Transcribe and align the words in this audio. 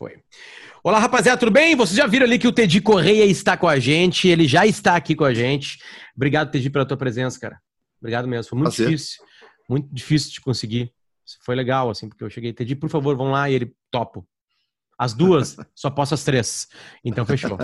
Foi. 0.00 0.16
Olá, 0.82 0.98
rapaziada, 0.98 1.38
tudo 1.38 1.52
bem? 1.52 1.76
Vocês 1.76 1.94
já 1.94 2.06
viram 2.06 2.24
ali 2.24 2.38
que 2.38 2.48
o 2.48 2.52
Tedi 2.52 2.80
Correia 2.80 3.26
está 3.26 3.54
com 3.54 3.68
a 3.68 3.78
gente, 3.78 4.26
ele 4.26 4.48
já 4.48 4.64
está 4.66 4.96
aqui 4.96 5.14
com 5.14 5.24
a 5.24 5.34
gente. 5.34 5.78
Obrigado, 6.16 6.50
Tedi, 6.50 6.70
pela 6.70 6.86
tua 6.86 6.96
presença, 6.96 7.38
cara. 7.38 7.60
Obrigado 8.00 8.26
mesmo. 8.26 8.48
Foi 8.48 8.58
muito 8.58 8.74
Prazer. 8.74 8.88
difícil, 8.88 9.22
muito 9.68 9.94
difícil 9.94 10.32
de 10.32 10.40
conseguir. 10.40 10.90
Foi 11.44 11.54
legal, 11.54 11.90
assim, 11.90 12.08
porque 12.08 12.24
eu 12.24 12.30
cheguei, 12.30 12.50
Tedi, 12.50 12.74
por 12.74 12.88
favor, 12.88 13.14
vão 13.14 13.30
lá 13.30 13.50
e 13.50 13.54
ele 13.56 13.74
topo. 13.90 14.26
As 14.98 15.12
duas, 15.12 15.58
só 15.76 15.90
posso 15.90 16.14
as 16.14 16.24
três. 16.24 16.66
Então, 17.04 17.26
fechou. 17.26 17.58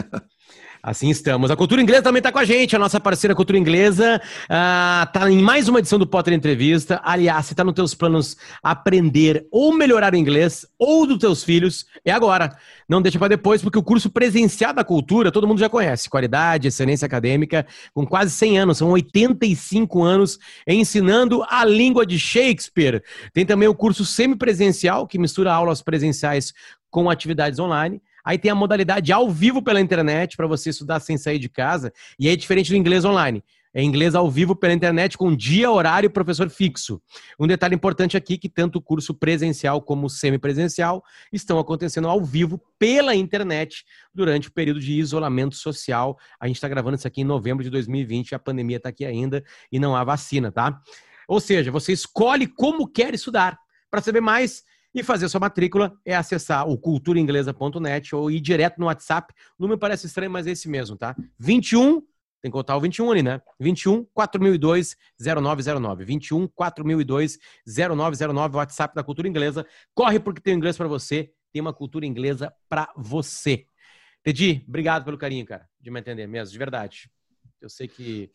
Assim 0.87 1.11
estamos. 1.11 1.51
A 1.51 1.57
Cultura 1.57 1.83
Inglesa 1.83 2.03
também 2.03 2.21
está 2.21 2.31
com 2.31 2.39
a 2.39 2.45
gente, 2.45 2.77
a 2.77 2.79
nossa 2.79 3.01
parceira 3.01 3.35
Cultura 3.35 3.59
Inglesa. 3.59 4.21
Está 4.43 5.25
uh, 5.25 5.29
em 5.29 5.43
mais 5.43 5.69
uma 5.69 5.81
edição 5.81 5.99
do 5.99 6.07
Potter 6.07 6.33
Entrevista. 6.33 7.01
Aliás, 7.03 7.47
se 7.47 7.55
está 7.55 7.65
nos 7.65 7.75
teus 7.75 7.93
planos 7.93 8.37
aprender 8.63 9.49
ou 9.51 9.75
melhorar 9.75 10.13
o 10.13 10.17
inglês, 10.17 10.65
ou 10.79 11.05
dos 11.05 11.19
teus 11.19 11.43
filhos, 11.43 11.87
é 12.05 12.13
agora. 12.13 12.57
Não 12.89 13.03
deixa 13.03 13.19
para 13.19 13.27
depois, 13.27 13.61
porque 13.61 13.77
o 13.77 13.83
curso 13.83 14.09
presencial 14.09 14.73
da 14.73 14.85
cultura 14.85 15.33
todo 15.33 15.45
mundo 15.49 15.59
já 15.59 15.69
conhece. 15.69 16.09
Qualidade, 16.09 16.69
excelência 16.69 17.05
acadêmica, 17.05 17.67
com 17.93 18.07
quase 18.07 18.31
100 18.31 18.59
anos, 18.61 18.79
são 18.79 18.91
85 18.91 20.05
anos 20.05 20.39
ensinando 20.69 21.45
a 21.49 21.65
língua 21.65 22.07
de 22.07 22.17
Shakespeare. 22.17 23.03
Tem 23.33 23.45
também 23.45 23.67
o 23.67 23.75
curso 23.75 24.05
semipresencial, 24.05 25.05
que 25.09 25.19
mistura 25.19 25.53
aulas 25.53 25.83
presenciais 25.83 26.53
com 26.89 27.11
atividades 27.11 27.59
online. 27.59 28.01
Aí 28.27 28.37
tem 28.37 28.51
a 28.51 28.57
modalidade 28.57 29.13
ao 29.13 29.31
vivo 29.31 29.63
pela 29.63 29.81
internet 29.81 30.37
para 30.37 30.49
você 30.49 30.71
estudar 30.71 30.99
sem 30.99 31.17
sair 31.17 31.39
de 31.39 31.49
casa. 31.49 31.93
E 32.19 32.29
é 32.29 32.35
diferente 32.35 32.71
do 32.71 32.77
inglês 32.77 33.05
online. 33.05 33.41
É 33.73 33.81
inglês 33.81 34.17
ao 34.17 34.29
vivo 34.29 34.57
pela 34.57 34.73
internet 34.73 35.17
com 35.17 35.37
dia, 35.37 35.71
horário 35.71 36.09
e 36.09 36.11
professor 36.11 36.51
fixo. 36.51 37.01
Um 37.39 37.47
detalhe 37.47 37.77
importante 37.77 38.17
aqui 38.17 38.37
que 38.37 38.49
tanto 38.49 38.81
o 38.81 38.83
curso 38.83 39.15
presencial 39.15 39.81
como 39.81 40.07
o 40.07 40.11
semipresencial 40.11 41.05
estão 41.33 41.59
acontecendo 41.59 42.09
ao 42.09 42.25
vivo 42.25 42.61
pela 42.81 43.15
internet 43.15 43.85
durante 44.13 44.49
o 44.49 44.53
período 44.53 44.81
de 44.81 44.95
isolamento 44.95 45.55
social. 45.55 46.19
A 46.41 46.49
gente 46.49 46.57
está 46.57 46.69
gravando 46.69 46.97
isso 46.97 47.07
aqui 47.07 47.21
em 47.21 47.25
novembro 47.25 47.63
de 47.63 47.71
2020, 47.71 48.35
a 48.35 48.39
pandemia 48.41 48.79
está 48.79 48.89
aqui 48.89 49.05
ainda 49.05 49.45
e 49.71 49.79
não 49.79 49.95
há 49.95 50.03
vacina, 50.03 50.51
tá? 50.51 50.81
Ou 51.29 51.39
seja, 51.39 51.71
você 51.71 51.93
escolhe 51.93 52.47
como 52.47 52.89
quer 52.89 53.15
estudar. 53.15 53.57
Para 53.91 54.01
saber 54.01 54.21
mais, 54.21 54.65
e 54.97 55.03
fazer 55.03 55.29
sua 55.29 55.39
matrícula 55.39 55.95
é 56.07 56.17
acessar 56.17 56.67
o 56.67 56.79
culturainglesa.net 56.79 58.17
ou 58.17 58.31
ir 58.31 58.41
direto 58.41 58.79
no 58.79 58.87
WhatsApp. 58.87 59.35
O 59.59 59.63
número 59.63 59.79
parece 59.79 60.07
estranho, 60.07 60.31
mas 60.31 60.47
é 60.47 60.53
esse 60.53 60.71
mesmo, 60.71 60.97
tá? 60.97 61.15
21, 61.39 62.01
tem 62.41 62.51
que 62.51 62.51
contar 62.51 62.75
o 62.79 62.81
21 62.81 63.11
ali, 63.11 63.23
né? 63.23 63.43
21 63.61 64.07
4002 64.15 64.97
0909. 65.21 66.03
21 66.03 66.49
4002 66.49 67.39
0909, 67.67 68.57
WhatsApp 68.57 68.95
da 68.95 69.05
Cultura 69.05 69.29
Inglesa. 69.29 69.67
Corre 69.95 70.19
porque 70.19 70.41
tem 70.41 70.55
inglês 70.55 70.79
para 70.79 70.89
você, 70.89 71.31
tem 71.53 71.61
uma 71.61 71.75
cultura 71.75 72.07
inglesa 72.07 72.51
para 72.67 72.91
você. 72.97 73.67
Tedi, 74.23 74.65
obrigado 74.67 75.05
pelo 75.05 75.19
carinho, 75.19 75.45
cara, 75.45 75.69
de 75.79 75.91
me 75.91 76.01
entender 76.01 76.27
mesmo, 76.27 76.53
de 76.53 76.59
verdade. 76.59 77.11
Eu 77.61 77.69
sei 77.69 77.87
que 77.87 78.31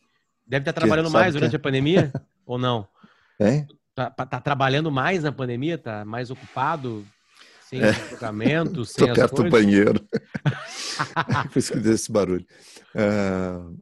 deve 0.46 0.62
estar 0.62 0.72
trabalhando 0.72 1.10
mais 1.10 1.34
durante 1.34 1.56
a 1.56 1.58
pandemia 1.58 2.12
ou 2.46 2.56
não? 2.56 2.86
É? 3.40 3.66
Tá, 3.94 4.10
tá, 4.10 4.40
trabalhando 4.40 4.90
mais 4.90 5.22
na 5.22 5.32
pandemia? 5.32 5.76
Tá 5.76 6.04
mais 6.04 6.30
ocupado? 6.30 7.06
Sem 7.68 7.82
é. 7.82 7.92
julgamento, 8.10 8.84
sem 8.86 9.06
Tô 9.06 9.14
perto 9.14 9.42
do 9.42 9.50
banheiro. 9.50 10.00
Por 11.52 11.58
isso 11.58 11.72
que 11.72 11.80
deu 11.80 11.94
esse 11.94 12.10
barulho. 12.10 12.46
Uh, 12.94 13.78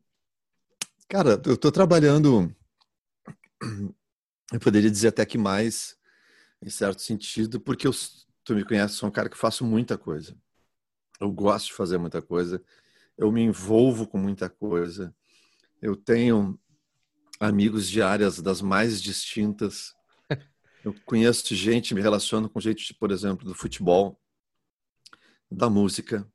cara, 1.08 1.41
eu 1.44 1.55
estou 1.55 1.70
trabalhando, 1.70 2.55
eu 4.52 4.61
poderia 4.61 4.91
dizer 4.91 5.08
até 5.08 5.25
que 5.25 5.39
mais, 5.39 5.97
em 6.62 6.70
certo 6.70 7.02
sentido, 7.02 7.61
porque 7.61 7.86
eu, 7.86 7.92
tu 8.45 8.55
me 8.55 8.64
conhece, 8.64 8.95
sou 8.95 9.08
um 9.08 9.12
cara 9.12 9.28
que 9.28 9.39
faço 9.39 9.64
muita 9.64 9.97
coisa. 9.97 10.36
Eu 11.20 11.30
gosto 11.30 11.67
de 11.67 11.74
fazer 11.74 11.98
muita 11.98 12.22
coisa. 12.22 12.62
Eu 13.17 13.30
me 13.30 13.42
envolvo 13.42 14.06
com 14.06 14.19
muita 14.19 14.48
coisa. 14.48 15.14
Eu 15.80 15.95
tenho 15.95 16.58
amigos 17.39 17.89
de 17.89 18.01
áreas 18.02 18.40
das 18.40 18.63
mais 18.63 19.01
distintas. 19.01 19.95
Eu 20.85 20.95
conheço 21.05 21.55
gente, 21.55 21.95
me 21.95 22.01
relaciono 22.01 22.48
com 22.48 22.61
gente, 22.61 22.95
por 22.95 23.11
exemplo, 23.11 23.46
do 23.46 23.55
futebol, 23.55 24.18
da 25.51 25.68
música, 25.68 26.27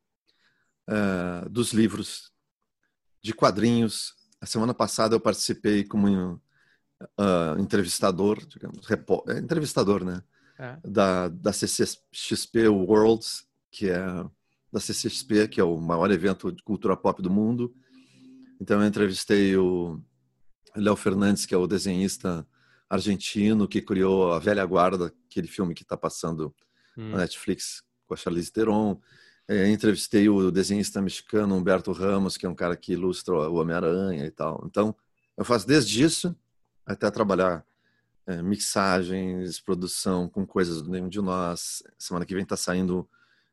uh, 0.88 1.48
dos 1.48 1.72
livros, 1.72 2.30
de 3.22 3.32
quadrinhos. 3.32 4.14
A 4.40 4.46
semana 4.46 4.72
passada 4.72 5.16
eu 5.16 5.20
participei 5.20 5.82
como 5.82 6.40
uh, 7.02 7.58
entrevistador, 7.58 8.44
digamos, 8.46 8.88
é, 8.90 9.38
entrevistador, 9.38 10.04
né? 10.04 10.22
É. 10.58 10.78
Da, 10.84 11.28
da 11.28 11.52
CCXP 11.52 12.68
Worlds, 12.68 13.46
que 13.70 13.90
é 13.90 13.98
da 14.72 14.80
CCXP, 14.80 15.48
que 15.48 15.60
é 15.60 15.64
o 15.64 15.78
maior 15.78 16.10
evento 16.10 16.50
de 16.50 16.62
cultura 16.62 16.96
pop 16.96 17.20
do 17.20 17.30
mundo. 17.30 17.74
Então 18.60 18.80
eu 18.80 18.86
entrevistei 18.86 19.56
o 19.56 20.00
Léo 20.74 20.96
Fernandes, 20.96 21.44
que 21.44 21.54
é 21.54 21.58
o 21.58 21.66
desenhista 21.66 22.46
argentino 22.88 23.68
que 23.68 23.82
criou 23.82 24.32
A 24.32 24.38
Velha 24.38 24.64
Guarda, 24.64 25.12
aquele 25.28 25.48
filme 25.48 25.74
que 25.74 25.82
está 25.82 25.96
passando 25.96 26.54
hum. 26.96 27.10
na 27.10 27.18
Netflix 27.18 27.82
com 28.06 28.14
a 28.14 28.16
Charlize 28.16 28.52
Theron. 28.52 29.00
É, 29.48 29.68
entrevistei 29.68 30.28
o 30.28 30.50
desenhista 30.50 31.00
mexicano 31.00 31.54
Humberto 31.54 31.92
Ramos, 31.92 32.36
que 32.36 32.46
é 32.46 32.48
um 32.48 32.54
cara 32.54 32.76
que 32.76 32.92
ilustra 32.92 33.34
o 33.34 33.54
Homem-Aranha 33.54 34.26
e 34.26 34.30
tal. 34.30 34.62
Então, 34.66 34.94
eu 35.36 35.44
faço 35.44 35.66
desde 35.66 36.02
isso 36.02 36.36
até 36.84 37.10
trabalhar 37.10 37.64
é, 38.26 38.42
mixagens, 38.42 39.60
produção 39.60 40.28
com 40.28 40.44
coisas 40.44 40.82
do 40.82 40.90
nenhum 40.90 41.08
de 41.08 41.20
nós. 41.20 41.82
Semana 41.96 42.24
que 42.24 42.34
vem 42.34 42.42
está 42.42 42.56
saindo 42.56 43.08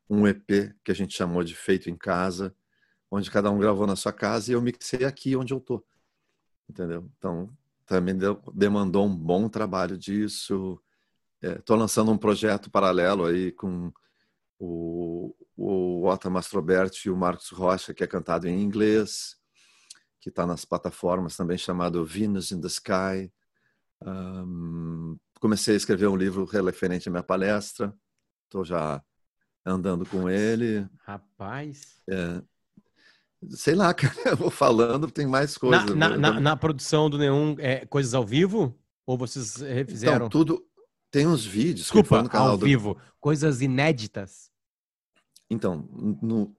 um 0.10 0.28
EP 0.28 0.74
que 0.84 0.92
a 0.92 0.96
gente 0.96 1.16
chamou 1.16 1.44
de 1.44 1.56
Feito 1.56 1.90
em 1.90 1.96
Casa, 1.96 2.56
onde 3.10 3.30
cada 3.30 3.52
um 3.52 3.60
gravou 3.60 3.86
na 3.86 3.96
sua 3.96 4.12
casa 4.12 4.52
e 4.52 4.56
eu 4.56 4.62
mixei 4.62 5.06
aqui 5.06 5.36
onde 5.36 5.54
eu 5.54 5.60
tô. 5.60 5.84
Entendeu? 6.68 7.08
Então, 7.18 7.56
também 7.86 8.16
demandou 8.54 9.06
um 9.06 9.16
bom 9.16 9.50
trabalho 9.50 9.98
disso. 9.98 10.82
Estou 11.42 11.76
é, 11.76 11.80
lançando 11.80 12.12
um 12.12 12.18
projeto 12.18 12.72
paralelo 12.72 13.26
aí 13.26 13.52
com 13.52 13.92
o, 14.60 15.36
o 15.56 16.08
Otto 16.08 16.32
Mastroberti 16.32 17.08
e 17.08 17.12
o 17.12 17.18
Marcos 17.18 17.50
Rocha, 17.50 17.94
que 17.94 18.04
é 18.04 18.08
cantado 18.08 18.48
em 18.48 18.62
inglês, 18.62 19.36
que 20.20 20.30
está 20.30 20.46
nas 20.46 20.64
plataformas 20.64 21.36
também, 21.36 21.58
chamado 21.58 22.06
Venus 22.06 22.52
in 22.52 22.62
the 22.62 22.68
Sky. 22.68 23.32
Um, 24.02 25.18
comecei 25.40 25.74
a 25.74 25.78
escrever 25.78 26.08
um 26.08 26.16
livro 26.16 26.46
referente 26.46 27.10
à 27.10 27.12
minha 27.12 27.24
palestra. 27.24 27.94
Estou 28.46 28.64
já 28.64 29.04
andando 29.66 30.06
com 30.06 30.30
ele. 30.30 30.88
Rapaz. 31.06 32.02
É, 32.10 32.42
Sei 33.50 33.76
lá, 33.76 33.94
cara, 33.96 34.14
eu 34.26 34.38
vou 34.38 34.50
falando, 34.50 35.10
tem 35.10 35.28
mais 35.28 35.58
coisas. 35.58 35.96
Na, 35.96 36.10
na, 36.10 36.18
na, 36.18 36.40
na 36.40 36.58
produção 36.58 37.10
do 37.10 37.18
Neon, 37.18 37.56
é, 37.60 37.86
coisas 37.86 38.14
ao 38.14 38.26
vivo? 38.26 38.78
Ou 39.06 39.18
vocês 39.18 39.58
refizeram? 39.58 40.28
Então, 40.28 40.30
tudo. 40.30 40.66
Tem 41.12 41.28
uns 41.28 41.46
vídeos. 41.46 41.82
Desculpa, 41.82 42.24
no 42.24 42.30
canal 42.30 42.52
ao 42.52 42.58
do... 42.58 42.66
vivo. 42.66 42.98
Coisas 43.20 43.62
inéditas. 43.62 44.50
Então, 45.50 45.88
no, 46.22 46.56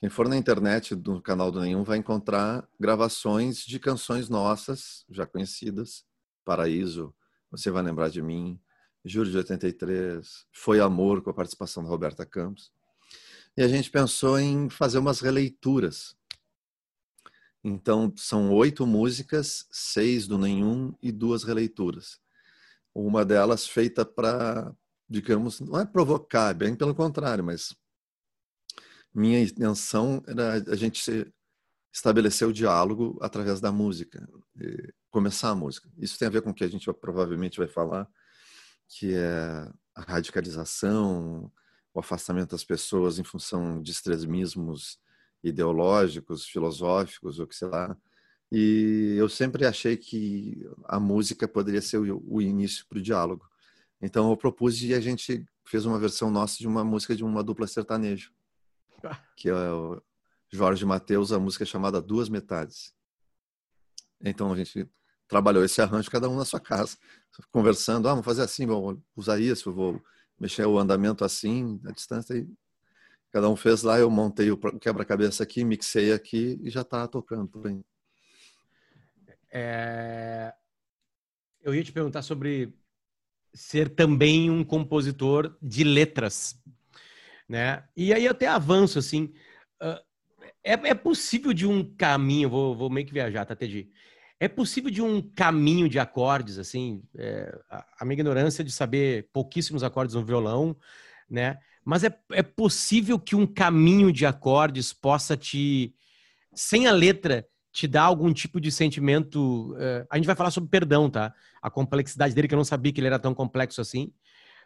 quem 0.00 0.10
for 0.10 0.28
na 0.28 0.36
internet 0.36 0.94
do 0.94 1.20
canal 1.20 1.52
do 1.52 1.60
Nenhum 1.60 1.84
vai 1.84 1.98
encontrar 1.98 2.68
gravações 2.78 3.58
de 3.58 3.78
canções 3.78 4.28
nossas, 4.28 5.04
já 5.08 5.26
conhecidas. 5.26 6.04
Paraíso, 6.44 7.14
Você 7.50 7.70
Vai 7.70 7.82
Lembrar 7.82 8.10
de 8.10 8.20
Mim, 8.20 8.60
Júlio 9.04 9.30
de 9.30 9.38
83, 9.38 10.44
Foi 10.52 10.80
Amor, 10.80 11.22
com 11.22 11.30
a 11.30 11.34
participação 11.34 11.82
da 11.82 11.88
Roberta 11.88 12.26
Campos 12.26 12.70
e 13.56 13.62
a 13.62 13.68
gente 13.68 13.90
pensou 13.90 14.38
em 14.38 14.68
fazer 14.68 14.98
umas 14.98 15.20
releituras. 15.20 16.16
Então, 17.62 18.12
são 18.16 18.52
oito 18.52 18.86
músicas, 18.86 19.66
seis 19.70 20.26
do 20.26 20.36
nenhum 20.36 20.94
e 21.02 21.10
duas 21.10 21.44
releituras. 21.44 22.20
Uma 22.94 23.24
delas 23.24 23.66
feita 23.66 24.04
para, 24.04 24.74
digamos, 25.08 25.60
não 25.60 25.80
é 25.80 25.86
provocar, 25.86 26.52
bem 26.54 26.76
pelo 26.76 26.94
contrário, 26.94 27.42
mas 27.42 27.74
minha 29.14 29.40
intenção 29.40 30.22
era 30.26 30.54
a 30.54 30.76
gente 30.76 31.32
estabelecer 31.92 32.46
o 32.46 32.52
diálogo 32.52 33.16
através 33.22 33.60
da 33.60 33.70
música, 33.70 34.28
começar 35.10 35.50
a 35.50 35.54
música. 35.54 35.88
Isso 35.96 36.18
tem 36.18 36.26
a 36.26 36.30
ver 36.30 36.42
com 36.42 36.50
o 36.50 36.54
que 36.54 36.64
a 36.64 36.68
gente 36.68 36.92
provavelmente 36.94 37.58
vai 37.58 37.68
falar, 37.68 38.08
que 38.88 39.14
é 39.14 39.70
a 39.94 40.02
radicalização, 40.02 41.50
o 41.94 42.00
afastamento 42.00 42.50
das 42.50 42.64
pessoas 42.64 43.18
em 43.18 43.24
função 43.24 43.80
de 43.80 43.92
extremismos 43.92 44.98
ideológicos, 45.42 46.44
filosóficos, 46.44 47.38
ou 47.38 47.46
que 47.46 47.54
sei 47.54 47.68
lá. 47.68 47.96
E 48.50 49.14
eu 49.16 49.28
sempre 49.28 49.64
achei 49.64 49.96
que 49.96 50.66
a 50.84 50.98
música 50.98 51.46
poderia 51.46 51.80
ser 51.80 51.98
o, 51.98 52.42
início 52.42 52.84
para 52.88 52.98
o 52.98 53.02
diálogo. 53.02 53.48
Então 54.02 54.28
eu 54.28 54.36
propus 54.36 54.82
e 54.82 54.92
a 54.92 55.00
gente 55.00 55.46
fez 55.64 55.86
uma 55.86 55.98
versão 55.98 56.30
nossa 56.30 56.58
de 56.58 56.66
uma 56.66 56.84
música 56.84 57.14
de 57.14 57.24
uma 57.24 57.42
dupla 57.42 57.66
sertaneja, 57.66 58.28
que 59.36 59.48
é 59.48 59.54
o 59.54 60.02
Jorge 60.52 60.84
Mateus, 60.84 61.32
a 61.32 61.38
música 61.38 61.64
chamada 61.64 62.02
Duas 62.02 62.28
Metades. 62.28 62.92
Então 64.20 64.52
a 64.52 64.56
gente 64.56 64.88
trabalhou 65.28 65.64
esse 65.64 65.80
arranjo, 65.80 66.10
cada 66.10 66.28
um 66.28 66.36
na 66.36 66.44
sua 66.44 66.60
casa, 66.60 66.96
conversando, 67.50 68.08
ah, 68.08 68.10
vamos 68.10 68.24
fazer 68.24 68.42
assim, 68.42 68.66
vamos 68.66 69.00
usar 69.16 69.40
isso, 69.40 69.72
vou 69.72 70.02
mexer 70.38 70.66
o 70.66 70.78
andamento 70.78 71.24
assim, 71.24 71.80
a 71.84 71.90
distância. 71.90 72.34
E 72.34 72.48
Cada 73.34 73.50
um 73.50 73.56
fez 73.56 73.82
lá, 73.82 73.98
eu 73.98 74.08
montei 74.08 74.52
o 74.52 74.56
quebra-cabeça 74.56 75.42
aqui, 75.42 75.64
mixei 75.64 76.12
aqui 76.12 76.56
e 76.62 76.70
já 76.70 76.82
está 76.82 77.08
tocando. 77.08 77.84
É... 79.50 80.54
Eu 81.60 81.74
ia 81.74 81.82
te 81.82 81.90
perguntar 81.90 82.22
sobre 82.22 82.72
ser 83.52 83.88
também 83.88 84.52
um 84.52 84.62
compositor 84.62 85.58
de 85.60 85.82
letras, 85.82 86.56
né? 87.48 87.82
E 87.96 88.14
aí 88.14 88.28
até 88.28 88.46
avanço 88.46 89.00
assim. 89.00 89.34
Uh, 89.82 89.98
é, 90.62 90.74
é, 90.74 90.94
possível 90.94 91.52
de 91.52 91.66
um 91.66 91.92
caminho, 91.96 92.48
vou, 92.48 92.76
vou 92.76 92.88
meio 92.88 93.04
que 93.04 93.12
viajar, 93.12 93.44
tá, 93.44 93.56
Teddy? 93.56 93.90
É 94.40 94.48
possível 94.48 94.90
de 94.90 95.00
um 95.00 95.22
caminho 95.22 95.88
de 95.88 95.98
acordes, 95.98 96.58
assim, 96.58 97.02
é, 97.16 97.56
a, 97.70 98.04
minha 98.04 98.14
ignorância 98.14 98.64
de 98.64 98.72
saber 98.72 99.28
pouquíssimos 99.32 99.82
acordes 99.82 100.14
no 100.14 100.24
violão, 100.24 100.76
né? 101.30 101.58
Mas 101.84 102.02
é, 102.02 102.18
é 102.32 102.42
possível 102.42 103.18
que 103.18 103.36
um 103.36 103.46
caminho 103.46 104.12
de 104.12 104.26
acordes 104.26 104.92
possa 104.92 105.36
te, 105.36 105.94
sem 106.54 106.86
a 106.86 106.92
letra, 106.92 107.46
te 107.74 107.86
dar 107.86 108.04
algum 108.04 108.32
tipo 108.32 108.60
de 108.60 108.70
sentimento. 108.70 109.72
Uh, 109.72 110.06
a 110.08 110.16
gente 110.16 110.26
vai 110.26 110.36
falar 110.36 110.50
sobre 110.50 110.70
perdão, 110.70 111.10
tá? 111.10 111.34
A 111.60 111.68
complexidade 111.68 112.34
dele, 112.34 112.48
que 112.48 112.54
eu 112.54 112.58
não 112.58 112.64
sabia 112.64 112.92
que 112.92 113.00
ele 113.00 113.08
era 113.08 113.18
tão 113.18 113.34
complexo 113.34 113.80
assim. 113.80 114.12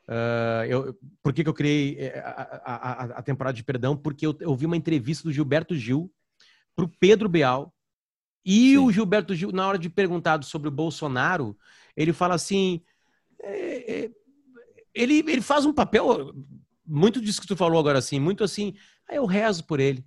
Uh, 0.07 0.65
eu, 0.69 0.99
por 1.23 1.33
que, 1.33 1.43
que 1.43 1.49
eu 1.49 1.55
criei 1.55 1.97
eh, 1.99 2.19
a, 2.25 2.73
a, 2.73 3.05
a, 3.19 3.23
temporada 3.23 3.55
de 3.55 3.63
perdão? 3.63 3.95
Porque 3.97 4.27
eu, 4.27 4.35
eu 4.41 4.55
vi 4.55 4.65
uma 4.65 4.77
entrevista 4.77 5.29
do 5.29 5.33
Gilberto 5.33 5.75
Gil 5.75 6.11
para 6.75 6.85
o 6.85 6.89
Pedro 7.01 7.29
Beal. 7.29 7.75
E 8.45 8.71
Sim. 8.71 8.79
o 8.79 8.93
Gilberto 8.93 9.35
Gil, 9.35 9.53
na 9.53 9.67
hora 9.67 9.79
de 9.79 9.91
perguntado 9.91 10.45
sobre 10.45 10.69
o 10.69 10.73
Bolsonaro, 10.73 11.57
ele 11.97 12.13
fala 12.13 12.35
assim: 12.35 12.83
é, 13.41 14.05
é, 14.05 14.11
ele, 14.95 15.19
ele 15.19 15.41
faz 15.41 15.67
um 15.67 15.73
papel 15.73 16.35
muito 16.87 17.21
disso 17.21 17.41
que 17.41 17.47
tu 17.47 17.57
falou 17.57 17.79
agora, 17.79 17.99
assim, 17.99 18.19
muito 18.19 18.43
assim, 18.43 18.75
ah, 19.09 19.15
eu 19.15 19.27
rezo 19.27 19.65
por 19.65 19.81
ele. 19.81 20.05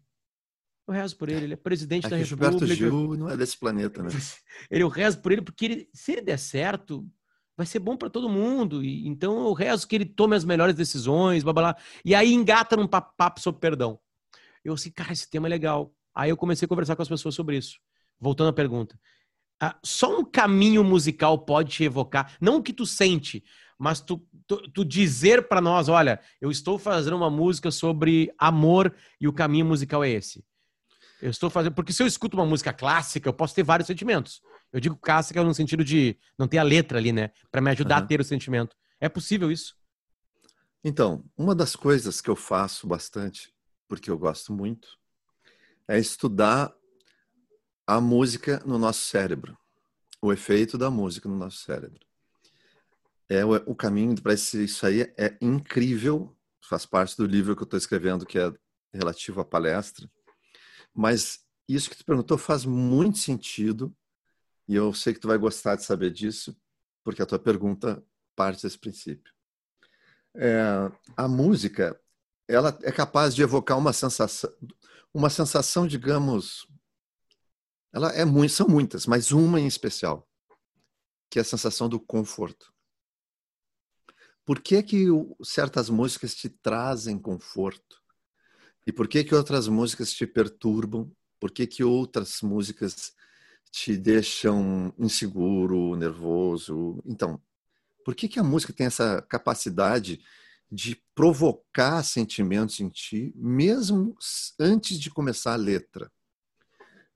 Eu 0.88 0.94
rezo 0.94 1.16
por 1.16 1.30
ele, 1.30 1.46
ele 1.46 1.54
é 1.54 1.58
presidente 1.58 2.08
é 2.08 2.10
da 2.10 2.18
República. 2.18 2.52
Gilberto 2.66 2.76
Gil 2.76 3.18
não 3.18 3.30
é 3.30 3.38
desse 3.38 3.58
planeta, 3.58 4.02
né? 4.04 4.10
Ele, 4.70 4.84
eu 4.84 4.90
rezo 4.90 5.20
por 5.22 5.32
ele 5.32 5.42
porque 5.42 5.66
ele, 5.66 5.90
se 5.94 6.12
ele 6.12 6.22
der 6.22 6.38
certo, 6.38 7.08
vai 7.56 7.66
ser 7.66 7.80
bom 7.80 7.96
para 7.96 8.10
todo 8.10 8.28
mundo. 8.28 8.84
E, 8.84 9.08
então 9.08 9.46
eu 9.46 9.54
rezo 9.54 9.88
que 9.88 9.96
ele 9.96 10.06
tome 10.06 10.36
as 10.36 10.44
melhores 10.44 10.76
decisões, 10.76 11.44
blá, 11.44 11.54
blá, 11.54 11.74
blá. 11.74 11.84
E 12.04 12.14
aí 12.14 12.34
engata 12.34 12.76
num 12.76 12.88
papo 12.88 13.40
sobre 13.40 13.62
perdão. 13.62 14.00
Eu 14.66 14.74
assim, 14.74 14.92
cara, 14.92 15.14
esse 15.14 15.30
tema 15.30 15.48
é 15.48 15.50
legal. 15.50 15.94
Aí 16.14 16.30
eu 16.30 16.38
comecei 16.38 16.66
a 16.66 16.70
conversar 16.70 16.96
com 16.96 17.02
as 17.02 17.10
pessoas 17.10 17.36
sobre 17.36 17.58
isso. 17.58 17.80
Voltando 18.22 18.50
à 18.50 18.54
pergunta. 18.54 18.98
Ah, 19.60 19.76
só 19.84 20.20
um 20.20 20.24
caminho 20.24 20.84
musical 20.84 21.40
pode 21.40 21.72
te 21.72 21.84
evocar, 21.84 22.36
não 22.40 22.58
o 22.58 22.64
que 22.64 22.72
tu 22.72 22.86
sente, 22.86 23.44
mas 23.78 24.00
tu, 24.00 24.24
tu, 24.48 24.58
tu 24.72 24.86
dizer 24.86 25.48
para 25.48 25.60
nós, 25.60 25.90
olha, 25.90 26.20
eu 26.40 26.52
estou 26.52 26.78
fazendo 26.78 27.16
uma 27.16 27.30
música 27.30 27.72
sobre 27.72 28.32
amor 28.38 28.94
e 29.20 29.28
o 29.28 29.34
caminho 29.34 29.66
musical 29.66 30.04
é 30.04 30.10
esse. 30.10 30.44
Eu 31.22 31.30
estou 31.30 31.50
fazendo, 31.50 31.74
porque 31.74 31.94
se 31.94 32.02
eu 32.02 32.08
escuto 32.08 32.38
uma 32.38 32.46
música 32.46 32.72
clássica, 32.72 33.28
eu 33.28 33.34
posso 33.34 33.54
ter 33.54 33.64
vários 33.64 33.88
sentimentos. 33.88 34.42
Eu 34.72 34.80
digo 34.80 34.96
clássica 34.96 35.44
no 35.44 35.54
sentido 35.54 35.84
de 35.84 36.18
não 36.38 36.48
ter 36.48 36.58
a 36.58 36.64
letra 36.64 36.98
ali, 36.98 37.12
né, 37.12 37.32
para 37.52 37.62
me 37.62 37.70
ajudar 37.72 37.98
uhum. 38.00 38.04
a 38.04 38.08
ter 38.08 38.20
o 38.20 38.24
sentimento. 38.24 38.76
É 39.00 39.10
possível 39.10 39.52
isso? 39.52 39.76
Então, 40.84 41.24
uma 41.38 41.54
das 41.54 41.76
coisas 41.76 42.22
que 42.22 42.30
eu 42.30 42.36
faço 42.36 42.88
bastante, 42.88 43.54
porque 43.88 44.10
eu 44.10 44.18
gosto 44.18 44.52
muito, 44.52 44.98
é 45.88 46.00
estudar 46.00 46.74
a 47.92 48.00
música 48.00 48.62
no 48.66 48.78
nosso 48.78 49.02
cérebro, 49.02 49.58
o 50.22 50.32
efeito 50.32 50.78
da 50.78 50.90
música 50.90 51.28
no 51.28 51.36
nosso 51.36 51.58
cérebro 51.58 52.00
é 53.28 53.44
o, 53.44 53.54
o 53.66 53.76
caminho 53.76 54.22
para 54.22 54.34
isso 54.34 54.86
aí 54.86 55.02
é 55.18 55.38
incrível. 55.42 56.34
Faz 56.70 56.86
parte 56.86 57.18
do 57.18 57.26
livro 57.26 57.54
que 57.54 57.62
eu 57.62 57.66
estou 57.66 57.78
escrevendo, 57.78 58.26
que 58.26 58.40
é 58.40 58.50
relativo 58.94 59.42
à 59.42 59.46
palestra. 59.46 60.10
Mas 60.94 61.46
isso 61.68 61.90
que 61.90 61.98
tu 61.98 62.06
perguntou 62.06 62.38
faz 62.38 62.64
muito 62.64 63.18
sentido 63.18 63.94
e 64.70 64.76
eu 64.76 64.94
sei 64.94 65.14
que 65.14 65.20
tu 65.20 65.28
vai 65.28 65.38
gostar 65.38 65.76
de 65.76 65.84
saber 65.84 66.12
disso, 66.12 66.56
porque 67.04 67.22
a 67.22 67.26
tua 67.26 67.40
pergunta 67.40 68.02
parte 68.38 68.64
desse 68.64 68.78
princípio. 68.78 69.34
É, 70.34 70.64
a 71.18 71.28
música, 71.28 72.00
ela 72.48 72.78
é 72.84 72.92
capaz 72.92 73.36
de 73.36 73.42
evocar 73.42 73.78
uma 73.78 73.92
sensação, 73.92 74.50
uma 75.14 75.30
sensação, 75.30 75.86
digamos, 75.86 76.71
ela 77.94 78.12
é 78.12 78.24
muito, 78.26 78.54
são 78.54 78.68
muitas, 78.68 79.06
mas 79.06 79.32
uma 79.32 79.60
em 79.60 79.68
especial, 79.68 80.28
que 81.30 81.40
é 81.40 81.42
a 81.42 81.46
sensação 81.46 81.90
do 81.90 82.00
conforto. 82.00 82.74
Por 84.46 84.60
que, 84.60 84.82
que 84.82 85.06
certas 85.44 85.90
músicas 85.90 86.34
te 86.34 86.50
trazem 86.50 87.18
conforto? 87.18 88.02
E 88.86 88.92
por 88.92 89.08
que, 89.08 89.24
que 89.24 89.36
outras 89.36 89.68
músicas 89.68 90.12
te 90.12 90.26
perturbam? 90.26 91.12
Por 91.40 91.52
que, 91.52 91.68
que 91.68 91.84
outras 91.84 92.42
músicas 92.42 93.14
te 93.72 93.96
deixam 93.96 94.94
inseguro, 94.98 95.96
nervoso? 95.96 97.02
Então, 97.06 97.42
por 98.04 98.16
que, 98.16 98.28
que 98.28 98.40
a 98.40 98.44
música 98.44 98.74
tem 98.74 98.88
essa 98.88 99.22
capacidade 99.22 100.20
de 100.72 101.02
provocar 101.14 102.02
sentimentos 102.04 102.80
em 102.80 102.90
ti, 102.90 103.32
mesmo 103.36 104.16
antes 104.60 105.00
de 105.00 105.10
começar 105.10 105.54
a 105.54 105.58
letra? 105.58 106.12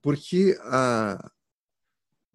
Porque, 0.06 0.56
a, 0.62 1.32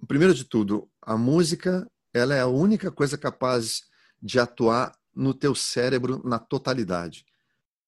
primeiro 0.09 0.35
de 0.35 0.43
tudo, 0.43 0.91
a 1.01 1.17
música 1.17 1.89
ela 2.13 2.35
é 2.35 2.41
a 2.41 2.49
única 2.49 2.91
coisa 2.91 3.17
capaz 3.17 3.85
de 4.21 4.41
atuar 4.41 4.93
no 5.15 5.33
teu 5.33 5.55
cérebro 5.55 6.21
na 6.25 6.41
totalidade. 6.41 7.25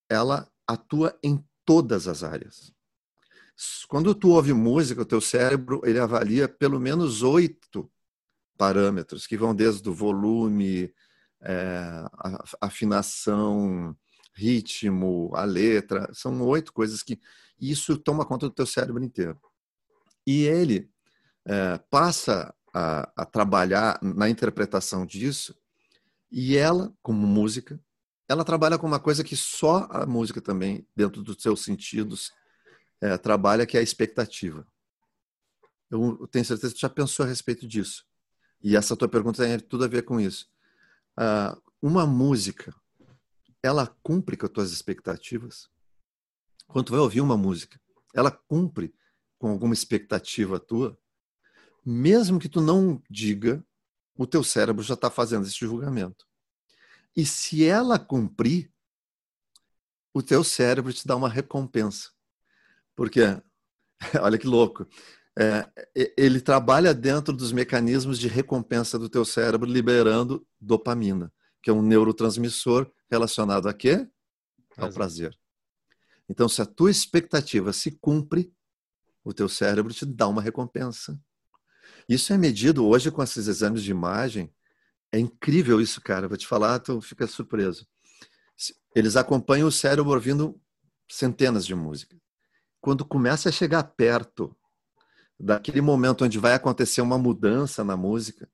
Ela 0.09 0.49
atua 0.69 1.19
em 1.21 1.45
todas 1.65 2.07
as 2.07 2.23
áreas. 2.23 2.73
Quando 3.89 4.15
tu 4.15 4.29
ouve 4.29 4.53
música, 4.53 5.03
o 5.03 5.05
teu 5.05 5.21
cérebro 5.21 5.83
ele 5.85 5.99
avalia 5.99 6.47
pelo 6.47 6.79
menos 6.79 7.25
oito 7.25 7.91
parâmetros 8.57 9.27
que 9.27 9.37
vão 9.37 9.53
desde 9.53 9.89
o 9.89 9.93
volume, 9.93 10.95
é, 11.41 12.05
afinação, 12.61 13.97
ritmo, 14.33 15.33
a 15.35 15.43
letra. 15.43 16.09
São 16.15 16.41
oito 16.43 16.73
coisas 16.73 17.03
que 17.03 17.19
isso 17.61 17.99
toma 17.99 18.25
conta 18.25 18.47
do 18.47 18.55
teu 18.55 18.65
cérebro 18.65 19.03
inteiro. 19.03 19.41
E 20.27 20.45
ele 20.45 20.91
é, 21.47 21.79
passa 21.91 22.55
a, 22.73 23.13
a 23.17 23.25
trabalhar 23.25 23.99
na 24.03 24.29
interpretação 24.29 25.05
disso 25.05 25.55
e 26.31 26.57
ela, 26.57 26.93
como 27.03 27.27
música, 27.27 27.79
ela 28.29 28.45
trabalha 28.45 28.79
com 28.79 28.87
uma 28.87 29.01
coisa 29.01 29.23
que 29.23 29.37
só 29.37 29.87
a 29.91 30.07
música 30.07 30.41
também, 30.41 30.87
dentro 30.97 31.23
dos 31.23 31.43
seus 31.43 31.63
sentidos, 31.63 32.33
é, 33.01 33.19
trabalha, 33.19 33.67
que 33.67 33.77
é 33.77 33.81
a 33.81 33.83
expectativa. 33.83 34.67
Eu 35.91 36.27
tenho 36.29 36.45
certeza 36.45 36.73
que 36.73 36.81
já 36.81 36.89
pensou 36.89 37.27
a 37.27 37.29
respeito 37.29 37.67
disso. 37.67 38.07
E 38.63 38.77
essa 38.77 38.97
tua 38.97 39.09
pergunta 39.09 39.45
tem 39.45 39.59
tudo 39.59 39.85
a 39.85 39.89
ver 39.89 40.03
com 40.03 40.19
isso. 40.19 40.49
Uh, 41.19 41.61
uma 41.83 42.07
música, 42.07 42.75
ela 43.63 43.87
cumpre 44.03 44.37
com 44.37 44.47
as 44.47 44.53
tuas 44.53 44.73
expectativas? 44.73 45.69
Quando 46.67 46.87
tu 46.87 46.93
vai 46.93 47.01
ouvir 47.01 47.21
uma 47.21 47.37
música, 47.37 47.79
ela 48.15 48.31
cumpre 48.31 48.95
com 49.43 49.51
alguma 49.51 49.75
expectativa 49.75 50.61
tua? 50.61 50.97
Mesmo 51.85 52.39
que 52.39 52.49
tu 52.49 52.61
não 52.61 53.03
diga, 53.11 53.61
o 54.17 54.25
teu 54.25 54.45
cérebro 54.45 54.85
já 54.85 54.95
está 54.95 55.11
fazendo 55.11 55.45
esse 55.45 55.59
julgamento. 55.59 56.25
E 57.17 57.27
se 57.27 57.65
ela 57.65 57.99
cumprir, 57.99 58.73
o 60.15 60.23
teu 60.23 60.45
cérebro 60.45 60.93
te 60.93 61.05
dá 61.05 61.17
uma 61.17 61.29
recompensa. 61.29 62.11
Porque, 62.95 63.21
olha 64.23 64.39
que 64.39 64.47
louco, 64.47 64.87
é, 65.37 65.69
ele 66.17 66.41
trabalha 66.41 66.95
dentro 66.95 67.35
dos 67.35 67.51
mecanismos 67.51 68.21
de 68.21 68.29
recompensa 68.29 68.97
do 68.97 69.09
teu 69.09 69.25
cérebro, 69.25 69.69
liberando 69.69 70.47
dopamina, 70.61 71.33
que 71.61 71.69
é 71.69 71.73
um 71.73 71.83
neurotransmissor 71.83 72.89
relacionado 73.11 73.69
a 73.69 73.75
quê? 73.75 74.09
Ao 74.77 74.89
prazer. 74.93 75.37
Então, 76.29 76.49
se 76.49 76.63
a 76.63 76.67
tua 76.67 76.93
expectativa 76.93 77.73
se 77.73 77.91
cumpre, 77.91 78.55
o 79.25 79.33
teu 79.33 79.49
cérebro 79.49 79.93
te 79.93 80.05
dá 80.05 80.27
uma 80.29 80.43
recompensa. 80.43 81.19
Isso 82.09 82.33
é 82.33 82.39
medido 82.39 82.87
hoje 82.87 83.11
com 83.11 83.23
esses 83.23 83.47
exames 83.47 83.83
de 83.83 83.91
imagem. 83.91 84.53
É 85.11 85.19
incrível 85.19 85.81
isso, 85.81 86.01
cara. 86.01 86.29
Vou 86.29 86.37
te 86.37 86.47
falar, 86.47 86.79
tu 86.81 87.01
fica 87.01 87.27
surpreso. 87.27 87.87
Eles 88.95 89.17
acompanham 89.17 89.69
o 89.69 89.73
cérebro 89.73 90.13
ouvindo 90.13 90.61
centenas 91.09 91.65
de 91.65 91.75
músicas. 91.75 92.19
Quando 92.81 93.05
começa 93.05 93.49
a 93.49 93.53
chegar 93.53 93.83
perto 93.85 94.57
daquele 95.39 95.81
momento 95.81 96.25
onde 96.25 96.39
vai 96.39 96.55
acontecer 96.55 97.01
uma 97.01 97.19
mudança 97.19 97.85
na 97.85 97.97
música, 97.97 98.49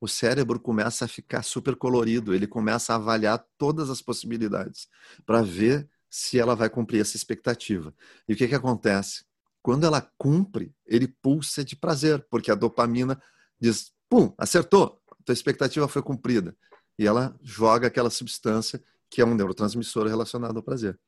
o 0.00 0.08
cérebro 0.08 0.60
começa 0.60 1.04
a 1.04 1.08
ficar 1.08 1.42
super 1.42 1.76
colorido, 1.76 2.34
ele 2.34 2.46
começa 2.46 2.92
a 2.92 2.96
avaliar 2.96 3.44
todas 3.56 3.88
as 3.90 4.02
possibilidades 4.02 4.88
para 5.24 5.42
ver 5.42 5.88
se 6.10 6.38
ela 6.38 6.54
vai 6.54 6.68
cumprir 6.68 7.00
essa 7.00 7.16
expectativa. 7.16 7.94
E 8.28 8.34
o 8.34 8.36
que, 8.36 8.46
que 8.46 8.54
acontece? 8.54 9.24
Quando 9.64 9.86
ela 9.86 10.02
cumpre, 10.18 10.76
ele 10.84 11.08
pulsa 11.08 11.64
de 11.64 11.74
prazer, 11.74 12.22
porque 12.28 12.50
a 12.50 12.54
dopamina 12.54 13.18
diz: 13.58 13.94
pum, 14.10 14.34
acertou, 14.36 15.02
tua 15.24 15.32
expectativa 15.32 15.88
foi 15.88 16.02
cumprida. 16.02 16.54
E 16.98 17.06
ela 17.06 17.34
joga 17.40 17.86
aquela 17.86 18.10
substância 18.10 18.84
que 19.08 19.22
é 19.22 19.24
um 19.24 19.34
neurotransmissor 19.34 20.06
relacionado 20.06 20.58
ao 20.58 20.62
prazer. 20.62 21.00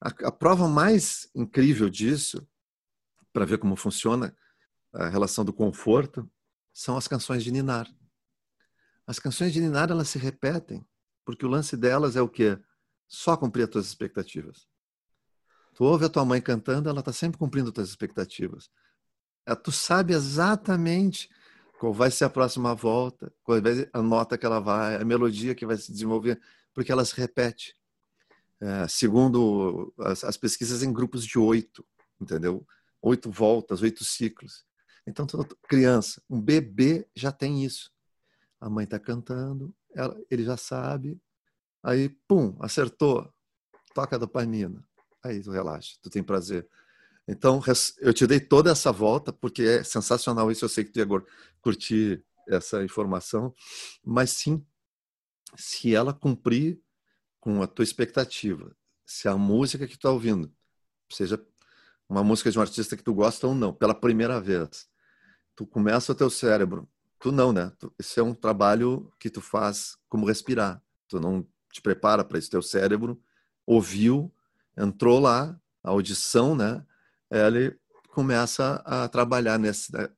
A, 0.00 0.10
a 0.28 0.30
prova 0.30 0.68
mais 0.68 1.28
incrível 1.34 1.90
disso, 1.90 2.46
para 3.32 3.44
ver 3.44 3.58
como 3.58 3.74
funciona 3.74 4.32
a 4.92 5.08
relação 5.08 5.44
do 5.44 5.52
conforto, 5.52 6.30
são 6.72 6.96
as 6.96 7.08
canções 7.08 7.42
de 7.42 7.50
Ninar. 7.50 7.92
As 9.04 9.18
canções 9.18 9.52
de 9.52 9.60
Ninar 9.60 9.90
elas 9.90 10.08
se 10.08 10.20
repetem, 10.20 10.86
porque 11.24 11.44
o 11.44 11.48
lance 11.48 11.76
delas 11.76 12.14
é 12.14 12.22
o 12.22 12.28
quê? 12.28 12.56
Só 13.08 13.36
cumprir 13.36 13.64
as 13.64 13.70
tuas 13.70 13.86
expectativas. 13.86 14.70
Tu 15.74 15.84
ouve 15.84 16.04
a 16.04 16.08
tua 16.08 16.24
mãe 16.24 16.40
cantando, 16.40 16.88
ela 16.88 17.00
está 17.00 17.12
sempre 17.12 17.38
cumprindo 17.38 17.68
as 17.68 17.74
tuas 17.74 17.88
expectativas. 17.88 18.70
É, 19.46 19.54
tu 19.54 19.72
sabe 19.72 20.12
exatamente 20.12 21.30
qual 21.78 21.92
vai 21.92 22.10
ser 22.10 22.24
a 22.24 22.30
próxima 22.30 22.74
volta, 22.74 23.32
qual 23.42 23.60
vai 23.60 23.74
ser 23.74 23.90
a 23.92 24.02
nota 24.02 24.38
que 24.38 24.46
ela 24.46 24.60
vai, 24.60 24.96
a 24.96 25.04
melodia 25.04 25.54
que 25.54 25.66
vai 25.66 25.76
se 25.76 25.90
desenvolver, 25.90 26.40
porque 26.72 26.92
ela 26.92 27.04
se 27.04 27.14
repete. 27.16 27.76
É, 28.60 28.86
segundo 28.86 29.92
as, 29.98 30.22
as, 30.22 30.36
pesquisas, 30.36 30.82
em 30.82 30.92
grupos 30.92 31.26
de 31.26 31.38
oito, 31.38 31.84
entendeu? 32.20 32.64
Oito 33.00 33.30
voltas, 33.30 33.82
oito 33.82 34.04
ciclos. 34.04 34.64
Então, 35.04 35.26
criança, 35.68 36.22
um 36.30 36.40
bebê 36.40 37.08
já 37.16 37.32
tem 37.32 37.64
isso. 37.64 37.90
A 38.60 38.70
mãe 38.70 38.84
está 38.84 39.00
cantando, 39.00 39.74
ela, 39.92 40.16
ele 40.30 40.44
já 40.44 40.56
sabe, 40.56 41.20
aí, 41.82 42.08
pum, 42.28 42.56
acertou, 42.60 43.28
toca 43.92 44.14
a 44.14 44.18
dopamina. 44.18 44.84
Aí 45.22 45.42
tu 45.42 45.50
relaxa, 45.50 45.96
tu 46.02 46.10
tem 46.10 46.22
prazer. 46.22 46.68
Então, 47.26 47.62
eu 48.00 48.12
te 48.12 48.26
dei 48.26 48.40
toda 48.40 48.70
essa 48.70 48.90
volta, 48.90 49.32
porque 49.32 49.62
é 49.62 49.84
sensacional 49.84 50.50
isso. 50.50 50.64
Eu 50.64 50.68
sei 50.68 50.84
que 50.84 50.90
tu 50.90 50.98
ia 50.98 51.06
curtir 51.60 52.24
essa 52.48 52.82
informação, 52.82 53.54
mas 54.04 54.30
sim, 54.30 54.64
se 55.56 55.94
ela 55.94 56.12
cumprir 56.12 56.80
com 57.38 57.62
a 57.62 57.66
tua 57.66 57.84
expectativa, 57.84 58.74
se 59.06 59.28
a 59.28 59.36
música 59.36 59.86
que 59.86 59.94
tu 59.94 59.98
está 59.98 60.10
ouvindo, 60.10 60.52
seja 61.10 61.40
uma 62.08 62.24
música 62.24 62.50
de 62.50 62.58
um 62.58 62.62
artista 62.62 62.96
que 62.96 63.02
tu 63.02 63.14
gosta 63.14 63.46
ou 63.46 63.54
não, 63.54 63.72
pela 63.72 63.94
primeira 63.94 64.40
vez, 64.40 64.88
tu 65.54 65.66
começa 65.66 66.12
o 66.12 66.14
teu 66.14 66.28
cérebro, 66.28 66.88
tu 67.18 67.30
não, 67.30 67.52
né? 67.52 67.72
Esse 67.98 68.18
é 68.18 68.22
um 68.22 68.34
trabalho 68.34 69.12
que 69.18 69.30
tu 69.30 69.40
faz 69.40 69.96
como 70.08 70.26
respirar. 70.26 70.82
Tu 71.08 71.20
não 71.20 71.46
te 71.72 71.80
prepara 71.80 72.24
para 72.24 72.38
isso. 72.38 72.50
Teu 72.50 72.62
cérebro 72.62 73.22
ouviu, 73.64 74.32
entrou 74.76 75.20
lá, 75.20 75.58
a 75.82 75.90
audição, 75.90 76.54
né? 76.54 76.84
ele 77.30 77.76
começa 78.08 78.82
a 78.84 79.08
trabalhar 79.08 79.58
nesse, 79.58 79.92
né, 79.92 80.08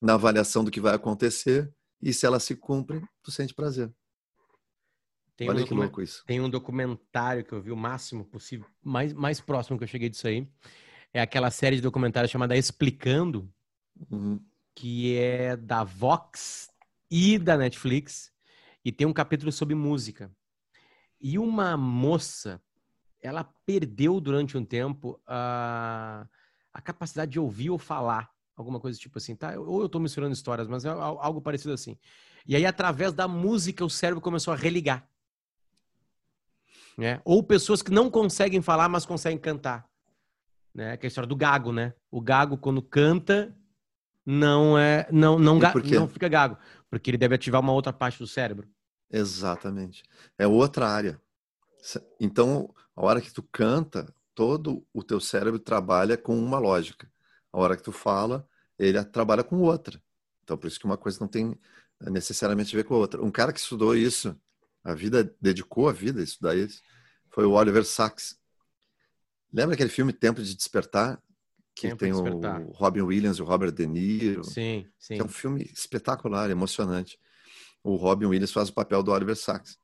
na 0.00 0.14
avaliação 0.14 0.64
do 0.64 0.70
que 0.70 0.80
vai 0.80 0.94
acontecer 0.94 1.72
e 2.00 2.12
se 2.12 2.26
ela 2.26 2.40
se 2.40 2.56
cumpre, 2.56 3.02
tu 3.22 3.30
sente 3.30 3.54
prazer. 3.54 3.92
Tem 5.36 5.48
Olha 5.48 5.62
um 5.62 5.66
que 5.66 5.74
louco 5.74 6.02
isso. 6.02 6.24
Tem 6.26 6.40
um 6.40 6.50
documentário 6.50 7.44
que 7.44 7.52
eu 7.52 7.60
vi 7.60 7.70
o 7.70 7.76
máximo 7.76 8.24
possível, 8.24 8.66
mais, 8.82 9.12
mais 9.12 9.40
próximo 9.40 9.78
que 9.78 9.84
eu 9.84 9.88
cheguei 9.88 10.08
disso 10.08 10.26
aí. 10.26 10.48
É 11.12 11.20
aquela 11.20 11.50
série 11.50 11.76
de 11.76 11.82
documentários 11.82 12.30
chamada 12.30 12.56
Explicando, 12.56 13.52
uhum. 14.10 14.42
que 14.74 15.16
é 15.16 15.56
da 15.56 15.84
Vox 15.84 16.70
e 17.10 17.38
da 17.38 17.56
Netflix, 17.56 18.32
e 18.84 18.90
tem 18.90 19.06
um 19.06 19.12
capítulo 19.12 19.52
sobre 19.52 19.74
música. 19.74 20.30
E 21.20 21.38
uma 21.38 21.76
moça, 21.76 22.60
ela 23.22 23.44
perdeu 23.64 24.20
durante 24.20 24.58
um 24.58 24.64
tempo 24.64 25.20
a. 25.26 26.26
A 26.74 26.80
capacidade 26.80 27.30
de 27.30 27.38
ouvir 27.38 27.68
ou 27.68 27.76
falar. 27.76 28.30
Alguma 28.56 28.80
coisa 28.80 28.98
tipo 28.98 29.18
assim, 29.18 29.36
tá? 29.36 29.60
Ou 29.60 29.80
eu 29.80 29.86
estou 29.86 30.00
misturando 30.00 30.32
histórias, 30.32 30.66
mas 30.66 30.86
é 30.86 30.88
algo 30.88 31.42
parecido 31.42 31.74
assim. 31.74 31.98
E 32.46 32.56
aí, 32.56 32.64
através 32.64 33.12
da 33.12 33.28
música, 33.28 33.84
o 33.84 33.90
cérebro 33.90 34.22
começou 34.22 34.54
a 34.54 34.56
religar. 34.56 35.06
Né? 36.96 37.20
Ou 37.26 37.42
pessoas 37.42 37.82
que 37.82 37.90
não 37.90 38.10
conseguem 38.10 38.62
falar, 38.62 38.88
mas 38.88 39.04
conseguem 39.04 39.38
cantar. 39.38 39.86
Né? 40.74 40.96
Que 40.96 41.04
é 41.04 41.06
a 41.06 41.08
história 41.08 41.28
do 41.28 41.36
gago, 41.36 41.72
né? 41.72 41.92
O 42.10 42.22
gago, 42.22 42.56
quando 42.56 42.80
canta, 42.80 43.54
não 44.24 44.78
é 44.78 45.06
não 45.10 45.38
não, 45.38 45.58
não 45.58 46.08
fica 46.08 46.28
gago. 46.28 46.56
Porque 46.88 47.10
ele 47.10 47.18
deve 47.18 47.34
ativar 47.34 47.60
uma 47.60 47.72
outra 47.72 47.92
parte 47.92 48.18
do 48.18 48.26
cérebro. 48.26 48.66
Exatamente. 49.10 50.02
É 50.38 50.46
outra 50.46 50.88
área. 50.88 51.20
Então, 52.18 52.72
a 52.94 53.04
hora 53.04 53.20
que 53.20 53.32
tu 53.32 53.42
canta, 53.42 54.12
todo 54.34 54.86
o 54.92 55.02
teu 55.02 55.20
cérebro 55.20 55.58
trabalha 55.58 56.16
com 56.16 56.38
uma 56.38 56.58
lógica. 56.58 57.10
A 57.52 57.58
hora 57.58 57.76
que 57.76 57.82
tu 57.82 57.92
fala, 57.92 58.46
ele 58.78 59.02
trabalha 59.04 59.44
com 59.44 59.60
outra. 59.60 60.02
Então, 60.42 60.56
por 60.56 60.66
isso 60.66 60.78
que 60.78 60.84
uma 60.84 60.96
coisa 60.96 61.18
não 61.20 61.28
tem 61.28 61.58
necessariamente 62.00 62.74
a 62.74 62.78
ver 62.78 62.84
com 62.84 62.94
a 62.94 62.98
outra. 62.98 63.22
Um 63.22 63.30
cara 63.30 63.52
que 63.52 63.60
estudou 63.60 63.94
isso, 63.94 64.36
a 64.82 64.94
vida, 64.94 65.34
dedicou 65.40 65.88
a 65.88 65.92
vida 65.92 66.20
a 66.20 66.24
estudar 66.24 66.56
isso, 66.56 66.82
foi 67.30 67.44
o 67.44 67.52
Oliver 67.52 67.84
Sacks. 67.84 68.38
Lembra 69.52 69.74
aquele 69.74 69.90
filme 69.90 70.12
Tempo 70.12 70.42
de 70.42 70.54
Despertar? 70.54 71.22
Que 71.74 71.88
Tempo 71.88 71.98
tem 71.98 72.12
o 72.12 72.72
Robin 72.72 73.02
Williams 73.02 73.38
e 73.38 73.42
o 73.42 73.44
Robert 73.44 73.72
De 73.72 73.86
Niro. 73.86 74.44
Sim, 74.44 74.86
sim. 74.98 75.18
É 75.18 75.24
um 75.24 75.28
filme 75.28 75.70
espetacular, 75.72 76.50
emocionante. 76.50 77.18
O 77.82 77.96
Robin 77.96 78.26
Williams 78.26 78.52
faz 78.52 78.68
o 78.68 78.74
papel 78.74 79.02
do 79.02 79.10
Oliver 79.10 79.36
Sacks. 79.36 79.78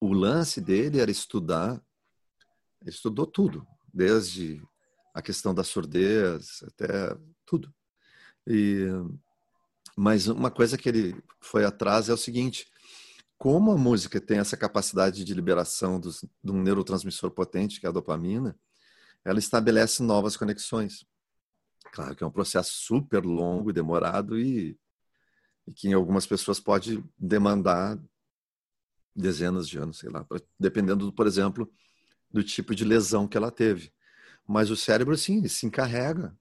O 0.00 0.12
lance 0.12 0.60
dele 0.60 1.00
era 1.00 1.10
estudar 1.10 1.80
estudou 2.86 3.26
tudo, 3.26 3.66
desde 3.92 4.62
a 5.14 5.22
questão 5.22 5.54
da 5.54 5.64
surdez 5.64 6.62
até 6.62 7.16
tudo. 7.44 7.72
E, 8.46 8.86
mas 9.96 10.28
uma 10.28 10.50
coisa 10.50 10.78
que 10.78 10.88
ele 10.88 11.22
foi 11.40 11.64
atrás 11.64 12.08
é 12.08 12.12
o 12.12 12.16
seguinte: 12.16 12.70
como 13.36 13.72
a 13.72 13.76
música 13.76 14.20
tem 14.20 14.38
essa 14.38 14.56
capacidade 14.56 15.24
de 15.24 15.34
liberação 15.34 16.00
dos, 16.00 16.24
de 16.42 16.52
um 16.52 16.62
neurotransmissor 16.62 17.30
potente, 17.30 17.80
que 17.80 17.86
é 17.86 17.88
a 17.88 17.92
dopamina, 17.92 18.58
ela 19.24 19.38
estabelece 19.38 20.02
novas 20.02 20.36
conexões. 20.36 21.06
Claro 21.92 22.14
que 22.14 22.22
é 22.22 22.26
um 22.26 22.30
processo 22.30 22.72
super 22.72 23.24
longo 23.24 23.70
e 23.70 23.72
demorado 23.72 24.38
e, 24.38 24.78
e 25.66 25.72
que 25.72 25.88
em 25.88 25.92
algumas 25.92 26.26
pessoas 26.26 26.60
pode 26.60 27.02
demandar 27.18 27.98
dezenas 29.14 29.68
de 29.68 29.78
anos, 29.78 29.98
sei 29.98 30.10
lá, 30.10 30.26
dependendo, 30.58 31.12
por 31.12 31.26
exemplo, 31.26 31.70
do 32.30 32.42
tipo 32.42 32.74
de 32.74 32.84
lesão 32.84 33.26
que 33.26 33.36
ela 33.36 33.50
teve. 33.50 33.92
Mas 34.46 34.70
o 34.70 34.76
cérebro, 34.76 35.16
sim, 35.16 35.38
ele 35.38 35.48
se 35.48 35.66
encarrega. 35.66 36.36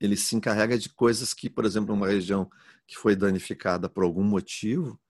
Ele 0.00 0.16
se 0.16 0.36
encarrega 0.36 0.78
de 0.78 0.88
coisas 0.88 1.32
que, 1.32 1.48
por 1.48 1.64
exemplo, 1.64 1.94
uma 1.94 2.06
região 2.06 2.50
que 2.86 2.96
foi 2.96 3.16
danificada 3.16 3.88
por 3.88 4.04
algum 4.04 4.22
motivo, 4.22 5.00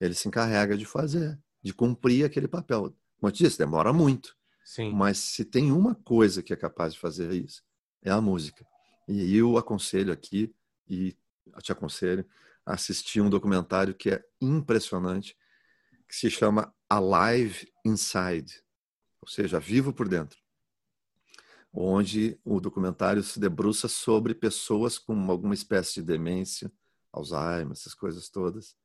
ele 0.00 0.14
se 0.14 0.28
encarrega 0.28 0.76
de 0.76 0.84
fazer, 0.84 1.38
de 1.62 1.72
cumprir 1.72 2.24
aquele 2.24 2.48
papel. 2.48 2.94
Como 3.18 3.28
eu 3.28 3.30
disse, 3.30 3.58
demora 3.58 3.92
muito. 3.92 4.36
Sim. 4.64 4.92
Mas 4.92 5.18
se 5.18 5.44
tem 5.44 5.70
uma 5.70 5.94
coisa 5.94 6.42
que 6.42 6.52
é 6.52 6.56
capaz 6.56 6.94
de 6.94 7.00
fazer 7.00 7.32
isso, 7.32 7.62
é 8.02 8.10
a 8.10 8.20
música. 8.20 8.66
E 9.08 9.36
eu 9.36 9.56
aconselho 9.56 10.12
aqui, 10.12 10.54
e 10.88 11.16
te 11.62 11.70
aconselho, 11.72 12.26
a 12.66 12.74
assistir 12.74 13.20
um 13.20 13.30
documentário 13.30 13.94
que 13.94 14.10
é 14.10 14.24
impressionante, 14.40 15.36
que 16.08 16.16
se 16.16 16.30
chama 16.30 16.74
Alive 16.88 17.68
Inside 17.84 18.63
ou 19.24 19.28
seja, 19.28 19.58
vivo 19.58 19.90
por 19.90 20.06
dentro, 20.06 20.38
onde 21.72 22.38
o 22.44 22.60
documentário 22.60 23.22
se 23.22 23.40
debruça 23.40 23.88
sobre 23.88 24.34
pessoas 24.34 24.98
com 24.98 25.30
alguma 25.30 25.54
espécie 25.54 25.94
de 25.94 26.02
demência, 26.02 26.70
Alzheimer, 27.10 27.72
essas 27.72 27.94
coisas 27.94 28.28
todas, 28.28 28.76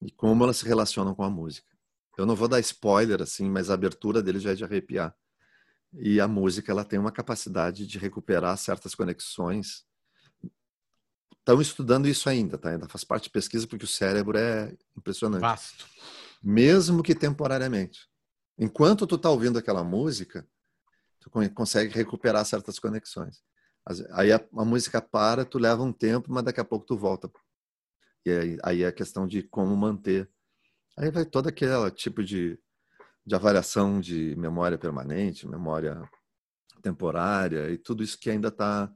e 0.00 0.10
como 0.10 0.42
elas 0.42 0.56
se 0.56 0.66
relacionam 0.66 1.14
com 1.14 1.22
a 1.22 1.28
música. 1.28 1.68
Eu 2.16 2.24
não 2.24 2.34
vou 2.34 2.48
dar 2.48 2.58
spoiler 2.60 3.20
assim, 3.20 3.48
mas 3.50 3.68
a 3.68 3.74
abertura 3.74 4.22
dele 4.22 4.40
já 4.40 4.52
é 4.52 4.54
de 4.54 4.64
arrepiar. 4.64 5.14
E 5.92 6.18
a 6.18 6.26
música 6.26 6.72
ela 6.72 6.84
tem 6.84 6.98
uma 6.98 7.12
capacidade 7.12 7.86
de 7.86 7.98
recuperar 7.98 8.56
certas 8.56 8.94
conexões. 8.94 9.84
Estão 11.38 11.60
estudando 11.60 12.08
isso 12.08 12.28
ainda, 12.28 12.56
tá? 12.56 12.70
Ainda 12.70 12.88
faz 12.88 13.04
parte 13.04 13.24
de 13.24 13.30
pesquisa 13.30 13.66
porque 13.66 13.84
o 13.84 13.88
cérebro 13.88 14.38
é 14.38 14.74
impressionante. 14.96 15.42
Vasto. 15.42 15.86
Mesmo 16.42 17.02
que 17.02 17.14
temporariamente. 17.14 18.08
Enquanto 18.58 19.06
tu 19.06 19.16
tá 19.16 19.30
ouvindo 19.30 19.58
aquela 19.58 19.84
música, 19.84 20.46
tu 21.20 21.30
consegue 21.54 21.94
recuperar 21.94 22.44
certas 22.44 22.78
conexões. 22.78 23.42
Aí 24.12 24.32
a, 24.32 24.44
a, 24.56 24.64
música 24.64 25.00
para, 25.00 25.44
tu 25.44 25.58
leva 25.58 25.82
um 25.82 25.92
tempo, 25.92 26.30
mas 26.30 26.44
daqui 26.44 26.60
a 26.60 26.64
pouco 26.64 26.84
tu 26.84 26.96
volta. 26.96 27.30
E 28.26 28.30
aí, 28.30 28.58
aí 28.62 28.82
é 28.82 28.88
a 28.88 28.92
questão 28.92 29.26
de 29.26 29.42
como 29.42 29.74
manter. 29.76 30.28
Aí 30.96 31.10
vai 31.10 31.24
todo 31.24 31.48
aquele 31.48 31.90
tipo 31.92 32.22
de, 32.22 32.58
de 33.24 33.34
avaliação 33.34 34.00
de 34.00 34.34
memória 34.36 34.76
permanente, 34.76 35.46
memória 35.46 36.02
temporária 36.82 37.70
e 37.70 37.78
tudo 37.78 38.02
isso 38.02 38.18
que 38.18 38.30
ainda 38.30 38.48
está 38.48 38.92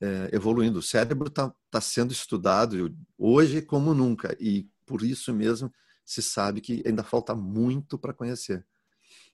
é, 0.00 0.30
evoluindo. 0.32 0.78
O 0.78 0.82
cérebro 0.82 1.28
está 1.28 1.52
tá 1.70 1.80
sendo 1.80 2.12
estudado 2.12 2.96
hoje 3.18 3.60
como 3.60 3.92
nunca 3.92 4.36
e 4.40 4.68
por 4.86 5.02
isso 5.02 5.32
mesmo 5.34 5.72
se 6.04 6.22
sabe 6.22 6.60
que 6.60 6.82
ainda 6.86 7.02
falta 7.02 7.34
muito 7.34 7.98
para 7.98 8.14
conhecer. 8.14 8.64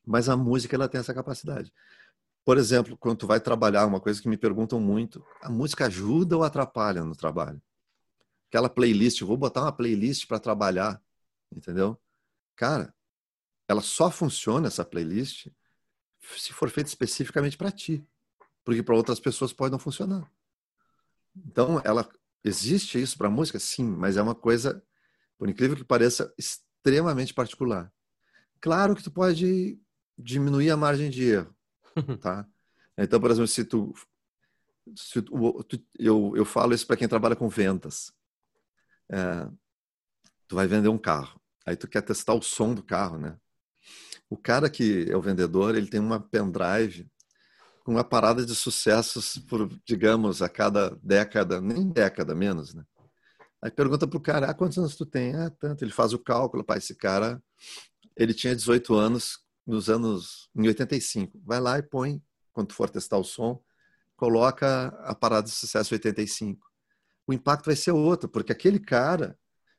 Mas 0.06 0.28
a 0.28 0.36
música 0.36 0.76
ela 0.76 0.88
tem 0.88 1.00
essa 1.00 1.14
capacidade. 1.14 1.72
Por 2.44 2.58
exemplo, 2.58 2.96
quando 2.96 3.18
tu 3.18 3.26
vai 3.26 3.40
trabalhar, 3.40 3.86
uma 3.86 4.00
coisa 4.00 4.20
que 4.20 4.28
me 4.28 4.36
perguntam 4.36 4.80
muito, 4.80 5.24
a 5.42 5.50
música 5.50 5.86
ajuda 5.86 6.36
ou 6.36 6.42
atrapalha 6.42 7.04
no 7.04 7.14
trabalho? 7.14 7.60
Aquela 8.48 8.68
playlist, 8.68 9.20
vou 9.22 9.36
botar 9.36 9.62
uma 9.62 9.72
playlist 9.72 10.26
para 10.26 10.40
trabalhar, 10.40 11.00
entendeu? 11.54 12.00
Cara, 12.56 12.94
ela 13.68 13.80
só 13.80 14.10
funciona 14.10 14.66
essa 14.66 14.84
playlist 14.84 15.48
se 16.36 16.52
for 16.52 16.68
feita 16.70 16.88
especificamente 16.88 17.56
para 17.56 17.70
ti, 17.70 18.04
porque 18.64 18.82
para 18.82 18.96
outras 18.96 19.20
pessoas 19.20 19.52
pode 19.52 19.72
não 19.72 19.78
funcionar. 19.78 20.30
Então, 21.46 21.80
ela 21.84 22.08
existe 22.42 23.00
isso 23.00 23.16
para 23.16 23.30
música, 23.30 23.58
sim, 23.58 23.84
mas 23.84 24.16
é 24.16 24.22
uma 24.22 24.34
coisa, 24.34 24.82
por 25.38 25.48
incrível 25.48 25.76
que 25.76 25.84
pareça, 25.84 26.34
extremamente 26.36 27.32
particular. 27.32 27.92
Claro 28.60 28.94
que 28.94 29.02
tu 29.02 29.10
pode 29.10 29.80
diminuir 30.20 30.70
a 30.70 30.76
margem 30.76 31.10
de 31.10 31.24
erro, 31.24 31.54
tá? 32.20 32.46
Então, 32.96 33.20
por 33.20 33.30
exemplo, 33.30 33.48
se 33.48 33.64
tu, 33.64 33.94
se 34.94 35.22
tu, 35.22 35.64
tu 35.64 35.82
eu, 35.98 36.32
eu 36.36 36.44
falo 36.44 36.74
isso 36.74 36.86
para 36.86 36.96
quem 36.96 37.08
trabalha 37.08 37.36
com 37.36 37.48
vendas. 37.48 38.12
É, 39.10 39.48
tu 40.46 40.54
vai 40.54 40.66
vender 40.66 40.88
um 40.88 40.98
carro, 40.98 41.40
aí 41.66 41.76
tu 41.76 41.88
quer 41.88 42.02
testar 42.02 42.34
o 42.34 42.42
som 42.42 42.74
do 42.74 42.82
carro, 42.82 43.18
né? 43.18 43.36
O 44.28 44.36
cara 44.36 44.70
que 44.70 45.06
é 45.10 45.16
o 45.16 45.22
vendedor, 45.22 45.74
ele 45.74 45.88
tem 45.88 45.98
uma 45.98 46.20
pendrive 46.20 47.10
com 47.82 47.92
uma 47.92 48.04
parada 48.04 48.44
de 48.44 48.54
sucessos 48.54 49.38
por, 49.38 49.68
digamos, 49.84 50.42
a 50.42 50.48
cada 50.48 50.90
década, 51.02 51.60
nem 51.60 51.88
década 51.88 52.34
menos, 52.34 52.74
né? 52.74 52.84
Aí 53.62 53.70
pergunta 53.70 54.06
pro 54.06 54.20
cara, 54.20 54.50
ah, 54.50 54.54
quantos 54.54 54.78
anos 54.78 54.96
tu 54.96 55.04
tem? 55.04 55.34
Ah, 55.34 55.50
tanto. 55.50 55.84
Ele 55.84 55.92
faz 55.92 56.12
o 56.12 56.18
cálculo, 56.18 56.64
pai, 56.64 56.78
esse 56.78 56.94
cara, 56.94 57.42
ele 58.16 58.32
tinha 58.32 58.54
18 58.54 58.94
anos 58.94 59.38
nos 59.70 59.88
anos, 59.88 60.50
em 60.54 60.66
85. 60.66 61.40
Vai 61.44 61.60
lá 61.60 61.78
e 61.78 61.82
põe, 61.82 62.22
quando 62.52 62.72
for 62.72 62.90
testar 62.90 63.18
o 63.18 63.24
som, 63.24 63.62
coloca 64.16 64.88
a 65.04 65.14
parada 65.14 65.44
de 65.44 65.54
sucesso 65.54 65.94
85. 65.94 66.66
O 67.26 67.32
impacto 67.32 67.66
vai 67.66 67.76
ser 67.76 67.92
outro, 67.92 68.28
porque 68.28 68.52
aquele 68.52 68.78
cara 68.78 69.38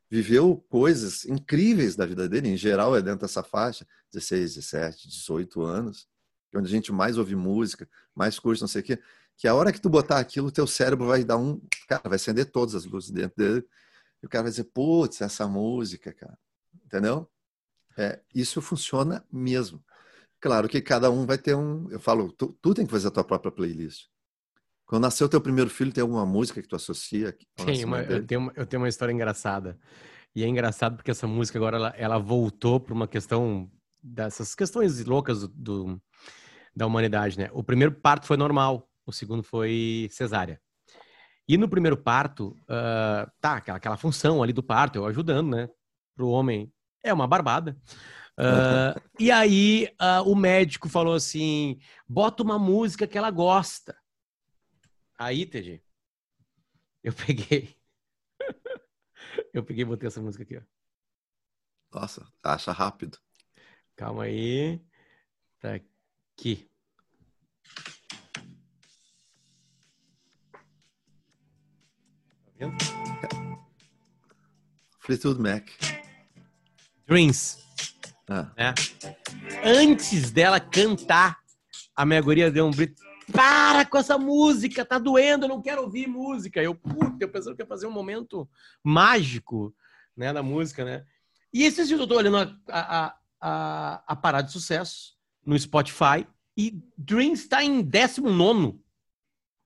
viveu 0.09 0.57
coisas 0.69 1.25
incríveis 1.25 1.95
da 1.95 2.05
vida 2.05 2.27
dele, 2.27 2.49
em 2.49 2.57
geral 2.57 2.95
é 2.95 3.01
dentro 3.01 3.21
dessa 3.21 3.43
faixa, 3.43 3.85
16, 4.11 4.55
17, 4.55 5.07
18 5.07 5.61
anos, 5.61 6.07
é 6.53 6.57
onde 6.57 6.67
a 6.67 6.71
gente 6.71 6.91
mais 6.91 7.17
ouve 7.17 7.35
música, 7.35 7.87
mais 8.13 8.37
curte, 8.37 8.61
não 8.61 8.67
sei 8.67 8.81
o 8.81 8.83
quê, 8.83 8.99
que 9.37 9.47
a 9.47 9.55
hora 9.55 9.71
que 9.71 9.79
tu 9.79 9.89
botar 9.89 10.19
aquilo, 10.19 10.51
teu 10.51 10.67
cérebro 10.67 11.07
vai 11.07 11.23
dar 11.23 11.37
um, 11.37 11.61
cara, 11.87 12.01
vai 12.05 12.15
acender 12.15 12.51
todas 12.51 12.75
as 12.75 12.85
luzes 12.85 13.09
dentro 13.09 13.37
dele, 13.37 13.65
e 14.21 14.25
o 14.25 14.29
cara 14.29 14.43
vai 14.43 14.51
dizer, 14.51 14.65
putz, 14.65 15.21
essa 15.21 15.47
música, 15.47 16.13
cara, 16.13 16.37
entendeu? 16.85 17.29
É, 18.01 18.19
isso 18.33 18.59
funciona 18.63 19.23
mesmo. 19.31 19.83
Claro 20.39 20.67
que 20.67 20.81
cada 20.81 21.11
um 21.11 21.23
vai 21.23 21.37
ter 21.37 21.55
um, 21.55 21.87
eu 21.91 21.99
falo, 21.99 22.31
tu, 22.31 22.57
tu 22.59 22.73
tem 22.73 22.83
que 22.83 22.91
fazer 22.91 23.09
a 23.09 23.11
tua 23.11 23.23
própria 23.23 23.51
playlist. 23.51 24.07
Quando 24.87 25.03
nasceu 25.03 25.29
teu 25.29 25.39
primeiro 25.39 25.69
filho, 25.69 25.93
tem 25.93 26.01
alguma 26.01 26.25
música 26.25 26.59
que 26.63 26.67
tu 26.67 26.75
associa? 26.75 27.37
Tem, 27.63 27.85
uma, 27.85 28.01
eu, 28.01 28.25
tenho 28.25 28.41
uma, 28.41 28.53
eu 28.55 28.65
tenho 28.65 28.81
uma 28.81 28.89
história 28.89 29.13
engraçada. 29.13 29.77
E 30.35 30.43
é 30.43 30.47
engraçado 30.47 30.95
porque 30.95 31.11
essa 31.11 31.27
música 31.27 31.59
agora 31.59 31.77
ela, 31.77 31.93
ela 31.95 32.17
voltou 32.17 32.79
para 32.79 32.93
uma 32.93 33.07
questão 33.07 33.69
dessas 34.01 34.55
questões 34.55 35.05
loucas 35.05 35.41
do, 35.41 35.47
do, 35.49 36.01
da 36.75 36.87
humanidade, 36.87 37.37
né? 37.37 37.49
O 37.53 37.63
primeiro 37.63 37.93
parto 37.93 38.25
foi 38.25 38.35
normal, 38.35 38.89
o 39.05 39.13
segundo 39.13 39.43
foi 39.43 40.09
cesárea. 40.09 40.59
E 41.47 41.55
no 41.55 41.69
primeiro 41.69 41.97
parto, 41.97 42.57
uh, 42.63 43.29
tá, 43.39 43.57
aquela, 43.57 43.77
aquela 43.77 43.97
função 43.97 44.41
ali 44.41 44.53
do 44.53 44.63
parto, 44.63 44.95
eu 44.95 45.05
ajudando, 45.05 45.51
né? 45.55 45.69
Para 46.15 46.25
o 46.25 46.31
homem 46.31 46.73
é 47.03 47.13
uma 47.13 47.27
barbada. 47.27 47.77
Uh, 48.37 48.99
e 49.19 49.29
aí 49.29 49.87
uh, 50.01 50.29
o 50.29 50.35
médico 50.35 50.89
falou 50.89 51.13
assim: 51.13 51.79
bota 52.07 52.43
uma 52.43 52.57
música 52.57 53.07
que 53.07 53.17
ela 53.17 53.29
gosta. 53.29 53.97
Aí, 55.17 55.45
TG, 55.45 55.83
eu 57.03 57.13
peguei. 57.13 57.75
eu 59.53 59.63
peguei 59.63 59.83
e 59.83 59.85
botei 59.85 60.07
essa 60.07 60.21
música 60.21 60.43
aqui, 60.43 60.57
ó. 60.57 60.61
Nossa, 61.93 62.25
acha 62.41 62.71
rápido. 62.71 63.19
Calma 63.95 64.23
aí. 64.23 64.81
Tá 65.59 65.75
aqui. 65.75 66.67
Tá 72.45 72.51
vendo? 72.55 72.77
Fleetwood 74.99 75.41
Mac. 75.41 76.00
Dreams. 77.11 77.57
Ah. 78.29 78.49
É. 78.55 78.73
Antes 79.65 80.31
dela 80.31 80.61
cantar, 80.61 81.39
a 81.93 82.05
minha 82.05 82.21
guria 82.21 82.49
deu 82.49 82.65
um 82.65 82.71
grito 82.71 83.01
para 83.33 83.83
com 83.83 83.97
essa 83.97 84.17
música, 84.17 84.85
tá 84.85 84.97
doendo, 84.97 85.43
eu 85.43 85.49
não 85.49 85.61
quero 85.61 85.81
ouvir 85.81 86.07
música. 86.07 86.63
Eu, 86.63 86.73
puta, 86.73 87.17
eu 87.19 87.27
pensando 87.27 87.53
que 87.53 87.61
ia 87.61 87.67
fazer 87.67 87.85
um 87.85 87.91
momento 87.91 88.49
mágico, 88.81 89.75
né, 90.15 90.31
da 90.31 90.41
música, 90.41 90.85
né? 90.85 91.03
E 91.53 91.65
esses 91.65 91.89
dias 91.89 91.99
eu 91.99 92.07
tô 92.07 92.15
olhando 92.15 92.37
a, 92.37 92.47
a, 92.69 93.15
a, 93.41 94.03
a 94.07 94.15
parada 94.15 94.47
de 94.47 94.53
sucesso 94.53 95.17
no 95.45 95.59
Spotify 95.59 96.25
e 96.55 96.81
Dreams 96.97 97.45
tá 97.45 97.61
em 97.61 97.81
19 97.81 98.79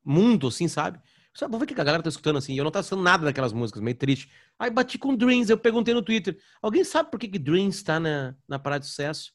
mundo, 0.03 0.47
assim, 0.47 0.67
sabe? 0.67 0.99
Sabe, 1.31 1.51
vou 1.51 1.60
ver 1.60 1.65
o 1.65 1.67
que 1.67 1.79
a 1.79 1.84
galera 1.84 2.01
tá 2.01 2.10
escutando 2.10 2.38
assim. 2.38 2.58
Eu 2.58 2.63
não 2.63 2.71
tá 2.71 2.79
escutando 2.79 3.03
nada 3.03 3.25
daquelas 3.25 3.53
músicas, 3.53 3.84
meio 3.84 3.95
triste. 3.95 4.31
Aí 4.57 4.69
bati 4.69 4.97
com 4.97 5.15
Dreams, 5.15 5.49
eu 5.49 5.57
perguntei 5.57 5.93
no 5.93 6.01
Twitter. 6.01 6.37
Alguém 6.61 6.83
sabe 6.83 7.11
por 7.11 7.19
que, 7.19 7.27
que 7.27 7.39
Dreams 7.39 7.83
tá 7.83 7.99
na, 7.99 8.35
na 8.47 8.57
parada 8.57 8.81
de 8.81 8.87
sucesso? 8.87 9.31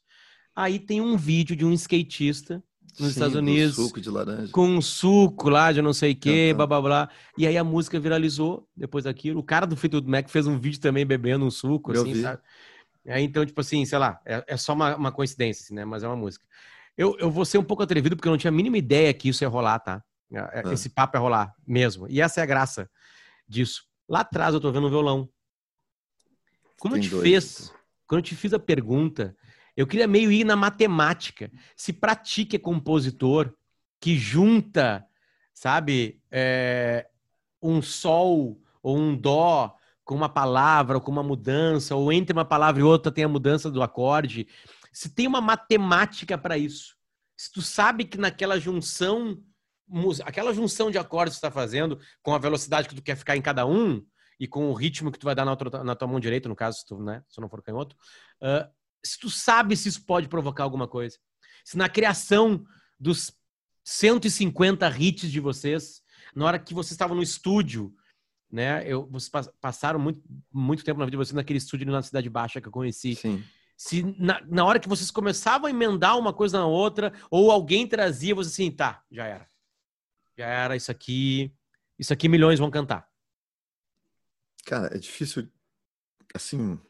Aí 0.55 0.79
tem 0.79 1.01
um 1.01 1.17
vídeo 1.17 1.55
de 1.55 1.65
um 1.65 1.73
skatista 1.73 2.63
nos 2.99 3.09
Sim, 3.09 3.09
Estados 3.09 3.37
Unidos. 3.37 3.77
suco 3.77 4.01
de 4.01 4.11
laranja. 4.11 4.53
Com 4.53 4.67
um 4.69 4.81
suco 4.81 5.49
lá 5.49 5.73
de 5.73 5.81
não 5.81 5.93
sei 5.93 6.13
o 6.13 6.17
que, 6.17 6.53
blá 6.55 6.67
blá 6.67 6.81
blá. 6.81 7.11
E 7.37 7.47
aí 7.47 7.57
a 7.57 7.65
música 7.65 8.01
viralizou 8.01 8.67
depois 8.77 9.05
daquilo. 9.05 9.41
O 9.41 9.43
cara 9.43 9.67
do 9.67 9.77
Fleetwood 9.77 10.09
Mac 10.09 10.29
fez 10.29 10.47
um 10.47 10.59
vídeo 10.59 10.81
também 10.81 11.07
bebendo 11.07 11.45
um 11.45 11.51
suco, 11.51 11.93
Eu 11.93 12.03
assim, 12.03 12.15
vi. 12.15 12.23
sabe? 12.23 12.43
Aí 13.07 13.25
então, 13.25 13.45
tipo 13.45 13.61
assim, 13.61 13.85
sei 13.85 13.99
lá, 13.99 14.21
é, 14.25 14.45
é 14.47 14.57
só 14.57 14.73
uma, 14.73 14.97
uma, 14.97 15.13
coincidência, 15.13 15.65
assim, 15.65 15.75
né? 15.75 15.85
Mas 15.85 16.03
é 16.03 16.07
uma 16.07 16.17
música. 16.17 16.45
Eu, 16.97 17.17
eu 17.19 17.31
vou 17.31 17.45
ser 17.45 17.59
um 17.59 17.65
pouco 17.65 17.83
atrevido 17.83 18.17
porque 18.17 18.29
eu 18.29 18.33
não 18.33 18.39
tinha 18.39 18.51
a 18.51 18.55
mínima 18.55 18.77
ideia 18.77 19.13
que 19.15 19.29
isso 19.29 19.43
ia 19.45 19.49
rolar, 19.49 19.79
tá? 19.79 20.03
É, 20.33 20.69
é, 20.69 20.73
esse 20.73 20.89
ah. 20.89 20.93
papo 20.95 21.17
ia 21.17 21.21
rolar 21.21 21.55
mesmo. 21.67 22.07
E 22.09 22.21
essa 22.21 22.41
é 22.41 22.43
a 22.43 22.47
graça 22.47 22.91
disso. 23.49 23.85
Lá 24.11 24.21
atrás 24.21 24.53
eu 24.53 24.61
tô 24.61 24.73
vendo 24.73 24.89
um 24.89 24.91
violão. 24.91 25.29
Como 26.81 26.95
Tem 26.95 27.05
eu 27.05 27.09
te 27.09 27.11
dois, 27.11 27.23
fez, 27.23 27.61
então. 27.69 27.81
quando 28.09 28.19
eu 28.19 28.25
te 28.25 28.35
fiz 28.35 28.53
a 28.53 28.59
pergunta, 28.59 29.37
eu 29.77 29.87
queria 29.87 30.09
meio 30.09 30.33
ir 30.33 30.43
na 30.43 30.57
matemática. 30.57 31.49
Se 31.77 31.93
pra 31.93 32.17
ti 32.17 32.45
que 32.45 32.57
é 32.57 32.59
compositor, 32.59 33.55
que 34.01 34.19
junta, 34.19 35.07
sabe, 35.55 36.21
é, 36.29 37.09
um 37.63 37.81
sol 37.81 38.61
ou 38.83 38.99
um 38.99 39.17
dó 39.17 39.77
com 40.05 40.17
uma 40.17 40.29
palavra 40.29 40.97
ou 40.97 41.01
com 41.01 41.13
uma 41.13 41.23
mudança, 41.23 41.95
ou 41.95 42.13
entre 42.13 42.33
uma 42.33 42.45
palavra 42.45 42.81
e 42.81 42.85
outra 42.85 43.13
tem 43.13 43.23
a 43.23 43.29
mudança 43.29 43.71
do 43.71 43.81
acorde. 43.81 44.49
Se 44.93 45.09
tem 45.09 45.29
uma 45.29 45.41
matemática 45.41 46.37
para 46.37 46.59
isso, 46.59 46.97
se 47.37 47.53
tu 47.53 47.63
sabe 47.63 48.05
que 48.05 48.19
naquela 48.19 48.59
junção, 48.59 49.41
aquela 50.25 50.53
junção 50.55 50.91
de 50.91 50.99
acordes 50.99 51.35
que 51.35 51.41
tu 51.41 51.47
está 51.47 51.51
fazendo, 51.51 51.99
com 52.23 52.35
a 52.35 52.39
velocidade 52.39 52.89
que 52.89 52.95
tu 52.95 53.03
quer 53.03 53.17
ficar 53.17 53.37
em 53.37 53.43
cada 53.43 53.67
um, 53.67 54.05
e 54.41 54.47
com 54.47 54.71
o 54.71 54.75
ritmo 54.75 55.13
que 55.13 55.19
tu 55.19 55.25
vai 55.25 55.35
dar 55.35 55.45
na, 55.45 55.51
outra, 55.51 55.85
na 55.85 55.95
tua 55.95 56.09
mão 56.09 56.19
direita, 56.19 56.49
no 56.49 56.57
caso, 56.57 56.79
se 56.79 56.87
tu, 56.87 56.99
né, 56.99 57.23
se 57.29 57.35
tu 57.35 57.43
não 57.43 57.49
for 57.49 57.63
canhoto, 57.63 57.95
uh, 58.43 58.67
se 59.05 59.19
tu 59.19 59.29
sabe 59.29 59.77
se 59.77 59.89
isso 59.89 60.07
pode 60.07 60.29
provocar 60.29 60.65
alguma 60.65 60.89
coisa. 60.89 61.19
Se 61.63 61.77
na 61.77 61.91
criação 61.91 62.65
dos 62.99 63.33
150 63.85 64.89
hits 64.99 65.31
de 65.31 65.41
vocês, 65.41 66.01
na 66.35 66.47
hora 66.47 66.59
que 66.59 66.73
vocês 66.73 66.93
estavam 66.93 67.17
no 67.17 67.23
estúdio, 67.23 67.95
né? 68.51 68.83
Eu, 68.87 69.07
vocês 69.11 69.31
passaram 69.61 70.01
muito, 70.01 70.23
muito 70.53 70.85
tempo 70.85 70.99
na 70.99 71.05
vida 71.05 71.13
de 71.13 71.17
vocês 71.19 71.35
naquele 71.35 71.59
estúdio 71.59 71.91
na 71.91 72.03
Cidade 72.03 72.29
Baixa 72.29 72.61
que 72.61 72.67
eu 72.67 72.73
conheci. 72.73 73.15
Sim. 73.15 73.45
Se 73.77 74.03
na, 74.19 74.41
na 74.47 74.65
hora 74.65 74.81
que 74.81 74.89
vocês 74.89 75.11
começavam 75.11 75.67
a 75.67 75.71
emendar 75.71 76.19
uma 76.19 76.33
coisa 76.33 76.59
na 76.59 76.67
outra, 76.67 77.13
ou 77.31 77.51
alguém 77.51 77.87
trazia, 77.87 78.35
você 78.35 78.63
assim, 78.63 78.71
tá, 78.71 79.03
já 79.11 79.27
era. 79.27 79.50
Já 80.41 80.47
era 80.47 80.75
isso 80.75 80.91
aqui. 80.91 81.53
Isso 81.99 82.15
aqui 82.15 82.31
milhões 82.31 82.59
vão 82.59 82.71
cantar. 82.71 83.07
Cara, 84.65 84.97
é 84.97 84.99
difícil. 84.99 85.47
Assim, 86.35 86.81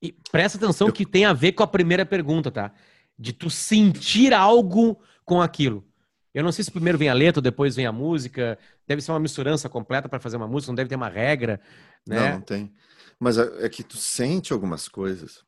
e 0.00 0.12
presta 0.30 0.56
atenção 0.56 0.86
eu... 0.86 0.92
que 0.94 1.04
tem 1.04 1.26
a 1.26 1.34
ver 1.34 1.52
com 1.52 1.62
a 1.62 1.66
primeira 1.66 2.06
pergunta, 2.06 2.50
tá? 2.50 2.72
De 3.18 3.34
tu 3.34 3.50
sentir 3.50 4.32
algo 4.32 4.98
com 5.26 5.42
aquilo. 5.42 5.86
Eu 6.32 6.42
não 6.42 6.50
sei 6.50 6.64
se 6.64 6.70
primeiro 6.70 6.96
vem 6.96 7.10
a 7.10 7.14
letra, 7.14 7.42
depois 7.42 7.76
vem 7.76 7.84
a 7.84 7.92
música. 7.92 8.58
Deve 8.86 9.02
ser 9.02 9.12
uma 9.12 9.20
misturança 9.20 9.68
completa 9.68 10.08
para 10.08 10.18
fazer 10.18 10.38
uma 10.38 10.48
música, 10.48 10.70
não 10.70 10.76
deve 10.76 10.88
ter 10.88 10.96
uma 10.96 11.10
regra, 11.10 11.60
né? 12.06 12.30
Não, 12.30 12.34
não 12.36 12.40
tem. 12.40 12.74
Mas 13.20 13.36
é, 13.36 13.66
é 13.66 13.68
que 13.68 13.82
tu 13.82 13.98
sente 13.98 14.54
algumas 14.54 14.88
coisas 14.88 15.44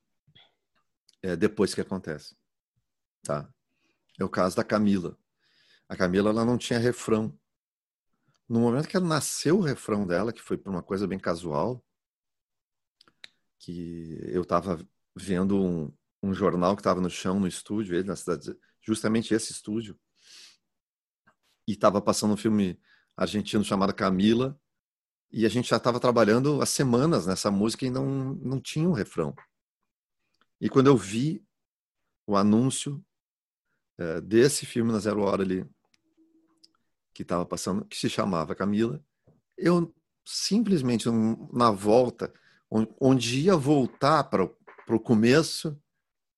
é, 1.22 1.34
depois 1.34 1.74
que 1.74 1.80
acontece, 1.80 2.36
tá? 3.22 3.48
É 4.20 4.24
o 4.24 4.28
caso 4.28 4.54
da 4.54 4.64
Camila. 4.64 5.16
A 5.88 5.96
Camila 5.96 6.30
ela 6.30 6.44
não 6.44 6.58
tinha 6.58 6.78
refrão. 6.78 7.36
No 8.48 8.60
momento 8.60 8.88
que 8.88 8.96
ela 8.96 9.06
nasceu 9.06 9.58
o 9.58 9.62
refrão 9.62 10.06
dela, 10.06 10.32
que 10.32 10.42
foi 10.42 10.56
por 10.56 10.70
uma 10.70 10.82
coisa 10.82 11.06
bem 11.06 11.18
casual, 11.18 11.84
que 13.58 14.18
eu 14.22 14.42
estava 14.42 14.78
vendo 15.14 15.60
um, 15.60 15.92
um, 16.22 16.32
jornal 16.32 16.76
que 16.76 16.80
estava 16.80 17.00
no 17.00 17.10
chão 17.10 17.40
no 17.40 17.48
estúdio, 17.48 17.96
ele 17.96 18.06
na 18.06 18.16
cidade, 18.16 18.56
justamente 18.80 19.34
esse 19.34 19.52
estúdio, 19.52 19.98
e 21.66 21.72
estava 21.72 22.00
passando 22.00 22.34
um 22.34 22.36
filme 22.36 22.80
argentino 23.16 23.64
chamado 23.64 23.94
Camila, 23.94 24.58
e 25.30 25.44
a 25.44 25.48
gente 25.48 25.68
já 25.68 25.76
estava 25.76 26.00
trabalhando 26.00 26.62
há 26.62 26.66
semanas 26.66 27.26
nessa 27.26 27.50
música 27.50 27.84
e 27.84 27.90
não, 27.90 28.34
não 28.34 28.60
tinha 28.60 28.88
um 28.88 28.92
refrão. 28.92 29.34
E 30.60 30.68
quando 30.68 30.86
eu 30.86 30.96
vi 30.96 31.44
o 32.26 32.36
anúncio, 32.36 33.04
é, 33.98 34.20
desse 34.20 34.64
filme 34.64 34.92
na 34.92 34.98
Zero 34.98 35.22
Hora 35.22 35.42
ali, 35.42 35.68
que 37.18 37.22
estava 37.22 37.44
passando, 37.44 37.84
que 37.84 37.96
se 37.96 38.08
chamava 38.08 38.54
Camila, 38.54 39.04
eu 39.56 39.92
simplesmente 40.24 41.08
na 41.52 41.68
volta, 41.68 42.32
onde 42.70 43.40
ia 43.40 43.56
voltar 43.56 44.22
para 44.22 44.44
o 44.44 45.00
começo, 45.00 45.76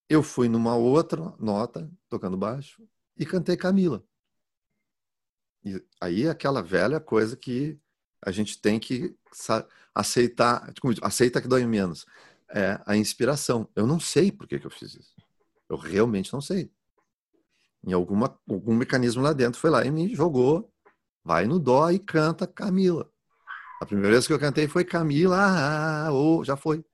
eu 0.09 0.23
fui 0.23 0.49
numa 0.49 0.75
outra 0.75 1.35
nota, 1.38 1.90
tocando 2.09 2.35
baixo, 2.35 2.83
e 3.14 3.27
cantei 3.27 3.59
Camila. 3.59 4.03
E 5.62 5.85
aí 6.01 6.27
aquela 6.27 6.62
velha 6.62 6.99
coisa 6.99 7.37
que 7.37 7.79
a 8.23 8.31
gente 8.31 8.59
tem 8.59 8.81
que 8.81 9.14
aceitar, 9.95 10.73
aceita 11.03 11.43
que 11.43 11.49
dói 11.49 11.66
menos, 11.66 12.07
é 12.49 12.81
a 12.87 12.97
inspiração. 12.97 13.69
Eu 13.77 13.87
não 13.87 14.01
sei 14.01 14.33
por 14.33 14.49
que, 14.49 14.59
que 14.59 14.66
eu 14.66 14.71
fiz 14.71 14.95
isso. 14.95 15.14
Eu 15.69 15.77
realmente 15.77 16.33
não 16.33 16.40
sei. 16.40 16.73
Em 17.87 17.93
alguma, 17.93 18.38
algum 18.49 18.75
mecanismo 18.75 19.23
lá 19.23 19.33
dentro 19.33 19.61
foi 19.61 19.71
lá 19.71 19.85
e 19.85 19.90
me 19.90 20.14
jogou, 20.14 20.71
vai 21.25 21.47
no 21.47 21.59
dó 21.59 21.90
e 21.90 21.99
canta 21.99 22.47
Camila. 22.47 23.11
A 23.81 23.87
primeira 23.87 24.12
vez 24.12 24.27
que 24.27 24.33
eu 24.33 24.38
cantei 24.38 24.69
foi 24.69 24.85
Camila, 24.85 25.37
ah, 25.37 26.07
ah, 26.07 26.12
oh, 26.12 26.45
já 26.45 26.57
foi. 26.57 26.85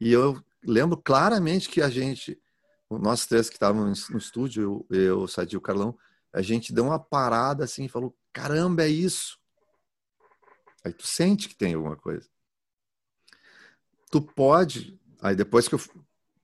E 0.00 0.12
eu 0.12 0.40
lembro 0.64 0.96
claramente 0.96 1.68
que 1.68 1.82
a 1.82 1.88
gente, 1.88 2.40
nós 2.90 3.26
três 3.26 3.48
que 3.48 3.56
estávamos 3.56 4.08
no 4.08 4.18
estúdio, 4.18 4.86
eu, 4.90 4.96
eu 4.96 5.28
Sadio 5.28 5.56
e 5.56 5.58
o 5.58 5.60
Carlão, 5.60 5.98
a 6.32 6.42
gente 6.42 6.72
deu 6.72 6.84
uma 6.84 6.98
parada 6.98 7.64
assim 7.64 7.86
e 7.86 7.88
falou: 7.88 8.16
caramba, 8.32 8.84
é 8.84 8.88
isso. 8.88 9.38
Aí 10.84 10.92
tu 10.92 11.06
sente 11.06 11.48
que 11.48 11.56
tem 11.56 11.74
alguma 11.74 11.96
coisa. 11.96 12.28
Tu 14.10 14.22
pode, 14.22 15.00
aí 15.20 15.34
depois 15.34 15.66
que 15.66 15.74
eu, 15.74 15.80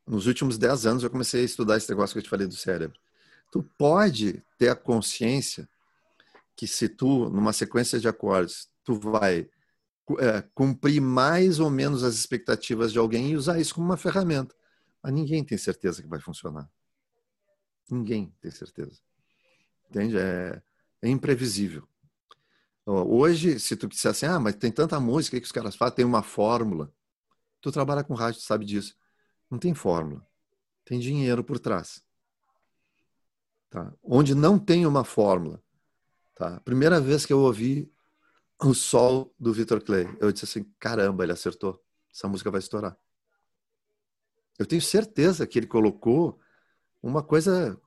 nos 0.06 0.26
últimos 0.26 0.58
dez 0.58 0.84
anos 0.84 1.04
eu 1.04 1.10
comecei 1.10 1.42
a 1.42 1.44
estudar 1.44 1.76
esse 1.76 1.88
negócio 1.88 2.14
que 2.14 2.18
eu 2.18 2.22
te 2.22 2.28
falei 2.28 2.46
do 2.46 2.56
cérebro. 2.56 2.98
Tu 3.52 3.62
pode 3.78 4.42
ter 4.58 4.70
a 4.70 4.74
consciência 4.74 5.68
que 6.56 6.66
se 6.66 6.88
tu, 6.88 7.28
numa 7.28 7.52
sequência 7.52 8.00
de 8.00 8.08
acordes, 8.08 8.68
tu 8.82 8.94
vai 8.94 9.48
é, 10.18 10.42
cumprir 10.54 11.02
mais 11.02 11.60
ou 11.60 11.68
menos 11.68 12.02
as 12.02 12.14
expectativas 12.14 12.92
de 12.92 12.98
alguém 12.98 13.30
e 13.30 13.36
usar 13.36 13.60
isso 13.60 13.74
como 13.74 13.86
uma 13.86 13.98
ferramenta. 13.98 14.54
Mas 15.02 15.12
ninguém 15.12 15.44
tem 15.44 15.58
certeza 15.58 16.02
que 16.02 16.08
vai 16.08 16.18
funcionar. 16.18 16.66
Ninguém 17.90 18.34
tem 18.40 18.50
certeza. 18.50 18.98
Entende? 19.90 20.16
É, 20.16 20.62
é 21.02 21.08
imprevisível. 21.08 21.86
Hoje, 22.86 23.60
se 23.60 23.76
tu 23.76 23.86
disser 23.86 24.12
assim, 24.12 24.26
ah, 24.26 24.40
mas 24.40 24.56
tem 24.56 24.72
tanta 24.72 24.98
música 24.98 25.38
que 25.38 25.44
os 25.46 25.52
caras 25.52 25.76
fazem, 25.76 25.96
tem 25.96 26.04
uma 26.06 26.22
fórmula. 26.22 26.90
Tu 27.60 27.70
trabalha 27.70 28.02
com 28.02 28.14
rádio, 28.14 28.40
tu 28.40 28.46
sabe 28.46 28.64
disso. 28.64 28.96
Não 29.50 29.58
tem 29.58 29.74
fórmula. 29.74 30.26
Tem 30.84 30.98
dinheiro 30.98 31.44
por 31.44 31.58
trás. 31.60 32.02
Tá? 33.72 33.90
Onde 34.04 34.34
não 34.34 34.58
tem 34.58 34.86
uma 34.86 35.02
fórmula. 35.02 35.58
Tá? 36.34 36.60
Primeira 36.60 37.00
vez 37.00 37.24
que 37.24 37.32
eu 37.32 37.40
ouvi 37.40 37.90
o 38.62 38.74
sol 38.74 39.34
do 39.40 39.50
Victor 39.50 39.82
Clay. 39.82 40.06
Eu 40.20 40.30
disse 40.30 40.44
assim: 40.44 40.70
caramba, 40.78 41.24
ele 41.24 41.32
acertou. 41.32 41.82
Essa 42.14 42.28
música 42.28 42.50
vai 42.50 42.60
estourar. 42.60 42.94
Eu 44.58 44.66
tenho 44.66 44.82
certeza 44.82 45.46
que 45.46 45.58
ele 45.58 45.66
colocou 45.66 46.38
uma 47.02 47.22
coisa 47.22 47.80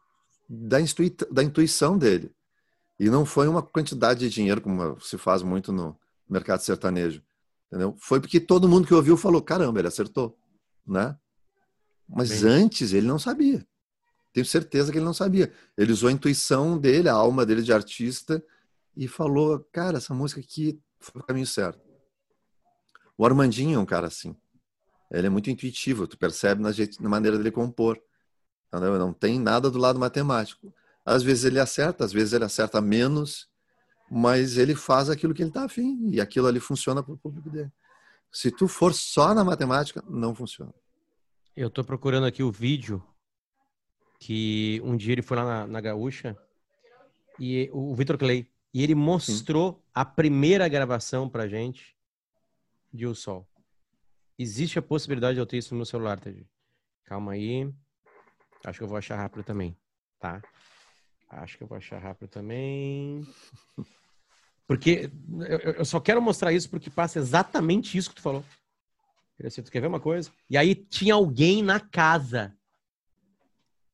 da, 0.50 0.82
intui 0.82 1.16
da 1.32 1.44
intuição 1.44 1.96
dele. 1.96 2.36
E 3.00 3.08
não 3.08 3.24
foi 3.24 3.48
uma 3.48 3.62
quantidade 3.62 4.22
de 4.22 4.30
dinheiro, 4.30 4.62
como 4.62 5.00
se 5.00 5.20
faz 5.20 5.44
muito 5.44 5.72
no 5.72 5.96
mercado 6.28 6.62
sertanejo. 6.62 7.22
Entendeu? 7.68 7.96
Foi 8.00 8.20
porque 8.20 8.40
todo 8.40 8.68
mundo 8.68 8.88
que 8.88 8.94
ouviu 8.96 9.16
falou: 9.16 9.40
caramba, 9.40 9.78
ele 9.78 9.88
acertou. 9.88 10.36
Né? 10.84 11.16
Mas 12.10 12.42
Bem... 12.42 12.64
antes 12.64 12.92
ele 12.92 13.06
não 13.06 13.20
sabia. 13.20 13.64
Tenho 14.36 14.46
certeza 14.46 14.92
que 14.92 14.98
ele 14.98 15.06
não 15.06 15.14
sabia. 15.14 15.50
Ele 15.78 15.94
usou 15.94 16.10
a 16.10 16.12
intuição 16.12 16.78
dele, 16.78 17.08
a 17.08 17.14
alma 17.14 17.46
dele 17.46 17.62
de 17.62 17.72
artista, 17.72 18.44
e 18.94 19.08
falou: 19.08 19.66
Cara, 19.72 19.96
essa 19.96 20.14
música 20.14 20.42
aqui 20.42 20.78
foi 21.00 21.22
o 21.22 21.24
caminho 21.24 21.48
certo. 21.48 21.80
O 23.18 23.26
Armandinho 23.26 23.78
é 23.78 23.80
um 23.80 23.86
cara 23.86 24.08
assim. 24.08 24.36
Ele 25.10 25.28
é 25.28 25.30
muito 25.30 25.50
intuitivo, 25.50 26.06
tu 26.06 26.18
percebe 26.18 26.62
na, 26.62 26.74
jeito, 26.74 27.02
na 27.02 27.08
maneira 27.08 27.38
dele 27.38 27.50
compor. 27.50 27.98
Entendeu? 28.68 29.00
Não 29.00 29.14
tem 29.14 29.40
nada 29.40 29.72
do 29.72 29.80
lado 29.80 29.98
matemático. 29.98 30.74
Às 31.06 31.24
vezes 31.24 31.46
ele 31.46 31.58
acerta, 31.58 32.04
às 32.04 32.12
vezes 32.12 32.34
ele 32.34 32.44
acerta 32.44 32.82
menos, 32.82 33.48
mas 34.12 34.58
ele 34.58 34.76
faz 34.76 35.10
aquilo 35.10 35.34
que 35.34 35.44
ele 35.44 35.50
está 35.50 35.64
afim 35.64 36.10
e 36.10 36.20
aquilo 36.20 36.48
ali 36.48 36.60
funciona 36.60 37.02
para 37.02 37.14
o 37.14 37.18
público 37.18 37.50
dele. 37.50 37.72
Se 38.30 38.52
tu 38.52 38.68
for 38.68 38.94
só 38.94 39.34
na 39.34 39.46
matemática, 39.46 40.04
não 40.10 40.36
funciona. 40.36 40.74
Eu 41.56 41.70
estou 41.70 41.86
procurando 41.86 42.26
aqui 42.26 42.44
o 42.44 42.52
vídeo 42.52 43.02
que 44.20 44.82
um 44.84 44.96
dia 44.96 45.14
ele 45.14 45.22
foi 45.22 45.38
lá 45.38 45.44
na, 45.44 45.68
na 45.68 45.82
Gaúcha 45.82 46.38
e 47.40 47.70
o 47.74 47.94
Vitor 47.96 48.18
Clay 48.18 48.50
e 48.74 48.84
ele 48.84 48.96
mostrou 48.96 49.74
Sim. 49.74 49.82
a 49.94 50.06
primeira 50.06 50.68
gravação 50.68 51.30
pra 51.30 51.48
gente 51.48 51.96
de 52.94 53.06
O 53.06 53.16
Sol. 53.16 53.48
Existe 54.38 54.78
a 54.78 54.82
possibilidade 54.82 55.36
de 55.36 55.40
eu 55.40 55.46
ter 55.46 55.58
isso 55.58 55.74
no 55.74 55.78
meu 55.78 55.86
celular, 55.86 56.20
Teddy. 56.20 56.46
Calma 57.06 57.34
aí. 57.34 57.72
Acho 58.66 58.80
que 58.80 58.84
eu 58.84 58.88
vou 58.88 58.98
achar 58.98 59.16
rápido 59.16 59.44
também, 59.44 59.78
tá? 60.20 60.42
Acho 61.30 61.58
que 61.58 61.64
eu 61.64 61.68
vou 61.68 61.78
achar 61.78 62.00
rápido 62.00 62.28
também. 62.28 63.26
Porque 64.68 65.12
eu, 65.78 65.86
só 65.86 66.00
quero 66.00 66.22
mostrar 66.22 66.52
isso 66.52 66.70
porque 66.70 66.90
passa 66.90 67.20
exatamente 67.20 67.98
isso 67.98 68.10
que 68.10 68.16
tu 68.16 68.22
falou. 68.22 68.44
Tu 69.38 69.72
quer 69.72 69.82
ver 69.82 69.88
uma 69.88 70.00
coisa? 70.00 70.32
E 70.50 70.58
aí 70.58 70.74
tinha 70.74 71.14
alguém 71.14 71.62
na 71.62 71.80
casa 71.80 72.58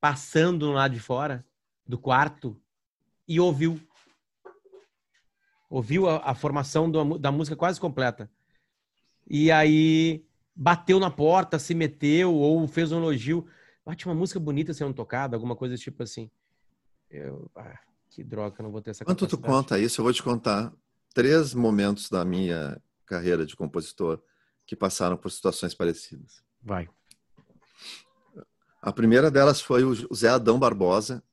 passando 0.01 0.71
lá 0.71 0.87
de 0.87 0.99
fora 0.99 1.45
do 1.87 1.97
quarto 1.97 2.59
e 3.27 3.39
ouviu 3.39 3.79
ouviu 5.69 6.09
a, 6.09 6.17
a 6.31 6.35
formação 6.35 6.91
do, 6.91 7.17
da 7.17 7.31
música 7.31 7.55
quase 7.55 7.79
completa. 7.79 8.29
E 9.25 9.49
aí 9.49 10.25
bateu 10.53 10.99
na 10.99 11.09
porta, 11.09 11.57
se 11.57 11.73
meteu 11.73 12.33
ou 12.33 12.67
fez 12.67 12.91
um 12.91 12.97
elogio. 12.97 13.47
Bate 13.85 14.05
uma 14.05 14.15
música 14.15 14.39
bonita 14.39 14.73
sendo 14.73 14.93
tocada, 14.93 15.35
alguma 15.35 15.55
coisa 15.55 15.77
tipo 15.77 16.03
assim. 16.03 16.29
Eu, 17.09 17.49
ah, 17.55 17.79
que 18.09 18.23
droga, 18.23 18.61
não 18.61 18.71
vou 18.71 18.81
ter 18.81 18.91
essa 18.91 19.05
Quanto 19.05 19.27
tu 19.27 19.37
conta 19.37 19.79
isso, 19.79 20.01
eu 20.01 20.03
vou 20.03 20.13
te 20.13 20.21
contar 20.21 20.73
três 21.13 21.53
momentos 21.53 22.09
da 22.09 22.25
minha 22.25 22.81
carreira 23.05 23.45
de 23.45 23.55
compositor 23.55 24.21
que 24.65 24.75
passaram 24.75 25.15
por 25.15 25.31
situações 25.31 25.73
parecidas. 25.73 26.43
Vai. 26.61 26.89
A 28.81 28.91
primeira 28.91 29.29
delas 29.29 29.61
foi 29.61 29.83
o 29.83 30.15
Zé 30.15 30.29
Adão 30.29 30.57
Barbosa, 30.57 31.23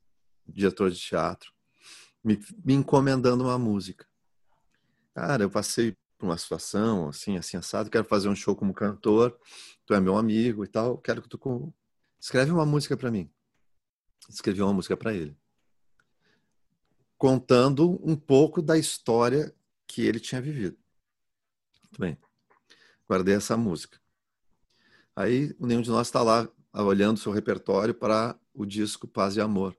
diretor 0.47 0.91
de 0.91 0.99
teatro, 0.99 1.53
me, 2.23 2.39
me 2.65 2.75
encomendando 2.75 3.45
uma 3.45 3.59
música 3.59 4.09
cara, 5.19 5.43
eu 5.43 5.51
passei 5.51 5.97
por 6.17 6.27
uma 6.27 6.39
situação 6.39 7.09
assim, 7.09 7.37
assim, 7.37 7.57
assado, 7.57 7.91
quero 7.91 8.05
fazer 8.05 8.29
um 8.29 8.37
show 8.37 8.55
como 8.55 8.73
cantor, 8.73 9.37
tu 9.85 9.93
é 9.93 10.01
meu 10.01 10.17
amigo 10.17 10.65
e 10.65 10.69
tal, 10.69 10.97
quero 10.99 11.21
que 11.21 11.29
tu 11.29 11.75
escreve 12.21 12.53
uma 12.53 12.65
música 12.65 12.97
para 12.97 13.11
mim. 13.11 13.29
Escrevi 14.29 14.63
uma 14.63 14.73
música 14.73 14.97
para 14.97 15.13
ele. 15.13 15.37
Contando 17.17 17.99
um 18.09 18.15
pouco 18.15 18.63
da 18.63 18.79
história 18.79 19.53
que 19.89 20.03
ele 20.03 20.21
tinha 20.21 20.41
vivido. 20.41 20.79
Muito 21.83 22.01
bem. 22.01 22.19
Guardei 23.09 23.35
essa 23.35 23.57
música. 23.57 23.99
Aí, 25.17 25.53
nenhum 25.59 25.83
de 25.83 25.91
nós 25.91 26.07
está 26.07 26.23
lá 26.23 26.49
olhando 26.85 27.19
seu 27.19 27.33
repertório 27.33 27.95
para 27.95 28.39
o 28.55 28.65
disco 28.65 29.07
Paz 29.07 29.37
e 29.37 29.41
Amor. 29.41 29.77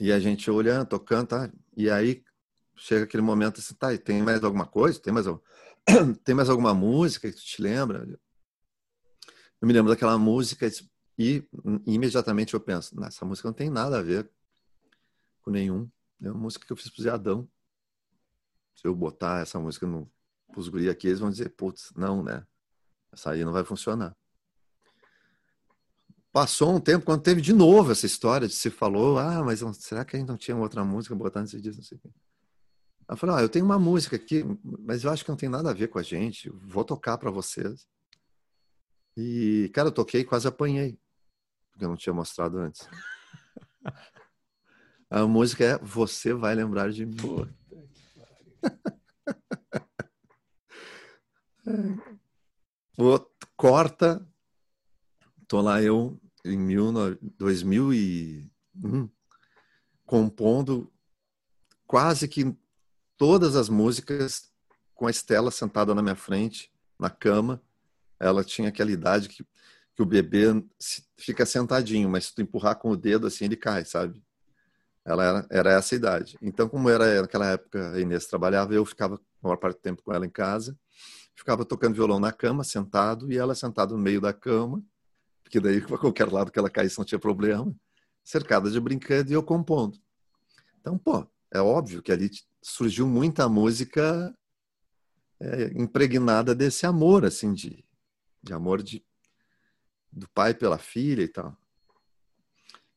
E 0.00 0.10
a 0.10 0.18
gente 0.18 0.50
olhando, 0.50 0.86
tocando, 0.86 1.28
tá? 1.28 1.52
E 1.76 1.90
aí 1.90 2.24
chega 2.76 3.04
aquele 3.04 3.22
momento 3.22 3.60
assim, 3.60 3.74
tá, 3.74 3.92
e 3.92 3.98
tem 3.98 4.22
mais 4.22 4.42
alguma 4.42 4.66
coisa? 4.66 4.98
Tem 4.98 5.12
mais, 5.12 5.26
tem 6.24 6.34
mais 6.34 6.48
alguma 6.48 6.74
música 6.74 7.30
que 7.30 7.36
tu 7.36 7.44
te 7.44 7.62
lembra? 7.62 8.06
Eu 9.60 9.68
me 9.68 9.72
lembro 9.72 9.90
daquela 9.90 10.18
música 10.18 10.68
e 11.18 11.46
imediatamente 11.86 12.54
eu 12.54 12.60
penso, 12.60 13.00
essa 13.04 13.24
música 13.24 13.48
não 13.48 13.54
tem 13.54 13.70
nada 13.70 13.98
a 13.98 14.02
ver 14.02 14.28
com 15.42 15.50
nenhum. 15.50 15.88
É 16.20 16.30
uma 16.30 16.40
música 16.40 16.66
que 16.66 16.72
eu 16.72 16.76
fiz 16.76 16.88
pro 16.90 17.02
Zé 17.02 17.10
Adão. 17.10 17.48
Se 18.74 18.86
eu 18.86 18.94
botar 18.94 19.40
essa 19.40 19.60
música 19.60 19.86
no, 19.86 20.10
pros 20.52 20.68
guri 20.68 20.88
aqui, 20.88 21.08
eles 21.08 21.20
vão 21.20 21.30
dizer, 21.30 21.50
putz, 21.50 21.92
não, 21.94 22.22
né? 22.22 22.46
Essa 23.12 23.30
aí 23.30 23.44
não 23.44 23.52
vai 23.52 23.64
funcionar. 23.64 24.16
Passou 26.32 26.74
um 26.74 26.80
tempo, 26.80 27.04
quando 27.04 27.22
teve 27.22 27.42
de 27.42 27.52
novo 27.52 27.92
essa 27.92 28.06
história, 28.06 28.48
de 28.48 28.54
se 28.54 28.70
falou, 28.70 29.18
ah, 29.18 29.42
mas 29.44 29.60
será 29.76 30.04
que 30.04 30.16
a 30.16 30.18
gente 30.18 30.28
não 30.28 30.38
tinha 30.38 30.56
outra 30.56 30.82
música 30.82 31.14
botando 31.14 31.42
nesse 31.42 31.60
disco? 31.60 31.80
Não 31.80 31.84
sei 31.84 31.98
o 31.98 32.00
quê. 32.00 32.08
Ela 33.08 33.16
falou: 33.16 33.36
ah, 33.36 33.42
eu 33.42 33.48
tenho 33.48 33.66
uma 33.66 33.78
música 33.78 34.16
aqui, 34.16 34.42
mas 34.64 35.04
eu 35.04 35.10
acho 35.10 35.22
que 35.22 35.30
não 35.30 35.36
tem 35.36 35.48
nada 35.48 35.70
a 35.70 35.74
ver 35.74 35.88
com 35.88 35.98
a 35.98 36.02
gente. 36.02 36.50
Vou 36.50 36.84
tocar 36.84 37.18
para 37.18 37.30
vocês. 37.30 37.86
E, 39.14 39.70
cara, 39.74 39.88
eu 39.88 39.92
toquei 39.92 40.22
e 40.22 40.24
quase 40.24 40.48
apanhei, 40.48 40.98
porque 41.70 41.84
eu 41.84 41.90
não 41.90 41.96
tinha 41.96 42.14
mostrado 42.14 42.58
antes. 42.58 42.88
A 45.10 45.26
música 45.26 45.62
é 45.62 45.76
Você 45.78 46.32
Vai 46.32 46.54
Lembrar 46.54 46.90
de 46.90 47.04
Mim. 47.04 47.16
o, 52.96 53.20
corta, 53.54 54.26
tô 55.52 55.60
lá 55.60 55.82
eu 55.82 56.18
em 56.46 56.66
2001, 57.36 59.10
compondo 60.06 60.90
quase 61.86 62.26
que 62.26 62.56
todas 63.18 63.54
as 63.54 63.68
músicas 63.68 64.50
com 64.94 65.06
a 65.06 65.10
Estela 65.10 65.50
sentada 65.50 65.94
na 65.94 66.00
minha 66.00 66.16
frente, 66.16 66.72
na 66.98 67.10
cama. 67.10 67.62
Ela 68.18 68.42
tinha 68.42 68.70
aquela 68.70 68.90
idade 68.90 69.28
que, 69.28 69.44
que 69.94 70.02
o 70.02 70.06
bebê 70.06 70.46
fica 71.18 71.44
sentadinho, 71.44 72.08
mas 72.08 72.28
se 72.28 72.34
tu 72.34 72.40
empurrar 72.40 72.76
com 72.76 72.88
o 72.88 72.96
dedo 72.96 73.26
assim, 73.26 73.44
ele 73.44 73.56
cai, 73.56 73.84
sabe? 73.84 74.24
Ela 75.04 75.22
era, 75.22 75.46
era 75.50 75.72
essa 75.72 75.94
idade. 75.94 76.38
Então, 76.40 76.66
como 76.66 76.88
era 76.88 77.20
naquela 77.20 77.50
época 77.50 77.92
a 77.92 78.00
Inês 78.00 78.24
trabalhava, 78.24 78.72
eu 78.72 78.86
ficava 78.86 79.16
a 79.16 79.20
maior 79.42 79.58
parte 79.58 79.76
do 79.76 79.82
tempo 79.82 80.02
com 80.02 80.14
ela 80.14 80.24
em 80.24 80.30
casa, 80.30 80.74
ficava 81.36 81.62
tocando 81.62 81.94
violão 81.94 82.18
na 82.18 82.32
cama, 82.32 82.64
sentado, 82.64 83.30
e 83.30 83.36
ela 83.36 83.54
sentada 83.54 83.92
no 83.92 84.00
meio 84.00 84.18
da 84.18 84.32
cama, 84.32 84.82
porque 85.52 85.60
daí 85.60 85.82
para 85.82 85.98
qualquer 85.98 86.32
lado 86.32 86.50
que 86.50 86.58
ela 86.58 86.70
caísse 86.70 86.96
não 86.96 87.04
tinha 87.04 87.18
problema, 87.18 87.76
cercada 88.24 88.70
de 88.70 88.80
brinquedo 88.80 89.30
e 89.30 89.34
eu 89.34 89.42
compondo. 89.42 90.00
Então, 90.80 90.96
pô, 90.96 91.26
é 91.50 91.60
óbvio 91.60 92.02
que 92.02 92.10
ali 92.10 92.30
surgiu 92.62 93.06
muita 93.06 93.46
música 93.50 94.34
é, 95.38 95.64
impregnada 95.78 96.54
desse 96.54 96.86
amor, 96.86 97.26
assim, 97.26 97.52
de, 97.52 97.84
de 98.42 98.54
amor 98.54 98.82
de, 98.82 99.04
do 100.10 100.26
pai 100.30 100.54
pela 100.54 100.78
filha 100.78 101.22
e 101.22 101.28
tal. 101.28 101.54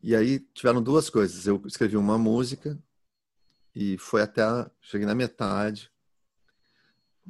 E 0.01 0.15
aí 0.15 0.39
tiveram 0.53 0.81
duas 0.81 1.09
coisas. 1.09 1.45
Eu 1.45 1.61
escrevi 1.65 1.97
uma 1.97 2.17
música 2.17 2.81
e 3.75 3.97
foi 3.97 4.21
até. 4.21 4.43
A, 4.43 4.71
cheguei 4.79 5.05
na 5.05 5.15
metade. 5.15 5.91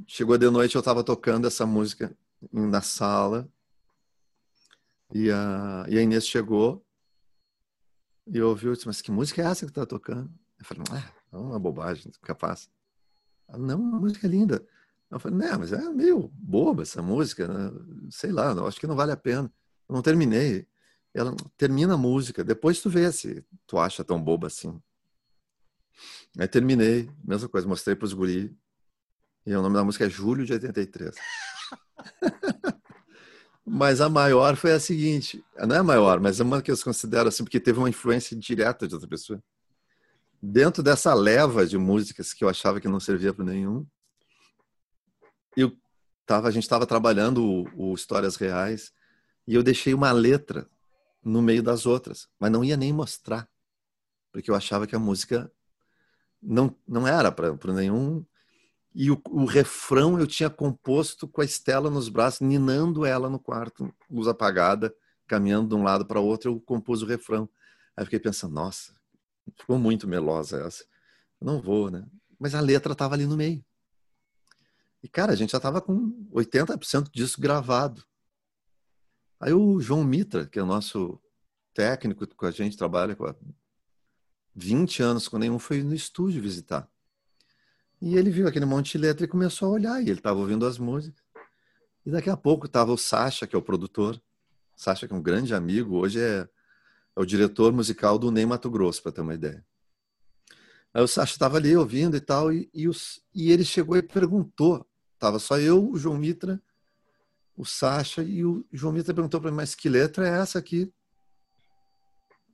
Chegou 0.06 0.38
de 0.38 0.50
noite, 0.52 0.76
eu 0.76 0.80
estava 0.80 1.04
tocando 1.04 1.48
essa 1.48 1.66
música 1.66 2.16
na 2.52 2.84
sala. 2.84 3.50
E 5.14 5.32
a, 5.32 5.86
e 5.88 5.98
a 5.98 6.02
Inês 6.02 6.28
chegou 6.28 6.86
e 8.28 8.42
ouviu 8.42 8.74
disse: 8.74 8.88
Mas 8.88 9.02
que 9.02 9.12
música 9.12 9.42
é 9.42 9.46
essa 9.46 9.66
que 9.66 9.72
está 9.72 9.86
tocando? 9.86 10.34
Eu 10.60 10.66
falei: 10.66 10.84
Ah, 10.92 11.12
é 11.32 11.38
uma 11.38 11.60
bobagem, 11.60 12.12
capaz. 12.22 12.70
Não, 13.58 13.80
uma 13.80 14.00
música 14.00 14.28
linda. 14.28 14.66
Eu 15.10 15.20
falei, 15.20 15.38
não, 15.38 15.60
mas 15.60 15.72
é 15.72 15.90
meio 15.92 16.30
boba 16.34 16.82
essa 16.82 17.02
música, 17.02 17.48
né? 17.48 17.72
sei 18.10 18.32
lá, 18.32 18.52
acho 18.68 18.80
que 18.80 18.88
não 18.88 18.96
vale 18.96 19.12
a 19.12 19.18
pena. 19.18 19.52
Eu 19.88 19.94
não 19.94 20.02
terminei. 20.02 20.68
Ela 21.14 21.34
termina 21.56 21.94
a 21.94 21.98
música, 21.98 22.44
depois 22.44 22.82
tu 22.82 22.90
vê 22.90 23.10
se 23.12 23.46
tu 23.66 23.78
acha 23.78 24.04
tão 24.04 24.22
boba 24.22 24.48
assim. 24.48 24.82
Aí 26.38 26.48
terminei, 26.48 27.10
mesma 27.24 27.48
coisa, 27.48 27.68
mostrei 27.68 27.96
para 27.96 28.06
os 28.06 28.14
guri. 28.14 28.54
E 29.46 29.56
o 29.56 29.62
nome 29.62 29.76
da 29.76 29.84
música 29.84 30.06
é 30.06 30.10
Julho 30.10 30.46
de 30.46 30.54
83. 30.54 31.16
mas 33.66 34.00
a 34.00 34.10
maior 34.10 34.56
foi 34.56 34.74
a 34.74 34.80
seguinte, 34.80 35.44
não 35.58 35.76
é 35.76 35.80
a 35.80 35.84
maior, 35.84 36.20
mas 36.20 36.40
é 36.40 36.44
uma 36.44 36.62
que 36.62 36.72
eu 36.72 36.78
considero 36.78 37.30
assim, 37.30 37.44
porque 37.44 37.60
teve 37.60 37.80
uma 37.80 37.90
influência 37.90 38.38
direta 38.38 38.88
de 38.88 38.94
outra 38.94 39.10
pessoa 39.10 39.42
dentro 40.46 40.84
dessa 40.84 41.14
leva 41.14 41.66
de 41.66 41.78
músicas 41.78 42.34
que 42.34 42.44
eu 42.44 42.50
achava 42.50 42.80
que 42.80 42.88
não 42.88 43.00
servia 43.00 43.34
para 43.34 43.46
nenhum, 43.46 43.86
eu 45.58 45.76
tava, 46.26 46.48
a 46.48 46.52
gente 46.52 46.64
estava 46.64 46.86
trabalhando 46.86 47.44
o, 47.44 47.92
o, 47.92 47.94
Histórias 47.96 48.36
Reais 48.36 48.94
e 49.48 49.56
eu 49.56 49.64
deixei 49.64 49.94
uma 49.94 50.12
letra 50.12 50.70
no 51.24 51.42
meio 51.42 51.64
das 51.64 51.86
outras, 51.86 52.28
mas 52.40 52.52
não 52.52 52.64
ia 52.64 52.78
nem 52.78 52.94
mostrar, 52.94 53.50
porque 54.32 54.52
eu 54.52 54.56
achava 54.56 54.86
que 54.86 54.96
a 54.96 55.00
música 55.00 55.52
não, 56.42 56.76
não 56.88 57.08
era 57.08 57.32
para 57.32 57.74
nenhum. 57.74 58.24
E 58.96 59.12
o, 59.12 59.22
o, 59.30 59.46
refrão 59.46 60.18
eu 60.18 60.26
tinha 60.26 60.50
composto 60.50 61.28
com 61.28 61.42
a 61.42 61.46
Estela 61.46 61.90
nos 61.90 62.08
braços, 62.10 62.40
ninando 62.40 63.06
ela 63.06 63.30
no 63.30 63.38
quarto, 63.38 63.94
luz 64.10 64.28
apagada, 64.28 64.96
caminhando 65.28 65.70
de 65.70 65.76
um 65.76 65.84
lado 65.84 66.06
para 66.06 66.20
o 66.20 66.26
outro, 66.26 66.50
eu 66.50 66.60
compus 66.62 67.02
o 67.02 67.06
refrão. 67.06 67.50
Aí 67.96 68.06
fiquei 68.06 68.20
pensando, 68.20 68.54
nossa, 68.54 68.96
Ficou 69.58 69.78
muito 69.78 70.08
melosa 70.08 70.66
essa. 70.66 70.86
não 71.40 71.62
vou, 71.62 71.92
né? 71.92 72.08
Mas 72.40 72.56
a 72.56 72.60
letra 72.60 72.94
estava 72.94 73.14
ali 73.14 73.26
no 73.26 73.38
meio. 73.38 73.64
E, 75.04 75.08
cara, 75.08 75.34
a 75.34 75.36
gente 75.36 75.52
já 75.52 75.58
estava 75.58 75.82
com 75.82 76.28
80% 76.32 77.12
disso 77.12 77.40
gravado. 77.40 78.04
Aí 79.40 79.54
o 79.54 79.80
João 79.80 80.04
Mitra, 80.04 80.48
que 80.48 80.58
é 80.58 80.64
o 80.64 80.66
nosso 80.66 81.22
técnico 81.74 82.26
com 82.36 82.46
a 82.46 82.52
gente, 82.52 82.78
trabalha 82.78 83.16
com 83.16 83.26
20 84.56 85.04
anos 85.04 85.28
com 85.28 85.38
nenhum, 85.38 85.60
foi 85.60 85.84
no 85.84 85.94
estúdio 85.94 86.42
visitar. 86.42 86.90
E 88.02 88.18
ele 88.18 88.30
viu 88.30 88.48
aquele 88.48 88.66
monte 88.66 88.94
de 88.94 88.98
letra 88.98 89.26
e 89.26 89.28
começou 89.28 89.70
a 89.70 89.72
olhar. 89.72 90.02
E 90.02 90.10
ele 90.10 90.20
estava 90.20 90.40
ouvindo 90.40 90.66
as 90.66 90.78
músicas. 90.78 91.24
E 92.06 92.12
daqui 92.12 92.30
a 92.30 92.38
pouco 92.38 92.66
estava 92.66 92.92
o 92.92 92.98
Sasha, 92.98 93.48
que 93.48 93.56
é 93.56 93.60
o 93.60 93.62
produtor. 93.62 94.22
Sasha, 94.76 95.08
que 95.08 95.14
é 95.14 95.16
um 95.16 95.22
grande 95.22 95.56
amigo, 95.56 95.96
hoje 95.96 96.20
é 96.20 96.48
é 97.16 97.22
o 97.22 97.26
diretor 97.26 97.72
musical 97.72 98.20
do 98.20 98.30
Ney 98.30 98.46
Mato 98.46 98.70
Grosso, 98.70 99.02
para 99.02 99.12
ter 99.12 99.22
uma 99.22 99.34
ideia. 99.34 99.66
Aí 100.94 101.02
o 101.02 101.08
Sacha 101.08 101.34
estava 101.34 101.58
ali 101.58 101.76
ouvindo 101.76 102.18
e 102.18 102.20
tal, 102.20 102.52
e, 102.52 102.70
e, 102.74 102.88
os, 102.88 103.22
e, 103.34 103.52
ele 103.52 103.64
chegou 103.64 103.96
e 103.96 104.02
perguntou. 104.02 104.86
Tava 105.18 105.40
só 105.40 105.58
eu, 105.58 105.92
o 105.92 105.98
João 105.98 106.18
Mitra, 106.18 106.62
o 107.56 107.66
Sacha, 107.66 108.22
e 108.22 108.44
o 108.44 108.66
João 108.72 108.94
Mitra 108.94 109.14
perguntou 109.14 109.40
para 109.40 109.50
mim, 109.50 109.58
mas 109.58 109.74
que 109.74 109.88
letra 109.88 110.28
é 110.28 110.42
essa 110.42 110.60
aqui? 110.60 110.92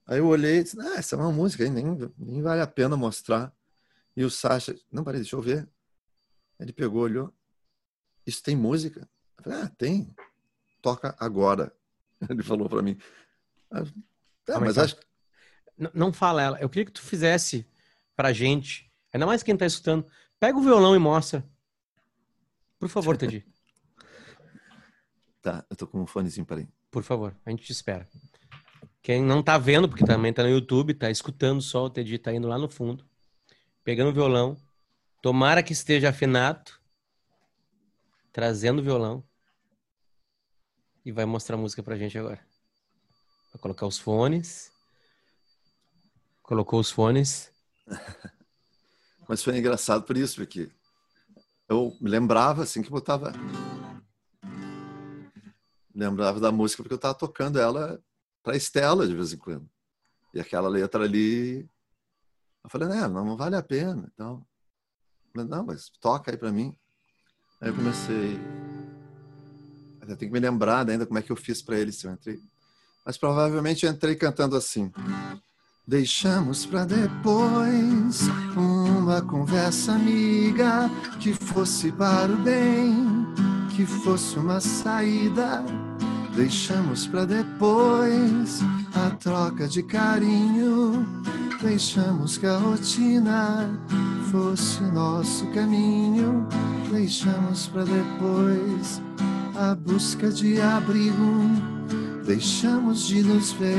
Aí 0.06 0.19
eu 0.19 0.27
olhei 0.27 0.60
e 0.60 0.63
disse, 0.63 0.80
ah, 0.80 0.95
essa 0.95 1.15
é 1.15 1.19
uma 1.19 1.32
música, 1.32 1.67
nem, 1.67 2.12
nem 2.17 2.41
vale 2.41 2.62
a 2.62 2.67
pena 2.67 2.95
mostrar. 2.95 3.51
E 4.15 4.24
o 4.24 4.30
Sacha, 4.30 4.76
não, 4.91 5.04
peraí, 5.04 5.21
deixa 5.21 5.36
eu 5.36 5.41
ver. 5.41 5.69
Ele 6.60 6.74
pegou, 6.74 7.02
olhou, 7.02 7.34
isso 8.26 8.43
tem 8.43 8.56
música? 8.56 9.10
Eu 9.38 9.43
falei, 9.43 9.62
ah, 9.62 9.69
tem. 9.69 10.15
Toca 10.82 11.15
agora. 11.19 11.74
Ele 12.30 12.43
falou 12.43 12.69
para 12.69 12.82
mim. 12.82 12.97
Tá, 14.45 14.60
mas 14.60 14.78
acho... 14.78 14.95
não, 15.78 15.91
não 15.93 16.13
fala 16.13 16.41
ela. 16.41 16.60
Eu 16.60 16.69
queria 16.69 16.86
que 16.86 16.91
tu 16.91 17.02
fizesse 17.02 17.67
pra 18.15 18.34
gente, 18.34 18.91
ainda 19.13 19.26
mais 19.26 19.41
quem 19.41 19.58
tá 19.58 19.65
escutando, 19.65 20.06
pega 20.39 20.58
o 20.58 20.62
violão 20.62 20.95
e 20.95 21.00
mostra. 21.00 21.47
Por 22.80 22.89
favor, 22.89 23.17
Teddy. 23.17 23.45
tá, 25.41 25.65
eu 25.69 25.76
tô 25.76 25.88
com 25.88 26.02
um 26.02 26.08
fonezinho, 26.08 26.45
peraí. 26.45 26.67
Por 26.89 27.04
favor, 27.04 27.36
a 27.45 27.50
gente 27.50 27.63
te 27.63 27.71
espera. 27.71 28.08
Quem 29.02 29.24
não 29.24 29.41
tá 29.41 29.58
vendo, 29.58 29.89
porque 29.89 30.06
também 30.06 30.32
tá 30.32 30.43
no 30.43 30.50
YouTube, 30.50 30.93
tá 30.93 31.10
escutando 31.10 31.62
só, 31.62 31.86
o 31.86 31.89
Teddy 31.89 32.19
tá 32.19 32.32
indo 32.34 32.47
lá 32.47 32.58
no 32.58 32.69
fundo, 32.69 33.04
pegando 33.84 34.10
o 34.10 34.13
violão. 34.13 34.58
Tomara 35.22 35.62
que 35.62 35.74
esteja 35.74 36.10
afinado, 36.10 36.72
trazendo 38.32 38.80
o 38.80 38.84
violão. 38.84 39.24
E 41.06 41.12
vai 41.12 41.26
mostrar 41.26 41.56
a 41.56 41.60
música 41.60 41.82
pra 41.82 41.98
gente 41.98 42.17
agora. 42.17 42.39
Vai 43.54 43.62
colocar 43.62 43.86
os 43.88 43.98
fones. 43.98 44.72
Colocou 46.44 46.80
os 46.80 46.91
fones. 46.91 47.52
Mas 49.28 49.44
foi 49.44 49.58
engraçado 49.58 50.04
por 50.04 50.17
isso, 50.17 50.36
porque 50.36 50.70
eu 51.67 51.96
lembrava 52.02 52.63
assim 52.63 52.82
que 52.82 52.89
botava. 52.89 53.32
Lembrava 55.94 56.39
da 56.39 56.52
música 56.52 56.84
porque 56.84 56.94
eu 56.94 56.98
estava 56.98 57.13
tocando 57.13 57.60
ela 57.60 58.02
para 58.44 58.56
Estela 58.56 59.08
de 59.08 59.15
vez 59.15 59.34
em 59.34 59.38
quando. 59.38 59.70
E 60.34 60.39
aquela 60.39 60.67
letra 60.67 61.04
ali. 61.04 61.70
Eu 62.63 62.69
falei, 62.69 62.88
não, 62.88 63.26
não 63.26 63.38
vale 63.38 63.56
a 63.56 63.63
pena. 63.63 64.10
Então, 64.13 64.45
não, 65.34 65.65
mas 65.65 65.89
toca 66.00 66.32
aí 66.32 66.38
para 66.38 66.52
mim. 66.52 66.76
Aí 67.60 67.69
eu 67.69 67.76
comecei. 67.76 68.39
Eu 70.02 70.08
tenho 70.08 70.17
que 70.17 70.32
me 70.32 70.39
lembrar 70.39 70.89
ainda 70.89 71.06
como 71.06 71.19
é 71.19 71.21
que 71.21 71.32
eu 71.32 71.36
fiz 71.36 71.62
para 71.62 71.78
ele. 71.78 71.91
Se 71.91 72.06
eu 72.06 72.12
entrei 72.12 72.41
mas 73.06 73.17
provavelmente 73.17 73.86
eu 73.86 73.91
entrei 73.91 74.15
cantando 74.15 74.56
assim. 74.56 74.91
Deixamos 75.88 76.65
para 76.65 76.86
depois 76.86 78.21
uma 78.56 79.21
conversa 79.21 79.93
amiga 79.93 80.89
que 81.19 81.34
fosse 81.34 81.91
para 81.91 82.32
o 82.32 82.38
bem, 82.38 82.95
que 83.76 83.86
fosse 83.86 84.38
uma 84.38 84.62
saída. 84.62 85.63
Deixamos 86.36 87.08
para 87.08 87.26
depois 87.26 88.62
a 88.93 89.10
troca 89.15 89.67
de 89.67 89.84
carinho. 89.84 91.06
Deixamos 91.62 92.38
que 92.38 92.45
a 92.45 92.58
rotina 92.58 93.69
fosse 94.32 94.82
nosso 94.84 95.45
caminho. 95.47 96.47
Deixamos 96.91 97.67
para 97.67 97.84
depois 97.84 99.02
a 99.56 99.76
busca 99.76 100.30
de 100.30 100.60
abrigo 100.60 101.82
deixamos 102.26 103.08
de 103.08 103.21
nos 103.24 103.52
ver, 103.52 103.76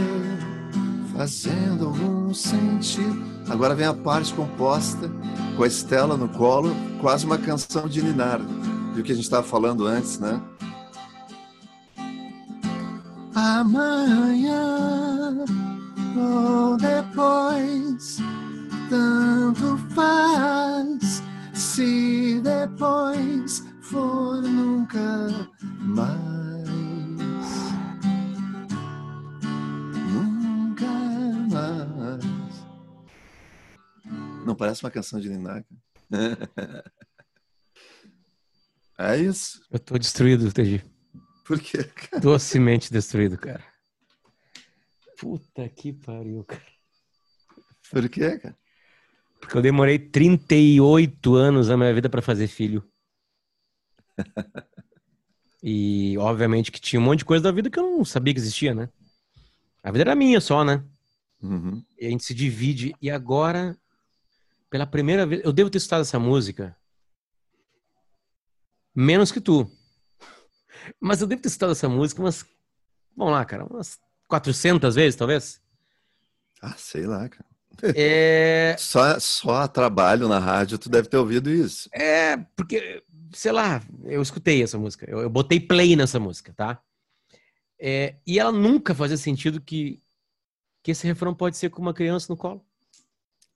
fazendo 1.17 1.87
algum 1.87 2.35
sentido. 2.35 3.25
Agora 3.49 3.75
vem 3.75 3.87
a 3.87 3.95
parte 3.95 4.35
composta 4.35 5.11
com 5.57 5.63
a 5.63 5.67
Estela 5.67 6.19
no 6.19 6.29
colo, 6.29 6.75
quase 7.01 7.25
uma 7.25 7.39
canção 7.39 7.89
de 7.89 8.03
Ninar, 8.03 8.41
do 8.95 9.03
que 9.03 9.13
a 9.13 9.15
gente 9.15 9.25
estava 9.25 9.43
falando 9.43 9.87
antes, 9.87 10.19
né? 10.19 10.41
Amanhã 13.35 14.53
ou 16.17 16.77
depois, 16.77 18.19
tanto 18.89 19.79
faz 19.95 21.23
se 21.55 22.41
depois 22.41 23.65
for 23.81 24.43
nunca 24.43 25.29
mais. 25.81 26.69
Nunca 30.13 30.87
mais. 31.51 32.23
Não 34.47 34.55
parece 34.55 34.85
uma 34.85 34.91
canção 34.91 35.21
de 35.21 35.29
Ninaga? 35.29 35.65
é 38.99 39.17
isso? 39.19 39.61
Eu 39.71 39.79
tô 39.79 39.97
destruído, 39.99 40.53
Teji. 40.53 40.85
Por 41.47 41.59
quê? 41.59 41.91
Docemente 42.21 42.93
destruído, 42.93 43.37
cara. 43.39 43.72
Puta 45.23 45.69
que 45.69 45.93
pariu, 45.93 46.43
cara. 46.43 46.61
Por 47.93 48.09
quê, 48.09 48.41
cara? 48.41 48.59
Porque 49.39 49.57
eu 49.57 49.63
demorei 49.63 49.97
38 49.97 51.37
anos 51.37 51.69
na 51.69 51.77
minha 51.77 51.95
vida 51.95 52.11
para 52.11 52.21
fazer 52.21 52.49
filho. 52.49 52.85
e 55.63 56.19
obviamente 56.19 56.73
que 56.73 56.81
tinha 56.81 56.99
um 56.99 57.05
monte 57.05 57.21
de 57.21 57.25
coisa 57.25 57.45
da 57.45 57.53
vida 57.53 57.71
que 57.71 57.79
eu 57.79 57.85
não 57.85 58.05
sabia 58.05 58.35
que 58.35 58.41
existia, 58.41 58.75
né? 58.75 58.89
A 59.81 59.93
vida 59.93 60.03
era 60.03 60.17
minha 60.17 60.41
só, 60.41 60.65
né? 60.65 60.85
Uhum. 61.41 61.85
E 62.01 62.07
a 62.07 62.11
gente 62.11 62.25
se 62.25 62.35
divide. 62.35 62.93
E 63.01 63.09
agora, 63.09 63.79
pela 64.69 64.89
primeira 64.89 65.25
vez, 65.25 65.41
eu 65.45 65.53
devo 65.53 65.71
ter 65.71 65.79
escutado 65.79 66.01
essa 66.01 66.19
música 66.19 66.77
menos 68.93 69.31
que 69.31 69.41
tu. 69.41 69.71
Mas 71.01 71.21
eu 71.21 71.29
devo 71.29 71.43
ter 71.43 71.49
escutado 71.49 71.71
essa 71.71 71.89
música 71.89 72.21
umas, 72.21 72.45
vamos 73.17 73.35
lá, 73.35 73.45
cara, 73.45 73.65
umas 73.65 74.01
400 74.33 74.95
vezes, 74.95 75.15
talvez. 75.15 75.61
Ah, 76.63 76.75
sei 76.79 77.07
lá, 77.07 77.29
cara. 77.29 77.45
É... 77.95 78.75
só, 78.81 79.21
só 79.21 79.69
trabalho 79.69 80.27
na 80.27 80.39
rádio, 80.39 80.79
tu 80.79 80.89
deve 80.89 81.07
ter 81.07 81.19
ouvido 81.19 81.51
isso. 81.51 81.91
É, 81.93 82.39
porque, 82.57 83.05
sei 83.35 83.53
lá, 83.53 83.83
eu 84.05 84.23
escutei 84.23 84.63
essa 84.63 84.79
música, 84.79 85.05
eu, 85.07 85.21
eu 85.21 85.29
botei 85.29 85.61
play 85.61 85.95
nessa 85.97 86.19
música, 86.19 86.51
tá? 86.55 86.81
É, 87.79 88.17
e 88.27 88.39
ela 88.39 88.51
nunca 88.51 88.95
fazia 88.95 89.19
sentido 89.19 89.61
que, 89.61 90.03
que 90.83 90.93
esse 90.93 91.07
refrão 91.07 91.35
pode 91.35 91.59
ser 91.59 91.69
com 91.69 91.83
uma 91.83 91.93
criança 91.93 92.29
no 92.31 92.37
colo. 92.37 92.65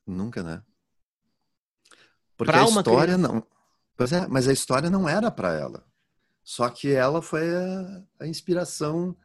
Nunca, 0.07 0.43
né? 0.43 0.63
Porque 2.37 2.53
pra 2.53 2.65
a 2.65 2.67
história 2.67 3.15
criança... 3.15 3.33
não. 3.33 3.47
Pois 3.97 4.13
é, 4.13 4.27
mas 4.27 4.47
a 4.47 4.53
história 4.53 4.91
não 4.91 5.09
era 5.09 5.31
para 5.31 5.55
ela. 5.55 5.87
Só 6.45 6.69
que 6.69 6.93
ela 6.93 7.23
foi 7.23 7.49
a, 7.49 8.03
a 8.21 8.27
inspiração 8.27 9.17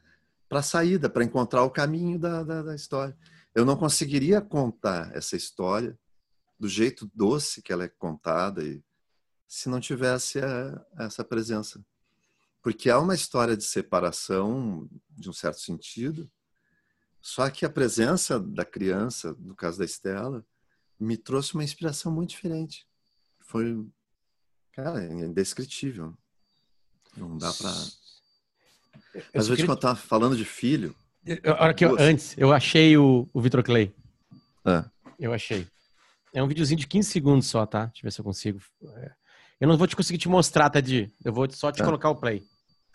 para 0.51 0.59
a 0.59 0.63
saída, 0.63 1.09
para 1.09 1.23
encontrar 1.23 1.63
o 1.63 1.71
caminho 1.71 2.19
da, 2.19 2.43
da, 2.43 2.61
da 2.61 2.75
história. 2.75 3.17
Eu 3.55 3.63
não 3.63 3.77
conseguiria 3.77 4.41
contar 4.41 5.15
essa 5.15 5.37
história 5.37 5.97
do 6.59 6.67
jeito 6.67 7.09
doce 7.15 7.61
que 7.61 7.71
ela 7.71 7.85
é 7.85 7.87
contada 7.87 8.61
e 8.61 8.83
se 9.47 9.69
não 9.69 9.79
tivesse 9.79 10.39
a, 10.39 10.85
essa 10.99 11.23
presença 11.23 11.81
porque 12.61 12.89
há 12.89 12.99
uma 12.99 13.15
história 13.15 13.55
de 13.57 13.63
separação, 13.63 14.89
de 15.09 15.29
um 15.29 15.33
certo 15.33 15.61
sentido, 15.61 16.29
só 17.21 17.49
que 17.49 17.65
a 17.65 17.69
presença 17.69 18.37
da 18.37 18.65
criança, 18.65 19.33
no 19.39 19.55
caso 19.55 19.79
da 19.79 19.85
Estela, 19.85 20.45
me 20.99 21.15
trouxe 21.15 21.53
uma 21.53 21.63
inspiração 21.63 22.11
muito 22.11 22.31
diferente. 22.31 22.85
Foi, 23.39 23.87
cara, 24.73 25.03
indescritível. 25.05 26.13
Não 27.15 27.37
dá 27.37 27.51
para. 27.53 27.73
Às 29.33 29.47
vezes, 29.47 29.49
queria... 29.49 29.65
quando 29.65 29.87
eu 29.87 29.95
falando 29.95 30.35
de 30.35 30.45
filho. 30.45 30.95
Hora 31.59 31.73
que 31.73 31.85
eu, 31.85 31.95
antes, 31.99 32.35
eu 32.37 32.51
achei 32.51 32.97
o, 32.97 33.27
o 33.33 33.41
Vitor 33.41 33.63
Clay. 33.63 33.93
É. 34.65 34.83
Eu 35.19 35.33
achei. 35.33 35.67
É 36.33 36.41
um 36.41 36.47
videozinho 36.47 36.79
de 36.79 36.87
15 36.87 37.09
segundos 37.09 37.47
só, 37.47 37.65
tá? 37.65 37.85
Deixa 37.85 37.99
eu 37.99 38.03
ver 38.03 38.11
se 38.11 38.19
eu 38.21 38.25
consigo. 38.25 38.59
É. 38.97 39.11
Eu 39.59 39.67
não 39.67 39.77
vou 39.77 39.85
te 39.85 39.95
conseguir 39.95 40.17
te 40.17 40.29
mostrar, 40.29 40.69
Tadi. 40.69 41.11
Eu 41.23 41.33
vou 41.33 41.47
só 41.51 41.71
te 41.71 41.77
tá. 41.77 41.85
colocar 41.85 42.09
o 42.09 42.15
play. 42.15 42.41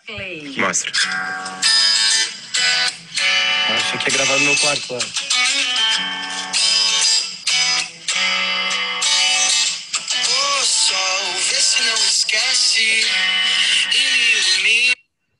Play. 0.07 0.57
Mostra. 0.59 0.91
Acho 3.69 3.99
que 3.99 4.09
é 4.09 4.13
gravado 4.13 4.41
no 4.41 4.47
meu 4.47 4.57
quarto 4.57 4.95
lá. 4.95 4.99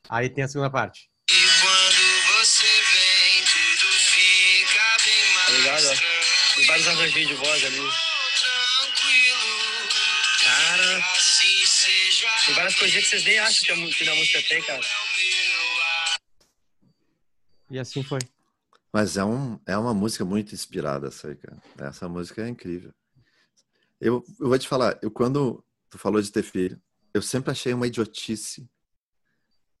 Aí 0.09 0.29
tem 0.29 0.43
a 0.43 0.47
segunda 0.47 0.69
parte. 0.69 1.09
Tá 5.45 5.51
ligado? 5.51 5.83
Tem 6.55 6.65
vários 6.65 6.87
arranjinhos 6.87 7.27
de 7.27 7.35
voz 7.35 7.65
ali. 7.65 7.79
Cara. 10.43 11.03
Tem 12.45 12.55
várias 12.55 12.75
coisinhas 12.75 13.03
que 13.03 13.09
vocês 13.09 13.23
nem 13.25 13.39
acham 13.39 13.65
que 13.65 13.71
a, 13.71 13.95
que 13.95 14.09
a 14.09 14.15
música 14.15 14.41
tem, 14.43 14.61
cara. 14.63 14.81
E 17.69 17.79
assim 17.79 18.01
foi. 18.01 18.19
Mas 18.93 19.17
é, 19.17 19.25
um, 19.25 19.59
é 19.65 19.77
uma 19.77 19.93
música 19.93 20.23
muito 20.23 20.55
inspirada 20.55 21.09
essa 21.09 21.27
aí, 21.27 21.35
cara. 21.35 21.61
Essa 21.79 22.07
música 22.07 22.41
é 22.41 22.47
incrível. 22.47 22.93
Eu, 23.99 24.23
eu 24.39 24.47
vou 24.47 24.57
te 24.57 24.67
falar, 24.67 24.97
eu 25.01 25.11
quando 25.11 25.63
tu 25.89 25.97
falou 25.97 26.21
de 26.21 26.31
ter 26.31 26.43
filho, 26.43 26.81
eu 27.13 27.21
sempre 27.21 27.51
achei 27.51 27.73
uma 27.73 27.87
idiotice 27.87 28.69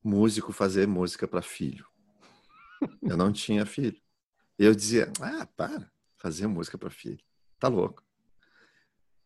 músico 0.03 0.51
fazer 0.51 0.87
música 0.87 1.27
para 1.27 1.41
filho. 1.41 1.85
Eu 3.01 3.17
não 3.17 3.31
tinha 3.31 3.65
filho. 3.65 3.99
Eu 4.57 4.73
dizia, 4.73 5.11
ah, 5.21 5.45
para, 5.45 5.91
fazer 6.17 6.47
música 6.47 6.77
para 6.77 6.89
filho. 6.89 7.23
Tá 7.59 7.67
louco. 7.67 8.03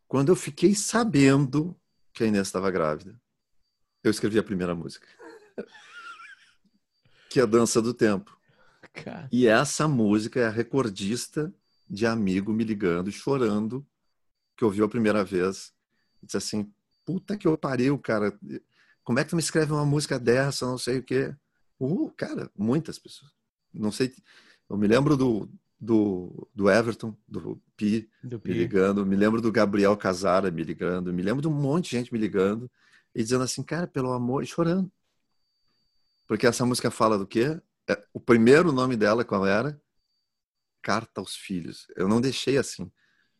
Quando 0.07 0.29
eu 0.29 0.36
fiquei 0.36 0.75
sabendo 0.75 1.79
que 2.13 2.23
a 2.23 2.27
Inês 2.27 2.47
estava 2.47 2.69
grávida, 2.69 3.19
eu 4.03 4.12
escrevi 4.12 4.38
a 4.39 4.43
primeira 4.43 4.75
música. 4.75 5.07
que 7.29 7.39
é 7.39 7.43
a 7.43 7.45
Dança 7.45 7.81
do 7.81 7.93
Tempo. 7.93 8.38
Cara. 8.93 9.29
E 9.31 9.47
essa 9.47 9.88
música 9.88 10.39
é 10.39 10.47
a 10.47 10.49
recordista 10.49 11.53
de 11.89 12.05
amigo 12.05 12.51
me 12.51 12.63
ligando 12.63 13.12
chorando 13.12 13.86
que 14.57 14.65
ouviu 14.65 14.86
a 14.86 14.89
primeira 14.89 15.23
vez. 15.23 15.73
E 16.21 16.25
disse 16.25 16.38
assim, 16.38 16.73
puta 17.05 17.38
que 17.38 17.47
eu 17.47 17.57
pariu, 17.57 17.97
cara. 17.97 18.38
Como 19.04 19.20
é 19.20 19.24
que 19.24 19.30
tu 19.30 19.36
me 19.36 19.42
escreve 19.42 19.72
uma 19.72 19.86
música 19.86 20.20
dessa, 20.20 20.66
não 20.66 20.78
sei 20.78 21.00
o 21.00 21.04
quê. 21.04 21.36
Uh, 21.80 22.12
cara, 22.16 22.50
muitas 22.58 23.00
pessoas. 23.00 23.32
Não 23.74 23.92
sei, 23.92 24.14
eu 24.70 24.78
me 24.78 24.88
lembro 24.88 25.18
do, 25.18 25.50
do, 25.80 26.48
do 26.54 26.70
Everton, 26.70 27.18
do 27.28 27.62
Pi, 27.76 28.10
do 28.24 28.40
Pi, 28.40 28.50
me 28.50 28.56
ligando, 28.56 29.06
me 29.06 29.16
lembro 29.16 29.42
do 29.42 29.52
Gabriel 29.52 29.98
Casara 29.98 30.52
me 30.52 30.64
ligando, 30.64 31.12
me 31.12 31.24
lembro 31.24 31.42
de 31.42 31.48
um 31.48 31.54
monte 31.54 31.90
de 31.90 31.98
gente 31.98 32.14
me 32.14 32.20
ligando 32.20 32.70
e 33.16 33.24
dizendo 33.24 33.44
assim, 33.44 33.64
cara, 33.64 33.88
pelo 33.88 34.14
amor, 34.14 34.44
e 34.44 34.48
chorando. 34.48 34.92
Porque 36.28 36.46
essa 36.46 36.66
música 36.66 36.92
fala 36.92 37.18
do 37.18 37.26
quê? 37.28 37.60
É, 37.90 38.02
o 38.14 38.20
primeiro 38.20 38.72
nome 38.72 38.96
dela, 38.96 39.26
qual 39.26 39.46
era? 39.46 39.82
Carta 40.82 41.20
aos 41.20 41.36
Filhos. 41.36 41.88
Eu 41.96 42.08
não 42.08 42.22
deixei 42.22 42.58
assim, 42.58 42.92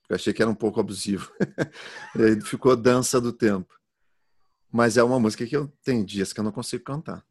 eu 0.10 0.16
achei 0.16 0.34
que 0.34 0.42
era 0.42 0.52
um 0.52 0.56
pouco 0.56 0.80
abusivo. 0.80 1.32
e 2.18 2.24
aí 2.24 2.42
ficou 2.42 2.76
Dança 2.76 3.22
do 3.22 3.32
Tempo. 3.32 3.81
Mas 4.72 4.98
é 4.98 5.04
uma 5.04 5.20
música 5.20 5.46
que 5.46 5.56
eu 5.56 5.68
tenho 5.84 6.06
dias 6.06 6.32
que 6.32 6.40
eu 6.40 6.44
não 6.44 6.52
consigo 6.52 6.84
cantar. 6.84 7.26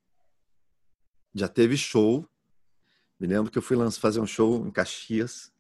Já 1.35 1.49
teve 1.49 1.77
show 1.77 2.29
me 3.21 3.27
lembro 3.27 3.51
que 3.51 3.59
eu 3.59 3.63
fui 3.63 3.77
fazer 3.91 4.19
um 4.19 4.27
show 4.27 4.67
em 4.67 4.71
Caxias. 4.71 5.53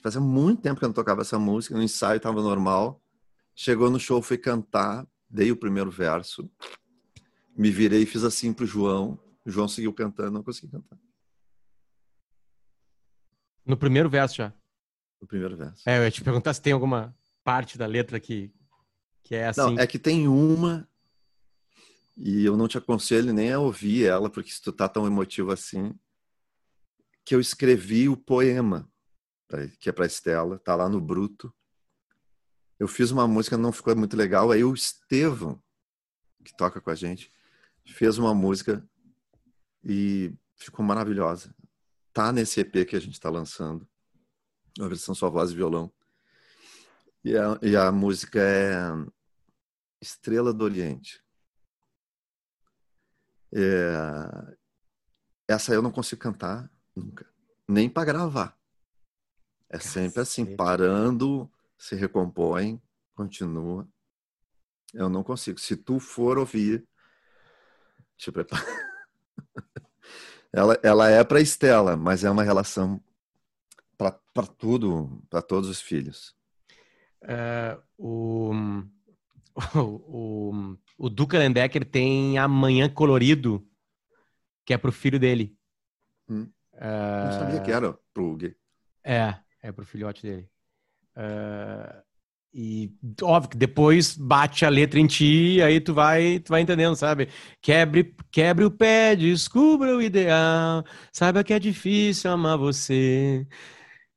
Fazia 0.00 0.20
muito 0.20 0.62
tempo 0.62 0.78
que 0.78 0.84
eu 0.84 0.88
não 0.88 0.94
tocava 0.94 1.22
essa 1.22 1.36
música. 1.36 1.74
No 1.74 1.82
ensaio 1.82 2.18
estava 2.18 2.40
normal. 2.40 3.02
Chegou 3.56 3.90
no 3.90 3.98
show, 3.98 4.22
fui 4.22 4.38
cantar. 4.38 5.04
Dei 5.28 5.50
o 5.50 5.56
primeiro 5.56 5.90
verso. 5.90 6.48
Me 7.56 7.72
virei 7.72 8.02
e 8.02 8.06
fiz 8.06 8.22
assim 8.22 8.52
pro 8.52 8.64
João. 8.64 9.18
O 9.44 9.50
João 9.50 9.66
seguiu 9.66 9.92
cantando, 9.92 10.30
não 10.30 10.44
consegui 10.44 10.70
cantar. 10.70 10.96
No 13.66 13.76
primeiro 13.76 14.08
verso 14.08 14.36
já? 14.36 14.52
No 15.20 15.26
primeiro 15.26 15.56
verso. 15.56 15.82
É, 15.88 15.98
eu 15.98 16.04
ia 16.04 16.10
te 16.10 16.22
perguntar 16.22 16.54
se 16.54 16.62
tem 16.62 16.72
alguma 16.72 17.16
parte 17.42 17.76
da 17.76 17.86
letra 17.86 18.20
que, 18.20 18.52
que 19.24 19.34
é 19.34 19.48
assim. 19.48 19.60
Não, 19.60 19.78
é 19.78 19.88
que 19.88 19.98
tem 19.98 20.28
uma 20.28 20.88
e 22.16 22.44
eu 22.44 22.56
não 22.56 22.68
te 22.68 22.78
aconselho 22.78 23.32
nem 23.32 23.52
a 23.52 23.58
ouvir 23.58 24.06
ela, 24.06 24.28
porque 24.28 24.50
se 24.50 24.60
tu 24.60 24.72
tá 24.72 24.88
tão 24.88 25.06
emotivo 25.06 25.50
assim, 25.50 25.94
que 27.24 27.34
eu 27.34 27.40
escrevi 27.40 28.08
o 28.08 28.16
poema, 28.16 28.90
que 29.78 29.88
é 29.88 29.92
para 29.92 30.06
Estela, 30.06 30.58
tá 30.58 30.74
lá 30.74 30.88
no 30.88 31.00
Bruto. 31.00 31.52
Eu 32.78 32.88
fiz 32.88 33.10
uma 33.10 33.28
música, 33.28 33.56
não 33.56 33.72
ficou 33.72 33.94
muito 33.96 34.16
legal, 34.16 34.50
aí 34.50 34.64
o 34.64 34.74
Estevão, 34.74 35.62
que 36.44 36.56
toca 36.56 36.80
com 36.80 36.90
a 36.90 36.94
gente, 36.94 37.32
fez 37.86 38.18
uma 38.18 38.34
música 38.34 38.86
e 39.84 40.34
ficou 40.56 40.84
maravilhosa. 40.84 41.54
Tá 42.12 42.32
nesse 42.32 42.60
EP 42.60 42.86
que 42.86 42.96
a 42.96 43.00
gente 43.00 43.14
está 43.14 43.30
lançando, 43.30 43.88
uma 44.78 44.88
versão 44.88 45.14
só 45.14 45.30
voz 45.30 45.50
e 45.50 45.56
violão. 45.56 45.92
E 47.24 47.36
a, 47.36 47.58
e 47.62 47.76
a 47.76 47.92
música 47.92 48.40
é 48.40 48.80
Estrela 50.00 50.52
do 50.52 50.64
Oriente. 50.64 51.22
É, 53.54 54.56
essa 55.48 55.74
eu 55.74 55.82
não 55.82 55.90
consigo 55.90 56.20
cantar, 56.20 56.70
Nunca. 56.94 57.26
Nem 57.66 57.88
para 57.88 58.04
gravar. 58.04 58.56
É 59.68 59.78
Cacete. 59.78 59.92
sempre 59.92 60.20
assim, 60.20 60.56
parando, 60.56 61.50
se 61.78 61.94
recompõe, 61.94 62.80
continua. 63.14 63.88
Eu 64.92 65.08
não 65.08 65.22
consigo. 65.22 65.58
Se 65.58 65.74
tu 65.76 65.98
for 65.98 66.36
ouvir, 66.38 66.86
te 68.16 68.30
prepara. 68.30 68.62
ela, 70.52 70.78
ela 70.82 71.08
é 71.08 71.24
para 71.24 71.40
Estela, 71.40 71.96
mas 71.96 72.24
é 72.24 72.30
uma 72.30 72.42
relação 72.42 73.02
para 73.96 74.46
tudo, 74.46 75.22
para 75.30 75.40
todos 75.40 75.70
os 75.70 75.80
filhos. 75.80 76.36
Uh, 77.22 77.80
o, 77.96 78.52
o, 79.74 79.80
o, 80.58 80.78
Duca 80.98 81.38
Lendecker 81.38 81.84
tem 81.84 82.38
Amanhã 82.38 82.88
Colorido, 82.88 83.66
que 84.64 84.72
é 84.72 84.78
pro 84.78 84.92
filho 84.92 85.18
dele. 85.18 85.56
Hum. 86.28 86.48
Uh, 86.74 87.24
Não 87.26 87.32
sabia 87.32 87.60
que 87.60 87.70
era 87.70 87.98
pro 88.12 88.36
Gui. 88.36 88.56
É, 89.04 89.34
é 89.62 89.72
pro 89.72 89.84
filhote 89.84 90.22
dele. 90.22 90.48
Uh, 91.16 92.02
e 92.54 92.92
óbvio 93.22 93.50
que 93.50 93.56
depois 93.56 94.16
bate 94.16 94.64
a 94.64 94.68
letra 94.68 95.00
em 95.00 95.06
ti, 95.06 95.60
aí 95.62 95.80
tu 95.80 95.94
vai, 95.94 96.38
tu 96.38 96.50
vai 96.50 96.60
entendendo, 96.60 96.94
sabe? 96.94 97.28
Quebre, 97.62 98.14
quebre 98.30 98.64
o 98.64 98.70
pé, 98.70 99.16
descubra 99.16 99.96
o 99.96 100.02
ideal, 100.02 100.84
saiba 101.10 101.42
que 101.42 101.54
é 101.54 101.58
difícil 101.58 102.30
amar 102.30 102.58
você. 102.58 103.46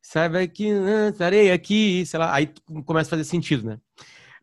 Saiba 0.02 0.46
que 0.46 0.72
né, 0.72 1.08
estarei 1.08 1.50
aqui, 1.50 2.04
sei 2.06 2.18
lá, 2.20 2.34
aí 2.34 2.52
começa 2.84 3.08
a 3.08 3.12
fazer 3.12 3.24
sentido, 3.24 3.66
né? 3.68 3.80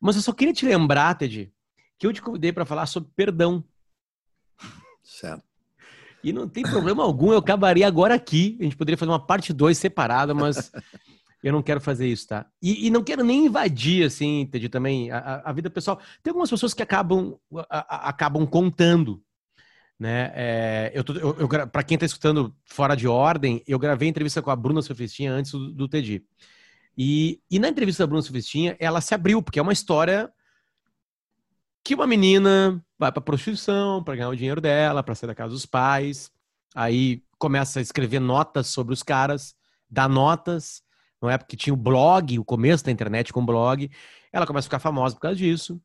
Mas 0.01 0.15
eu 0.15 0.21
só 0.21 0.33
queria 0.33 0.53
te 0.53 0.65
lembrar, 0.65 1.15
Ted, 1.15 1.53
que 1.97 2.07
eu 2.07 2.13
te 2.13 2.21
convidei 2.21 2.51
para 2.51 2.65
falar 2.65 2.85
sobre 2.85 3.09
perdão. 3.15 3.63
Certo. 5.03 5.43
E 6.23 6.31
não 6.31 6.47
tem 6.47 6.63
problema 6.63 7.03
algum, 7.03 7.33
eu 7.33 7.37
acabaria 7.37 7.85
agora 7.85 8.15
aqui. 8.15 8.57
A 8.59 8.63
gente 8.63 8.77
poderia 8.77 8.97
fazer 8.97 9.11
uma 9.11 9.25
parte 9.25 9.51
2 9.51 9.77
separada, 9.77 10.33
mas 10.33 10.71
Eu 11.43 11.51
não 11.51 11.61
quero 11.61 11.81
fazer 11.81 12.07
isso, 12.07 12.29
tá? 12.29 12.45
E, 12.61 12.87
e 12.87 12.89
não 12.89 13.03
quero 13.03 13.21
nem 13.21 13.47
invadir, 13.47 14.05
assim, 14.05 14.39
entendi 14.39 14.69
também, 14.69 15.11
a, 15.11 15.41
a, 15.43 15.51
vida 15.51 15.69
pessoal. 15.69 15.99
Tem 16.23 16.31
algumas 16.31 16.49
pessoas 16.49 16.73
que 16.73 16.81
acabam, 16.81 17.37
a, 17.69 18.07
acabam 18.07 18.47
contando, 18.47 19.21
né? 19.99 20.31
É, 20.33 20.91
eu, 20.95 21.03
eu, 21.15 21.35
eu 21.41 21.67
para 21.67 21.83
quem 21.83 21.95
está 21.95 22.05
escutando 22.05 22.55
fora 22.63 22.95
de 22.95 23.09
ordem, 23.09 23.61
eu 23.67 23.77
gravei 23.77 24.07
entrevista 24.07 24.41
com 24.41 24.51
a 24.51 24.55
Bruna 24.55 24.81
Sofistinha 24.81 25.33
antes 25.33 25.51
do, 25.51 25.69
do 25.69 25.87
TED. 25.89 26.23
E, 26.97 27.41
e 27.51 27.59
na 27.59 27.67
entrevista 27.67 28.03
da 28.03 28.07
Bruna 28.07 28.21
Sofistinha, 28.21 28.77
ela 28.79 29.01
se 29.01 29.13
abriu, 29.13 29.43
porque 29.43 29.59
é 29.59 29.61
uma 29.61 29.73
história 29.73 30.31
que 31.83 31.93
uma 31.93 32.07
menina 32.07 32.83
vai 32.97 33.11
para 33.11 33.21
prostituição 33.21 34.03
para 34.03 34.15
ganhar 34.15 34.29
o 34.29 34.35
dinheiro 34.35 34.61
dela, 34.61 35.03
para 35.03 35.15
sair 35.15 35.27
da 35.27 35.35
casa 35.35 35.51
dos 35.51 35.65
pais, 35.65 36.31
aí 36.73 37.21
começa 37.37 37.79
a 37.79 37.81
escrever 37.81 38.19
notas 38.19 38.67
sobre 38.67 38.93
os 38.93 39.03
caras, 39.03 39.53
dá 39.89 40.07
notas, 40.07 40.81
não 41.21 41.29
é 41.29 41.37
porque 41.37 41.57
tinha 41.57 41.73
o 41.73 41.77
blog, 41.77 42.39
o 42.39 42.45
começo 42.45 42.83
da 42.83 42.91
internet 42.91 43.31
com 43.31 43.45
blog. 43.45 43.89
Ela 44.31 44.47
começa 44.47 44.65
a 44.65 44.69
ficar 44.69 44.79
famosa 44.79 45.15
por 45.15 45.21
causa 45.21 45.37
disso. 45.37 45.81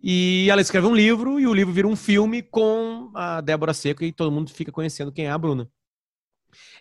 E 0.00 0.48
ela 0.50 0.60
escreve 0.60 0.86
um 0.86 0.94
livro 0.94 1.40
e 1.40 1.46
o 1.46 1.54
livro 1.54 1.72
vira 1.72 1.88
um 1.88 1.96
filme 1.96 2.42
com 2.42 3.10
a 3.14 3.40
Débora 3.40 3.72
Seco 3.72 4.04
e 4.04 4.12
todo 4.12 4.32
mundo 4.32 4.50
fica 4.50 4.70
conhecendo 4.70 5.12
quem 5.12 5.26
é 5.26 5.30
a 5.30 5.38
Bruna. 5.38 5.70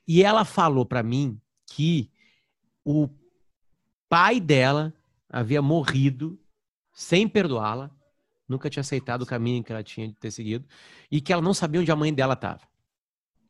E 0.08 0.24
ela 0.24 0.44
falou 0.44 0.86
para 0.86 1.02
mim 1.02 1.40
que 1.68 2.12
o 2.84 3.08
pai 4.10 4.40
dela 4.40 4.94
havia 5.30 5.62
morrido 5.62 6.40
sem 6.92 7.28
perdoá-la, 7.28 7.90
nunca 8.54 8.70
tinha 8.70 8.82
aceitado 8.82 9.24
o 9.24 9.26
caminho 9.26 9.64
que 9.64 9.72
ela 9.72 9.84
tinha 9.84 10.08
de 10.08 10.14
ter 10.14 10.32
seguido 10.32 10.66
e 11.12 11.20
que 11.20 11.34
ela 11.34 11.42
não 11.42 11.54
sabia 11.54 11.82
onde 11.82 11.92
a 11.92 11.96
mãe 11.96 12.14
dela 12.14 12.34
estava. 12.34 12.62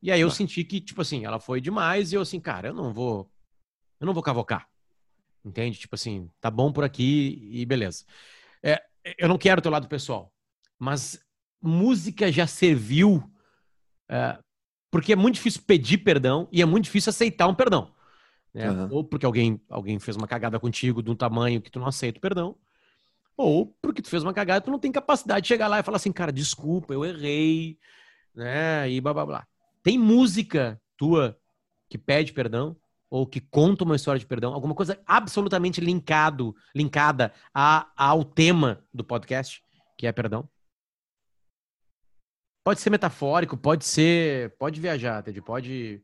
E 0.02 0.12
aí 0.12 0.20
eu 0.20 0.28
ah. 0.28 0.32
senti 0.32 0.64
que, 0.64 0.82
tipo 0.82 1.02
assim, 1.02 1.26
ela 1.26 1.40
foi 1.40 1.62
demais 1.62 2.12
e 2.12 2.16
eu 2.16 2.22
assim, 2.22 2.40
cara, 2.40 2.70
eu 2.70 2.74
não 2.74 2.92
vou 2.92 3.30
eu 4.00 4.06
não 4.06 4.14
vou 4.14 4.24
cavocar. 4.24 4.68
Entende? 5.46 5.80
Tipo 5.80 5.96
assim, 5.96 6.30
tá 6.42 6.50
bom 6.50 6.72
por 6.72 6.84
aqui 6.84 7.50
e 7.52 7.66
beleza. 7.66 8.06
É, 8.62 8.82
eu 9.18 9.28
não 9.28 9.38
quero 9.38 9.60
o 9.60 9.62
teu 9.62 9.72
lado 9.72 9.88
pessoal, 9.88 10.34
mas 10.80 11.20
música 11.62 12.32
já 12.32 12.48
serviu. 12.48 13.24
É, 14.10 14.40
porque 14.92 15.14
é 15.14 15.16
muito 15.16 15.36
difícil 15.36 15.62
pedir 15.66 16.00
perdão 16.00 16.48
e 16.52 16.62
é 16.62 16.66
muito 16.66 16.86
difícil 16.86 17.10
aceitar 17.10 17.48
um 17.48 17.56
perdão. 17.56 17.94
Né? 18.54 18.70
Uhum. 18.70 18.88
Ou 18.92 19.04
porque 19.04 19.26
alguém, 19.26 19.60
alguém 19.70 20.00
fez 20.00 20.16
uma 20.16 20.28
cagada 20.28 20.60
contigo 20.60 21.02
de 21.02 21.10
um 21.10 21.16
tamanho 21.16 21.62
que 21.62 21.72
tu 21.72 21.80
não 21.80 21.88
aceita 21.88 22.20
o 22.20 22.22
perdão, 22.22 22.56
ou 23.36 23.76
porque 23.82 24.02
tu 24.02 24.10
fez 24.10 24.24
uma 24.24 24.34
cagada 24.34 24.62
tu 24.62 24.72
não 24.72 24.80
tem 24.80 24.92
capacidade 24.92 25.42
de 25.42 25.48
chegar 25.48 25.68
lá 25.68 25.80
e 25.80 25.84
falar 25.84 25.98
assim, 25.98 26.12
cara, 26.12 26.32
desculpa, 26.32 26.94
eu 26.94 27.04
errei, 27.04 27.78
né? 28.36 28.90
E 28.90 29.00
blá 29.02 29.14
blá 29.14 29.26
blá. 29.26 29.48
Tem 29.82 29.98
música 29.98 30.82
tua 30.98 31.38
que 31.90 31.98
pede 31.98 32.34
perdão? 32.34 32.76
ou 33.14 33.28
que 33.28 33.40
conta 33.40 33.84
uma 33.84 33.96
história 33.96 34.18
de 34.18 34.26
perdão, 34.26 34.56
alguma 34.56 34.74
coisa 34.74 35.00
absolutamente 35.06 35.80
linkado, 35.80 36.56
linkada 36.74 37.32
a, 37.54 37.92
ao 37.96 38.24
tema 38.24 38.84
do 38.92 39.04
podcast, 39.04 39.64
que 39.96 40.08
é 40.08 40.12
perdão? 40.12 40.50
Pode 42.64 42.82
ser 42.82 42.90
metafórico, 42.90 43.56
pode 43.56 43.86
ser, 43.86 44.58
pode 44.58 44.82
viajar, 44.82 45.22
Ted, 45.22 45.40
pode 45.44 46.02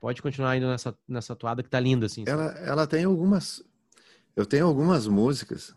pode 0.00 0.22
continuar 0.22 0.56
indo 0.56 0.66
nessa 0.66 0.96
nessa 1.06 1.36
toada 1.36 1.62
que 1.62 1.68
tá 1.68 1.78
linda 1.78 2.06
assim. 2.06 2.24
Ela 2.26 2.52
ela 2.60 2.86
tem 2.86 3.04
algumas 3.04 3.62
eu 4.34 4.46
tenho 4.46 4.66
algumas 4.66 5.06
músicas 5.06 5.76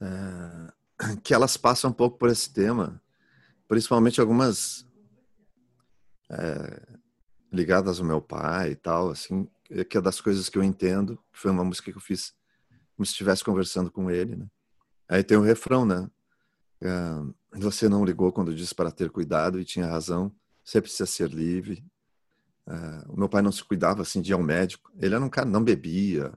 é, 0.00 1.16
que 1.22 1.34
elas 1.34 1.56
passam 1.56 1.90
um 1.90 1.92
pouco 1.94 2.18
por 2.18 2.28
esse 2.28 2.52
tema, 2.52 3.00
principalmente 3.68 4.20
algumas 4.20 4.86
é, 6.30 6.98
ligadas 7.52 8.00
ao 8.00 8.06
meu 8.06 8.20
pai 8.20 8.72
e 8.72 8.76
tal, 8.76 9.10
assim, 9.10 9.48
que 9.88 9.96
é 9.96 10.00
das 10.00 10.20
coisas 10.20 10.48
que 10.48 10.58
eu 10.58 10.62
entendo. 10.62 11.18
Foi 11.32 11.50
uma 11.50 11.64
música 11.64 11.90
que 11.90 11.96
eu 11.96 12.02
fiz 12.02 12.34
como 12.96 13.04
se 13.04 13.12
estivesse 13.12 13.42
conversando 13.42 13.90
com 13.90 14.10
ele, 14.10 14.36
né? 14.36 14.46
Aí 15.08 15.22
tem 15.22 15.36
o 15.36 15.42
refrão, 15.42 15.84
né? 15.84 16.10
É, 16.80 17.58
você 17.58 17.88
não 17.88 18.04
ligou 18.04 18.32
quando 18.32 18.54
disse 18.54 18.74
para 18.74 18.90
ter 18.90 19.10
cuidado 19.10 19.60
e 19.60 19.64
tinha 19.64 19.86
razão. 19.86 20.34
Você 20.64 20.80
precisa 20.80 21.06
ser 21.06 21.30
livre. 21.30 21.84
É, 22.66 22.72
o 23.08 23.16
meu 23.16 23.28
pai 23.28 23.42
não 23.42 23.52
se 23.52 23.62
cuidava 23.64 24.02
assim 24.02 24.20
de 24.20 24.32
ir 24.32 24.34
ao 24.34 24.42
médico. 24.42 24.90
Ele 24.96 25.14
era 25.14 25.24
um 25.24 25.28
cara 25.28 25.48
não 25.48 25.62
bebia. 25.62 26.32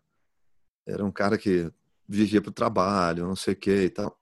Era 0.85 1.03
um 1.03 1.11
cara 1.11 1.37
que 1.37 1.71
vivia 2.07 2.41
para 2.41 2.49
o 2.49 2.53
trabalho, 2.53 3.27
não 3.27 3.35
sei 3.35 3.53
o 3.53 3.57
que 3.57 3.83
e 3.85 3.89
tal. 3.89 4.17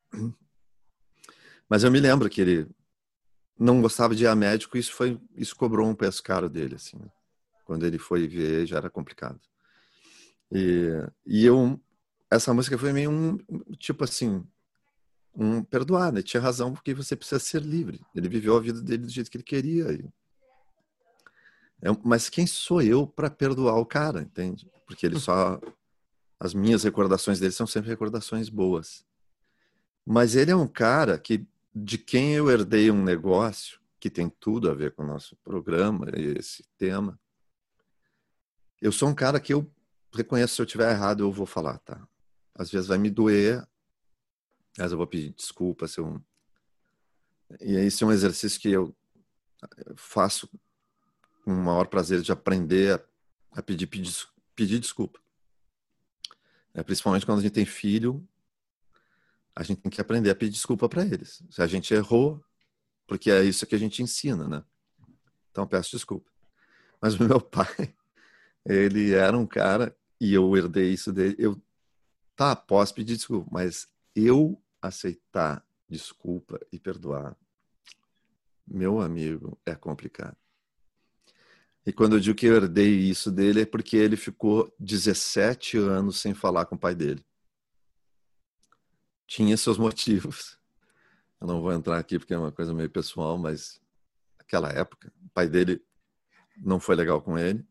Mas 1.69 1.83
eu 1.83 1.91
me 1.91 1.99
lembro 1.99 2.29
que 2.29 2.41
ele 2.41 2.67
não 3.57 3.81
gostava 3.81 4.15
de 4.15 4.23
ir 4.23 4.27
a 4.27 4.35
médico, 4.35 4.77
isso 4.77 4.93
foi 4.93 5.19
isso 5.35 5.55
cobrou 5.55 5.87
um 5.87 5.95
peso 5.95 6.21
caro 6.23 6.49
dele 6.49 6.75
assim. 6.75 6.97
Né? 6.97 7.07
Quando 7.65 7.85
ele 7.85 7.97
foi 7.97 8.27
ver, 8.27 8.65
já 8.65 8.77
era 8.77 8.89
complicado. 8.89 9.39
E, 10.51 10.89
e 11.25 11.45
eu 11.45 11.79
essa 12.29 12.53
música 12.53 12.77
foi 12.77 12.91
meio 12.91 13.11
um 13.11 13.37
tipo 13.77 14.03
assim, 14.03 14.45
um 15.35 15.63
perdoar, 15.63 16.11
né? 16.11 16.21
Tinha 16.21 16.41
razão 16.41 16.73
porque 16.73 16.93
você 16.93 17.15
precisa 17.15 17.39
ser 17.39 17.61
livre. 17.61 18.01
Ele 18.15 18.29
viveu 18.29 18.55
a 18.55 18.59
vida 18.59 18.81
dele 18.81 19.03
do 19.03 19.11
jeito 19.11 19.29
que 19.29 19.37
ele 19.37 19.43
queria. 19.43 19.91
E... 19.91 20.05
É, 21.81 21.89
mas 22.03 22.29
quem 22.29 22.47
sou 22.47 22.81
eu 22.81 23.05
para 23.05 23.29
perdoar 23.29 23.77
o 23.77 23.85
cara, 23.85 24.21
entende? 24.21 24.69
Porque 24.87 25.05
ele 25.05 25.19
só 25.19 25.59
as 26.39 26.53
minhas 26.53 26.83
recordações 26.83 27.39
dele 27.39 27.51
são 27.51 27.67
sempre 27.67 27.89
recordações 27.89 28.49
boas. 28.49 29.05
Mas 30.05 30.35
ele 30.35 30.51
é 30.51 30.55
um 30.55 30.67
cara 30.67 31.17
que 31.17 31.47
de 31.73 31.97
quem 31.97 32.33
eu 32.33 32.49
herdei 32.49 32.89
um 32.89 33.03
negócio 33.03 33.79
que 33.99 34.09
tem 34.09 34.29
tudo 34.29 34.69
a 34.69 34.73
ver 34.73 34.93
com 34.93 35.03
o 35.03 35.07
nosso 35.07 35.35
programa 35.37 36.07
esse 36.15 36.63
tema. 36.77 37.19
Eu 38.81 38.91
sou 38.91 39.09
um 39.09 39.15
cara 39.15 39.39
que 39.39 39.53
eu 39.53 39.69
reconheço 40.13 40.55
se 40.55 40.61
eu 40.61 40.65
tiver 40.65 40.91
errado, 40.91 41.21
eu 41.21 41.31
vou 41.31 41.45
falar, 41.45 41.79
tá? 41.79 42.07
Às 42.53 42.71
vezes 42.71 42.87
vai 42.87 42.97
me 42.97 43.09
doer, 43.09 43.67
mas 44.77 44.91
eu 44.91 44.97
vou 44.97 45.07
pedir 45.07 45.33
desculpa 45.33 45.87
se 45.87 45.99
eu... 45.99 46.21
E 47.59 47.75
esse 47.75 48.03
é 48.03 48.07
um 48.07 48.11
exercício 48.11 48.59
que 48.59 48.69
eu 48.69 48.95
faço 49.95 50.49
com 51.43 51.51
o 51.51 51.63
maior 51.63 51.87
prazer 51.87 52.21
de 52.21 52.31
aprender 52.31 53.01
a, 53.51 53.61
pedir, 53.61 53.87
pedir, 53.87 54.13
pedir 54.55 54.79
desculpa. 54.79 55.19
É, 56.75 56.83
principalmente 56.83 57.25
quando 57.25 57.39
a 57.39 57.41
gente 57.41 57.53
tem 57.53 57.65
filho, 57.65 58.27
a 59.55 59.63
gente 59.63 59.81
tem 59.81 59.89
que 59.89 60.01
aprender 60.01 60.29
a 60.29 60.35
pedir 60.35 60.51
desculpa 60.51 60.89
para 60.89 61.05
eles. 61.05 61.41
Se 61.49 61.61
a 61.61 61.67
gente 61.67 61.93
errou, 61.93 62.43
porque 63.07 63.31
é 63.31 63.41
isso 63.43 63.65
que 63.65 63.75
a 63.75 63.77
gente 63.77 64.03
ensina, 64.03 64.47
né? 64.47 64.63
Então 65.49 65.65
peço 65.65 65.91
desculpa. 65.91 66.29
Mas 67.01 67.15
o 67.15 67.23
meu 67.23 67.39
pai, 67.41 67.95
ele 68.65 69.13
era 69.13 69.37
um 69.37 69.47
cara 69.47 69.95
e 70.19 70.33
eu 70.33 70.55
herdei 70.57 70.91
isso 70.91 71.13
dele. 71.13 71.35
Eu 71.39 71.59
tá, 72.35 72.53
posso 72.53 72.93
pedir 72.93 73.15
desculpa, 73.15 73.49
mas 73.49 73.87
eu 74.13 74.61
aceitar 74.81 75.65
desculpa 75.87 76.59
e 76.71 76.77
perdoar, 76.77 77.37
meu 78.67 78.99
amigo, 78.99 79.57
é 79.65 79.75
complicado. 79.75 80.35
E 81.85 81.93
quando 81.93 82.15
eu 82.15 82.19
digo 82.19 82.35
que 82.35 82.47
eu 82.47 82.55
herdei 82.55 82.89
isso 82.89 83.31
dele 83.31 83.61
é 83.61 83.65
porque 83.65 83.95
ele 83.95 84.15
ficou 84.15 84.73
17 84.79 85.77
anos 85.77 86.19
sem 86.19 86.33
falar 86.33 86.65
com 86.65 86.75
o 86.75 86.79
pai 86.79 86.95
dele 86.95 87.23
tinha 89.27 89.57
seus 89.57 89.77
motivos. 89.77 90.57
Eu 91.39 91.47
não 91.47 91.61
vou 91.61 91.73
entrar 91.73 91.97
aqui 91.97 92.17
porque 92.17 92.33
é 92.33 92.37
uma 92.37 92.51
coisa 92.51 92.73
meio 92.73 92.89
pessoal, 92.89 93.37
mas 93.37 93.81
naquela 94.37 94.69
época, 94.69 95.11
o 95.23 95.29
pai 95.29 95.47
dele 95.47 95.81
não 96.57 96.79
foi 96.79 96.95
legal 96.95 97.21
com 97.21 97.37
ele. 97.37 97.65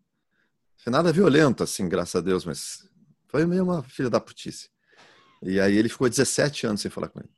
Foi 0.76 0.92
nada 0.92 1.12
violento, 1.12 1.62
assim, 1.62 1.88
graças 1.88 2.16
a 2.16 2.20
Deus, 2.20 2.44
mas 2.44 2.88
foi 3.28 3.46
meio 3.46 3.64
uma 3.64 3.82
filha 3.82 4.10
da 4.10 4.20
putice. 4.20 4.68
E 5.42 5.60
aí 5.60 5.76
ele 5.76 5.88
ficou 5.88 6.08
17 6.08 6.66
anos 6.66 6.80
sem 6.80 6.90
falar 6.90 7.08
com 7.08 7.20
ele. 7.20 7.30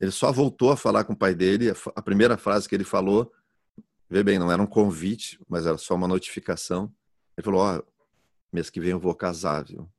Ele 0.00 0.10
só 0.10 0.32
voltou 0.32 0.70
a 0.70 0.76
falar 0.76 1.04
com 1.04 1.12
o 1.12 1.16
pai 1.16 1.34
dele. 1.34 1.70
A 1.94 2.00
primeira 2.00 2.38
frase 2.38 2.68
que 2.68 2.74
ele 2.74 2.84
falou, 2.84 3.30
vê 4.10 4.22
bem, 4.22 4.38
não 4.38 4.50
era 4.50 4.60
um 4.60 4.66
convite, 4.66 5.38
mas 5.48 5.66
era 5.66 5.78
só 5.78 5.94
uma 5.94 6.08
notificação. 6.08 6.92
Ele 7.36 7.44
falou: 7.44 7.60
Ó, 7.60 7.78
oh, 7.78 7.84
mês 8.52 8.68
que 8.68 8.80
vem 8.80 8.90
eu 8.90 9.00
vou 9.00 9.14
casar, 9.14 9.64
viu? 9.64 9.90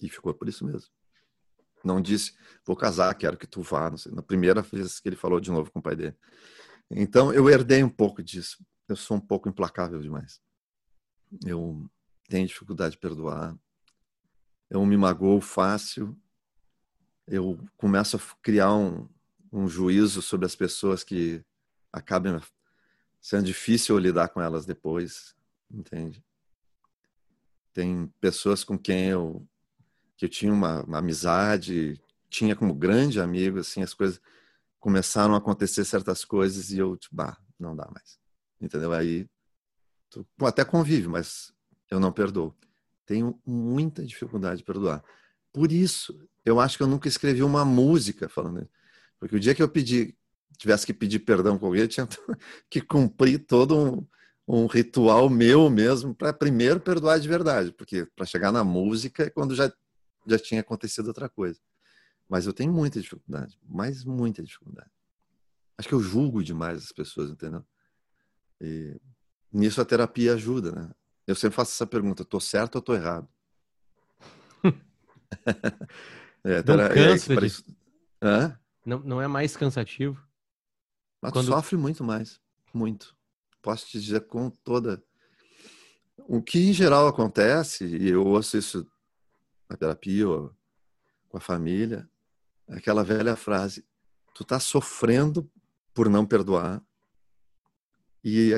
E 0.00 0.08
ficou 0.08 0.32
por 0.32 0.48
isso 0.48 0.64
mesmo. 0.64 0.88
Não 1.84 2.00
disse, 2.00 2.34
vou 2.64 2.76
casar, 2.76 3.14
quero 3.14 3.36
que 3.36 3.46
tu 3.46 3.62
vá. 3.62 3.90
Na 4.12 4.22
primeira 4.22 4.62
vez 4.62 5.00
que 5.00 5.08
ele 5.08 5.16
falou 5.16 5.40
de 5.40 5.50
novo 5.50 5.70
com 5.70 5.78
o 5.78 5.82
pai 5.82 5.96
dele. 5.96 6.16
Então, 6.90 7.32
eu 7.32 7.48
herdei 7.48 7.82
um 7.82 7.88
pouco 7.88 8.22
disso. 8.22 8.64
Eu 8.88 8.96
sou 8.96 9.16
um 9.16 9.20
pouco 9.20 9.48
implacável 9.48 10.00
demais. 10.00 10.40
Eu 11.44 11.88
tenho 12.28 12.46
dificuldade 12.46 12.92
de 12.92 13.00
perdoar. 13.00 13.56
Eu 14.68 14.84
me 14.84 14.96
magoo 14.96 15.40
fácil. 15.40 16.16
Eu 17.26 17.58
começo 17.76 18.16
a 18.16 18.20
criar 18.42 18.74
um, 18.74 19.08
um 19.52 19.68
juízo 19.68 20.20
sobre 20.20 20.46
as 20.46 20.56
pessoas 20.56 21.04
que 21.04 21.42
acabam 21.92 22.40
sendo 23.20 23.44
difícil 23.44 23.98
lidar 23.98 24.28
com 24.28 24.40
elas 24.40 24.64
depois, 24.64 25.34
entende? 25.70 26.24
Tem 27.72 28.06
pessoas 28.20 28.64
com 28.64 28.78
quem 28.78 29.08
eu 29.08 29.46
que 30.16 30.26
eu 30.26 30.28
tinha 30.28 30.52
uma, 30.52 30.82
uma 30.82 30.98
amizade, 30.98 31.98
tinha 32.28 32.54
como 32.54 32.74
grande 32.74 33.18
amigo, 33.18 33.58
assim, 33.58 33.82
as 33.82 33.94
coisas 33.94 34.20
começaram 34.78 35.34
a 35.34 35.38
acontecer 35.38 35.82
certas 35.84 36.26
coisas 36.26 36.70
e 36.70 36.78
eu, 36.78 36.94
tipo, 36.94 37.16
bah, 37.16 37.38
não 37.58 37.74
dá 37.74 37.88
mais. 37.90 38.18
Entendeu? 38.60 38.92
Aí 38.92 39.26
tu 40.10 40.26
até 40.42 40.62
convive, 40.62 41.08
mas 41.08 41.54
eu 41.90 41.98
não 41.98 42.12
perdoo. 42.12 42.54
Tenho 43.06 43.40
muita 43.46 44.04
dificuldade 44.04 44.58
de 44.58 44.64
perdoar. 44.64 45.02
Por 45.52 45.72
isso, 45.72 46.28
eu 46.44 46.60
acho 46.60 46.76
que 46.76 46.82
eu 46.82 46.86
nunca 46.86 47.08
escrevi 47.08 47.42
uma 47.42 47.64
música 47.64 48.28
falando 48.28 48.60
isso. 48.60 48.70
Porque 49.18 49.36
o 49.36 49.40
dia 49.40 49.54
que 49.54 49.62
eu 49.62 49.68
pedi, 49.68 50.16
tivesse 50.60 50.84
que 50.84 50.92
pedir 50.92 51.20
perdão 51.20 51.58
com 51.58 51.66
alguém, 51.66 51.82
eu 51.82 51.88
tinha 51.88 52.06
que 52.68 52.82
cumprir 52.82 53.38
todo 53.38 53.76
um, 53.76 54.06
um 54.46 54.66
ritual 54.66 55.30
meu 55.30 55.70
mesmo 55.70 56.14
para 56.14 56.32
primeiro 56.34 56.78
perdoar 56.78 57.18
de 57.18 57.26
verdade. 57.26 57.72
Porque 57.72 58.06
para 58.14 58.26
chegar 58.26 58.52
na 58.52 58.62
música 58.62 59.24
é 59.24 59.30
quando 59.30 59.54
já 59.54 59.72
já 60.26 60.38
tinha 60.38 60.60
acontecido 60.60 61.08
outra 61.08 61.30
coisa. 61.30 61.58
Mas 62.28 62.46
eu 62.46 62.52
tenho 62.52 62.70
muita 62.70 63.00
dificuldade, 63.00 63.58
mas 63.66 64.04
muita 64.04 64.42
dificuldade. 64.42 64.90
Acho 65.78 65.88
que 65.88 65.94
eu 65.94 66.00
julgo 66.00 66.44
demais 66.44 66.84
as 66.84 66.92
pessoas, 66.92 67.30
entendeu? 67.30 67.64
E 68.60 69.00
nisso 69.50 69.80
a 69.80 69.84
terapia 69.84 70.34
ajuda, 70.34 70.72
né? 70.72 70.90
Eu 71.26 71.34
sempre 71.34 71.56
faço 71.56 71.72
essa 71.72 71.86
pergunta: 71.86 72.22
tô 72.22 72.38
certo 72.38 72.76
ou 72.76 72.82
tô 72.82 72.94
errado? 72.94 73.26
é, 76.44 76.62
não 76.62 76.80
é, 76.80 76.88
cansa 76.90 77.32
é, 77.32 77.36
de... 77.36 77.64
Hã? 78.22 78.60
Não, 78.84 79.00
não 79.00 79.22
é 79.22 79.26
mais 79.26 79.56
cansativo? 79.56 80.22
Mas 81.20 81.32
Quando... 81.32 81.46
sofre 81.46 81.76
muito 81.76 82.02
mais, 82.02 82.40
muito. 82.72 83.16
Posso 83.60 83.86
te 83.86 84.00
dizer 84.00 84.26
com 84.26 84.50
toda. 84.50 85.02
O 86.18 86.42
que 86.42 86.70
em 86.70 86.72
geral 86.72 87.06
acontece, 87.06 87.84
e 87.84 88.08
eu 88.08 88.26
ouço 88.26 88.56
isso 88.56 88.86
na 89.68 89.76
terapia 89.76 90.28
ou 90.28 90.54
com 91.28 91.36
a 91.36 91.40
família, 91.40 92.08
é 92.68 92.76
aquela 92.76 93.04
velha 93.04 93.36
frase: 93.36 93.84
tu 94.34 94.44
tá 94.44 94.58
sofrendo 94.58 95.50
por 95.92 96.08
não 96.08 96.24
perdoar 96.24 96.82
e 98.24 98.54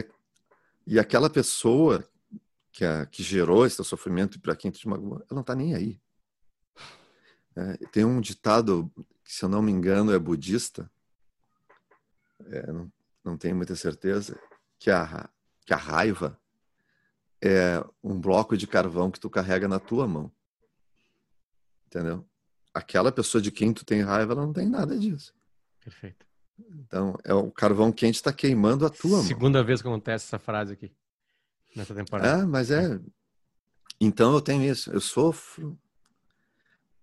e 0.86 0.98
aquela 0.98 1.30
pessoa 1.30 2.04
que, 2.72 2.84
a, 2.84 3.06
que 3.06 3.22
gerou 3.22 3.64
esse 3.66 3.82
sofrimento 3.84 4.40
para 4.40 4.56
quem 4.56 4.70
te 4.70 4.88
magoou, 4.88 5.16
ela 5.16 5.26
não 5.30 5.42
tá 5.42 5.54
nem 5.54 5.74
aí. 5.74 6.00
É, 7.54 7.76
tem 7.92 8.04
um 8.04 8.20
ditado 8.20 8.90
que, 9.24 9.32
se 9.32 9.44
eu 9.44 9.48
não 9.48 9.62
me 9.62 9.70
engano, 9.70 10.12
é 10.12 10.18
budista, 10.18 10.90
é, 12.50 12.72
não, 12.72 12.92
não 13.24 13.36
tenho 13.36 13.56
muita 13.56 13.74
certeza, 13.76 14.38
que 14.78 14.90
a, 14.90 15.28
que 15.64 15.72
a 15.72 15.76
raiva 15.76 16.38
é 17.40 17.84
um 18.02 18.20
bloco 18.20 18.56
de 18.56 18.66
carvão 18.66 19.10
que 19.10 19.20
tu 19.20 19.28
carrega 19.28 19.66
na 19.66 19.78
tua 19.78 20.06
mão. 20.06 20.30
Entendeu? 21.86 22.24
Aquela 22.72 23.12
pessoa 23.12 23.42
de 23.42 23.50
quem 23.50 23.72
tu 23.72 23.84
tem 23.84 24.00
raiva, 24.00 24.32
ela 24.32 24.46
não 24.46 24.52
tem 24.52 24.68
nada 24.68 24.98
disso. 24.98 25.34
Perfeito. 25.82 26.24
Então, 26.80 27.18
é 27.24 27.34
o 27.34 27.50
carvão 27.50 27.90
quente 27.90 28.16
está 28.16 28.32
queimando 28.32 28.86
a 28.86 28.90
tua 28.90 29.18
mão. 29.18 29.22
Segunda 29.22 29.62
vez 29.64 29.82
que 29.82 29.88
acontece 29.88 30.26
essa 30.26 30.38
frase 30.38 30.72
aqui 30.72 30.92
nessa 31.74 31.94
temporada. 31.94 32.42
É, 32.42 32.46
mas 32.46 32.70
é. 32.70 33.00
Então 34.00 34.32
eu 34.34 34.40
tenho 34.40 34.62
isso. 34.62 34.90
Eu 34.92 35.00
sofro 35.00 35.78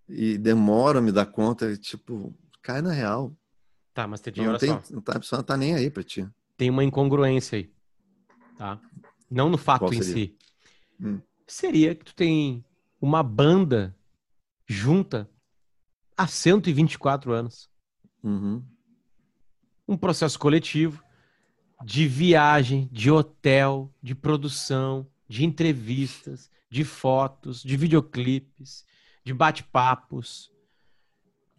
e 0.08 0.38
demoro 0.38 0.98
a 0.98 1.02
me 1.02 1.12
dar 1.12 1.26
conta, 1.26 1.76
tipo, 1.76 2.34
cai 2.62 2.82
na 2.82 2.92
real. 2.92 3.36
Tá, 3.92 4.06
mas 4.06 4.20
tem 4.20 4.32
não, 4.36 4.56
tem, 4.56 4.68
só. 4.68 4.82
a 5.08 5.18
pessoa 5.18 5.38
não 5.38 5.44
tá 5.44 5.56
nem 5.56 5.74
aí 5.74 5.90
pra 5.90 6.02
ti. 6.02 6.28
Tem 6.56 6.70
uma 6.70 6.84
incongruência 6.84 7.58
aí. 7.58 7.72
Tá? 8.56 8.80
Não 9.30 9.48
no 9.48 9.58
fato 9.58 9.92
em 9.92 10.02
si. 10.02 10.36
Hum. 11.00 11.20
Seria 11.46 11.94
que 11.94 12.04
tu 12.04 12.14
tem 12.14 12.64
uma 13.00 13.22
banda 13.22 13.96
junta 14.66 15.28
há 16.16 16.26
124 16.26 17.32
anos. 17.32 17.68
Uhum. 18.22 18.62
Um 19.88 19.96
processo 19.96 20.38
coletivo 20.38 21.02
de 21.84 22.06
viagem, 22.06 22.88
de 22.92 23.10
hotel, 23.10 23.92
de 24.02 24.14
produção, 24.14 25.06
de 25.28 25.44
entrevistas, 25.44 26.50
de 26.68 26.84
fotos, 26.84 27.62
de 27.62 27.76
videoclipes, 27.76 28.84
de 29.24 29.32
bate-papos. 29.32 30.52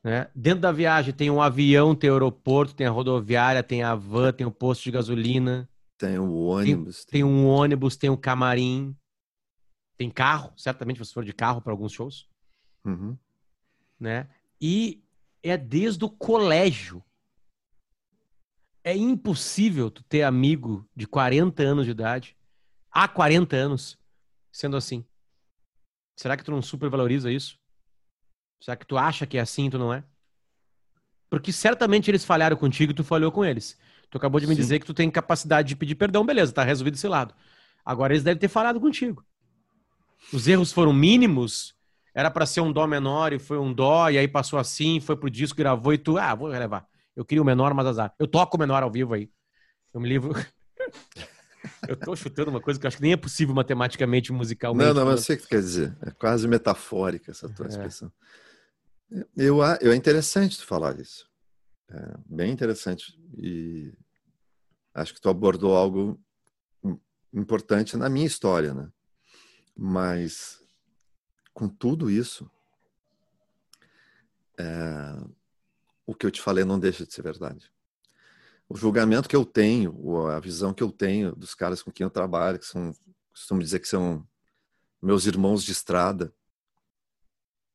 Né? 0.03 0.29
Dentro 0.35 0.61
da 0.61 0.71
viagem 0.71 1.13
tem 1.13 1.29
um 1.29 1.41
avião, 1.41 1.95
tem 1.95 2.09
o 2.09 2.13
aeroporto, 2.13 2.73
tem 2.73 2.87
a 2.87 2.91
rodoviária, 2.91 3.61
tem 3.61 3.83
a 3.83 3.93
van, 3.93 4.31
tem 4.31 4.47
o 4.47 4.51
posto 4.51 4.83
de 4.83 4.91
gasolina. 4.91 5.69
Tem 5.97 6.17
o 6.17 6.33
ônibus. 6.33 7.05
Tem, 7.05 7.11
tem 7.11 7.23
um 7.23 7.45
ônibus, 7.47 7.95
tem 7.95 8.09
um 8.09 8.17
camarim. 8.17 8.95
Tem 9.97 10.09
carro, 10.09 10.51
certamente 10.57 10.97
você 10.97 11.13
for 11.13 11.23
de 11.23 11.33
carro 11.33 11.61
para 11.61 11.71
alguns 11.71 11.91
shows. 11.91 12.27
Uhum. 12.83 13.15
Né? 13.99 14.27
E 14.59 15.03
é 15.43 15.55
desde 15.55 16.03
o 16.03 16.09
colégio. 16.09 17.03
É 18.83 18.95
impossível 18.95 19.91
tu 19.91 20.01
ter 20.03 20.23
amigo 20.23 20.89
de 20.95 21.05
40 21.05 21.61
anos 21.61 21.85
de 21.85 21.91
idade, 21.91 22.35
há 22.91 23.07
40 23.07 23.55
anos, 23.55 23.99
sendo 24.51 24.75
assim. 24.75 25.05
Será 26.17 26.35
que 26.35 26.43
tu 26.43 26.49
não 26.49 26.63
supervaloriza 26.63 27.31
isso? 27.31 27.60
Será 28.61 28.77
que 28.77 28.85
tu 28.85 28.97
acha 28.97 29.25
que 29.25 29.37
é 29.37 29.41
assim 29.41 29.69
tu 29.69 29.77
não 29.77 29.93
é? 29.93 30.03
Porque 31.29 31.51
certamente 31.51 32.09
eles 32.09 32.23
falharam 32.23 32.55
contigo 32.55 32.91
e 32.91 32.95
tu 32.95 33.03
falhou 33.03 33.31
com 33.31 33.43
eles. 33.43 33.77
Tu 34.09 34.17
acabou 34.17 34.39
de 34.39 34.47
me 34.47 34.55
Sim. 34.55 34.61
dizer 34.61 34.79
que 34.79 34.85
tu 34.85 34.93
tem 34.93 35.09
capacidade 35.11 35.67
de 35.67 35.75
pedir 35.75 35.95
perdão, 35.95 36.25
beleza, 36.25 36.53
tá 36.53 36.63
resolvido 36.63 36.95
esse 36.95 37.07
lado. 37.07 37.33
Agora 37.83 38.13
eles 38.13 38.23
devem 38.23 38.39
ter 38.39 38.47
falado 38.47 38.79
contigo. 38.79 39.25
Os 40.31 40.47
erros 40.47 40.71
foram 40.71 40.93
mínimos 40.93 41.75
era 42.13 42.29
para 42.29 42.45
ser 42.45 42.61
um 42.61 42.71
dó 42.71 42.85
menor 42.85 43.31
e 43.31 43.39
foi 43.39 43.57
um 43.57 43.73
dó, 43.73 44.09
e 44.09 44.17
aí 44.17 44.27
passou 44.27 44.59
assim, 44.59 44.99
foi 44.99 45.15
pro 45.15 45.29
disco, 45.29 45.57
gravou 45.57 45.93
e 45.93 45.97
tu, 45.97 46.17
ah, 46.17 46.35
vou 46.35 46.49
relevar. 46.49 46.85
Eu 47.15 47.23
queria 47.23 47.41
o 47.41 47.45
menor, 47.45 47.73
mas 47.73 47.87
azar. 47.87 48.13
Eu 48.19 48.27
toco 48.27 48.57
o 48.57 48.59
menor 48.59 48.83
ao 48.83 48.91
vivo 48.91 49.13
aí. 49.13 49.29
Eu 49.93 50.01
me 50.01 50.09
livro. 50.09 50.33
eu 51.87 51.95
tô 51.95 52.15
chutando 52.15 52.49
uma 52.49 52.61
coisa 52.61 52.79
que 52.79 52.85
eu 52.85 52.87
acho 52.87 52.97
que 52.97 53.03
nem 53.03 53.13
é 53.13 53.17
possível 53.17 53.55
matematicamente, 53.55 54.31
musicalmente. 54.31 54.87
Não, 54.87 54.93
não, 54.93 55.05
mas 55.05 55.19
eu 55.19 55.25
sei 55.25 55.35
o 55.35 55.39
que 55.39 55.45
tu 55.45 55.49
quer 55.49 55.59
dizer. 55.59 55.95
É 56.01 56.11
quase 56.11 56.47
metafórica 56.47 57.31
essa 57.31 57.47
tua 57.49 57.65
é. 57.65 57.69
expressão. 57.69 58.11
Eu, 59.35 59.59
eu, 59.81 59.91
é 59.91 59.95
interessante 59.95 60.57
tu 60.57 60.65
falar 60.65 60.97
isso. 60.99 61.29
É 61.89 62.17
bem 62.25 62.51
interessante. 62.51 63.19
E 63.37 63.93
acho 64.93 65.13
que 65.13 65.19
tu 65.19 65.29
abordou 65.29 65.75
algo 65.75 66.19
importante 67.33 67.97
na 67.97 68.09
minha 68.09 68.25
história, 68.25 68.73
né? 68.73 68.89
Mas 69.75 70.61
com 71.53 71.67
tudo 71.67 72.09
isso, 72.09 72.49
é, 74.57 75.21
o 76.05 76.15
que 76.15 76.25
eu 76.25 76.31
te 76.31 76.41
falei 76.41 76.63
não 76.63 76.79
deixa 76.79 77.05
de 77.05 77.13
ser 77.13 77.21
verdade. 77.21 77.71
O 78.69 78.77
julgamento 78.77 79.27
que 79.27 79.35
eu 79.35 79.43
tenho, 79.43 80.27
a 80.27 80.39
visão 80.39 80.73
que 80.73 80.83
eu 80.83 80.91
tenho 80.91 81.35
dos 81.35 81.53
caras 81.53 81.83
com 81.83 81.91
quem 81.91 82.05
eu 82.05 82.09
trabalho, 82.09 82.59
que 82.59 82.65
são, 82.65 82.95
costumo 83.29 83.61
dizer 83.61 83.79
que 83.79 83.87
são 83.87 84.25
meus 85.01 85.25
irmãos 85.25 85.63
de 85.63 85.73
estrada, 85.73 86.33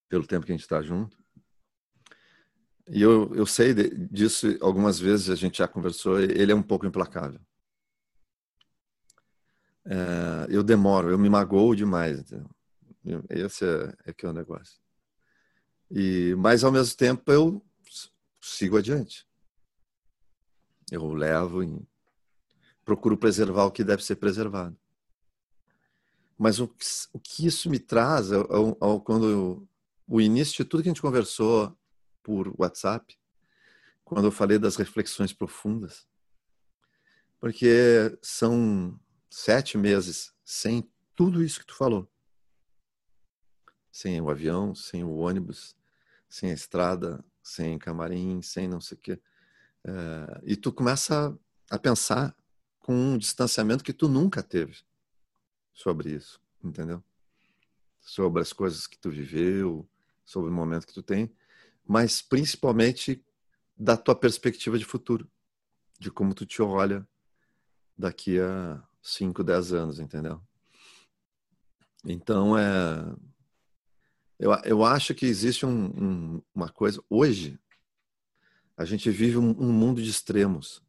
pelo 0.08 0.26
tempo 0.26 0.46
que 0.46 0.52
a 0.52 0.54
gente 0.54 0.62
está 0.62 0.80
junto. 0.80 1.25
E 2.88 3.02
eu, 3.02 3.34
eu 3.34 3.46
sei 3.46 3.74
disso 3.74 4.46
algumas 4.60 4.98
vezes, 4.98 5.28
a 5.28 5.34
gente 5.34 5.58
já 5.58 5.66
conversou, 5.66 6.20
ele 6.20 6.52
é 6.52 6.54
um 6.54 6.62
pouco 6.62 6.86
implacável. 6.86 7.40
É, 9.84 10.46
eu 10.48 10.62
demoro, 10.62 11.10
eu 11.10 11.18
me 11.18 11.28
magoo 11.28 11.74
demais. 11.74 12.20
Entendeu? 12.20 12.48
Esse 13.28 13.64
é, 13.64 13.94
é 14.06 14.12
que 14.12 14.24
é 14.24 14.28
o 14.28 14.32
negócio. 14.32 14.78
E, 15.90 16.34
mas, 16.38 16.64
ao 16.64 16.72
mesmo 16.72 16.96
tempo, 16.96 17.30
eu 17.30 17.64
sigo 18.40 18.76
adiante. 18.76 19.26
Eu 20.90 21.12
levo 21.12 21.62
e 21.62 21.80
procuro 22.84 23.16
preservar 23.16 23.64
o 23.64 23.70
que 23.70 23.82
deve 23.82 24.04
ser 24.04 24.16
preservado. 24.16 24.76
Mas 26.38 26.60
o, 26.60 26.72
o 27.12 27.18
que 27.18 27.46
isso 27.46 27.68
me 27.70 27.78
traz, 27.78 28.30
é, 28.30 28.36
é, 28.38 29.00
quando 29.04 29.28
eu, 29.28 29.68
o 30.06 30.20
início 30.20 30.56
de 30.56 30.64
tudo 30.64 30.82
que 30.82 30.88
a 30.88 30.92
gente 30.92 31.02
conversou 31.02 31.76
por 32.26 32.52
WhatsApp, 32.58 33.16
quando 34.04 34.24
eu 34.24 34.32
falei 34.32 34.58
das 34.58 34.74
reflexões 34.74 35.32
profundas, 35.32 36.04
porque 37.38 38.18
são 38.20 38.98
sete 39.30 39.78
meses 39.78 40.34
sem 40.44 40.90
tudo 41.14 41.44
isso 41.44 41.60
que 41.60 41.66
tu 41.66 41.76
falou 41.76 42.10
sem 43.96 44.20
o 44.20 44.28
avião, 44.28 44.74
sem 44.74 45.02
o 45.02 45.16
ônibus, 45.16 45.74
sem 46.28 46.50
a 46.50 46.52
estrada, 46.52 47.24
sem 47.42 47.78
camarim, 47.78 48.42
sem 48.42 48.68
não 48.68 48.78
sei 48.78 48.98
o 48.98 49.00
quê. 49.00 49.18
É, 49.82 50.42
e 50.44 50.54
tu 50.54 50.70
começa 50.70 51.34
a 51.70 51.78
pensar 51.78 52.36
com 52.78 52.94
um 52.94 53.16
distanciamento 53.16 53.82
que 53.82 53.94
tu 53.94 54.06
nunca 54.06 54.42
teve 54.42 54.76
sobre 55.72 56.10
isso, 56.12 56.38
entendeu? 56.62 57.02
Sobre 57.98 58.42
as 58.42 58.52
coisas 58.52 58.86
que 58.86 58.98
tu 58.98 59.08
viveu, 59.08 59.88
sobre 60.26 60.50
o 60.50 60.54
momento 60.54 60.86
que 60.86 60.92
tu 60.92 61.02
tem, 61.02 61.34
mas 61.86 62.20
principalmente 62.20 63.24
da 63.76 63.96
tua 63.96 64.14
perspectiva 64.14 64.78
de 64.78 64.84
futuro, 64.84 65.30
de 65.98 66.10
como 66.10 66.34
tu 66.34 66.46
te 66.46 66.62
olha 66.62 67.06
daqui 67.96 68.38
a 68.40 68.82
5, 69.02 69.44
10 69.44 69.72
anos, 69.72 70.00
entendeu? 70.00 70.40
Então, 72.04 72.56
é, 72.58 73.16
eu, 74.38 74.52
eu 74.64 74.84
acho 74.84 75.14
que 75.14 75.26
existe 75.26 75.64
um, 75.64 75.86
um, 75.86 76.42
uma 76.54 76.68
coisa. 76.68 77.02
Hoje, 77.08 77.58
a 78.76 78.84
gente 78.84 79.10
vive 79.10 79.38
um, 79.38 79.50
um, 79.50 79.72
mundo 79.72 80.02
de 80.02 80.10
extremos. 80.10 80.82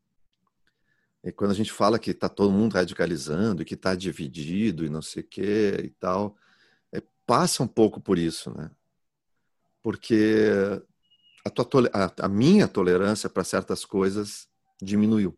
E 1.24 1.32
quando 1.32 1.52
a 1.52 1.56
gente 1.56 1.72
fala 1.72 1.98
que 1.98 2.12
está 2.12 2.30
todo 2.30 2.52
mundo 2.52 2.74
radicalizando, 2.74 3.66
que 3.66 3.74
está 3.74 3.96
dividido 3.96 4.86
e 4.86 4.90
não 4.90 5.02
sei 5.02 5.24
o 5.24 5.28
quê 5.28 5.82
e 5.84 5.90
tal, 5.90 6.38
é, 6.92 7.02
passa 7.26 7.64
um 7.64 7.68
pouco 7.68 8.00
por 8.00 8.18
isso, 8.18 8.56
né? 8.56 8.70
Porque 9.88 10.52
a, 11.46 11.50
tua, 11.50 11.90
a, 11.94 12.26
a 12.26 12.28
minha 12.28 12.68
tolerância 12.68 13.30
para 13.30 13.42
certas 13.46 13.86
coisas 13.86 14.50
diminuiu. 14.82 15.34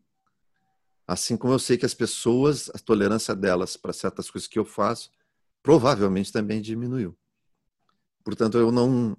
Assim 1.08 1.38
como 1.38 1.54
eu 1.54 1.60
sei 1.60 1.78
que 1.78 1.86
as 1.86 1.94
pessoas, 1.94 2.68
a 2.74 2.80
tolerância 2.80 3.36
delas 3.36 3.78
para 3.78 3.94
certas 3.94 4.28
coisas 4.32 4.48
que 4.48 4.58
eu 4.58 4.66
faço, 4.66 5.12
provavelmente 5.62 6.32
também 6.32 6.64
diminuiu. 6.64 7.16
Portanto, 8.24 8.58
eu 8.58 8.72
não 8.72 9.16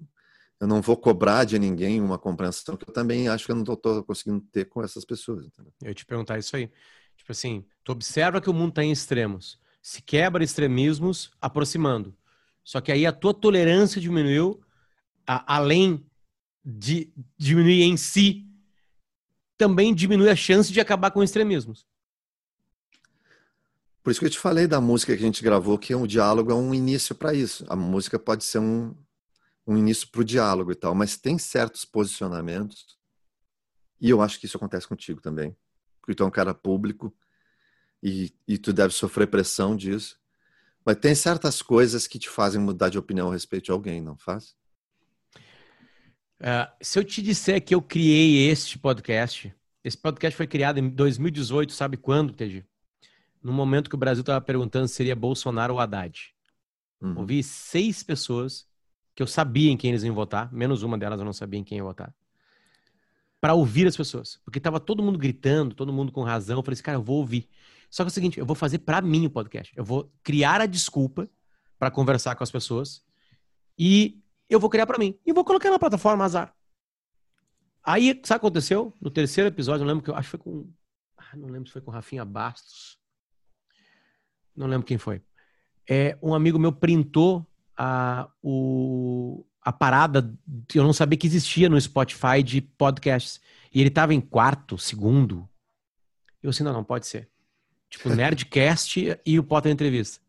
eu 0.59 0.67
não 0.67 0.83
vou 0.83 0.97
cobrar 0.97 1.45
de 1.45 1.61
ninguém 1.61 2.01
uma 2.01 2.19
compreensão 2.19 2.77
que 2.77 2.91
eu 2.91 2.93
também 2.93 3.29
acho 3.29 3.47
que 3.47 3.53
eu 3.53 3.57
não 3.57 3.63
estou 3.63 4.03
conseguindo 4.03 4.41
ter 4.51 4.65
com 4.65 4.83
essas 4.83 5.05
pessoas. 5.05 5.47
Entendeu? 5.47 5.73
Eu 5.81 5.89
ia 5.91 5.95
te 5.95 6.05
perguntar 6.05 6.41
isso 6.41 6.57
aí. 6.57 6.69
Tipo 7.17 7.31
assim, 7.31 7.65
tu 7.85 7.93
observa 7.93 8.41
que 8.41 8.51
o 8.51 8.53
mundo 8.53 8.71
está 8.71 8.83
em 8.83 8.91
extremos. 8.91 9.61
Se 9.81 10.03
quebra 10.03 10.43
extremismos 10.43 11.31
aproximando. 11.41 12.17
Só 12.65 12.81
que 12.81 12.91
aí 12.91 13.07
a 13.07 13.13
tua 13.13 13.33
tolerância 13.33 14.01
diminuiu, 14.01 14.61
a, 15.27 15.57
além 15.57 16.05
de 16.65 17.13
diminuir 17.37 17.83
em 17.83 17.97
si, 17.97 18.47
também 19.57 19.95
diminui 19.95 20.29
a 20.29 20.37
chance 20.37 20.73
de 20.73 20.81
acabar 20.81 21.11
com 21.11 21.23
extremismos. 21.23 21.87
Por 24.03 24.11
isso 24.11 24.21
que 24.21 24.27
eu 24.27 24.31
te 24.31 24.39
falei 24.39 24.67
da 24.67 24.81
música 24.81 25.15
que 25.15 25.23
a 25.23 25.27
gente 25.27 25.43
gravou, 25.43 25.79
que 25.79 25.95
o 25.95 26.07
diálogo 26.07 26.51
é 26.51 26.55
um 26.55 26.75
início 26.75 27.15
para 27.15 27.35
isso. 27.35 27.65
A 27.69 27.77
música 27.77 28.19
pode 28.19 28.45
ser 28.45 28.59
um, 28.59 28.95
um 29.67 29.77
início 29.77 30.09
para 30.09 30.23
o 30.23 30.25
diálogo 30.25 30.73
e 30.73 30.75
tal, 30.75 30.95
mas 30.95 31.17
tem 31.17 31.39
certos 31.39 31.85
posicionamentos, 31.85 32.99
e 34.01 34.09
eu 34.09 34.23
acho 34.23 34.41
que 34.41 34.47
isso 34.47 34.57
acontece 34.57 34.89
contigo 34.89 35.21
também, 35.21 35.55
porque 36.01 36.15
tu 36.15 36.23
é 36.23 36.27
um 36.27 36.31
cara 36.31 36.55
público 36.55 37.15
e, 38.03 38.33
e 38.49 38.57
tu 38.57 38.73
deve 38.73 38.95
sofrer 38.95 39.27
pressão 39.27 39.77
disso, 39.77 40.19
mas 40.85 40.97
tem 40.97 41.15
certas 41.15 41.61
coisas 41.61 42.07
que 42.07 42.19
te 42.19 42.31
fazem 42.31 42.61
mudar 42.61 42.89
de 42.89 42.99
opinião 42.99 43.29
a 43.29 43.35
respeito 43.35 43.67
de 43.67 43.71
alguém, 43.71 44.01
não 44.01 44.17
faz? 44.17 44.57
Uh, 46.41 46.73
se 46.81 46.99
eu 46.99 47.05
te 47.05 47.21
disser 47.21 47.63
que 47.63 47.75
eu 47.75 47.83
criei 47.83 48.49
este 48.49 48.79
podcast, 48.79 49.55
esse 49.85 49.97
podcast 49.97 50.37
foi 50.37 50.47
criado 50.47 50.79
em 50.79 50.89
2018, 50.89 51.73
sabe 51.73 51.97
quando, 51.97 52.33
TG? 52.33 52.65
no 53.43 53.53
momento 53.53 53.89
que 53.89 53.95
o 53.95 53.99
Brasil 53.99 54.21
estava 54.21 54.41
perguntando 54.41 54.87
se 54.89 54.95
seria 54.95 55.17
Bolsonaro 55.17 55.75
ou 55.75 55.81
Haddad. 55.81 56.35
Uhum. 57.01 57.19
Ouvi 57.19 57.43
seis 57.43 58.03
pessoas 58.03 58.67
que 59.15 59.23
eu 59.23 59.27
sabia 59.27 59.71
em 59.71 59.77
quem 59.77 59.91
eles 59.91 60.03
iam 60.03 60.15
votar, 60.15 60.53
menos 60.53 60.83
uma 60.83 60.99
delas 60.99 61.19
eu 61.19 61.25
não 61.25 61.33
sabia 61.33 61.59
em 61.59 61.65
quem 61.65 61.79
ia 61.79 61.85
votar, 61.85 62.15
para 63.41 63.55
ouvir 63.55 63.87
as 63.87 63.97
pessoas. 63.97 64.39
Porque 64.45 64.59
estava 64.59 64.79
todo 64.79 65.03
mundo 65.03 65.19
gritando, 65.19 65.75
todo 65.75 65.93
mundo 65.93 66.13
com 66.13 66.23
razão. 66.23 66.59
Eu 66.59 66.63
falei 66.63 66.75
assim, 66.75 66.83
cara, 66.83 66.99
eu 66.99 67.03
vou 67.03 67.19
ouvir. 67.19 67.49
Só 67.91 68.05
que 68.05 68.09
é 68.09 68.11
o 68.11 68.15
seguinte, 68.15 68.39
eu 68.39 68.47
vou 68.47 68.55
fazer 68.55 68.79
para 68.81 69.01
mim 69.01 69.27
o 69.27 69.31
podcast. 69.31 69.73
Eu 69.75 69.85
vou 69.85 70.13
criar 70.23 70.61
a 70.61 70.67
desculpa 70.67 71.29
para 71.79 71.91
conversar 71.91 72.37
com 72.37 72.45
as 72.45 72.51
pessoas 72.51 73.03
e 73.79 74.20
eu 74.51 74.61
vou 74.61 74.71
criar 74.71 74.87
para 74.87 74.99
mim. 74.99 75.19
E 75.25 75.33
vou 75.33 75.45
colocar 75.45 75.71
na 75.71 75.79
plataforma 75.79 76.25
azar. 76.25 76.55
Aí, 77.83 78.09
sabe 78.09 78.19
o 78.19 78.23
que 78.25 78.33
aconteceu? 78.35 78.95
No 79.01 79.11
terceiro 79.11 79.49
episódio, 79.49 79.85
eu 79.85 79.89
lembro 79.89 80.05
que 80.05 80.11
eu 80.11 80.15
acho 80.15 80.31
que 80.31 80.37
foi 80.37 80.41
com. 80.41 80.71
Ah, 81.17 81.37
não 81.37 81.49
lembro 81.49 81.67
se 81.67 81.73
foi 81.73 81.83
com 81.83 81.91
Rafinha 81.91 82.25
Bastos 82.25 83.01
não 84.61 84.67
lembro 84.67 84.87
quem 84.87 84.99
foi. 84.99 85.23
É, 85.89 86.17
um 86.23 86.35
amigo 86.35 86.59
meu 86.59 86.73
printou 86.73 87.47
a, 87.77 88.29
o, 88.43 89.45
a 89.63 89.73
parada 89.73 90.33
que 90.69 90.79
eu 90.79 90.85
não 90.85 90.93
sabia 90.93 91.19
que 91.19 91.27
existia 91.27 91.69
no 91.69 91.81
Spotify 91.81 92.43
de 92.45 92.61
podcasts. 92.61 93.41
E 93.73 93.81
ele 93.81 93.91
tava 93.91 94.15
em 94.15 94.21
quarto, 94.21 94.77
segundo. 94.77 95.49
Eu 96.43 96.51
assim, 96.51 96.63
não, 96.63 96.73
não 96.73 96.85
pode 96.85 97.07
ser. 97.07 97.29
Tipo, 97.89 98.11
Nerdcast 98.15 99.19
e 99.25 99.39
o 99.39 99.45
Potter 99.45 99.73
Entrevista. 99.73 100.21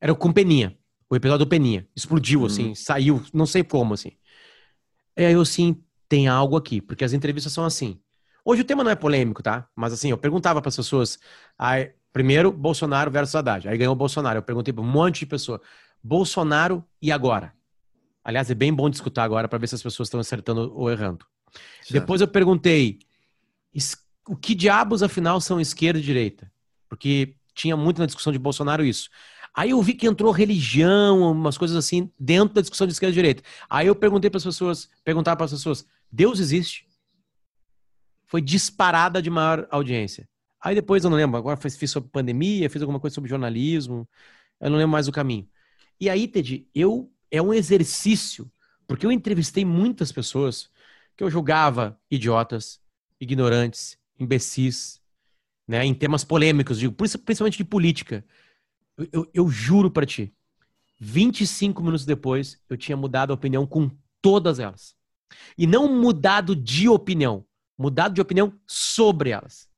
Era 0.00 0.14
com 0.14 0.32
Peninha. 0.32 0.78
O 1.12 1.16
episódio 1.16 1.44
do 1.44 1.48
Peninha. 1.48 1.86
Explodiu, 1.94 2.46
assim, 2.46 2.68
uhum. 2.68 2.74
saiu, 2.74 3.22
não 3.34 3.44
sei 3.44 3.62
como, 3.62 3.92
assim. 3.92 4.12
E 5.14 5.26
aí 5.26 5.34
eu, 5.34 5.42
assim, 5.42 5.84
tem 6.08 6.26
algo 6.26 6.56
aqui, 6.56 6.80
porque 6.80 7.04
as 7.04 7.12
entrevistas 7.12 7.52
são 7.52 7.66
assim. 7.66 8.00
Hoje 8.42 8.62
o 8.62 8.64
tema 8.64 8.82
não 8.82 8.90
é 8.90 8.94
polêmico, 8.94 9.42
tá? 9.42 9.68
Mas 9.76 9.92
assim, 9.92 10.08
eu 10.08 10.16
perguntava 10.16 10.62
para 10.62 10.70
as 10.70 10.76
pessoas, 10.76 11.18
aí, 11.58 11.92
Primeiro, 12.14 12.50
Bolsonaro 12.50 13.10
versus 13.10 13.34
Haddad. 13.34 13.68
Aí 13.68 13.76
ganhou 13.76 13.92
o 13.92 13.96
Bolsonaro. 13.96 14.38
Eu 14.38 14.42
perguntei 14.42 14.72
para 14.72 14.82
um 14.82 14.86
monte 14.86 15.20
de 15.20 15.26
pessoa: 15.26 15.60
Bolsonaro 16.02 16.82
e 17.00 17.12
agora? 17.12 17.52
Aliás, 18.24 18.50
é 18.50 18.54
bem 18.54 18.72
bom 18.72 18.88
de 18.88 18.96
escutar 18.96 19.24
agora 19.24 19.46
para 19.46 19.58
ver 19.58 19.66
se 19.66 19.74
as 19.74 19.82
pessoas 19.82 20.06
estão 20.06 20.18
acertando 20.18 20.72
ou 20.74 20.90
errando. 20.90 21.26
Certo. 21.82 21.92
Depois 21.92 22.22
eu 22.22 22.28
perguntei: 22.28 23.00
o 24.26 24.34
que 24.34 24.54
diabos 24.54 25.02
afinal 25.02 25.42
são 25.42 25.60
esquerda 25.60 25.98
e 25.98 26.02
direita? 26.02 26.50
Porque 26.88 27.34
tinha 27.54 27.76
muito 27.76 27.98
na 27.98 28.06
discussão 28.06 28.32
de 28.32 28.38
Bolsonaro 28.38 28.82
isso. 28.82 29.10
Aí 29.54 29.70
eu 29.70 29.82
vi 29.82 29.94
que 29.94 30.06
entrou 30.06 30.32
religião, 30.32 31.30
umas 31.30 31.58
coisas 31.58 31.76
assim, 31.76 32.10
dentro 32.18 32.54
da 32.54 32.60
discussão 32.60 32.86
de 32.86 32.92
esquerda 32.92 33.12
e 33.12 33.14
direita. 33.14 33.42
Aí 33.68 33.86
eu 33.86 33.94
perguntei 33.94 34.30
para 34.30 34.38
as 34.38 34.44
pessoas, 34.44 34.88
perguntava 35.04 35.36
para 35.36 35.44
as 35.44 35.52
pessoas: 35.52 35.86
Deus 36.10 36.40
existe? 36.40 36.88
Foi 38.26 38.40
disparada 38.40 39.20
de 39.20 39.28
maior 39.28 39.66
audiência. 39.70 40.26
Aí 40.58 40.74
depois 40.74 41.04
eu 41.04 41.10
não 41.10 41.16
lembro, 41.16 41.36
agora 41.36 41.56
fiz, 41.56 41.90
sobre 41.90 42.08
pandemia, 42.08 42.70
fiz 42.70 42.80
alguma 42.80 43.00
coisa 43.00 43.12
sobre 43.12 43.28
jornalismo, 43.28 44.08
eu 44.60 44.70
não 44.70 44.78
lembro 44.78 44.92
mais 44.92 45.08
o 45.08 45.12
caminho. 45.12 45.46
E 46.00 46.08
aí, 46.08 46.28
Ted, 46.28 46.66
eu 46.74 47.12
é 47.30 47.42
um 47.42 47.52
exercício, 47.52 48.50
porque 48.86 49.04
eu 49.04 49.10
entrevistei 49.10 49.64
muitas 49.64 50.12
pessoas 50.12 50.70
que 51.16 51.24
eu 51.24 51.30
julgava 51.30 51.98
idiotas, 52.10 52.80
ignorantes, 53.20 53.98
imbecis, 54.18 55.00
né, 55.66 55.84
em 55.84 55.94
temas 55.94 56.24
polêmicos, 56.24 56.78
digo, 56.78 56.92
principalmente 56.94 57.56
de 57.56 57.64
política. 57.64 58.24
Eu, 58.96 59.08
eu, 59.12 59.30
eu 59.34 59.48
juro 59.48 59.90
para 59.90 60.06
ti, 60.06 60.32
25 61.00 61.82
minutos 61.82 62.04
depois, 62.04 62.60
eu 62.68 62.76
tinha 62.76 62.96
mudado 62.96 63.30
a 63.30 63.34
opinião 63.34 63.66
com 63.66 63.90
todas 64.20 64.58
elas. 64.58 64.94
E 65.56 65.66
não 65.66 65.88
mudado 65.88 66.54
de 66.54 66.88
opinião, 66.88 67.44
mudado 67.76 68.14
de 68.14 68.20
opinião 68.20 68.52
sobre 68.66 69.30
elas. 69.30 69.68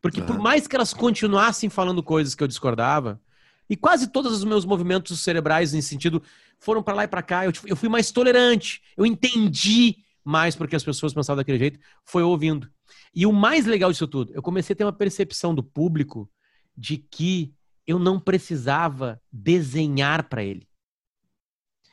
Porque 0.00 0.20
por 0.20 0.38
mais 0.38 0.66
que 0.66 0.76
elas 0.76 0.92
continuassem 0.92 1.70
falando 1.70 2.02
coisas 2.02 2.34
que 2.34 2.42
eu 2.42 2.48
discordava, 2.48 3.20
e 3.68 3.76
quase 3.76 4.08
todos 4.08 4.32
os 4.32 4.44
meus 4.44 4.64
movimentos 4.64 5.18
cerebrais 5.20 5.72
nesse 5.72 5.88
sentido 5.88 6.22
foram 6.58 6.82
para 6.82 6.94
lá 6.94 7.04
e 7.04 7.08
para 7.08 7.22
cá, 7.22 7.46
eu, 7.46 7.52
eu 7.64 7.76
fui 7.76 7.88
mais 7.88 8.10
tolerante, 8.10 8.82
eu 8.96 9.06
entendi 9.06 9.96
mais 10.22 10.56
porque 10.56 10.76
as 10.76 10.84
pessoas 10.84 11.12
pensavam 11.14 11.38
daquele 11.38 11.58
jeito, 11.58 11.78
foi 12.04 12.22
ouvindo. 12.22 12.70
E 13.14 13.26
o 13.26 13.32
mais 13.32 13.66
legal 13.66 13.92
disso 13.92 14.08
tudo, 14.08 14.32
eu 14.34 14.42
comecei 14.42 14.74
a 14.74 14.76
ter 14.76 14.84
uma 14.84 14.92
percepção 14.92 15.54
do 15.54 15.62
público 15.62 16.28
de 16.76 16.98
que 16.98 17.54
eu 17.86 17.98
não 17.98 18.18
precisava 18.18 19.20
desenhar 19.30 20.28
para 20.28 20.42
ele. 20.42 20.68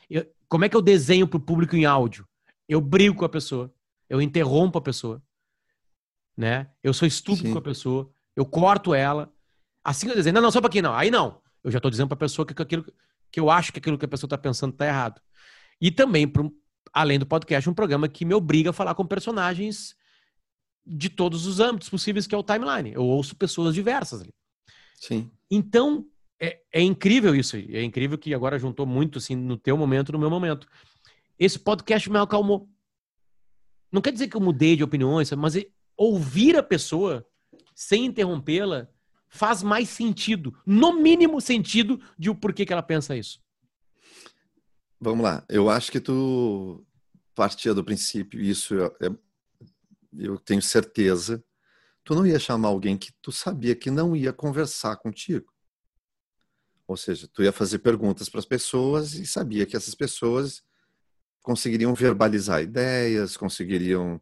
Eu, 0.09 0.25
como 0.47 0.65
é 0.65 0.69
que 0.69 0.75
eu 0.75 0.81
desenho 0.81 1.27
para 1.27 1.37
o 1.37 1.41
público 1.41 1.75
em 1.75 1.85
áudio? 1.85 2.27
Eu 2.67 2.79
brigo 2.79 3.15
com 3.15 3.25
a 3.25 3.29
pessoa, 3.29 3.73
eu 4.09 4.21
interrompo 4.21 4.77
a 4.77 4.81
pessoa, 4.81 5.21
né? 6.35 6.71
Eu 6.83 6.93
sou 6.93 7.07
estúpido 7.07 7.47
Sim. 7.47 7.53
com 7.53 7.59
a 7.59 7.61
pessoa, 7.61 8.11
eu 8.35 8.45
corto 8.45 8.93
ela. 8.93 9.33
Assim 9.83 10.07
eu 10.07 10.15
dizendo, 10.15 10.35
não, 10.35 10.41
não, 10.43 10.51
só 10.51 10.59
pra 10.59 10.67
aqui 10.67 10.81
não. 10.81 10.93
Aí 10.93 11.11
não. 11.11 11.41
Eu 11.63 11.71
já 11.71 11.79
tô 11.79 11.89
dizendo 11.89 12.07
pra 12.07 12.17
pessoa 12.17 12.45
que 12.45 12.59
aquilo 12.59 12.85
que 13.31 13.39
eu 13.39 13.49
acho 13.49 13.71
que 13.71 13.79
aquilo 13.79 13.97
que 13.97 14.05
a 14.05 14.09
pessoa 14.09 14.29
tá 14.29 14.37
pensando 14.37 14.73
tá 14.73 14.85
errado. 14.85 15.21
E 15.79 15.89
também, 15.89 16.31
além 16.93 17.17
do 17.17 17.25
podcast, 17.25 17.69
um 17.69 17.73
programa 17.73 18.07
que 18.07 18.25
me 18.25 18.33
obriga 18.33 18.71
a 18.71 18.73
falar 18.73 18.93
com 18.93 19.05
personagens 19.05 19.95
de 20.85 21.09
todos 21.09 21.45
os 21.45 21.59
âmbitos 21.59 21.89
possíveis 21.89 22.27
que 22.27 22.35
é 22.35 22.37
o 22.37 22.43
timeline. 22.43 22.91
Eu 22.93 23.03
ouço 23.03 23.35
pessoas 23.35 23.73
diversas 23.73 24.21
ali. 24.21 24.33
Sim. 25.01 25.31
Então, 25.49 26.05
é, 26.39 26.61
é 26.71 26.81
incrível 26.81 27.35
isso 27.35 27.55
aí. 27.55 27.75
É 27.75 27.83
incrível 27.83 28.19
que 28.19 28.35
agora 28.35 28.59
juntou 28.59 28.85
muito, 28.85 29.17
assim, 29.17 29.35
no 29.35 29.57
teu 29.57 29.75
momento, 29.75 30.11
no 30.11 30.19
meu 30.19 30.29
momento. 30.29 30.67
Esse 31.39 31.57
podcast 31.57 32.07
me 32.07 32.19
acalmou. 32.19 32.69
Não 33.91 33.99
quer 33.99 34.13
dizer 34.13 34.27
que 34.27 34.37
eu 34.37 34.41
mudei 34.41 34.75
de 34.75 34.83
opiniões, 34.83 35.31
mas 35.31 35.55
ouvir 35.97 36.55
a 36.55 36.61
pessoa 36.63 37.27
sem 37.73 38.05
interrompê-la 38.05 38.87
faz 39.27 39.63
mais 39.63 39.89
sentido, 39.89 40.55
no 40.65 40.93
mínimo 40.93 41.41
sentido, 41.41 41.99
de 42.17 42.29
o 42.29 42.35
porquê 42.35 42.65
que 42.65 42.71
ela 42.71 42.83
pensa 42.83 43.17
isso. 43.17 43.41
Vamos 44.99 45.23
lá. 45.23 45.43
Eu 45.49 45.67
acho 45.67 45.91
que 45.91 45.99
tu 45.99 46.85
partia 47.33 47.73
do 47.73 47.83
princípio, 47.83 48.39
isso 48.39 48.75
eu, 48.75 49.19
eu 50.15 50.37
tenho 50.37 50.61
certeza, 50.61 51.43
tu 52.11 52.15
não 52.15 52.27
ia 52.27 52.37
chamar 52.37 52.67
alguém 52.67 52.97
que 52.97 53.13
tu 53.21 53.31
sabia 53.31 53.73
que 53.73 53.89
não 53.89 54.13
ia 54.13 54.33
conversar 54.33 54.97
contigo. 54.97 55.49
Ou 56.85 56.97
seja, 56.97 57.25
tu 57.25 57.41
ia 57.41 57.53
fazer 57.53 57.79
perguntas 57.79 58.27
para 58.27 58.41
as 58.41 58.45
pessoas 58.45 59.13
e 59.13 59.25
sabia 59.25 59.65
que 59.65 59.77
essas 59.77 59.95
pessoas 59.95 60.61
conseguiriam 61.41 61.95
verbalizar 61.95 62.61
ideias, 62.61 63.37
conseguiriam 63.37 64.19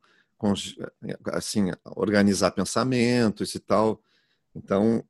assim 1.33 1.71
organizar 1.83 2.51
pensamentos 2.51 3.55
e 3.55 3.59
tal. 3.59 3.99
Então, 4.53 5.03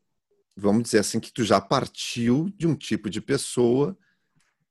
vamos 0.56 0.84
dizer 0.84 1.00
assim 1.00 1.20
que 1.20 1.34
tu 1.34 1.44
já 1.44 1.60
partiu 1.60 2.50
de 2.56 2.66
um 2.66 2.76
tipo 2.76 3.10
de 3.10 3.20
pessoa 3.20 3.98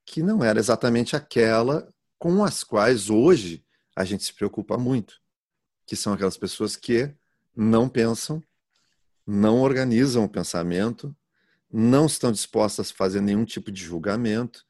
que 0.03 0.23
não 0.23 0.43
era 0.43 0.57
exatamente 0.57 1.15
aquela 1.15 1.93
com 2.17 2.43
as 2.43 2.63
quais 2.63 3.07
hoje 3.07 3.63
a 3.95 4.03
gente 4.03 4.23
se 4.23 4.33
preocupa 4.33 4.79
muito, 4.79 5.21
que 5.85 5.95
são 5.95 6.11
aquelas 6.11 6.37
pessoas 6.37 6.75
que 6.75 7.15
não 7.59 7.89
pensam, 7.89 8.41
não 9.27 9.59
organizam 9.59 10.23
o 10.23 10.29
pensamento, 10.29 11.13
não 11.69 12.05
estão 12.05 12.31
dispostas 12.31 12.89
a 12.89 12.93
fazer 12.93 13.19
nenhum 13.19 13.43
tipo 13.43 13.69
de 13.69 13.83
julgamento 13.83 14.65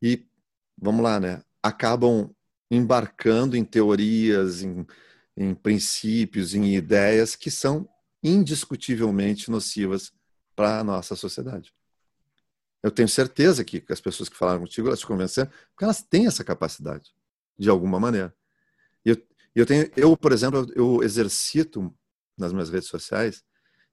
e, 0.00 0.26
vamos 0.78 1.02
lá, 1.02 1.18
né, 1.18 1.42
acabam 1.60 2.32
embarcando 2.70 3.56
em 3.56 3.64
teorias, 3.64 4.62
em, 4.62 4.86
em 5.36 5.54
princípios, 5.54 6.54
em 6.54 6.72
ideias 6.76 7.34
que 7.34 7.50
são 7.50 7.88
indiscutivelmente 8.22 9.50
nocivas 9.50 10.12
para 10.54 10.78
a 10.78 10.84
nossa 10.84 11.16
sociedade. 11.16 11.74
Eu 12.80 12.92
tenho 12.92 13.08
certeza 13.08 13.64
que 13.64 13.84
as 13.90 14.00
pessoas 14.00 14.28
que 14.28 14.36
falaram 14.36 14.60
contigo, 14.60 14.86
elas 14.86 15.00
te 15.00 15.06
convenceram, 15.06 15.50
porque 15.70 15.84
elas 15.84 16.00
têm 16.00 16.26
essa 16.26 16.44
capacidade, 16.44 17.12
de 17.58 17.68
alguma 17.68 17.98
maneira. 17.98 18.32
Eu, 19.04 19.16
eu, 19.52 19.66
tenho, 19.66 19.90
eu 19.96 20.16
por 20.16 20.32
exemplo, 20.32 20.70
eu 20.76 21.02
exercito 21.02 21.92
nas 22.40 22.52
minhas 22.52 22.70
redes 22.70 22.88
sociais 22.88 23.44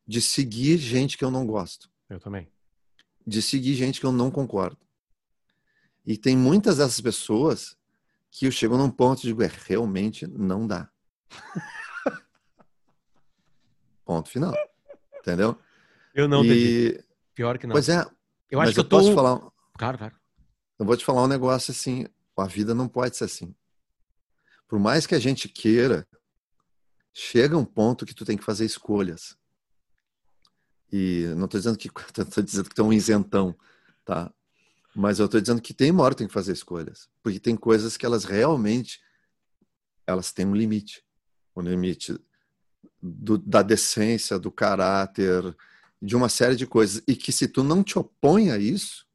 de 0.07 0.21
seguir 0.21 0.77
gente 0.77 1.17
que 1.17 1.25
eu 1.25 1.29
não 1.29 1.45
gosto. 1.45 1.89
Eu 2.09 2.19
também. 2.19 2.49
De 3.25 3.41
seguir 3.41 3.75
gente 3.75 3.99
que 3.99 4.05
eu 4.05 4.11
não 4.11 4.31
concordo. 4.31 4.77
E 6.05 6.17
tem 6.17 6.37
muitas 6.37 6.77
dessas 6.77 7.01
pessoas 7.01 7.77
que 8.31 8.47
eu 8.47 8.51
chego 8.51 8.77
num 8.77 8.89
ponto 8.89 9.21
de 9.21 9.27
digo, 9.27 9.43
é, 9.43 9.51
realmente 9.65 10.25
não 10.25 10.65
dá. 10.65 10.89
ponto 14.05 14.29
final. 14.29 14.53
Entendeu? 15.19 15.59
Eu 16.15 16.27
não 16.27 16.45
e... 16.45 17.03
Pior 17.35 17.57
que 17.57 17.67
não. 17.67 17.73
Pois 17.73 17.89
é, 17.89 18.05
eu 18.49 18.61
acho 18.61 18.73
que 18.73 18.79
eu, 18.79 18.83
eu 18.83 18.89
tô... 18.89 18.97
posso 18.97 19.13
falar. 19.13 19.41
Claro, 19.77 19.97
claro. 19.97 20.15
Eu 20.79 20.85
vou 20.85 20.95
te 20.95 21.03
falar 21.03 21.23
um 21.23 21.27
negócio 21.27 21.71
assim: 21.71 22.05
a 22.37 22.47
vida 22.47 22.73
não 22.73 22.87
pode 22.87 23.17
ser 23.17 23.25
assim. 23.25 23.53
Por 24.67 24.79
mais 24.79 25.05
que 25.05 25.15
a 25.15 25.19
gente 25.19 25.49
queira, 25.49 26.07
chega 27.20 27.57
um 27.57 27.65
ponto 27.65 28.05
que 28.05 28.13
tu 28.13 28.24
tem 28.24 28.38
que 28.38 28.43
fazer 28.43 28.63
escolhas. 28.63 29.36
E 30.91 31.26
não 31.36 31.45
estou 31.45 31.59
dizendo 31.59 31.76
que 31.76 31.89
estou 32.15 32.43
dizendo 32.43 32.70
que 32.70 32.76
tu 32.76 32.82
é 32.84 32.86
um 32.86 32.93
isentão, 32.93 33.57
tá? 34.05 34.32
Mas 34.95 35.18
eu 35.18 35.26
estou 35.26 35.41
dizendo 35.41 35.59
que 35.59 35.74
tem 35.74 35.91
hora 35.99 36.13
tem 36.13 36.28
que 36.28 36.34
fazer 36.34 36.53
escolhas, 36.53 37.09
porque 37.24 37.39
tem 37.39 37.55
coisas 37.55 37.97
que 37.97 38.05
elas 38.05 38.24
realmente 38.24 39.01
elas 40.05 40.32
têm 40.32 40.45
um 40.45 40.55
limite, 40.55 41.03
um 41.55 41.61
limite 41.61 42.20
do, 43.01 43.39
da 43.39 43.63
decência, 43.63 44.38
do 44.38 44.51
caráter, 44.51 45.55
de 45.99 46.15
uma 46.15 46.30
série 46.30 46.55
de 46.55 46.68
coisas 46.68 47.01
e 47.07 47.15
que 47.15 47.32
se 47.32 47.47
tu 47.47 47.63
não 47.63 47.84
te 47.84 47.97
opõe 47.97 48.51
a 48.51 48.59
isso, 48.59 49.07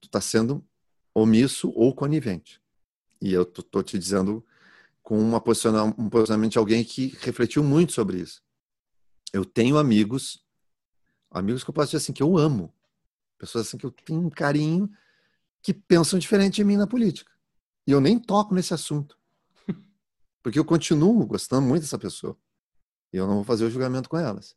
tu 0.00 0.06
está 0.06 0.20
sendo 0.20 0.64
omisso 1.12 1.72
ou 1.74 1.92
conivente. 1.92 2.62
E 3.20 3.32
eu 3.32 3.44
tô, 3.44 3.82
te 3.82 3.98
dizendo 3.98 4.46
com 5.08 5.18
uma 5.18 5.38
um 5.96 6.10
posicionamento 6.10 6.52
de 6.52 6.58
alguém 6.58 6.84
que 6.84 7.16
refletiu 7.20 7.64
muito 7.64 7.94
sobre 7.94 8.20
isso. 8.20 8.42
Eu 9.32 9.42
tenho 9.42 9.78
amigos, 9.78 10.44
amigos 11.30 11.64
que 11.64 11.70
eu 11.70 11.72
posso 11.72 11.86
dizer 11.86 11.96
assim 11.96 12.12
que 12.12 12.22
eu 12.22 12.36
amo, 12.36 12.74
pessoas 13.38 13.66
assim 13.66 13.78
que 13.78 13.86
eu 13.86 13.90
tenho 13.90 14.20
um 14.20 14.28
carinho 14.28 14.86
que 15.62 15.72
pensam 15.72 16.18
diferente 16.18 16.56
de 16.56 16.64
mim 16.64 16.76
na 16.76 16.86
política. 16.86 17.32
E 17.86 17.90
eu 17.90 18.02
nem 18.02 18.18
toco 18.18 18.54
nesse 18.54 18.74
assunto. 18.74 19.18
Porque 20.42 20.58
eu 20.58 20.64
continuo 20.64 21.24
gostando 21.24 21.66
muito 21.66 21.84
dessa 21.84 21.98
pessoa. 21.98 22.36
E 23.10 23.16
eu 23.16 23.26
não 23.26 23.36
vou 23.36 23.44
fazer 23.44 23.64
o 23.64 23.70
julgamento 23.70 24.10
com 24.10 24.18
elas. 24.18 24.54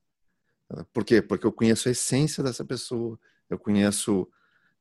Por 0.91 1.05
quê? 1.05 1.21
Porque 1.21 1.47
eu 1.47 1.53
conheço 1.53 1.87
a 1.87 1.93
essência 1.93 2.43
dessa 2.43 2.65
pessoa, 2.65 3.17
eu 3.49 3.57
conheço 3.57 4.29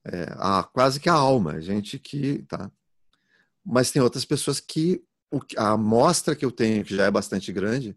é, 0.05 0.35
a, 0.37 0.65
quase 0.65 0.99
que 0.99 1.09
a 1.09 1.15
alma, 1.15 1.53
a 1.53 1.61
gente 1.61 1.97
que. 1.97 2.43
Tá? 2.49 2.73
Mas 3.65 3.93
tem 3.93 4.03
outras 4.03 4.25
pessoas 4.25 4.59
que 4.59 5.09
a 5.57 5.71
amostra 5.71 6.35
que 6.35 6.45
eu 6.45 6.51
tenho, 6.51 6.85
que 6.85 6.95
já 6.95 7.05
é 7.05 7.11
bastante 7.11 7.53
grande, 7.53 7.97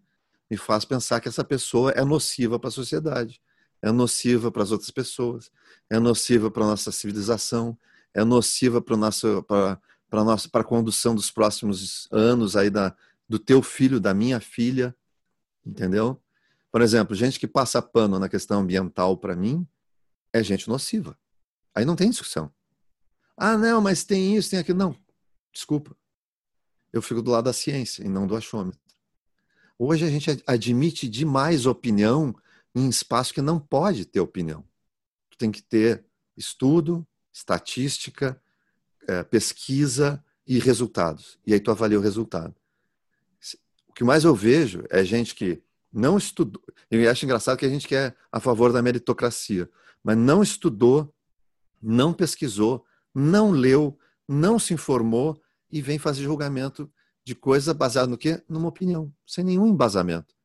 me 0.49 0.57
faz 0.57 0.85
pensar 0.85 1.19
que 1.19 1.27
essa 1.27 1.43
pessoa 1.43 1.91
é 1.91 2.03
nociva 2.03 2.59
para 2.59 2.67
a 2.67 2.71
sociedade, 2.71 3.41
é 3.81 3.91
nociva 3.91 4.51
para 4.51 4.63
as 4.63 4.71
outras 4.71 4.91
pessoas, 4.91 5.51
é 5.89 5.99
nociva 5.99 6.51
para 6.51 6.63
a 6.63 6.67
nossa 6.67 6.91
civilização, 6.91 7.77
é 8.13 8.23
nociva 8.23 8.81
para 8.81 8.95
a 8.95 8.97
nossa 8.97 10.49
para 10.49 10.61
a 10.61 10.63
condução 10.63 11.15
dos 11.15 11.31
próximos 11.31 12.07
anos 12.11 12.55
aí 12.55 12.69
da, 12.69 12.95
do 13.27 13.39
teu 13.39 13.63
filho, 13.63 13.99
da 13.99 14.13
minha 14.13 14.39
filha, 14.39 14.95
entendeu? 15.65 16.21
Por 16.71 16.81
exemplo, 16.81 17.15
gente 17.15 17.39
que 17.39 17.47
passa 17.47 17.81
pano 17.81 18.19
na 18.19 18.29
questão 18.29 18.61
ambiental 18.61 19.17
para 19.17 19.35
mim 19.35 19.67
é 20.31 20.43
gente 20.43 20.67
nociva. 20.67 21.17
Aí 21.73 21.85
não 21.85 21.95
tem 21.95 22.09
discussão. 22.09 22.51
Ah, 23.35 23.57
não, 23.57 23.81
mas 23.81 24.03
tem 24.03 24.35
isso, 24.35 24.51
tem 24.51 24.59
aquilo. 24.59 24.77
Não, 24.77 24.95
desculpa. 25.51 25.95
Eu 26.93 27.01
fico 27.01 27.23
do 27.23 27.31
lado 27.31 27.45
da 27.45 27.53
ciência 27.53 28.03
e 28.03 28.07
não 28.07 28.27
do 28.27 28.35
achômetro. 28.35 28.79
Hoje 29.79 30.05
a 30.05 30.09
gente 30.09 30.41
admite 30.45 31.09
demais 31.09 31.65
opinião 31.65 32.35
em 32.75 32.87
espaço 32.87 33.33
que 33.33 33.41
não 33.41 33.59
pode 33.59 34.05
ter 34.05 34.19
opinião. 34.19 34.63
Tu 35.31 35.37
tem 35.37 35.51
que 35.51 35.61
ter 35.61 36.05
estudo, 36.37 37.05
estatística, 37.31 38.39
é, 39.07 39.23
pesquisa 39.23 40.23
e 40.45 40.59
resultados. 40.59 41.39
E 41.45 41.53
aí 41.53 41.59
tu 41.59 41.71
avalia 41.71 41.97
o 41.97 42.01
resultado. 42.01 42.55
O 43.87 43.93
que 43.93 44.03
mais 44.03 44.23
eu 44.23 44.35
vejo 44.35 44.83
é 44.89 45.03
gente 45.03 45.33
que 45.33 45.61
não 45.91 46.17
estudou. 46.17 46.61
Eu 46.89 47.09
acho 47.09 47.25
engraçado 47.25 47.57
que 47.57 47.65
a 47.65 47.69
gente 47.69 47.87
quer 47.87 48.15
a 48.31 48.39
favor 48.39 48.71
da 48.71 48.81
meritocracia, 48.81 49.69
mas 50.03 50.17
não 50.17 50.41
estudou, 50.41 51.13
não 51.81 52.13
pesquisou, 52.13 52.85
não 53.13 53.51
leu, 53.51 53.97
não 54.27 54.57
se 54.57 54.73
informou 54.73 55.39
e 55.73 55.81
vem 55.81 55.97
fazer 55.97 56.21
julgamento 56.21 56.87
de 57.25 57.33
coisa 57.33 57.73
baseada 57.73 58.07
no 58.07 58.17
quê? 58.17 58.43
Numa 58.47 58.67
opinião, 58.67 59.11
sem 59.25 59.43
nenhum 59.43 59.65
embasamento. 59.65 60.35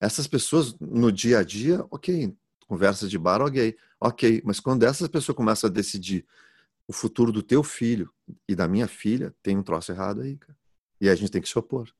Essas 0.00 0.26
pessoas 0.26 0.74
no 0.80 1.12
dia 1.12 1.40
a 1.40 1.44
dia, 1.44 1.84
ok, 1.90 2.34
conversa 2.66 3.06
de 3.06 3.18
bar, 3.18 3.42
ok, 3.42 3.76
ok, 4.00 4.40
mas 4.42 4.58
quando 4.58 4.84
essas 4.84 5.06
pessoas 5.06 5.36
começam 5.36 5.68
a 5.68 5.72
decidir 5.72 6.24
o 6.88 6.94
futuro 6.94 7.30
do 7.30 7.42
teu 7.42 7.62
filho 7.62 8.10
e 8.48 8.54
da 8.54 8.66
minha 8.66 8.88
filha, 8.88 9.34
tem 9.42 9.58
um 9.58 9.62
troço 9.62 9.92
errado 9.92 10.22
aí, 10.22 10.38
cara. 10.38 10.56
E 10.98 11.10
a 11.10 11.14
gente 11.14 11.30
tem 11.30 11.42
que 11.42 11.48
se 11.48 11.58
opor. 11.58 11.92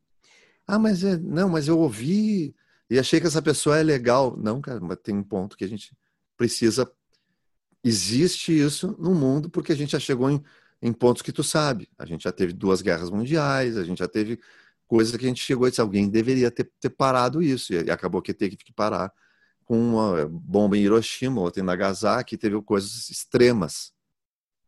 Ah, 0.66 0.78
mas 0.78 1.04
é, 1.04 1.18
não, 1.18 1.50
mas 1.50 1.68
eu 1.68 1.78
ouvi 1.78 2.54
e 2.88 2.98
achei 2.98 3.20
que 3.20 3.26
essa 3.26 3.42
pessoa 3.42 3.78
é 3.78 3.82
legal. 3.82 4.36
Não, 4.38 4.58
cara, 4.60 4.80
mas 4.80 4.98
tem 5.02 5.14
um 5.14 5.22
ponto 5.22 5.54
que 5.54 5.64
a 5.64 5.68
gente 5.68 5.94
precisa. 6.34 6.90
Existe 7.84 8.58
isso 8.58 8.96
no 8.98 9.14
mundo 9.14 9.50
porque 9.50 9.72
a 9.72 9.76
gente 9.76 9.92
já 9.92 10.00
chegou 10.00 10.30
em, 10.30 10.42
em 10.82 10.92
pontos 10.92 11.22
que 11.22 11.32
tu 11.32 11.42
sabe. 11.42 11.88
A 11.98 12.06
gente 12.06 12.24
já 12.24 12.32
teve 12.32 12.52
duas 12.52 12.82
guerras 12.82 13.10
mundiais, 13.10 13.76
a 13.76 13.84
gente 13.84 13.98
já 13.98 14.08
teve 14.08 14.40
coisas 14.86 15.16
que 15.16 15.24
a 15.24 15.28
gente 15.28 15.42
chegou 15.42 15.66
e 15.66 15.70
disse 15.70 15.80
alguém 15.80 16.08
deveria 16.08 16.50
ter, 16.50 16.70
ter 16.80 16.90
parado 16.90 17.42
isso 17.42 17.72
e 17.72 17.90
acabou 17.90 18.20
que 18.20 18.34
teve 18.34 18.56
que 18.56 18.72
parar 18.72 19.12
com 19.64 19.78
uma 19.78 20.26
bomba 20.28 20.76
em 20.76 20.80
Hiroshima, 20.80 21.40
outra 21.40 21.62
em 21.62 21.64
Nagasaki, 21.64 22.36
teve 22.36 22.60
coisas 22.62 23.08
extremas. 23.08 23.92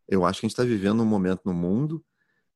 Eu 0.08 0.24
acho 0.24 0.38
que 0.38 0.46
a 0.46 0.48
gente 0.48 0.54
está 0.54 0.62
vivendo 0.62 1.02
um 1.02 1.06
momento 1.06 1.40
no 1.44 1.52
mundo 1.52 2.04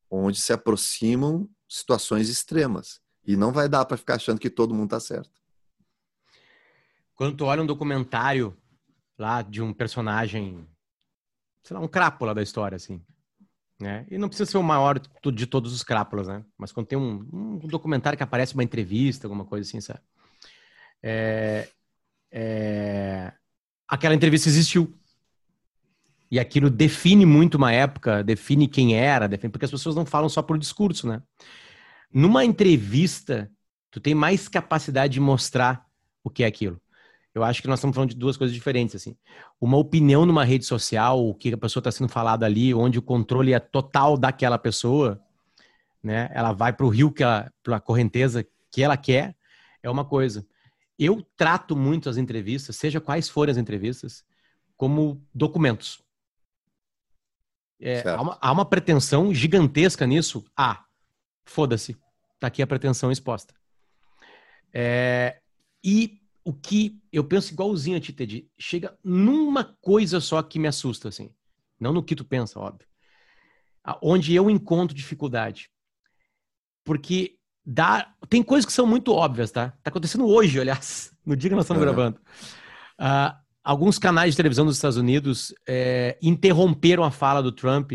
onde 0.08 0.40
se 0.40 0.52
aproximam 0.52 1.50
situações 1.68 2.28
extremas. 2.28 3.00
E 3.26 3.36
não 3.36 3.50
vai 3.50 3.68
dar 3.68 3.84
para 3.84 3.96
ficar 3.96 4.14
achando 4.14 4.38
que 4.38 4.48
todo 4.48 4.72
mundo 4.72 4.90
tá 4.90 5.00
certo. 5.00 5.42
Quando 7.16 7.36
tu 7.36 7.46
olha 7.46 7.62
um 7.62 7.66
documentário 7.66 8.56
lá 9.18 9.42
de 9.42 9.60
um 9.60 9.72
personagem, 9.72 10.68
sei 11.64 11.76
lá, 11.76 11.82
um 11.82 11.88
crápula 11.88 12.32
da 12.32 12.42
história, 12.42 12.76
assim, 12.76 13.04
né? 13.78 14.06
E 14.10 14.16
não 14.16 14.28
precisa 14.28 14.50
ser 14.50 14.58
o 14.58 14.62
maior 14.62 14.98
de 14.98 15.46
todos 15.46 15.72
os 15.72 15.82
crápulas, 15.82 16.28
né? 16.28 16.42
Mas 16.56 16.72
quando 16.72 16.86
tem 16.86 16.98
um, 16.98 17.28
um 17.32 17.58
documentário 17.58 18.16
que 18.16 18.22
aparece 18.22 18.54
uma 18.54 18.64
entrevista, 18.64 19.26
alguma 19.26 19.44
coisa 19.44 19.68
assim, 19.68 19.80
sabe? 19.80 20.00
É, 21.02 21.68
é, 22.30 23.32
aquela 23.86 24.14
entrevista 24.14 24.48
existiu. 24.48 24.98
E 26.30 26.40
aquilo 26.40 26.68
define 26.68 27.24
muito 27.24 27.54
uma 27.54 27.72
época, 27.72 28.24
define 28.24 28.66
quem 28.66 28.96
era, 28.96 29.28
define, 29.28 29.52
porque 29.52 29.64
as 29.64 29.70
pessoas 29.70 29.94
não 29.94 30.04
falam 30.04 30.28
só 30.28 30.42
por 30.42 30.58
discurso, 30.58 31.06
né? 31.06 31.22
Numa 32.12 32.44
entrevista, 32.44 33.50
tu 33.90 34.00
tem 34.00 34.14
mais 34.14 34.48
capacidade 34.48 35.14
de 35.14 35.20
mostrar 35.20 35.86
o 36.24 36.30
que 36.30 36.42
é 36.42 36.46
aquilo. 36.46 36.80
Eu 37.36 37.44
acho 37.44 37.60
que 37.60 37.68
nós 37.68 37.80
estamos 37.80 37.94
falando 37.94 38.08
de 38.08 38.16
duas 38.16 38.34
coisas 38.34 38.54
diferentes, 38.54 38.96
assim. 38.96 39.14
Uma 39.60 39.76
opinião 39.76 40.24
numa 40.24 40.42
rede 40.42 40.64
social, 40.64 41.22
o 41.22 41.34
que 41.34 41.52
a 41.52 41.58
pessoa 41.58 41.82
está 41.82 41.92
sendo 41.92 42.08
falada 42.08 42.46
ali, 42.46 42.72
onde 42.72 42.98
o 42.98 43.02
controle 43.02 43.52
é 43.52 43.60
total 43.60 44.16
daquela 44.16 44.58
pessoa, 44.58 45.22
né? 46.02 46.30
Ela 46.32 46.54
vai 46.54 46.72
para 46.72 46.86
o 46.86 46.88
rio 46.88 47.12
que 47.12 47.22
ela, 47.22 47.52
para 47.62 47.76
a 47.76 47.80
correnteza 47.80 48.42
que 48.72 48.82
ela 48.82 48.96
quer, 48.96 49.36
é 49.82 49.90
uma 49.90 50.02
coisa. 50.02 50.46
Eu 50.98 51.20
trato 51.36 51.76
muito 51.76 52.08
as 52.08 52.16
entrevistas, 52.16 52.74
seja 52.76 53.02
quais 53.02 53.28
forem 53.28 53.52
as 53.52 53.58
entrevistas, 53.58 54.24
como 54.74 55.22
documentos. 55.34 56.02
É, 57.78 58.00
há, 58.08 58.22
uma, 58.22 58.38
há, 58.40 58.50
uma, 58.50 58.64
pretensão 58.64 59.34
gigantesca 59.34 60.06
nisso. 60.06 60.42
Ah, 60.56 60.86
foda-se. 61.44 61.98
Tá 62.40 62.46
aqui 62.46 62.62
a 62.62 62.66
pretensão 62.66 63.12
exposta. 63.12 63.54
É, 64.72 65.42
e 65.84 66.24
o 66.46 66.52
que 66.52 66.96
eu 67.12 67.24
penso 67.24 67.52
igualzinho 67.52 67.96
a 67.96 68.00
ti, 68.00 68.12
Ted, 68.12 68.48
chega 68.56 68.96
numa 69.02 69.64
coisa 69.80 70.20
só 70.20 70.40
que 70.40 70.60
me 70.60 70.68
assusta, 70.68 71.08
assim. 71.08 71.28
Não 71.78 71.92
no 71.92 72.04
que 72.04 72.14
tu 72.14 72.24
pensa, 72.24 72.60
óbvio. 72.60 72.86
Onde 74.00 74.32
eu 74.32 74.48
encontro 74.48 74.96
dificuldade. 74.96 75.68
Porque 76.84 77.36
dá, 77.64 78.14
tem 78.28 78.44
coisas 78.44 78.64
que 78.64 78.72
são 78.72 78.86
muito 78.86 79.12
óbvias, 79.12 79.50
tá? 79.50 79.70
Tá 79.82 79.90
acontecendo 79.90 80.24
hoje, 80.24 80.60
aliás, 80.60 81.12
no 81.26 81.36
dia 81.36 81.50
que 81.50 81.56
nós 81.56 81.64
estamos 81.64 81.82
uhum. 81.82 81.92
gravando. 81.92 82.20
Uh, 83.00 83.36
alguns 83.64 83.98
canais 83.98 84.34
de 84.34 84.36
televisão 84.36 84.64
dos 84.64 84.76
Estados 84.76 84.96
Unidos 84.96 85.52
é, 85.66 86.16
interromperam 86.22 87.02
a 87.02 87.10
fala 87.10 87.42
do 87.42 87.50
Trump, 87.50 87.90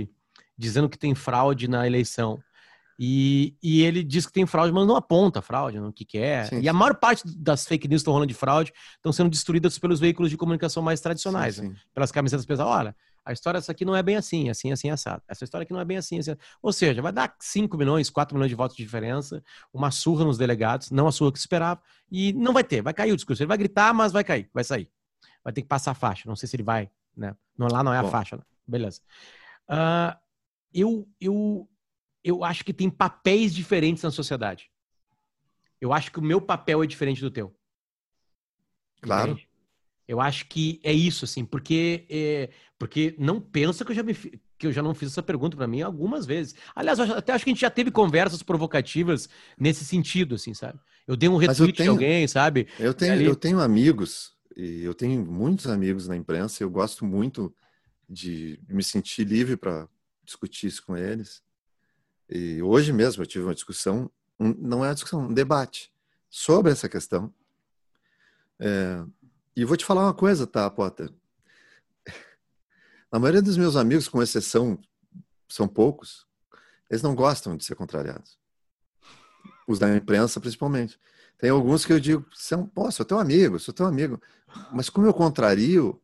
dizendo 0.58 0.90
que 0.90 1.00
tem 1.00 1.16
fraude 1.16 1.70
na 1.70 1.88
eleição. 1.88 2.38
E, 3.04 3.56
e, 3.64 3.82
ele 3.82 4.04
diz 4.04 4.28
que 4.28 4.32
tem 4.32 4.46
fraude, 4.46 4.72
mas 4.72 4.86
não 4.86 4.96
aponta 4.96 5.42
fraude, 5.42 5.80
no 5.80 5.92
que, 5.92 6.06
que 6.06 6.20
é. 6.20 6.44
Sim, 6.44 6.60
e 6.60 6.70
a 6.70 6.74
maior 6.74 6.94
parte 6.94 7.24
das 7.36 7.66
fake 7.66 7.88
news 7.88 8.02
que 8.02 8.04
estão 8.04 8.14
rolando 8.14 8.32
de 8.32 8.38
fraude 8.38 8.72
estão 8.96 9.12
sendo 9.12 9.28
destruídas 9.28 9.80
pelos 9.80 10.00
veículos 10.00 10.30
de 10.30 10.38
comunicação 10.38 10.84
mais 10.84 11.02
tradicionais, 11.02 11.56
sim. 11.56 11.70
Né? 11.70 11.76
pelas 11.96 12.12
camisetas 12.12 12.46
pesadas. 12.46 12.72
Olha, 12.72 12.96
a 13.26 13.34
história 13.34 13.58
essa 13.58 13.72
aqui 13.72 13.84
não 13.84 13.96
é 13.96 14.04
bem 14.04 14.18
assim, 14.18 14.52
assim, 14.52 14.72
assim, 14.72 14.92
assado. 14.92 15.24
Essa 15.28 15.44
história 15.44 15.64
aqui 15.64 15.74
não 15.74 15.80
é 15.80 15.86
bem 15.86 15.98
assim, 15.98 16.20
assim. 16.20 16.36
Ou 16.62 16.72
seja, 16.72 17.02
vai 17.02 17.12
dar 17.12 17.36
5 17.40 17.76
milhões, 17.76 18.08
4 18.08 18.36
milhões 18.36 18.52
de 18.52 18.56
votos 18.56 18.78
de 18.78 18.84
diferença, 18.84 19.44
uma 19.74 19.90
surra 19.90 20.24
nos 20.24 20.38
delegados, 20.38 20.92
não 20.92 21.08
a 21.08 21.12
surra 21.12 21.32
que 21.32 21.40
se 21.40 21.46
esperava, 21.46 21.82
e 22.12 22.32
não 22.34 22.54
vai 22.54 22.64
ter, 22.64 22.84
vai 22.84 22.94
cair 22.94 23.14
o 23.14 23.16
discurso. 23.16 23.42
Ele 23.42 23.48
vai 23.48 23.58
gritar, 23.58 23.96
mas 23.96 24.12
vai 24.12 24.24
cair, 24.24 24.48
vai 24.54 24.64
sair. 24.64 24.88
Vai 25.44 25.52
ter 25.52 25.64
que 25.64 25.68
passar 25.68 25.90
a 25.90 25.96
faixa. 25.96 26.30
Não 26.30 26.36
sei 26.36 26.48
se 26.48 26.56
ele 26.56 26.62
vai, 26.62 26.88
né? 27.18 27.36
Não, 27.58 27.68
lá 27.68 27.84
não 27.84 27.92
é 27.92 27.98
a 27.98 28.04
Bom. 28.04 28.10
faixa, 28.10 28.38
né? 28.38 28.44
beleza. 28.68 29.02
Uh, 29.68 30.16
eu, 30.72 31.08
eu, 31.20 31.68
eu 32.24 32.44
acho 32.44 32.64
que 32.64 32.74
tem 32.74 32.90
papéis 32.90 33.54
diferentes 33.54 34.04
na 34.04 34.12
sociedade. 34.12 34.70
Eu 35.80 35.92
acho 35.92 36.12
que 36.12 36.20
o 36.20 36.24
meu 36.24 36.40
papel 36.40 36.84
é 36.84 36.88
diferente 36.88 37.22
do 37.22 37.32
teu. 37.32 37.56
Claro. 39.02 39.32
Entende? 39.32 39.48
Eu 40.08 40.20
acho 40.20 40.46
que 40.48 40.80
é 40.84 40.92
isso, 40.92 41.26
assim, 41.26 41.46
porque 41.46 42.06
é, 42.10 42.50
porque 42.78 43.16
não 43.18 43.40
pensa 43.40 43.86
que 43.86 43.92
eu 43.92 43.96
já 43.96 44.04
me 44.04 44.14
que 44.14 44.68
eu 44.68 44.72
já 44.72 44.84
não 44.84 44.94
fiz 44.94 45.10
essa 45.10 45.24
pergunta 45.24 45.58
para 45.58 45.66
mim 45.66 45.82
algumas 45.82 46.26
vezes. 46.26 46.54
Aliás, 46.76 47.00
até 47.00 47.34
acho 47.34 47.44
que 47.44 47.50
a 47.50 47.54
gente 47.54 47.62
já 47.62 47.70
teve 47.70 47.90
conversas 47.90 48.44
provocativas 48.44 49.28
nesse 49.58 49.84
sentido, 49.84 50.36
assim, 50.36 50.54
sabe? 50.54 50.80
Eu 51.08 51.16
dei 51.16 51.28
um 51.28 51.38
retweet 51.38 51.78
tenho, 51.78 51.86
de 51.86 51.90
alguém, 51.90 52.28
sabe? 52.28 52.68
Eu 52.78 52.94
tenho, 52.94 53.14
ali... 53.14 53.26
eu 53.26 53.36
tenho 53.36 53.60
amigos 53.60 54.34
e 54.56 54.84
eu 54.84 54.94
tenho 54.94 55.26
muitos 55.26 55.66
amigos 55.68 56.08
na 56.08 56.16
imprensa. 56.16 56.62
Eu 56.62 56.70
gosto 56.70 57.06
muito 57.06 57.56
de 58.08 58.60
me 58.68 58.84
sentir 58.84 59.24
livre 59.24 59.58
para 59.58 59.88
discutir 60.24 60.68
isso 60.68 60.86
com 60.86 60.96
eles. 60.96 61.42
E 62.32 62.62
hoje 62.62 62.94
mesmo 62.94 63.22
eu 63.22 63.28
tive 63.28 63.44
uma 63.44 63.54
discussão, 63.54 64.10
um, 64.40 64.54
não 64.58 64.86
é 64.86 64.88
uma 64.88 64.94
discussão, 64.94 65.24
um 65.24 65.34
debate 65.34 65.92
sobre 66.30 66.72
essa 66.72 66.88
questão. 66.88 67.34
É, 68.58 69.04
e 69.54 69.66
vou 69.66 69.76
te 69.76 69.84
falar 69.84 70.04
uma 70.04 70.14
coisa, 70.14 70.48
tá, 70.48 70.70
Potter? 70.70 71.12
A 73.12 73.20
maioria 73.20 73.42
dos 73.42 73.58
meus 73.58 73.76
amigos, 73.76 74.08
com 74.08 74.24
exceção, 74.24 74.80
são 75.50 75.68
poucos, 75.68 76.26
eles 76.90 77.02
não 77.02 77.14
gostam 77.14 77.58
de 77.58 77.66
ser 77.66 77.76
contrariados. 77.76 78.40
Os 79.68 79.78
da 79.78 79.94
imprensa, 79.94 80.40
principalmente. 80.40 80.98
Tem 81.38 81.50
alguns 81.50 81.86
que 81.86 81.92
eu 81.92 82.00
digo, 82.00 82.26
são, 82.34 82.66
pô, 82.66 82.90
sou 82.92 83.06
teu 83.06 83.20
amigo, 83.20 83.60
sou 83.60 83.74
teu 83.74 83.86
amigo. 83.86 84.22
Mas 84.72 84.90
como 84.90 85.06
eu 85.06 85.14
contrario, 85.14 86.02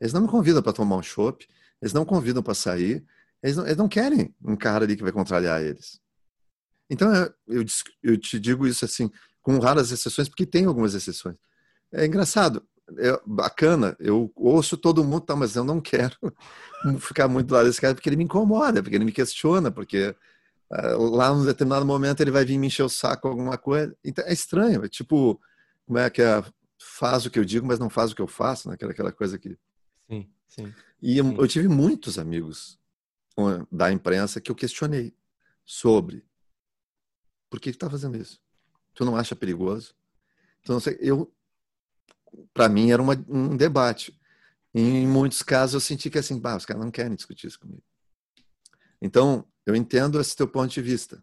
eles 0.00 0.12
não 0.12 0.22
me 0.22 0.28
convidam 0.28 0.62
para 0.62 0.72
tomar 0.72 0.96
um 0.96 1.02
chopp, 1.02 1.46
eles 1.82 1.92
não 1.92 2.04
convidam 2.04 2.42
para 2.42 2.54
sair, 2.54 3.04
eles 3.42 3.56
não, 3.56 3.64
eles 3.64 3.76
não, 3.76 3.88
querem 3.88 4.34
um 4.44 4.56
cara 4.56 4.84
ali 4.84 4.96
que 4.96 5.02
vai 5.02 5.12
contrariar 5.12 5.62
eles. 5.62 6.00
Então, 6.88 7.12
eu, 7.46 7.64
eu 8.02 8.18
te 8.18 8.38
digo 8.38 8.66
isso 8.66 8.84
assim, 8.84 9.10
com 9.42 9.58
raras 9.58 9.90
exceções, 9.90 10.28
porque 10.28 10.46
tem 10.46 10.64
algumas 10.64 10.94
exceções. 10.94 11.36
É 11.92 12.06
engraçado, 12.06 12.66
é 12.98 13.20
bacana, 13.26 13.96
eu 13.98 14.32
ouço 14.36 14.76
todo 14.76 15.04
mundo, 15.04 15.20
tá, 15.20 15.34
mas 15.34 15.56
eu 15.56 15.64
não 15.64 15.80
quero 15.80 16.16
ficar 17.00 17.28
muito 17.28 17.48
do 17.48 17.54
lado 17.54 17.66
desse 17.66 17.80
cara, 17.80 17.94
porque 17.94 18.08
ele 18.08 18.16
me 18.16 18.24
incomoda, 18.24 18.82
porque 18.82 18.96
ele 18.96 19.04
me 19.04 19.12
questiona, 19.12 19.70
porque 19.70 20.14
uh, 20.70 21.10
lá 21.10 21.34
num 21.34 21.44
determinado 21.44 21.84
momento 21.84 22.20
ele 22.20 22.30
vai 22.30 22.44
vir 22.44 22.58
me 22.58 22.68
encher 22.68 22.84
o 22.84 22.88
saco 22.88 23.28
alguma 23.28 23.58
coisa. 23.58 23.96
Então, 24.04 24.24
é 24.24 24.32
estranho, 24.32 24.84
é 24.84 24.88
tipo, 24.88 25.40
como 25.84 25.98
é 25.98 26.08
que 26.08 26.22
é, 26.22 26.44
faz 26.80 27.26
o 27.26 27.30
que 27.30 27.38
eu 27.38 27.44
digo, 27.44 27.66
mas 27.66 27.78
não 27.78 27.90
faz 27.90 28.12
o 28.12 28.14
que 28.14 28.22
eu 28.22 28.28
faço, 28.28 28.68
né? 28.68 28.74
aquela, 28.74 28.92
aquela 28.92 29.12
coisa 29.12 29.38
que... 29.38 29.56
Sim, 30.08 30.28
sim. 30.46 30.74
E 31.02 31.14
sim. 31.14 31.18
Eu, 31.18 31.42
eu 31.42 31.48
tive 31.48 31.68
muitos 31.68 32.18
amigos 32.18 32.78
da 33.70 33.92
imprensa 33.92 34.40
que 34.40 34.50
eu 34.50 34.54
questionei 34.54 35.14
sobre 35.64 36.24
por 37.50 37.60
que 37.60 37.70
está 37.70 37.88
fazendo 37.88 38.16
isso? 38.16 38.40
Tu 38.94 39.04
não 39.04 39.16
acha 39.16 39.36
perigoso? 39.36 39.94
Então, 40.60 40.78
eu, 40.98 41.32
para 42.52 42.68
mim, 42.68 42.90
era 42.90 43.00
uma, 43.00 43.14
um 43.28 43.56
debate. 43.56 44.18
Em 44.74 45.06
muitos 45.06 45.42
casos, 45.42 45.74
eu 45.74 45.80
senti 45.80 46.10
que 46.10 46.18
assim, 46.18 46.38
bah, 46.38 46.56
os 46.56 46.66
caras 46.66 46.82
não 46.82 46.90
querem 46.90 47.14
discutir 47.14 47.46
isso 47.46 47.60
comigo. 47.60 47.82
Então, 49.00 49.46
eu 49.64 49.76
entendo 49.76 50.20
esse 50.20 50.34
teu 50.34 50.48
ponto 50.48 50.72
de 50.72 50.82
vista, 50.82 51.22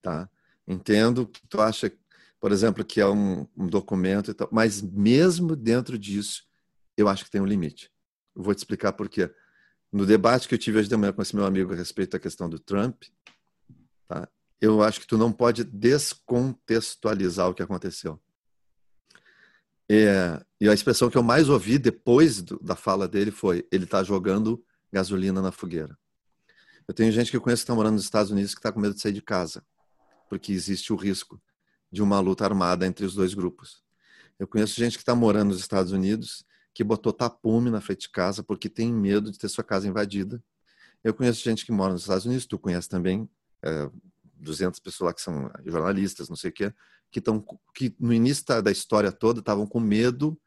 tá? 0.00 0.28
Entendo 0.66 1.26
que 1.26 1.46
tu 1.48 1.60
acha, 1.60 1.92
por 2.38 2.52
exemplo, 2.52 2.84
que 2.84 3.00
é 3.00 3.06
um, 3.06 3.46
um 3.56 3.66
documento 3.66 4.30
e 4.30 4.34
tal, 4.34 4.48
mas 4.52 4.80
mesmo 4.80 5.56
dentro 5.56 5.98
disso, 5.98 6.44
eu 6.96 7.08
acho 7.08 7.24
que 7.24 7.30
tem 7.30 7.40
um 7.40 7.46
limite. 7.46 7.90
Eu 8.34 8.42
vou 8.42 8.54
te 8.54 8.58
explicar 8.58 8.92
por 8.92 9.08
quê. 9.08 9.32
No 9.92 10.06
debate 10.06 10.48
que 10.48 10.54
eu 10.54 10.58
tive 10.58 10.78
hoje 10.78 10.88
de 10.88 10.96
manhã 10.96 11.12
com 11.12 11.22
esse 11.22 11.34
meu 11.34 11.44
amigo 11.44 11.72
a 11.72 11.76
respeito 11.76 12.12
da 12.12 12.18
questão 12.18 12.48
do 12.48 12.58
Trump, 12.58 13.02
tá? 14.06 14.28
eu 14.60 14.82
acho 14.82 15.00
que 15.00 15.06
tu 15.06 15.18
não 15.18 15.32
pode 15.32 15.64
descontextualizar 15.64 17.48
o 17.48 17.54
que 17.54 17.62
aconteceu. 17.62 18.20
É, 19.90 20.40
e 20.60 20.68
a 20.68 20.72
expressão 20.72 21.10
que 21.10 21.18
eu 21.18 21.22
mais 21.22 21.48
ouvi 21.48 21.76
depois 21.76 22.40
do, 22.40 22.60
da 22.60 22.76
fala 22.76 23.08
dele 23.08 23.32
foi: 23.32 23.66
ele 23.72 23.82
está 23.82 24.04
jogando 24.04 24.64
gasolina 24.92 25.42
na 25.42 25.50
fogueira. 25.50 25.98
Eu 26.86 26.94
tenho 26.94 27.10
gente 27.10 27.30
que 27.30 27.36
eu 27.36 27.40
conheço 27.40 27.62
que 27.62 27.64
está 27.64 27.74
morando 27.74 27.94
nos 27.94 28.04
Estados 28.04 28.30
Unidos 28.30 28.54
que 28.54 28.60
está 28.60 28.70
com 28.70 28.78
medo 28.78 28.94
de 28.94 29.00
sair 29.00 29.12
de 29.12 29.22
casa, 29.22 29.64
porque 30.28 30.52
existe 30.52 30.92
o 30.92 30.96
risco 30.96 31.42
de 31.90 32.02
uma 32.02 32.20
luta 32.20 32.44
armada 32.44 32.86
entre 32.86 33.04
os 33.04 33.14
dois 33.14 33.34
grupos. 33.34 33.82
Eu 34.38 34.46
conheço 34.46 34.74
gente 34.74 34.96
que 34.96 35.02
está 35.02 35.14
morando 35.14 35.48
nos 35.48 35.58
Estados 35.58 35.90
Unidos 35.90 36.44
que 36.72 36.84
botou 36.84 37.12
tapume 37.12 37.70
na 37.70 37.80
frente 37.80 38.02
de 38.02 38.10
casa 38.10 38.42
porque 38.42 38.68
tem 38.68 38.92
medo 38.92 39.30
de 39.30 39.38
ter 39.38 39.48
sua 39.48 39.64
casa 39.64 39.88
invadida. 39.88 40.42
Eu 41.02 41.14
conheço 41.14 41.42
gente 41.42 41.64
que 41.64 41.72
mora 41.72 41.92
nos 41.92 42.02
Estados 42.02 42.26
Unidos, 42.26 42.46
tu 42.46 42.58
conhece 42.58 42.88
também, 42.88 43.28
é, 43.62 43.90
200 44.36 44.78
pessoas 44.80 45.08
lá 45.08 45.14
que 45.14 45.20
são 45.20 45.50
jornalistas, 45.64 46.28
não 46.28 46.36
sei 46.36 46.50
o 46.50 46.52
quê, 46.52 46.74
que, 47.10 47.18
estão 47.18 47.44
que 47.74 47.94
no 47.98 48.12
início 48.12 48.44
da 48.62 48.70
história 48.70 49.10
toda 49.10 49.40
estavam 49.40 49.66
com 49.66 49.80
medo 49.80 50.40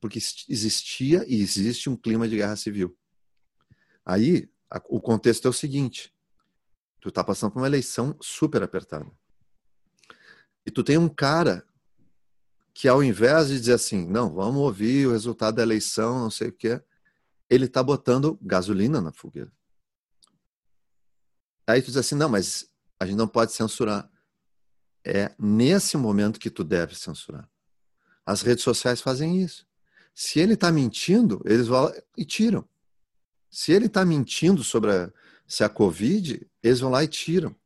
porque 0.00 0.18
existia 0.48 1.24
e 1.26 1.40
existe 1.40 1.90
um 1.90 1.96
clima 1.96 2.28
de 2.28 2.36
guerra 2.36 2.56
civil. 2.56 2.96
Aí, 4.04 4.48
a, 4.70 4.80
o 4.88 5.00
contexto 5.00 5.46
é 5.46 5.50
o 5.50 5.52
seguinte: 5.52 6.14
tu 7.00 7.08
está 7.08 7.22
passando 7.22 7.52
por 7.52 7.60
uma 7.60 7.66
eleição 7.66 8.16
super 8.20 8.62
apertada. 8.62 9.10
E 10.64 10.70
tu 10.70 10.84
tem 10.84 10.98
um 10.98 11.08
cara 11.08 11.66
que, 12.78 12.86
ao 12.86 13.02
invés 13.02 13.48
de 13.48 13.58
dizer 13.58 13.72
assim, 13.72 14.06
não, 14.06 14.32
vamos 14.32 14.62
ouvir 14.62 15.08
o 15.08 15.10
resultado 15.10 15.56
da 15.56 15.64
eleição, 15.64 16.20
não 16.20 16.30
sei 16.30 16.50
o 16.50 16.52
quê, 16.52 16.80
ele 17.50 17.64
está 17.64 17.82
botando 17.82 18.38
gasolina 18.40 19.00
na 19.00 19.10
fogueira. 19.10 19.50
Aí 21.66 21.82
tu 21.82 21.86
diz 21.86 21.96
assim, 21.96 22.14
não, 22.14 22.28
mas 22.28 22.70
a 23.00 23.04
gente 23.04 23.16
não 23.16 23.26
pode 23.26 23.50
censurar. 23.50 24.08
É 25.04 25.34
nesse 25.36 25.96
momento 25.96 26.38
que 26.38 26.48
tu 26.48 26.62
deve 26.62 26.94
censurar. 26.94 27.50
As 28.24 28.42
redes 28.42 28.62
sociais 28.62 29.00
fazem 29.00 29.42
isso. 29.42 29.66
Se 30.14 30.38
ele 30.38 30.54
está 30.54 30.70
mentindo, 30.70 31.42
eles 31.46 31.66
vão 31.66 31.92
e 32.16 32.24
tiram. 32.24 32.64
Se 33.50 33.72
ele 33.72 33.86
está 33.86 34.04
mentindo 34.04 34.62
sobre 34.62 34.92
a, 34.92 35.12
se 35.48 35.64
a 35.64 35.68
Covid, 35.68 36.48
eles 36.62 36.78
vão 36.78 36.92
lá 36.92 37.02
e 37.02 37.08
tiram. 37.08 37.56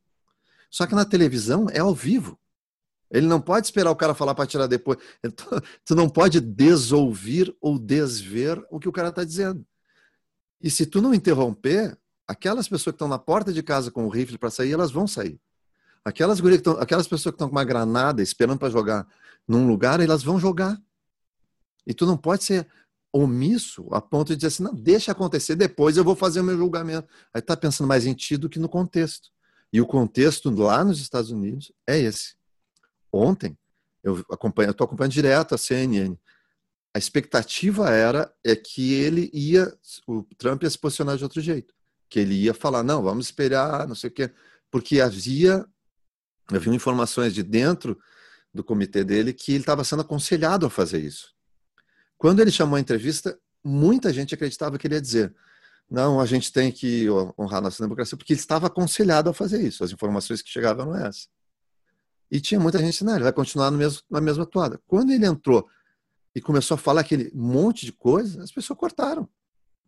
Só 0.71 0.87
que 0.87 0.95
na 0.95 1.05
televisão 1.05 1.67
é 1.69 1.81
ao 1.81 1.95
vivo. 1.95 2.41
Ele 3.13 3.27
não 3.27 3.41
pode 3.41 3.67
esperar 3.67 3.91
o 3.91 3.97
cara 3.97 4.15
falar 4.15 4.35
para 4.35 4.47
tirar 4.47 4.67
depois. 4.67 4.99
Tu 5.85 5.95
não 5.95 6.09
pode 6.09 6.41
desouvir 6.41 7.55
ou 7.61 7.79
desver 7.79 8.65
o 8.71 8.81
que 8.81 8.89
o 8.89 8.93
cara 8.93 9.11
está 9.11 9.23
dizendo. 9.23 9.65
E 10.61 10.71
se 10.71 10.87
tu 10.87 11.03
não 11.03 11.13
interromper, 11.13 11.99
aquelas 12.27 12.67
pessoas 12.67 12.93
que 12.93 12.97
estão 12.97 13.09
na 13.09 13.19
porta 13.19 13.53
de 13.53 13.63
casa 13.63 13.91
com 13.91 14.07
o 14.07 14.09
rifle 14.09 14.39
para 14.39 14.51
sair, 14.51 14.73
elas 14.73 14.91
vão 14.91 15.07
sair. 15.07 15.39
Aquelas, 16.05 16.41
aquelas 16.81 17.07
pessoas 17.07 17.33
que 17.33 17.37
estão 17.37 17.49
com 17.49 17.55
uma 17.55 17.65
granada 17.65 18.23
esperando 18.23 18.59
para 18.59 18.71
jogar 18.71 19.07
num 19.47 19.67
lugar, 19.67 20.01
elas 20.01 20.23
vão 20.23 20.39
jogar. 20.39 20.81
E 21.87 21.93
tu 21.93 22.07
não 22.07 22.17
pode 22.17 22.45
ser 22.45 22.67
omisso 23.13 23.87
a 23.93 24.01
ponto 24.01 24.29
de 24.29 24.37
dizer 24.37 24.49
assim, 24.49 24.63
não, 24.63 24.75
deixa 24.75 25.13
acontecer, 25.13 25.55
depois 25.55 25.97
eu 25.97 26.05
vou 26.05 26.17
fazer 26.17 26.41
o 26.41 26.45
meu 26.45 26.57
julgamento. 26.57 27.07
Aí 27.35 27.43
tá 27.43 27.57
pensando 27.57 27.87
mais 27.87 28.07
em 28.07 28.15
ti 28.15 28.37
do 28.37 28.49
que 28.49 28.59
no 28.59 28.69
contexto. 28.69 29.29
E 29.73 29.81
o 29.81 29.87
contexto 29.87 30.51
lá 30.51 30.85
nos 30.85 31.01
Estados 31.01 31.31
Unidos 31.31 31.73
é 31.87 31.99
esse. 31.99 32.35
Ontem, 33.13 33.57
eu 34.03 34.25
acompanho, 34.31 34.71
estou 34.71 34.85
acompanhando 34.85 35.13
direto 35.13 35.55
a 35.55 35.59
CNN. 35.59 36.17
A 36.95 36.99
expectativa 36.99 37.91
era 37.91 38.33
é 38.45 38.57
que 38.57 38.95
ele 38.95 39.31
ia, 39.33 39.73
o 40.07 40.25
Trump 40.37 40.63
ia 40.63 40.71
se 40.71 40.79
posicionar 40.79 41.17
de 41.17 41.25
outro 41.25 41.41
jeito, 41.41 41.75
que 42.09 42.19
ele 42.19 42.35
ia 42.35 42.55
falar, 42.55 42.83
não, 42.83 43.03
vamos 43.03 43.27
esperar, 43.27 43.87
não 43.87 43.95
sei 43.95 44.09
o 44.11 44.13
quê, 44.13 44.31
porque 44.71 45.01
havia, 45.01 45.65
havia 46.49 46.75
informações 46.75 47.35
de 47.35 47.43
dentro 47.43 47.99
do 48.53 48.65
comitê 48.65 49.05
dele 49.05 49.33
que 49.33 49.53
ele 49.53 49.61
estava 49.61 49.85
sendo 49.85 50.03
aconselhado 50.03 50.67
a 50.67 50.71
fazer 50.71 51.01
isso. 51.01 51.35
Quando 52.19 52.41
ele 52.41 52.51
chamou 52.51 52.77
a 52.77 52.81
entrevista, 52.81 53.39
muita 53.65 54.13
gente 54.13 54.35
acreditava 54.35 54.79
que 54.79 54.87
ele 54.87 54.95
ia 54.95 55.01
dizer: 55.01 55.35
não, 55.91 56.21
a 56.21 56.27
gente 56.27 56.53
tem 56.53 56.71
que 56.71 57.07
honrar 57.39 57.61
nossa 57.61 57.83
democracia, 57.83 58.17
porque 58.17 58.33
ele 58.33 58.41
estava 58.41 58.67
aconselhado 58.67 59.31
a 59.31 59.35
fazer 59.35 59.61
isso. 59.61 59.83
As 59.85 59.93
informações 59.93 60.43
que 60.43 60.51
chegavam 60.51 60.95
eram 60.95 61.07
essas. 61.07 61.29
E 62.33 62.41
tinha 62.41 62.59
muita 62.59 62.79
gente, 62.79 63.05
não, 63.05 63.15
ele 63.15 63.25
vai 63.25 63.33
continuar 63.33 63.71
mesmo, 63.71 64.01
na 64.11 64.19
mesma 64.19 64.47
toada. 64.47 64.81
Quando 64.87 65.13
ele 65.13 65.27
entrou 65.27 65.69
e 66.35 66.41
começou 66.41 66.77
a 66.77 66.79
falar 66.79 67.03
aquele 67.03 67.31
monte 67.35 67.85
de 67.85 67.93
coisa, 67.93 68.43
as 68.43 68.51
pessoas 68.51 68.79
cortaram. 68.79 69.29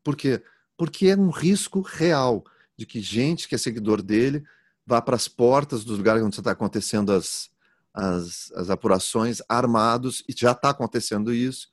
Por 0.03 0.15
quê? 0.15 0.43
Porque 0.77 1.07
é 1.07 1.17
um 1.17 1.31
risco 1.31 1.81
real 1.81 2.45
de 2.77 2.85
que 2.85 3.01
gente 3.01 3.49
que 3.49 3.55
é 3.55 3.59
seguidor 3.59 4.03
dele 4.03 4.45
vá 4.87 5.01
para 5.01 5.17
as 5.17 5.27
portas 5.27 5.85
dos 5.85 5.97
lugares 5.97 6.23
onde 6.23 6.39
está 6.39 6.51
acontecendo 6.51 7.13
as, 7.13 7.49
as, 7.95 8.53
as 8.53 8.69
apurações 8.69 9.41
armados, 9.49 10.23
e 10.29 10.35
já 10.37 10.53
está 10.53 10.69
acontecendo 10.69 11.33
isso, 11.33 11.69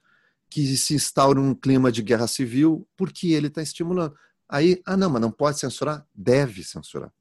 que 0.50 0.78
se 0.78 0.94
instaure 0.94 1.38
um 1.38 1.54
clima 1.54 1.92
de 1.92 2.02
guerra 2.02 2.28
civil 2.28 2.88
porque 2.96 3.34
ele 3.34 3.48
está 3.48 3.62
estimulando. 3.62 4.16
Aí, 4.48 4.82
ah, 4.86 4.96
não, 4.96 5.10
mas 5.10 5.22
não 5.22 5.32
pode 5.32 5.60
censurar? 5.60 6.08
Deve 6.16 6.64
censurar. 6.64 7.12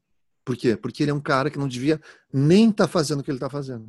Por 0.45 0.57
quê? 0.57 0.77
Porque 0.77 1.03
ele 1.03 1.11
é 1.11 1.15
um 1.15 1.21
cara 1.21 1.51
que 1.51 1.59
não 1.59 1.69
devia 1.69 2.01
nem 2.33 2.71
estar 2.71 2.87
tá 2.87 2.93
fazendo 2.93 3.21
o 3.21 3.23
que 3.23 3.31
ele 3.31 3.37
está 3.37 3.51
fazendo. 3.51 3.89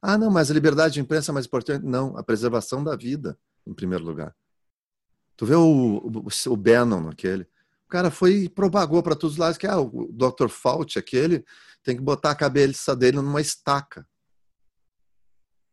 Ah, 0.00 0.18
não, 0.18 0.30
mas 0.30 0.50
a 0.50 0.54
liberdade 0.54 0.94
de 0.94 1.00
imprensa 1.00 1.30
é 1.30 1.34
mais 1.34 1.46
importante. 1.46 1.84
Não, 1.84 2.16
a 2.16 2.22
preservação 2.22 2.84
da 2.84 2.94
vida, 2.94 3.38
em 3.66 3.74
primeiro 3.74 4.04
lugar. 4.04 4.34
Tu 5.36 5.44
vê 5.44 5.54
o, 5.54 5.98
o, 5.98 6.52
o 6.52 6.56
Bannon, 6.56 7.08
aquele. 7.08 7.44
O 7.86 7.88
cara 7.88 8.10
foi 8.10 8.44
e 8.44 8.48
propagou 8.48 9.02
para 9.02 9.14
todos 9.14 9.34
os 9.34 9.38
lados 9.38 9.58
que 9.58 9.66
ah, 9.66 9.78
o 9.78 10.10
Dr. 10.12 10.48
Fauci, 10.48 10.98
aquele, 10.98 11.44
tem 11.82 11.96
que 11.96 12.02
botar 12.02 12.32
a 12.32 12.36
cabeça 12.36 12.96
dele 12.96 13.18
numa 13.18 13.40
estaca. 13.40 14.06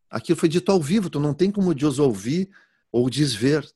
Aquilo 0.08 0.38
foi 0.38 0.48
dito 0.48 0.70
ao 0.70 0.80
vivo, 0.80 1.10
tu 1.10 1.18
não 1.18 1.34
tem 1.34 1.50
como 1.50 1.74
Deus 1.74 1.98
ouvir 1.98 2.48
ou 2.92 3.10
desver. 3.10 3.68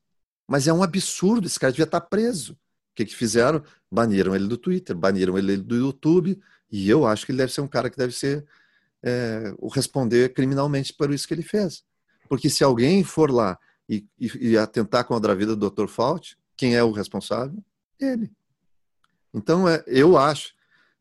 Mas 0.46 0.68
é 0.68 0.72
um 0.72 0.82
absurdo, 0.82 1.46
esse 1.46 1.58
cara 1.58 1.72
devia 1.72 1.84
estar 1.84 2.00
preso. 2.00 2.52
O 2.52 2.94
que, 2.94 3.04
que 3.04 3.14
fizeram? 3.14 3.62
Baniram 3.90 4.34
ele 4.34 4.46
do 4.46 4.58
Twitter, 4.58 4.96
baniram 4.96 5.38
ele 5.38 5.56
do 5.56 5.76
YouTube, 5.76 6.38
e 6.70 6.88
eu 6.88 7.06
acho 7.06 7.24
que 7.24 7.32
ele 7.32 7.38
deve 7.38 7.52
ser 7.52 7.62
um 7.62 7.68
cara 7.68 7.88
que 7.88 7.96
deve 7.96 8.12
ser 8.12 8.44
é, 9.02 9.54
o 9.58 9.68
responder 9.68 10.32
criminalmente 10.34 10.92
por 10.92 11.12
isso 11.12 11.26
que 11.26 11.34
ele 11.34 11.42
fez. 11.42 11.82
Porque 12.28 12.50
se 12.50 12.62
alguém 12.62 13.02
for 13.02 13.30
lá 13.30 13.58
e, 13.88 14.04
e, 14.18 14.50
e 14.50 14.58
atentar 14.58 15.04
contra 15.04 15.32
a 15.32 15.34
vida 15.34 15.56
do 15.56 15.70
Dr. 15.70 15.86
Fauci, 15.88 16.36
quem 16.56 16.76
é 16.76 16.82
o 16.82 16.90
responsável? 16.90 17.62
Ele. 17.98 18.30
Então, 19.32 19.68
é, 19.68 19.82
eu 19.86 20.18
acho 20.18 20.54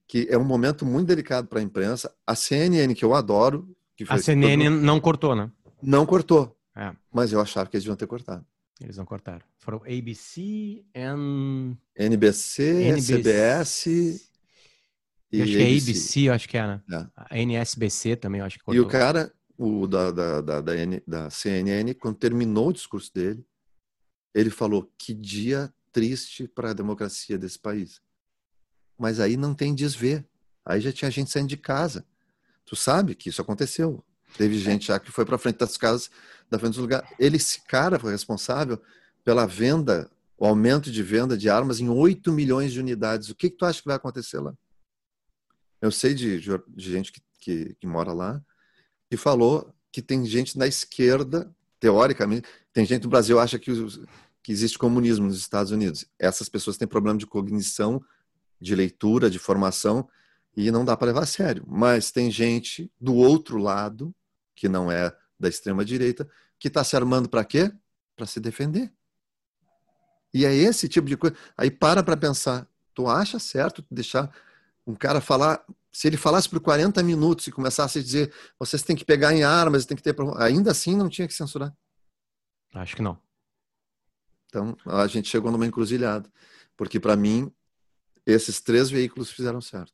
que 0.07 0.27
é 0.29 0.37
um 0.37 0.43
momento 0.43 0.85
muito 0.85 1.07
delicado 1.07 1.47
para 1.47 1.59
a 1.59 1.63
imprensa. 1.63 2.13
A 2.25 2.35
CNN, 2.35 2.93
que 2.95 3.03
eu 3.03 3.13
adoro. 3.13 3.69
Que 3.95 4.05
a 4.07 4.17
CNN 4.17 4.63
todo... 4.63 4.81
não 4.81 4.99
cortou, 4.99 5.35
né? 5.35 5.51
Não 5.81 6.05
cortou. 6.05 6.55
É. 6.75 6.93
Mas 7.11 7.33
eu 7.33 7.41
achava 7.41 7.69
que 7.69 7.75
eles 7.75 7.83
deviam 7.83 7.97
ter 7.97 8.07
cortado. 8.07 8.45
Eles 8.81 8.97
não 8.97 9.05
cortaram. 9.05 9.43
Foram 9.57 9.79
ABC, 9.79 10.85
N... 10.93 11.77
NBC, 11.95 12.83
NBC, 12.83 13.17
CBS 13.17 14.27
e 15.31 15.41
acho 15.41 15.51
que 15.51 15.57
é 15.57 15.77
ABC, 15.77 16.29
acho 16.29 16.49
que 16.49 16.57
é, 16.57 16.67
né? 16.67 16.81
É. 16.91 17.07
A 17.15 17.37
NSBC 17.37 18.15
também, 18.15 18.41
acho 18.41 18.57
que 18.57 18.63
cortou. 18.63 18.81
E 18.81 18.85
o 18.85 18.87
cara, 18.87 19.33
o 19.57 19.85
da, 19.85 20.11
da, 20.11 20.41
da, 20.41 20.61
da, 20.61 20.75
N, 20.75 21.03
da 21.05 21.29
CNN, 21.29 21.93
quando 21.95 22.17
terminou 22.17 22.69
o 22.69 22.73
discurso 22.73 23.13
dele, 23.13 23.45
ele 24.33 24.49
falou 24.49 24.89
que 24.97 25.13
dia 25.13 25.73
triste 25.91 26.47
para 26.47 26.71
a 26.71 26.73
democracia 26.73 27.37
desse 27.37 27.59
país. 27.59 28.01
Mas 28.97 29.19
aí 29.19 29.35
não 29.35 29.53
tem 29.53 29.75
desver. 29.75 30.25
Aí 30.65 30.79
já 30.79 30.91
tinha 30.91 31.11
gente 31.11 31.29
saindo 31.29 31.49
de 31.49 31.57
casa. 31.57 32.05
Tu 32.65 32.75
sabe 32.75 33.15
que 33.15 33.29
isso 33.29 33.41
aconteceu. 33.41 34.03
Teve 34.37 34.57
gente 34.57 34.87
já 34.87 34.99
que 34.99 35.11
foi 35.11 35.25
para 35.25 35.37
frente 35.37 35.57
das 35.57 35.77
casas, 35.77 36.09
da 36.49 36.59
frente 36.59 36.73
dos 36.73 36.81
lugares. 36.81 37.09
Ele, 37.19 37.37
esse 37.37 37.61
cara 37.61 37.99
foi 37.99 38.11
responsável 38.11 38.81
pela 39.23 39.45
venda, 39.45 40.09
o 40.37 40.45
aumento 40.45 40.91
de 40.91 41.03
venda 41.03 41.37
de 41.37 41.49
armas 41.49 41.79
em 41.79 41.89
8 41.89 42.31
milhões 42.31 42.71
de 42.71 42.79
unidades. 42.79 43.29
O 43.29 43.35
que, 43.35 43.49
que 43.49 43.57
tu 43.57 43.65
acha 43.65 43.81
que 43.81 43.87
vai 43.87 43.95
acontecer 43.95 44.39
lá? 44.39 44.53
Eu 45.81 45.91
sei 45.91 46.13
de, 46.13 46.39
de 46.39 46.91
gente 46.91 47.11
que, 47.11 47.21
que, 47.39 47.75
que 47.79 47.87
mora 47.87 48.13
lá 48.13 48.41
e 49.09 49.17
falou 49.17 49.73
que 49.91 50.01
tem 50.01 50.25
gente 50.25 50.57
na 50.57 50.67
esquerda, 50.67 51.49
teoricamente, 51.79 52.47
tem 52.71 52.85
gente 52.85 53.03
no 53.03 53.09
Brasil 53.09 53.37
que 53.37 53.43
acha 53.43 53.59
que, 53.59 53.71
que 54.43 54.51
existe 54.51 54.77
comunismo 54.77 55.25
nos 55.25 55.37
Estados 55.37 55.71
Unidos. 55.71 56.05
Essas 56.19 56.49
pessoas 56.49 56.77
têm 56.77 56.87
problema 56.87 57.17
de 57.17 57.25
cognição, 57.25 58.01
de 58.59 58.75
leitura, 58.75 59.29
de 59.29 59.39
formação, 59.39 60.07
e 60.55 60.71
não 60.71 60.83
dá 60.83 60.97
para 60.97 61.07
levar 61.07 61.23
a 61.23 61.27
sério. 61.27 61.63
Mas 61.67 62.11
tem 62.11 62.31
gente 62.31 62.91
do 62.99 63.13
outro 63.13 63.57
lado, 63.57 64.13
que 64.57 64.67
não 64.67 64.91
é 64.91 65.15
da 65.39 65.47
extrema 65.47 65.85
direita, 65.85 66.27
que 66.59 66.67
está 66.67 66.83
se 66.83 66.95
armando 66.95 67.29
para 67.29 67.45
quê? 67.45 67.71
Para 68.15 68.25
se 68.25 68.39
defender. 68.39 68.91
E 70.33 70.43
é 70.45 70.53
esse 70.53 70.89
tipo 70.89 71.07
de 71.07 71.15
coisa. 71.15 71.35
Aí 71.55 71.71
para 71.71 72.03
para 72.03 72.17
pensar. 72.17 72.67
Tu 72.93 73.07
acha 73.07 73.37
certo 73.37 73.85
deixar 73.89 74.35
um 74.85 74.95
cara 74.95 75.21
falar. 75.21 75.63
Se 75.91 76.07
ele 76.07 76.17
falasse 76.17 76.49
por 76.49 76.59
40 76.59 77.01
minutos 77.03 77.45
e 77.47 77.51
começasse 77.51 77.99
a 77.99 78.01
dizer 78.01 78.33
vocês 78.59 78.81
têm 78.81 78.95
que 78.95 79.05
pegar 79.05 79.33
em 79.33 79.43
armas, 79.43 79.85
tem 79.85 79.95
que 79.95 80.03
ter. 80.03 80.15
Ainda 80.37 80.71
assim 80.71 80.95
não 80.95 81.07
tinha 81.07 81.27
que 81.27 81.33
censurar. 81.33 81.73
Acho 82.73 82.95
que 82.95 83.01
não. 83.01 83.17
Então 84.47 84.75
a 84.85 85.05
gente 85.07 85.29
chegou 85.29 85.51
numa 85.51 85.65
encruzilhada. 85.65 86.29
Porque 86.75 86.99
para 86.99 87.15
mim, 87.15 87.51
esses 88.25 88.59
três 88.59 88.89
veículos 88.89 89.31
fizeram 89.31 89.61
certo. 89.61 89.93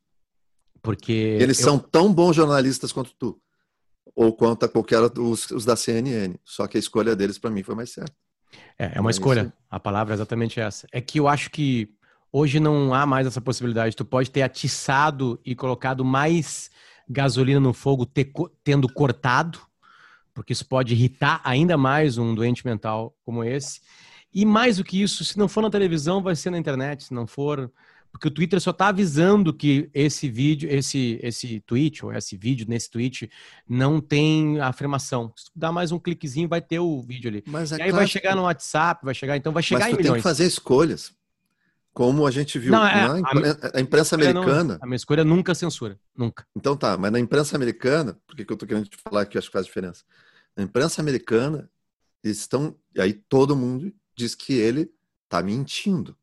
Porque 0.82 1.12
eles 1.12 1.58
eu... 1.60 1.64
são 1.64 1.78
tão 1.78 2.12
bons 2.12 2.36
jornalistas 2.36 2.92
quanto 2.92 3.14
tu, 3.14 3.40
ou 4.14 4.32
quanto 4.32 4.64
a 4.64 4.68
qualquer 4.68 5.08
dos 5.08 5.50
os 5.50 5.64
da 5.64 5.76
CNN. 5.76 6.34
Só 6.44 6.66
que 6.66 6.76
a 6.76 6.80
escolha 6.80 7.14
deles 7.14 7.38
para 7.38 7.50
mim 7.50 7.62
foi 7.62 7.74
mais 7.74 7.90
certa. 7.90 8.14
É, 8.78 8.92
é 8.96 9.00
uma 9.00 9.10
é 9.10 9.12
escolha. 9.12 9.52
A 9.70 9.80
palavra 9.80 10.14
é 10.14 10.16
exatamente 10.16 10.60
essa. 10.60 10.86
É 10.92 11.00
que 11.00 11.18
eu 11.18 11.28
acho 11.28 11.50
que 11.50 11.88
hoje 12.32 12.58
não 12.58 12.92
há 12.92 13.06
mais 13.06 13.26
essa 13.26 13.40
possibilidade. 13.40 13.96
Tu 13.96 14.04
pode 14.04 14.30
ter 14.30 14.42
atiçado 14.42 15.40
e 15.44 15.54
colocado 15.54 16.04
mais 16.04 16.70
gasolina 17.08 17.60
no 17.60 17.72
fogo 17.72 18.06
ter, 18.06 18.32
tendo 18.62 18.92
cortado, 18.92 19.58
porque 20.32 20.52
isso 20.52 20.66
pode 20.66 20.94
irritar 20.94 21.40
ainda 21.44 21.76
mais 21.76 22.18
um 22.18 22.34
doente 22.34 22.66
mental 22.66 23.16
como 23.24 23.44
esse. 23.44 23.80
E 24.32 24.44
mais 24.44 24.78
do 24.78 24.84
que 24.84 25.00
isso, 25.00 25.24
se 25.24 25.38
não 25.38 25.46
for 25.46 25.62
na 25.62 25.70
televisão, 25.70 26.20
vai 26.20 26.34
ser 26.34 26.50
na 26.50 26.58
internet. 26.58 27.04
Se 27.04 27.14
não 27.14 27.26
for 27.26 27.70
porque 28.14 28.28
o 28.28 28.30
Twitter 28.30 28.60
só 28.60 28.70
está 28.70 28.86
avisando 28.86 29.52
que 29.52 29.90
esse 29.92 30.28
vídeo, 30.28 30.70
esse 30.70 31.18
esse 31.20 31.58
tweet 31.58 32.04
ou 32.04 32.12
esse 32.12 32.36
vídeo 32.36 32.64
nesse 32.68 32.88
tweet 32.88 33.28
não 33.68 34.00
tem 34.00 34.60
afirmação. 34.60 35.32
Se 35.34 35.50
dá 35.52 35.72
mais 35.72 35.90
um 35.90 35.98
cliquezinho, 35.98 36.48
vai 36.48 36.62
ter 36.62 36.78
o 36.78 37.02
vídeo 37.02 37.28
ali. 37.28 37.42
Mas 37.44 37.72
é 37.72 37.74
e 37.78 37.82
aí 37.82 37.88
claro 37.88 37.96
vai 37.96 38.06
chegar 38.06 38.30
que... 38.30 38.36
no 38.36 38.42
WhatsApp, 38.42 39.04
vai 39.04 39.14
chegar, 39.16 39.36
então 39.36 39.52
vai 39.52 39.64
chegar 39.64 39.86
Mas 39.86 39.94
em 39.94 39.96
milhões. 39.96 40.12
tem 40.12 40.16
que 40.18 40.22
fazer 40.22 40.46
escolhas. 40.46 41.12
Como 41.92 42.24
a 42.24 42.30
gente 42.30 42.56
viu 42.56 42.70
não, 42.70 42.86
é, 42.86 43.20
na 43.20 43.28
a, 43.28 43.78
a, 43.78 43.80
imprensa 43.80 44.14
americana. 44.14 44.74
Não, 44.74 44.78
a 44.80 44.86
minha 44.86 44.96
escolha 44.96 45.24
nunca 45.24 45.52
censura, 45.52 45.98
nunca. 46.16 46.46
Então 46.54 46.76
tá, 46.76 46.96
mas 46.96 47.10
na 47.10 47.18
imprensa 47.18 47.56
americana, 47.56 48.16
por 48.28 48.36
que 48.36 48.46
eu 48.48 48.56
tô 48.56 48.64
querendo 48.64 48.86
te 48.86 48.96
falar 48.96 49.26
que 49.26 49.36
acho 49.36 49.48
que 49.48 49.52
faz 49.52 49.66
diferença? 49.66 50.04
Na 50.56 50.62
imprensa 50.62 51.02
americana, 51.02 51.68
eles 52.22 52.38
estão. 52.38 52.76
E 52.94 53.00
aí 53.00 53.12
todo 53.12 53.56
mundo 53.56 53.92
diz 54.16 54.36
que 54.36 54.52
ele 54.52 54.88
tá 55.28 55.42
mentindo. 55.42 56.16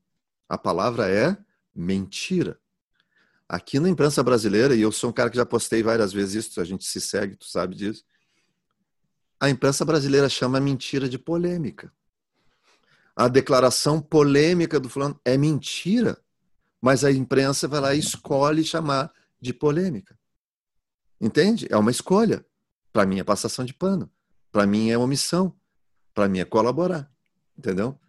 A 0.48 0.58
palavra 0.58 1.10
é 1.10 1.38
mentira. 1.74 2.60
Aqui 3.48 3.80
na 3.80 3.90
imprensa 3.90 4.24
brasileira, 4.24 4.76
e 4.76 4.82
eu 4.82 4.92
sou 4.92 5.10
um 5.10 5.14
cara 5.14 5.30
que 5.30 5.36
já 5.36 5.46
postei 5.46 5.84
várias 5.84 6.14
vezes 6.14 6.46
isso, 6.46 6.62
a 6.62 6.64
gente 6.64 6.86
se 6.86 7.02
segue, 7.02 7.36
tu 7.36 7.46
sabe 7.46 7.76
disso. 7.76 8.04
A 9.40 9.50
imprensa 9.50 9.84
brasileira 9.84 10.30
chama 10.30 10.60
mentira 10.60 11.10
de 11.10 11.18
polêmica. 11.18 11.92
A 13.16 13.28
declaração 13.28 14.02
polêmica 14.02 14.80
do 14.80 14.88
fulano 14.88 15.20
é 15.26 15.38
mentira, 15.38 16.18
mas 16.82 17.04
a 17.04 17.12
imprensa 17.12 17.68
vai 17.68 17.80
lá 17.80 17.94
e 17.94 18.00
escolhe 18.00 18.64
chamar 18.64 19.12
de 19.40 19.54
polêmica. 19.54 20.18
Entende? 21.20 21.68
É 21.70 21.78
uma 21.78 21.92
escolha. 21.92 22.46
Para 22.92 23.06
mim 23.06 23.20
é 23.20 23.24
passação 23.24 23.66
de 23.66 23.74
pano. 23.74 24.10
Para 24.52 24.66
mim 24.66 24.90
é 24.90 24.98
omissão. 24.98 25.56
Para 26.14 26.28
mim 26.28 26.40
é 26.40 26.46
colaborar. 26.46 27.12
Entendeu? 27.58 28.00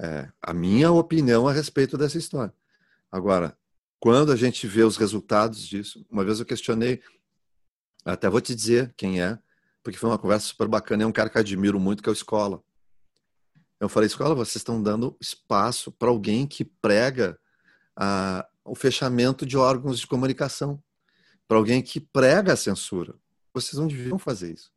É, 0.00 0.28
a 0.40 0.52
minha 0.52 0.90
opinião 0.90 1.46
a 1.46 1.52
respeito 1.52 1.96
dessa 1.98 2.18
história. 2.18 2.52
Agora, 3.10 3.56
quando 4.00 4.30
a 4.30 4.36
gente 4.36 4.66
vê 4.66 4.82
os 4.82 4.96
resultados 4.96 5.66
disso, 5.66 6.04
uma 6.10 6.24
vez 6.24 6.38
eu 6.38 6.46
questionei, 6.46 7.02
até 8.04 8.28
vou 8.28 8.40
te 8.40 8.54
dizer 8.54 8.94
quem 8.96 9.20
é, 9.20 9.38
porque 9.82 9.98
foi 9.98 10.08
uma 10.08 10.18
conversa 10.18 10.46
super 10.46 10.68
bacana, 10.68 11.02
é 11.02 11.06
um 11.06 11.12
cara 11.12 11.30
que 11.30 11.38
admiro 11.38 11.80
muito, 11.80 12.02
que 12.02 12.08
é 12.08 12.12
o 12.12 12.14
Escola. 12.14 12.62
Eu 13.80 13.88
falei, 13.88 14.08
escola, 14.08 14.34
vocês 14.34 14.56
estão 14.56 14.82
dando 14.82 15.16
espaço 15.20 15.92
para 15.92 16.08
alguém 16.08 16.46
que 16.46 16.64
prega 16.64 17.38
a, 17.96 18.46
o 18.64 18.74
fechamento 18.74 19.46
de 19.46 19.56
órgãos 19.56 20.00
de 20.00 20.06
comunicação, 20.06 20.82
para 21.46 21.56
alguém 21.56 21.80
que 21.80 22.00
prega 22.00 22.52
a 22.52 22.56
censura. 22.56 23.14
Vocês 23.54 23.78
não 23.78 23.86
deviam 23.86 24.18
fazer 24.18 24.52
isso. 24.52 24.72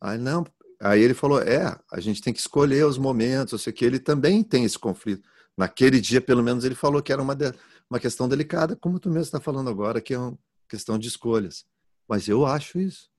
Aí 0.00 0.18
não, 0.18 0.44
aí 0.80 1.00
ele 1.00 1.14
falou, 1.14 1.40
é, 1.40 1.78
a 1.92 2.00
gente 2.00 2.20
tem 2.20 2.32
que 2.32 2.40
escolher 2.40 2.84
os 2.84 2.98
momentos, 2.98 3.52
eu 3.52 3.58
sei 3.58 3.72
que 3.72 3.84
ele 3.84 4.00
também 4.00 4.42
tem 4.42 4.64
esse 4.64 4.78
conflito. 4.78 5.28
Naquele 5.60 6.00
dia, 6.00 6.22
pelo 6.22 6.42
menos, 6.42 6.64
ele 6.64 6.74
falou 6.74 7.02
que 7.02 7.12
era 7.12 7.20
uma, 7.20 7.36
de, 7.36 7.52
uma 7.90 8.00
questão 8.00 8.26
delicada, 8.26 8.74
como 8.74 8.98
tu 8.98 9.10
mesmo 9.10 9.24
está 9.24 9.38
falando 9.38 9.68
agora, 9.68 10.00
que 10.00 10.14
é 10.14 10.18
uma 10.18 10.38
questão 10.66 10.98
de 10.98 11.06
escolhas. 11.06 11.66
Mas 12.08 12.28
eu 12.28 12.46
acho 12.46 12.80
isso. 12.80 13.10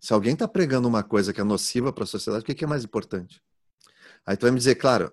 Se 0.00 0.14
alguém 0.14 0.32
está 0.32 0.48
pregando 0.48 0.88
uma 0.88 1.02
coisa 1.02 1.30
que 1.30 1.42
é 1.42 1.44
nociva 1.44 1.92
para 1.92 2.04
a 2.04 2.06
sociedade, 2.06 2.42
o 2.42 2.46
que 2.46 2.64
é 2.64 2.66
mais 2.66 2.84
importante? 2.84 3.42
Aí 4.24 4.34
tu 4.34 4.42
vai 4.46 4.50
me 4.50 4.56
dizer, 4.56 4.76
claro, 4.76 5.12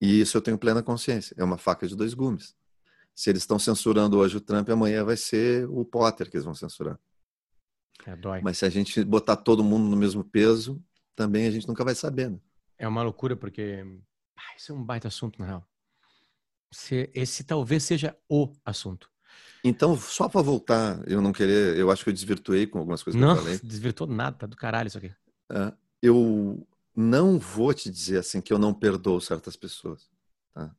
e 0.00 0.20
isso 0.20 0.36
eu 0.36 0.40
tenho 0.40 0.56
plena 0.56 0.84
consciência, 0.84 1.34
é 1.36 1.42
uma 1.42 1.58
faca 1.58 1.88
de 1.88 1.96
dois 1.96 2.14
gumes. 2.14 2.54
Se 3.12 3.28
eles 3.28 3.42
estão 3.42 3.58
censurando 3.58 4.18
hoje 4.18 4.36
o 4.36 4.40
Trump, 4.40 4.68
amanhã 4.70 5.02
vai 5.02 5.16
ser 5.16 5.68
o 5.68 5.84
Potter 5.84 6.30
que 6.30 6.36
eles 6.36 6.44
vão 6.44 6.54
censurar. 6.54 6.96
É, 8.06 8.14
dói. 8.14 8.40
Mas 8.40 8.58
se 8.58 8.64
a 8.64 8.70
gente 8.70 9.02
botar 9.02 9.34
todo 9.34 9.64
mundo 9.64 9.88
no 9.88 9.96
mesmo 9.96 10.22
peso, 10.22 10.80
também 11.16 11.48
a 11.48 11.50
gente 11.50 11.66
nunca 11.66 11.82
vai 11.84 11.96
saber. 11.96 12.30
Né? 12.30 12.38
É 12.78 12.86
uma 12.86 13.02
loucura, 13.02 13.34
porque 13.34 13.84
ah, 14.38 14.56
isso 14.56 14.72
é 14.72 14.74
um 14.74 14.84
baita 14.84 15.08
assunto, 15.08 15.38
na 15.40 15.46
real. 15.46 15.68
Esse 17.14 17.44
talvez 17.44 17.82
seja 17.82 18.16
o 18.28 18.52
assunto. 18.64 19.10
Então, 19.64 19.98
só 19.98 20.28
para 20.28 20.40
voltar, 20.42 21.02
eu 21.08 21.20
não 21.20 21.32
querer, 21.32 21.76
eu 21.76 21.90
acho 21.90 22.04
que 22.04 22.10
eu 22.10 22.14
desvirtuei 22.14 22.66
com 22.66 22.78
algumas 22.78 23.02
coisas 23.02 23.20
não, 23.20 23.34
que 23.34 23.40
eu 23.40 23.42
falei. 23.42 23.58
Não, 23.62 23.64
desvirtuou 23.68 24.08
nada, 24.08 24.36
tá 24.36 24.46
do 24.46 24.56
caralho 24.56 24.86
isso 24.86 24.98
aqui. 24.98 25.12
Uh, 25.50 25.76
eu 26.00 26.66
não 26.94 27.38
vou 27.38 27.74
te 27.74 27.90
dizer 27.90 28.18
assim 28.18 28.40
que 28.40 28.52
eu 28.52 28.58
não 28.58 28.72
perdoo 28.72 29.20
certas 29.20 29.56
pessoas, 29.56 30.08
tá? 30.54 30.74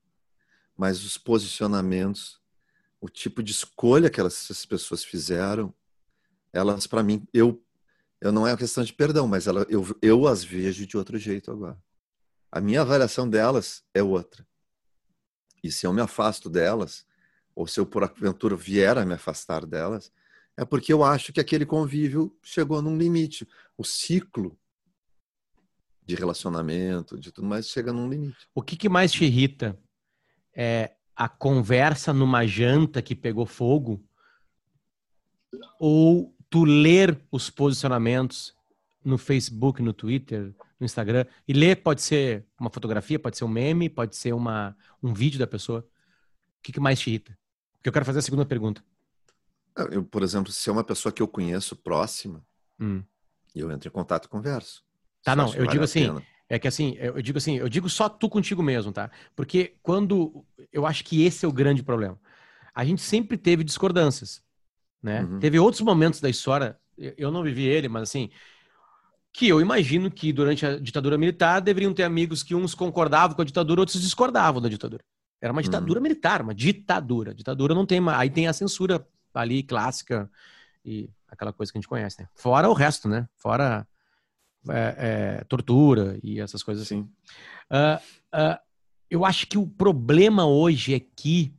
Mas 0.78 1.04
os 1.04 1.18
posicionamentos, 1.18 2.40
o 3.02 3.10
tipo 3.10 3.44
de 3.44 3.52
escolha 3.52 4.10
que 4.10 4.20
elas, 4.20 4.34
essas 4.34 4.66
pessoas 4.66 5.04
fizeram, 5.04 5.74
elas 6.54 6.88
para 6.88 7.04
mim, 7.04 7.28
eu 7.34 7.62
eu 8.22 8.34
não 8.34 8.46
é 8.46 8.52
uma 8.52 8.58
questão 8.58 8.84
de 8.84 8.92
perdão, 8.92 9.28
mas 9.28 9.48
ela, 9.48 9.66
eu, 9.70 9.86
eu 10.02 10.28
as 10.28 10.44
vejo 10.44 10.86
de 10.86 10.98
outro 10.98 11.18
jeito 11.18 11.50
agora. 11.52 11.82
A 12.52 12.60
minha 12.60 12.82
avaliação 12.82 13.30
delas 13.30 13.84
é 13.94 14.02
outra. 14.02 14.46
E 15.64 15.72
se 15.72 15.86
eu 15.86 15.94
me 15.94 16.02
afasto 16.02 16.50
delas, 16.50 17.06
ou 17.56 17.68
se 17.68 17.80
eu 17.80 17.86
por 17.86 18.04
aventura 18.04 18.56
vier 18.56 18.98
a 18.98 19.06
me 19.06 19.14
afastar 19.14 19.66
delas, 19.66 20.12
é 20.58 20.66
porque 20.66 20.92
eu 20.92 21.04
acho 21.04 21.32
que 21.32 21.40
aquele 21.40 21.66
convívio 21.66 22.36
chegou 22.42 22.82
num 22.82 22.98
limite. 22.98 23.48
O 23.78 23.84
ciclo 23.84 24.58
de 26.04 26.16
relacionamento, 26.16 27.20
de 27.20 27.32
tudo 27.32 27.48
mais, 27.48 27.70
chega 27.70 27.94
num 27.94 28.10
limite. 28.10 28.48
O 28.56 28.62
que, 28.62 28.76
que 28.76 28.90
mais 28.90 29.12
te 29.12 29.26
irrita? 29.26 29.80
É 30.56 30.96
a 31.16 31.30
conversa 31.30 32.12
numa 32.12 32.48
janta 32.48 33.02
que 33.02 33.16
pegou 33.16 33.46
fogo? 33.46 34.04
Ou 35.80 36.36
tu 36.50 36.66
ler 36.66 37.22
os 37.32 37.50
posicionamentos 37.50 38.56
no 39.10 39.18
Facebook, 39.18 39.82
no 39.82 39.94
Twitter, 39.94 40.54
no 40.80 40.86
Instagram? 40.86 41.26
E 41.48 41.54
ler 41.54 41.78
pode 41.78 42.02
ser 42.02 42.46
uma 42.60 42.70
fotografia, 42.70 43.20
pode 43.20 43.38
ser 43.38 43.44
um 43.44 43.50
meme, 43.50 43.90
pode 43.90 44.16
ser 44.16 44.34
uma, 44.34 44.76
um 45.02 45.14
vídeo 45.14 45.40
da 45.40 45.48
pessoa. 45.48 45.80
O 45.80 46.62
que, 46.62 46.72
que 46.72 46.80
mais 46.80 47.00
te 47.00 47.10
irrita? 47.10 47.38
Porque 47.78 47.90
eu 47.90 47.94
quero 47.94 48.06
fazer 48.06 48.20
a 48.20 48.22
segunda 48.22 48.46
pergunta. 48.46 48.84
Eu, 49.92 50.04
por 50.04 50.24
exemplo, 50.24 50.52
se 50.52 50.70
é 50.70 50.72
uma 50.72 50.84
pessoa 50.84 51.12
que 51.12 51.22
eu 51.22 51.28
conheço 51.28 51.76
próxima, 51.76 52.46
hum. 52.80 53.02
eu 53.56 53.72
entro 53.72 53.88
em 53.88 53.92
contato 53.92 54.26
e 54.26 54.30
converso. 54.30 54.84
Tá, 55.24 55.36
não, 55.36 55.48
eu 55.48 55.66
vale 55.66 55.68
digo 55.70 55.84
assim, 55.84 56.22
é 56.50 56.58
que 56.58 56.68
assim, 56.68 56.96
eu 56.98 57.22
digo 57.22 57.38
assim, 57.38 57.58
eu 57.58 57.70
digo 57.70 57.90
só 57.90 58.10
tu 58.10 58.28
contigo 58.28 58.64
mesmo, 58.64 58.92
tá? 58.92 59.12
Porque 59.36 59.76
quando 59.84 60.46
eu 60.74 60.86
acho 60.86 61.04
que 61.06 61.24
esse 61.24 61.46
é 61.46 61.48
o 61.48 61.54
grande 61.54 61.84
problema. 61.84 62.20
A 62.74 62.84
gente 62.84 63.02
sempre 63.02 63.38
teve 63.38 63.64
discordâncias, 63.64 64.42
né? 65.02 65.24
Uhum. 65.24 65.40
Teve 65.40 65.60
outros 65.60 65.82
momentos 65.82 66.20
da 66.20 66.30
história, 66.30 66.78
eu 66.98 67.32
não 67.32 67.44
vivi 67.44 67.66
ele, 67.66 67.88
mas 67.88 68.04
assim, 68.04 68.30
que 69.32 69.48
eu 69.48 69.62
imagino 69.62 70.10
que 70.10 70.34
durante 70.34 70.66
a 70.66 70.80
ditadura 70.80 71.18
militar 71.18 71.62
deveriam 71.62 71.94
ter 71.94 72.04
amigos 72.04 72.44
que 72.44 72.56
uns 72.56 72.74
concordavam 72.74 73.36
com 73.36 73.42
a 73.42 73.46
ditadura, 73.46 73.82
outros 73.82 74.02
discordavam 74.02 74.62
da 74.62 74.70
ditadura. 74.70 75.04
Era 75.42 75.54
uma 75.54 75.64
ditadura 75.64 76.00
uhum. 76.00 76.04
militar, 76.04 76.42
uma 76.42 76.54
ditadura. 76.54 77.34
Ditadura 77.34 77.74
não 77.74 77.86
tem. 77.86 78.02
Aí 78.10 78.30
tem 78.30 78.48
a 78.48 78.54
censura 78.54 79.08
ali 79.34 79.64
clássica 79.64 80.30
e 80.84 81.10
aquela 81.28 81.54
coisa 81.54 81.72
que 81.72 81.78
a 81.78 81.82
gente 81.82 81.88
conhece, 81.88 82.22
né? 82.22 82.28
Fora 82.36 82.68
o 82.68 82.74
resto, 82.74 83.08
né? 83.08 83.28
Fora 83.38 83.88
é, 84.68 84.96
é, 85.40 85.44
tortura 85.46 86.20
e 86.22 86.40
essas 86.40 86.62
coisas 86.62 86.84
assim. 86.84 87.02
Uh, 87.72 87.98
uh, 88.36 88.60
eu 89.10 89.24
acho 89.24 89.48
que 89.48 89.58
o 89.58 89.68
problema 89.68 90.46
hoje 90.46 90.94
é 90.94 91.00
que 91.00 91.54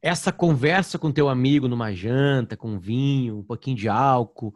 essa 0.00 0.32
conversa 0.32 0.98
com 0.98 1.12
teu 1.12 1.28
amigo 1.28 1.68
numa 1.68 1.92
janta, 1.92 2.56
com 2.56 2.78
vinho, 2.78 3.38
um 3.38 3.42
pouquinho 3.42 3.76
de 3.76 3.88
álcool, 3.88 4.54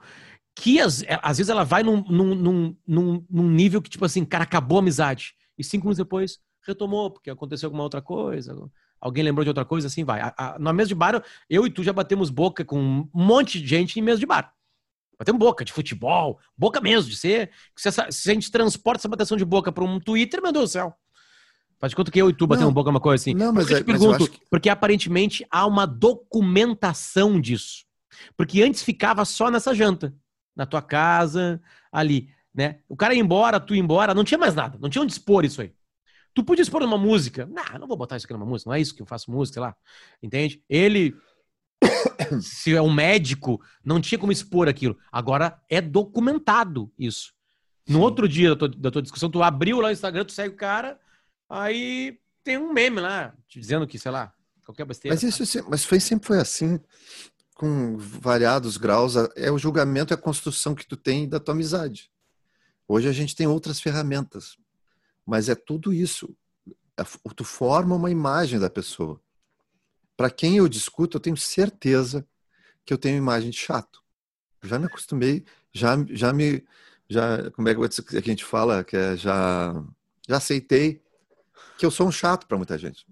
que 0.56 0.80
às, 0.80 1.04
às 1.22 1.36
vezes 1.36 1.50
ela 1.50 1.64
vai 1.64 1.82
num, 1.82 2.02
num, 2.08 2.76
num, 2.86 3.26
num 3.28 3.50
nível 3.50 3.82
que, 3.82 3.90
tipo 3.90 4.04
assim, 4.04 4.24
cara, 4.24 4.44
acabou 4.44 4.78
a 4.78 4.80
amizade. 4.80 5.34
E 5.56 5.62
cinco 5.62 5.84
minutos 5.84 5.98
depois, 5.98 6.38
retomou, 6.66 7.10
porque 7.10 7.30
aconteceu 7.30 7.66
alguma 7.66 7.84
outra 7.84 8.00
coisa, 8.00 8.56
alguém 8.98 9.22
lembrou 9.22 9.44
de 9.44 9.50
outra 9.50 9.66
coisa, 9.66 9.86
assim 9.86 10.02
vai. 10.02 10.20
A, 10.20 10.34
a, 10.36 10.58
na 10.58 10.72
mesa 10.72 10.88
de 10.88 10.94
bar, 10.94 11.22
eu 11.48 11.66
e 11.66 11.70
tu 11.70 11.82
já 11.82 11.92
batemos 11.92 12.30
boca 12.30 12.64
com 12.64 12.80
um 12.80 13.08
monte 13.12 13.60
de 13.60 13.66
gente 13.66 13.98
em 13.98 14.02
mesa 14.02 14.18
de 14.18 14.26
bar. 14.26 14.52
Batemos 15.18 15.38
boca 15.38 15.64
de 15.64 15.72
futebol, 15.72 16.38
boca 16.56 16.80
mesmo, 16.80 17.10
de 17.10 17.16
ser. 17.16 17.50
Se, 17.76 17.88
essa, 17.88 18.10
se 18.10 18.30
a 18.30 18.34
gente 18.34 18.50
transporta 18.50 19.00
essa 19.00 19.08
bateção 19.08 19.36
de 19.36 19.44
boca 19.44 19.70
para 19.70 19.84
um 19.84 20.00
Twitter, 20.00 20.42
meu 20.42 20.52
Deus 20.52 20.70
do 20.70 20.72
céu. 20.72 20.94
Faz 21.78 21.90
de 21.90 21.96
conta 21.96 22.10
que 22.10 22.20
eu 22.20 22.30
e 22.30 22.32
tu 22.32 22.46
batemos 22.46 22.72
boca 22.72 22.88
uma 22.88 23.00
coisa 23.00 23.20
assim. 23.20 23.34
Não, 23.34 23.52
mas, 23.52 23.70
eu 23.70 23.78
te 23.78 23.84
pergunto, 23.84 24.30
que... 24.30 24.40
porque 24.50 24.70
aparentemente 24.70 25.46
há 25.50 25.66
uma 25.66 25.86
documentação 25.86 27.38
disso. 27.38 27.84
Porque 28.36 28.62
antes 28.62 28.82
ficava 28.82 29.24
só 29.26 29.50
nessa 29.50 29.74
janta, 29.74 30.14
na 30.56 30.66
tua 30.66 30.80
casa, 30.80 31.60
ali, 31.92 32.30
né? 32.54 32.80
O 32.88 32.96
cara 32.96 33.14
ia 33.14 33.20
embora, 33.20 33.60
tu 33.60 33.74
ia 33.74 33.80
embora, 33.80 34.14
não 34.14 34.24
tinha 34.24 34.38
mais 34.38 34.54
nada, 34.54 34.78
não 34.80 34.88
tinha 34.88 35.02
onde 35.02 35.12
expor 35.12 35.44
isso 35.44 35.60
aí. 35.60 35.72
Tu 36.34 36.44
podia 36.44 36.62
expor 36.62 36.82
numa 36.82 36.98
música. 36.98 37.46
Não, 37.46 37.78
não 37.80 37.86
vou 37.86 37.96
botar 37.96 38.16
isso 38.16 38.26
aqui 38.26 38.32
numa 38.34 38.44
música. 38.44 38.68
Não 38.68 38.74
é 38.74 38.80
isso 38.80 38.94
que 38.94 39.00
eu 39.00 39.06
faço 39.06 39.30
música, 39.30 39.54
sei 39.54 39.62
lá. 39.62 39.74
Entende? 40.22 40.62
Ele, 40.68 41.16
se 42.42 42.74
é 42.74 42.82
um 42.82 42.92
médico, 42.92 43.58
não 43.82 44.02
tinha 44.02 44.18
como 44.18 44.32
expor 44.32 44.68
aquilo. 44.68 44.98
Agora 45.10 45.58
é 45.68 45.80
documentado 45.80 46.92
isso. 46.98 47.32
No 47.88 47.98
Sim. 47.98 48.02
outro 48.02 48.28
dia 48.28 48.50
da 48.50 48.56
tua, 48.56 48.68
da 48.68 48.90
tua, 48.90 49.02
discussão, 49.02 49.30
tu 49.30 49.42
abriu 49.42 49.80
lá 49.80 49.88
o 49.88 49.92
Instagram, 49.92 50.24
tu 50.24 50.32
segue 50.32 50.54
o 50.54 50.58
cara, 50.58 50.98
aí 51.48 52.18
tem 52.42 52.58
um 52.58 52.72
meme 52.72 53.00
lá, 53.00 53.32
te 53.48 53.60
dizendo 53.60 53.86
que, 53.86 53.98
sei 53.98 54.10
lá, 54.10 54.32
qualquer 54.64 54.84
besteira. 54.84 55.14
Mas 55.14 55.22
isso 55.22 55.64
mas 55.70 55.84
foi, 55.84 56.00
sempre 56.00 56.26
foi 56.26 56.38
assim, 56.38 56.80
com 57.56 57.96
variados 57.98 58.76
graus. 58.76 59.14
É 59.34 59.50
o 59.50 59.58
julgamento, 59.58 60.14
é 60.14 60.16
a 60.16 60.20
construção 60.20 60.74
que 60.74 60.86
tu 60.86 60.96
tem 60.96 61.28
da 61.28 61.40
tua 61.40 61.54
amizade. 61.54 62.12
Hoje 62.86 63.08
a 63.08 63.12
gente 63.12 63.34
tem 63.34 63.48
outras 63.48 63.80
ferramentas 63.80 64.56
mas 65.26 65.48
é 65.48 65.54
tudo 65.56 65.92
isso. 65.92 66.34
Tu 67.34 67.44
forma 67.44 67.96
uma 67.96 68.10
imagem 68.10 68.60
da 68.60 68.70
pessoa. 68.70 69.20
Para 70.16 70.30
quem 70.30 70.56
eu 70.56 70.68
discuto, 70.68 71.16
eu 71.16 71.20
tenho 71.20 71.36
certeza 71.36 72.26
que 72.84 72.94
eu 72.94 72.96
tenho 72.96 73.18
imagem 73.18 73.50
de 73.50 73.58
chato. 73.58 74.02
Já 74.62 74.78
me 74.78 74.86
acostumei, 74.86 75.44
já, 75.72 75.96
já 76.10 76.32
me. 76.32 76.64
Já, 77.08 77.50
como 77.50 77.68
é 77.68 77.74
que 77.74 78.16
a 78.16 78.20
gente 78.20 78.44
fala? 78.44 78.82
Que 78.82 78.96
é, 78.96 79.16
já, 79.16 79.74
já 80.26 80.36
aceitei 80.38 81.02
que 81.76 81.84
eu 81.84 81.90
sou 81.90 82.08
um 82.08 82.12
chato 82.12 82.46
para 82.46 82.56
muita 82.56 82.78
gente. 82.78 83.06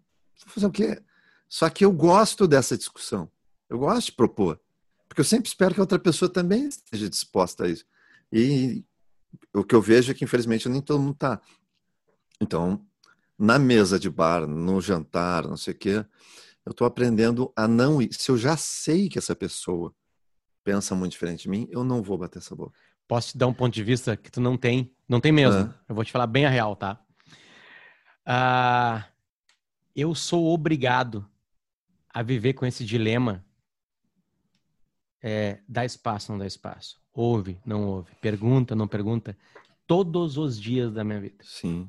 Vou 0.44 0.54
fazer 0.54 0.66
o 0.66 0.70
quê? 0.70 1.02
Só 1.48 1.68
que 1.68 1.84
eu 1.84 1.92
gosto 1.92 2.48
dessa 2.48 2.76
discussão. 2.76 3.30
Eu 3.74 3.78
gosto 3.80 4.06
de 4.06 4.12
propor. 4.12 4.60
Porque 5.08 5.20
eu 5.20 5.24
sempre 5.24 5.48
espero 5.48 5.74
que 5.74 5.80
a 5.80 5.82
outra 5.82 5.98
pessoa 5.98 6.28
também 6.32 6.68
esteja 6.68 7.10
disposta 7.10 7.64
a 7.64 7.68
isso. 7.68 7.84
E 8.32 8.84
o 9.52 9.64
que 9.64 9.74
eu 9.74 9.82
vejo 9.82 10.12
é 10.12 10.14
que, 10.14 10.22
infelizmente, 10.22 10.68
nem 10.68 10.80
todo 10.80 11.00
mundo 11.00 11.14
está. 11.14 11.40
Então, 12.40 12.86
na 13.36 13.58
mesa 13.58 13.98
de 13.98 14.08
bar, 14.08 14.46
no 14.46 14.80
jantar, 14.80 15.48
não 15.48 15.56
sei 15.56 15.74
o 15.74 15.76
quê, 15.76 16.06
eu 16.64 16.70
estou 16.70 16.86
aprendendo 16.86 17.52
a 17.56 17.66
não 17.66 18.00
ir. 18.00 18.14
Se 18.14 18.30
eu 18.30 18.38
já 18.38 18.56
sei 18.56 19.08
que 19.08 19.18
essa 19.18 19.34
pessoa 19.34 19.92
pensa 20.62 20.94
muito 20.94 21.12
diferente 21.12 21.42
de 21.42 21.48
mim, 21.48 21.66
eu 21.68 21.82
não 21.82 22.00
vou 22.00 22.16
bater 22.16 22.38
essa 22.38 22.54
boca. 22.54 22.78
Posso 23.08 23.32
te 23.32 23.38
dar 23.38 23.48
um 23.48 23.54
ponto 23.54 23.74
de 23.74 23.82
vista 23.82 24.16
que 24.16 24.30
tu 24.30 24.40
não 24.40 24.56
tem? 24.56 24.94
Não 25.08 25.20
tem 25.20 25.32
mesmo. 25.32 25.62
Ah. 25.62 25.74
Eu 25.88 25.96
vou 25.96 26.04
te 26.04 26.12
falar 26.12 26.28
bem 26.28 26.46
a 26.46 26.48
real, 26.48 26.76
tá? 26.76 27.02
Ah, 28.24 29.04
eu 29.96 30.14
sou 30.14 30.46
obrigado 30.46 31.28
a 32.08 32.22
viver 32.22 32.52
com 32.52 32.64
esse 32.64 32.84
dilema. 32.84 33.44
É, 35.26 35.60
dá 35.66 35.84
espaço, 35.86 36.30
não 36.30 36.38
dá 36.38 36.46
espaço. 36.46 37.00
Ouve, 37.14 37.58
não 37.64 37.86
ouve. 37.86 38.14
Pergunta, 38.20 38.74
não 38.76 38.86
pergunta. 38.86 39.34
Todos 39.86 40.36
os 40.36 40.60
dias 40.60 40.92
da 40.92 41.02
minha 41.02 41.20
vida. 41.20 41.42
Sim 41.42 41.88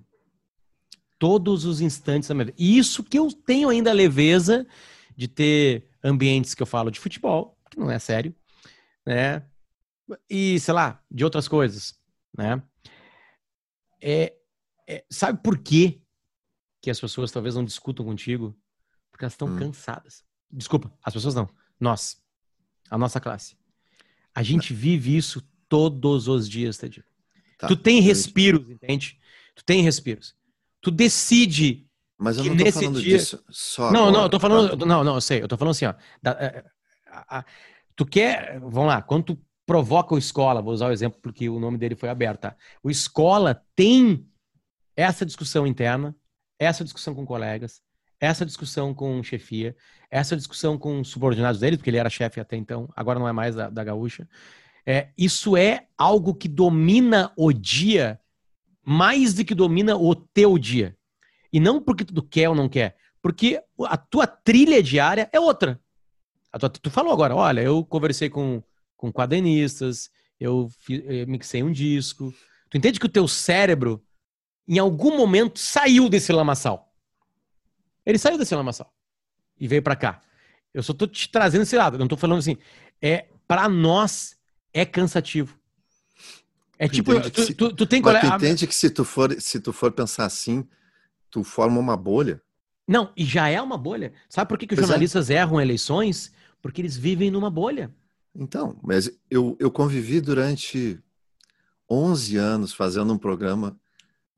todos 1.17 1.65
os 1.65 1.81
instantes 1.81 2.27
da 2.29 2.35
minha 2.35 2.45
vida. 2.45 2.57
E 2.59 2.77
isso 2.77 3.03
que 3.03 3.17
eu 3.17 3.31
tenho 3.31 3.69
ainda 3.69 3.89
a 3.89 3.93
leveza 3.93 4.67
de 5.15 5.27
ter 5.27 5.89
ambientes 6.03 6.53
que 6.53 6.61
eu 6.61 6.67
falo 6.67 6.91
de 6.91 6.99
futebol, 6.99 7.57
que 7.71 7.79
não 7.79 7.89
é 7.89 7.97
sério, 7.99 8.35
né? 9.05 9.43
E, 10.29 10.59
sei 10.59 10.73
lá, 10.73 11.01
de 11.09 11.23
outras 11.23 11.47
coisas, 11.47 11.97
né? 12.37 12.61
É, 14.01 14.35
é, 14.87 15.05
sabe 15.09 15.41
por 15.41 15.57
quê 15.57 16.01
que 16.81 16.91
as 16.91 16.99
pessoas 16.99 17.31
talvez 17.31 17.55
não 17.55 17.65
discutam 17.65 18.05
contigo? 18.05 18.55
Porque 19.09 19.23
elas 19.25 19.33
estão 19.33 19.47
Hum. 19.47 19.57
cansadas. 19.57 20.23
Desculpa, 20.51 20.93
as 21.01 21.13
pessoas 21.13 21.33
não. 21.33 21.49
Nós. 21.79 22.21
A 22.95 22.97
nossa 22.97 23.19
classe. 23.19 23.57
A 24.33 24.41
gente 24.41 24.73
vive 24.73 25.15
isso 25.17 25.41
todos 25.67 26.27
os 26.29 26.47
dias, 26.47 26.77
Teddy. 26.77 27.03
Tá, 27.57 27.67
tu 27.67 27.75
tem 27.75 27.95
entendi. 27.97 28.07
respiros, 28.07 28.69
entende? 28.69 29.19
Tu 29.53 29.63
tem 29.65 29.81
respiros. 29.81 30.33
Tu 30.81 30.91
decide. 30.91 31.85
Mas 32.17 32.37
eu 32.37 32.45
não 32.45 32.55
tô 32.55 32.71
falando 32.71 33.01
dia- 33.01 33.17
disso 33.17 33.43
só 33.49 33.91
não, 33.91 34.01
agora, 34.07 34.11
não, 34.13 34.23
eu 34.23 34.29
tô 34.29 34.39
falando. 34.39 34.77
tá? 34.77 34.85
Não, 34.85 35.03
não, 35.03 35.15
eu 35.15 35.21
sei. 35.21 35.41
Eu 35.43 35.47
tô 35.47 35.57
falando 35.57 35.71
assim, 35.71 35.85
ó. 35.85 35.93
da- 36.21 36.31
é, 36.39 36.63
a- 37.07 37.39
a- 37.39 37.45
tu 37.95 38.05
quer. 38.05 38.59
Vamos 38.61 38.87
lá, 38.87 39.01
quando 39.01 39.23
tu 39.35 39.41
provoca 39.65 40.13
o 40.13 40.17
escola, 40.17 40.61
vou 40.61 40.73
usar 40.73 40.87
o 40.87 40.91
exemplo 40.93 41.19
porque 41.21 41.49
o 41.49 41.59
nome 41.59 41.77
dele 41.77 41.95
foi 41.95 42.07
aberto, 42.07 42.41
tá? 42.41 42.55
O 42.81 42.89
escola 42.89 43.61
tem 43.75 44.25
essa 44.95 45.25
discussão 45.25 45.67
interna, 45.67 46.15
essa 46.57 46.83
discussão 46.83 47.13
com 47.13 47.25
colegas, 47.25 47.81
essa 48.19 48.45
discussão 48.45 48.93
com 48.93 49.21
chefia, 49.23 49.75
essa 50.09 50.35
discussão 50.35 50.77
com 50.77 51.03
subordinados 51.03 51.59
dele, 51.59 51.77
porque 51.77 51.89
ele 51.89 51.97
era 51.97 52.09
chefe 52.09 52.39
até 52.39 52.55
então, 52.55 52.89
agora 52.95 53.19
não 53.19 53.27
é 53.27 53.31
mais 53.31 53.55
da, 53.55 53.69
da 53.69 53.83
gaúcha. 53.83 54.27
É, 54.85 55.09
isso 55.17 55.57
é 55.57 55.87
algo 55.97 56.33
que 56.33 56.47
domina 56.47 57.31
o 57.35 57.51
dia 57.51 58.19
mais 58.85 59.33
do 59.33 59.43
que 59.43 59.55
domina 59.55 59.97
o 59.97 60.13
teu 60.15 60.57
dia. 60.57 60.95
E 61.51 61.59
não 61.59 61.81
porque 61.81 62.05
tu 62.05 62.21
quer 62.21 62.49
ou 62.49 62.55
não 62.55 62.69
quer, 62.69 62.95
porque 63.21 63.59
a 63.87 63.97
tua 63.97 64.27
trilha 64.27 64.81
diária 64.83 65.27
é 65.31 65.39
outra. 65.39 65.81
Tua- 66.59 66.69
tu 66.69 66.91
falou 66.91 67.11
agora, 67.11 67.35
olha, 67.35 67.61
eu 67.61 67.83
conversei 67.83 68.29
com, 68.29 68.61
com 68.95 69.11
quadrenistas, 69.11 70.09
eu, 70.39 70.69
eu 70.87 71.27
mixei 71.27 71.63
um 71.63 71.71
disco. 71.71 72.31
Tu 72.69 72.77
entende 72.77 72.99
que 72.99 73.05
o 73.05 73.11
teu 73.11 73.27
cérebro, 73.27 74.03
em 74.67 74.77
algum 74.77 75.17
momento, 75.17 75.59
saiu 75.59 76.07
desse 76.07 76.31
lamaçal. 76.31 76.94
Ele 78.05 78.17
saiu 78.17 78.37
desse 78.37 78.53
lamaçal 78.55 78.93
e 79.59 79.67
veio 79.67 79.81
pra 79.81 79.95
cá. 79.95 80.21
Eu 80.73 80.83
só 80.83 80.93
tô 80.93 81.07
te 81.07 81.29
trazendo 81.31 81.61
esse 81.63 81.75
lado, 81.75 81.97
não 81.97 82.07
tô 82.07 82.17
falando 82.17 82.39
assim. 82.39 82.57
É, 83.01 83.27
para 83.47 83.67
nós, 83.69 84.37
é 84.73 84.85
cansativo. 84.85 85.57
É 86.77 86.87
Tu 86.87 86.95
tipo, 86.95 87.19
tu, 87.31 87.43
se- 87.45 87.53
tu- 87.53 87.73
tu 87.73 87.85
tem 87.85 88.01
Mas 88.01 88.19
tu 88.19 88.21
cole- 88.27 88.35
entende 88.35 88.67
que 88.67 88.75
se 88.75 88.89
tu 88.89 89.05
for, 89.05 89.39
se 89.39 89.59
tu 89.59 89.71
for 89.71 89.91
pensar 89.93 90.25
assim, 90.25 90.67
tu 91.31 91.43
forma 91.43 91.79
uma 91.79 91.95
bolha. 91.95 92.41
Não, 92.87 93.11
e 93.15 93.23
já 93.25 93.47
é 93.47 93.61
uma 93.61 93.77
bolha. 93.77 94.13
Sabe 94.29 94.49
por 94.49 94.57
que, 94.57 94.67
que 94.67 94.73
os 94.73 94.77
Pois 94.79 94.89
é. 94.89 94.91
jornalistas 94.91 95.29
erram 95.29 95.59
eleições? 95.61 96.31
Porque 96.61 96.81
eles 96.81 96.97
vivem 96.97 97.31
numa 97.31 97.49
bolha. 97.49 97.93
Então, 98.35 98.77
mas 98.83 99.09
eu, 99.31 99.55
eu 99.59 99.71
convivi 99.71 100.19
durante 100.19 100.99
11 101.89 102.35
anos 102.35 102.73
fazendo 102.73 103.13
um 103.13 103.17
programa 103.17 103.79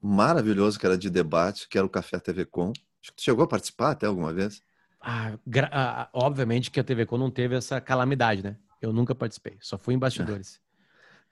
maravilhoso 0.01 0.77
que 0.79 0.85
era 0.85 0.97
de 0.97 1.09
debate, 1.09 1.67
que 1.67 1.77
era 1.77 1.87
o 1.87 1.89
Café 1.89 2.19
TV 2.19 2.45
Com. 2.45 2.71
Acho 3.07 3.11
que 3.13 3.17
tu 3.21 3.23
chegou 3.23 3.45
a 3.45 3.47
participar 3.47 3.91
até 3.91 4.05
alguma 4.05 4.33
vez. 4.33 4.61
Ah, 4.99 5.37
gra- 5.47 5.69
ah, 5.71 6.09
obviamente 6.11 6.69
que 6.69 6.77
a 6.79 6.83
TV 6.83 7.05
Com 7.05 7.17
não 7.17 7.31
teve 7.31 7.55
essa 7.55 7.79
calamidade, 7.79 8.43
né? 8.43 8.57
Eu 8.81 8.91
nunca 8.91 9.15
participei, 9.15 9.57
só 9.61 9.77
fui 9.77 9.93
em 9.93 9.97
bastidores. 9.97 10.59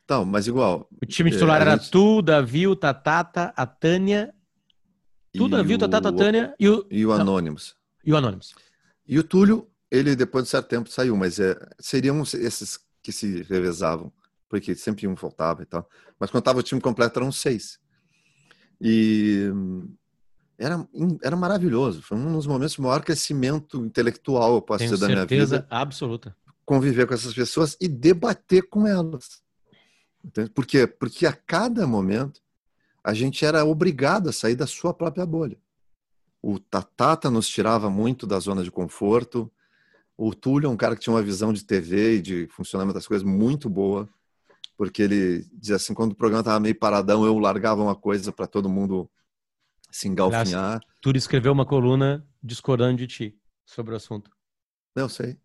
Então, 0.06 0.23
mas 0.23 0.47
igual. 0.47 0.88
O 1.02 1.06
time 1.06 1.30
É, 1.30 1.34
titular 1.34 1.57
a 1.57 1.61
era 1.61 1.77
gente- 1.77 1.91
tu, 1.91 2.22
Davi, 2.22 2.65
o 2.65 2.76
Tatata, 2.77 3.53
a 3.57 3.65
Tânia. 3.65 4.34
Tu, 5.34 5.49
Davi, 5.49 5.73
o 5.73 5.77
Tatata, 5.77 6.07
a 6.10 6.14
Tânia 6.14 6.56
e 6.57 6.69
o, 6.69 6.88
E 6.89 7.06
o. 7.06 7.11
Anônimos. 7.11 7.76
e 8.06 8.14
o 8.14 8.15
Anônimos. 8.15 8.56
E 9.06 9.19
o 9.19 9.23
Túlio, 9.23 9.69
ele 9.91 10.15
depois 10.15 10.45
de 10.45 10.52
certo 10.52 10.69
tempo 10.69 10.89
saiu, 10.89 11.18
mas 11.18 11.39
é, 11.41 11.60
seriam 11.77 12.22
esses 12.22 12.80
que 13.03 13.11
se 13.11 13.41
revezavam, 13.43 14.14
porque 14.47 14.73
sempre 14.76 15.06
um 15.07 15.15
faltava 15.18 15.61
e 15.61 15.65
tal. 15.65 15.89
Mas 16.18 16.31
quando 16.31 16.41
estava 16.41 16.60
o 16.60 16.64
time 16.64 16.80
completo 16.80 17.19
eram 17.19 17.31
seis. 17.34 17.77
E 18.80 19.49
era, 20.57 20.88
era 21.22 21.36
maravilhoso. 21.36 22.02
Foi 22.02 22.18
um 22.18 22.34
dos 22.34 22.48
momentos 22.48 22.76
de 22.76 22.82
maior 22.82 23.03
crescimento 23.03 23.84
intelectual, 23.84 24.56
eu 24.56 24.61
posso 24.61 24.80
Tenho 24.80 24.91
dizer, 24.91 25.02
da 25.02 25.07
minha 25.07 25.19
certeza 25.19 25.57
vida. 25.57 25.68
absoluta. 25.69 26.36
Conviver 26.65 27.06
com 27.06 27.14
essas 27.14 27.34
pessoas 27.34 27.77
e 27.80 27.88
debater 27.88 28.68
com 28.69 28.88
elas. 28.88 29.44
Entende? 30.23 30.49
Por 30.49 30.65
quê? 30.65 30.88
Porque 30.88 31.27
a 31.27 31.34
cada 31.34 31.86
momento 31.86 32.41
a 33.03 33.14
gente 33.14 33.45
era 33.45 33.64
obrigado 33.64 34.30
a 34.30 34.34
sair 34.34 34.56
da 34.56 34.65
sua 34.65 34.94
própria 34.94 35.26
bolha. 35.26 35.57
O 36.41 36.60
Tatata 36.60 37.30
nos 37.30 37.48
tirava 37.48 37.90
muito 37.90 38.26
da 38.26 38.40
zona 38.40 38.64
de 38.64 38.72
conforto. 38.72 39.52
O 40.18 40.34
Túlio 40.34 40.68
é 40.68 40.69
um 40.69 40.77
cara 40.77 40.95
que 40.95 41.02
tinha 41.02 41.14
uma 41.14 41.22
visão 41.22 41.53
de 41.53 41.64
TV 41.64 42.15
e 42.15 42.22
de 42.22 42.48
funcionamento 42.48 42.95
das 42.95 43.07
coisas 43.07 43.27
muito 43.27 43.69
boa, 43.69 44.07
porque 44.77 45.02
ele 45.03 45.45
dizia 45.53 45.76
assim, 45.76 45.94
quando 45.94 46.14
o 46.14 46.15
programa 46.15 46.41
estava 46.41 46.60
meio 46.60 46.76
paradão, 46.76 47.26
eu 47.26 47.38
largava 47.38 47.84
uma 47.84 47.95
coisa 47.95 48.32
para 48.32 48.48
todo 48.48 48.69
mundo 48.69 49.10
se 49.96 50.08
engalfinhar. 50.10 50.82
Tu 51.02 51.12
escreveu 51.16 51.54
uma 51.54 51.66
coluna 51.66 52.28
discordando 52.44 52.98
de 52.98 53.08
ti 53.08 53.40
sobre 53.66 53.94
o 53.94 53.98
assunto. 53.98 54.30
Eu 54.94 55.08
sei. 55.08 55.38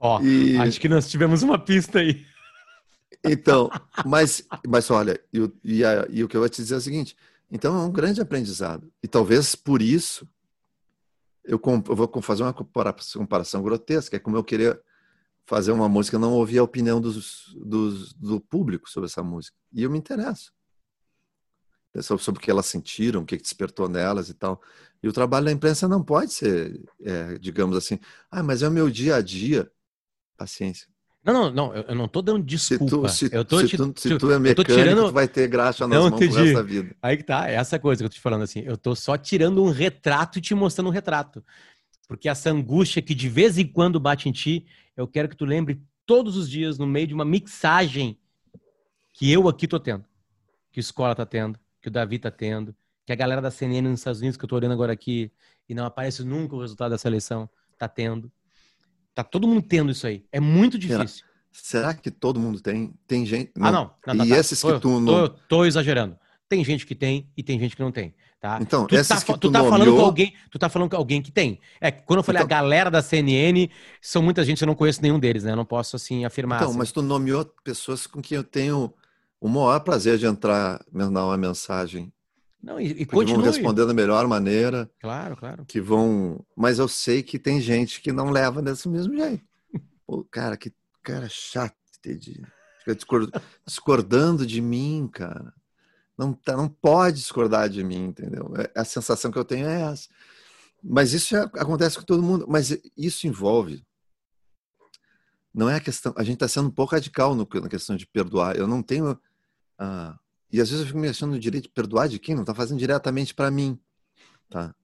Ó, 0.00 0.20
E- 0.22 0.56
acho 0.58 0.80
que 0.80 0.88
nós 0.88 1.08
tivemos 1.08 1.42
uma 1.42 1.58
pista 1.58 2.00
aí. 2.00 2.26
Então, 3.24 3.70
mas, 4.04 4.42
mas 4.66 4.90
olha, 4.90 5.20
e, 5.32 5.40
o- 5.40 5.52
e, 5.64 5.84
a- 5.84 6.06
e 6.10 6.22
o 6.24 6.28
que 6.28 6.36
eu 6.36 6.40
vou 6.40 6.48
te 6.48 6.60
dizer 6.62 6.74
é 6.74 6.78
o 6.78 6.80
seguinte: 6.80 7.16
então 7.50 7.76
é 7.76 7.84
um 7.84 7.90
grande 7.92 8.20
aprendizado. 8.20 8.92
E 9.02 9.08
talvez 9.08 9.54
por 9.54 9.80
isso 9.80 10.28
eu, 11.44 11.58
com- 11.58 11.82
eu 11.88 11.96
vou 11.96 12.10
fazer 12.22 12.42
uma 12.42 12.52
compara- 12.52 12.94
comparação 13.14 13.62
grotesca. 13.62 14.16
É 14.16 14.20
como 14.20 14.36
eu 14.36 14.44
querer 14.44 14.80
fazer 15.46 15.72
uma 15.72 15.88
música 15.88 16.16
e 16.16 16.20
não 16.20 16.32
ouvir 16.34 16.58
a 16.58 16.62
opinião 16.64 17.00
dos, 17.00 17.54
dos- 17.64 18.12
do 18.14 18.40
público 18.40 18.88
sobre 18.90 19.06
essa 19.06 19.22
música. 19.22 19.56
E 19.72 19.82
eu 19.82 19.90
me 19.90 19.98
interesso. 19.98 20.52
É 21.94 22.02
Sobre, 22.02 22.38
o 22.38 22.42
que 22.42 22.50
elas 22.50 22.66
sentiram, 22.66 23.22
o 23.22 23.26
que 23.26 23.36
despertou 23.36 23.88
nelas 23.88 24.28
e 24.28 24.34
tal. 24.34 24.60
E 25.02 25.08
o 25.08 25.12
trabalho 25.12 25.46
da 25.46 25.52
imprensa 25.52 25.88
não 25.88 26.02
pode 26.02 26.32
ser, 26.32 26.80
é, 27.02 27.38
digamos 27.38 27.76
assim, 27.76 27.98
ah, 28.30 28.42
mas 28.42 28.62
é 28.62 28.68
o 28.68 28.70
meu 28.70 28.90
dia 28.90 29.16
a 29.16 29.22
dia. 29.22 29.70
Paciência. 30.36 30.86
Não, 31.24 31.32
não, 31.34 31.50
não, 31.50 31.74
eu 31.74 31.94
não 31.94 32.08
tô 32.08 32.22
dando 32.22 32.40
Se 32.42 32.78
desculpa. 32.78 33.08
tu, 33.08 33.08
se, 33.08 33.28
eu 33.32 33.44
tô 33.44 33.58
se 33.60 33.68
te- 33.68 33.76
tu, 33.76 33.92
se 33.96 34.18
tu 34.18 34.30
é 34.30 34.38
mecânico, 34.38 34.72
tirando- 34.72 35.06
tu 35.08 35.12
vai 35.12 35.26
ter 35.28 35.48
graxa 35.48 35.86
nas 35.86 35.98
Não, 35.98 36.08
mãos 36.10 36.20
entendi. 36.22 36.36
resto 36.36 36.54
da 36.54 36.62
vida. 36.62 36.96
Aí 37.02 37.16
que 37.16 37.22
tá, 37.24 37.50
é 37.50 37.54
essa 37.54 37.78
coisa 37.78 38.00
que 38.02 38.06
eu 38.06 38.10
tô 38.10 38.14
te 38.14 38.20
falando 38.20 38.42
assim. 38.42 38.60
Eu 38.60 38.76
tô 38.76 38.94
só 38.94 39.16
tirando 39.18 39.62
um 39.62 39.70
retrato 39.70 40.38
e 40.38 40.40
te 40.40 40.54
mostrando 40.54 40.86
um 40.88 40.92
retrato. 40.92 41.44
Porque 42.06 42.28
essa 42.28 42.50
angústia 42.50 43.02
que 43.02 43.14
de 43.14 43.28
vez 43.28 43.58
em 43.58 43.66
quando 43.66 43.98
bate 44.00 44.28
em 44.28 44.32
ti, 44.32 44.66
eu 44.96 45.06
quero 45.06 45.28
que 45.28 45.36
tu 45.36 45.44
lembre 45.44 45.82
todos 46.06 46.36
os 46.36 46.48
dias, 46.48 46.78
no 46.78 46.86
meio 46.86 47.06
de 47.06 47.14
uma 47.14 47.24
mixagem 47.24 48.18
que 49.12 49.30
eu 49.30 49.48
aqui 49.48 49.66
tô 49.68 49.78
tendo. 49.78 50.04
Que 50.72 50.80
Escola 50.80 51.14
tá 51.14 51.26
tendo, 51.26 51.58
que 51.80 51.88
o 51.88 51.90
Davi 51.90 52.18
tá 52.18 52.30
tendo, 52.30 52.74
que 53.06 53.12
a 53.12 53.16
galera 53.16 53.40
da 53.40 53.50
CNN 53.50 53.88
nos 53.88 54.00
Estados 54.00 54.20
Unidos, 54.20 54.36
que 54.36 54.44
eu 54.44 54.48
tô 54.48 54.56
olhando 54.56 54.72
agora 54.72 54.92
aqui, 54.92 55.30
e 55.68 55.74
não 55.74 55.84
aparece 55.84 56.22
nunca 56.24 56.54
o 56.56 56.60
resultado 56.60 56.90
dessa 56.90 57.08
eleição, 57.08 57.48
tá 57.78 57.88
tendo. 57.88 58.30
Tá 59.14 59.22
todo 59.24 59.46
mundo 59.48 59.62
tendo 59.62 59.90
isso 59.90 60.06
aí. 60.06 60.24
É 60.30 60.40
muito 60.40 60.78
difícil. 60.78 61.24
Será 61.50 61.94
que 61.94 62.10
todo 62.10 62.38
mundo 62.38 62.60
tem? 62.60 62.94
Tem 63.06 63.24
gente. 63.26 63.50
Ah, 63.58 63.72
não. 63.72 63.90
não, 64.06 64.14
não, 64.14 64.24
e 64.24 64.28
tá. 64.28 64.36
esses 64.36 64.60
tô, 64.60 64.74
que 64.74 64.80
tu 64.80 64.88
tô, 64.88 65.00
não. 65.00 65.28
tô 65.48 65.64
exagerando. 65.64 66.16
Tem 66.48 66.64
gente 66.64 66.86
que 66.86 66.94
tem 66.94 67.30
e 67.36 67.42
tem 67.42 67.58
gente 67.58 67.76
que 67.76 67.82
não 67.82 67.92
tem, 67.92 68.14
tá? 68.40 68.58
Então, 68.60 68.86
tu 68.86 68.94
tá, 69.06 69.20
que 69.20 69.32
tu 69.32 69.38
tu 69.38 69.50
tá 69.52 69.58
falando 69.60 69.78
nomeou- 69.80 69.96
com 69.98 70.04
alguém, 70.04 70.34
tu 70.50 70.58
tá 70.58 70.68
falando 70.68 70.90
com 70.90 70.96
alguém 70.96 71.20
que 71.20 71.30
tem. 71.30 71.60
É, 71.80 71.90
quando 71.90 72.18
eu 72.18 72.22
falei 72.22 72.42
Então- 72.42 72.56
a 72.56 72.60
galera 72.60 72.90
da 72.90 73.02
CNN, 73.02 73.68
são 74.00 74.22
muita 74.22 74.42
gente, 74.44 74.62
eu 74.62 74.66
não 74.66 74.74
conheço 74.74 75.02
nenhum 75.02 75.18
deles, 75.18 75.44
né? 75.44 75.52
Eu 75.52 75.56
não 75.56 75.64
posso 75.66 75.96
assim 75.96 76.24
afirmar. 76.24 76.56
Então, 76.56 76.70
assim. 76.70 76.78
mas 76.78 76.92
tu 76.92 77.02
nomeou 77.02 77.44
pessoas 77.62 78.06
com 78.06 78.22
quem 78.22 78.36
eu 78.36 78.44
tenho 78.44 78.92
o 79.40 79.48
maior 79.48 79.80
prazer 79.80 80.18
de 80.18 80.26
entrar, 80.26 80.84
mandar 80.92 81.24
uma 81.26 81.36
mensagem. 81.36 82.12
Não, 82.62 82.80
e, 82.80 82.86
e 82.88 83.06
Que 83.06 83.14
vão 83.14 83.40
responder 83.40 83.86
da 83.86 83.94
melhor 83.94 84.26
maneira, 84.26 84.90
Claro, 85.00 85.36
claro. 85.36 85.64
que 85.64 85.80
vão. 85.80 86.44
Mas 86.56 86.78
eu 86.80 86.88
sei 86.88 87.22
que 87.22 87.38
tem 87.38 87.60
gente 87.60 88.00
que 88.00 88.10
não 88.10 88.30
leva 88.30 88.60
desse 88.60 88.88
mesmo 88.88 89.16
jeito. 89.16 89.44
Pô, 90.06 90.24
cara, 90.24 90.56
que 90.56 90.72
cara 91.02 91.28
chato, 91.28 91.76
entendi. 91.98 92.42
Fica 92.80 92.94
discor- 92.96 93.30
discordando 93.64 94.44
de 94.46 94.60
mim, 94.60 95.08
cara. 95.12 95.54
Não, 96.16 96.32
tá, 96.32 96.56
não 96.56 96.68
pode 96.68 97.18
discordar 97.18 97.68
de 97.68 97.84
mim, 97.84 98.06
entendeu? 98.06 98.52
É- 98.56 98.72
A 98.80 98.84
sensação 98.84 99.30
que 99.30 99.38
eu 99.38 99.44
tenho 99.44 99.68
é 99.68 99.82
essa. 99.82 100.08
Mas 100.82 101.12
isso 101.12 101.30
já 101.30 101.44
acontece 101.44 101.96
com 101.96 102.04
todo 102.04 102.22
mundo. 102.22 102.44
Mas 102.48 102.76
isso 102.96 103.26
envolve. 103.28 103.84
Não 105.54 105.68
é 105.68 105.76
a 105.76 105.80
questão. 105.80 106.12
A 106.16 106.22
gente 106.24 106.34
está 106.34 106.48
sendo 106.48 106.68
um 106.68 106.72
pouco 106.72 106.94
radical 106.94 107.34
no, 107.34 107.48
na 107.54 107.68
questão 107.68 107.96
de 107.96 108.06
perdoar. 108.06 108.56
Eu 108.56 108.66
não 108.66 108.82
tenho. 108.82 109.18
Ah, 109.78 110.18
e 110.50 110.60
às 110.60 110.70
vezes 110.70 110.82
eu 110.82 110.86
fico 110.86 110.98
me 110.98 111.08
achando 111.08 111.32
no 111.32 111.38
direito 111.38 111.64
de 111.64 111.70
perdoar 111.70 112.08
de 112.08 112.18
quem? 112.18 112.34
Não 112.34 112.42
está 112.42 112.54
fazendo 112.54 112.78
diretamente 112.78 113.34
para 113.34 113.50
mim. 113.50 113.78
Tá? 114.48 114.74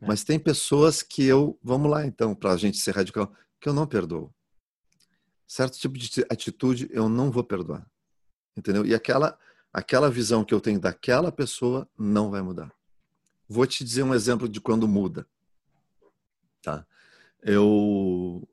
É. 0.00 0.06
Mas 0.06 0.24
tem 0.24 0.38
pessoas 0.38 1.02
que 1.02 1.24
eu. 1.24 1.58
Vamos 1.62 1.90
lá, 1.90 2.06
então, 2.06 2.34
para 2.34 2.52
a 2.52 2.56
gente 2.56 2.78
ser 2.78 2.94
radical, 2.94 3.32
que 3.60 3.68
eu 3.68 3.72
não 3.72 3.86
perdoo. 3.86 4.32
Certo 5.46 5.78
tipo 5.78 5.98
de 5.98 6.24
atitude 6.30 6.88
eu 6.92 7.08
não 7.08 7.30
vou 7.30 7.42
perdoar. 7.42 7.84
Entendeu? 8.56 8.86
E 8.86 8.94
aquela, 8.94 9.38
aquela 9.72 10.10
visão 10.10 10.44
que 10.44 10.54
eu 10.54 10.60
tenho 10.60 10.80
daquela 10.80 11.32
pessoa 11.32 11.88
não 11.98 12.30
vai 12.30 12.40
mudar. 12.40 12.72
Vou 13.48 13.66
te 13.66 13.82
dizer 13.82 14.04
um 14.04 14.14
exemplo 14.14 14.48
de 14.48 14.60
quando 14.60 14.86
muda. 14.86 15.26
Tá? 16.62 16.86
Eu 17.42 18.48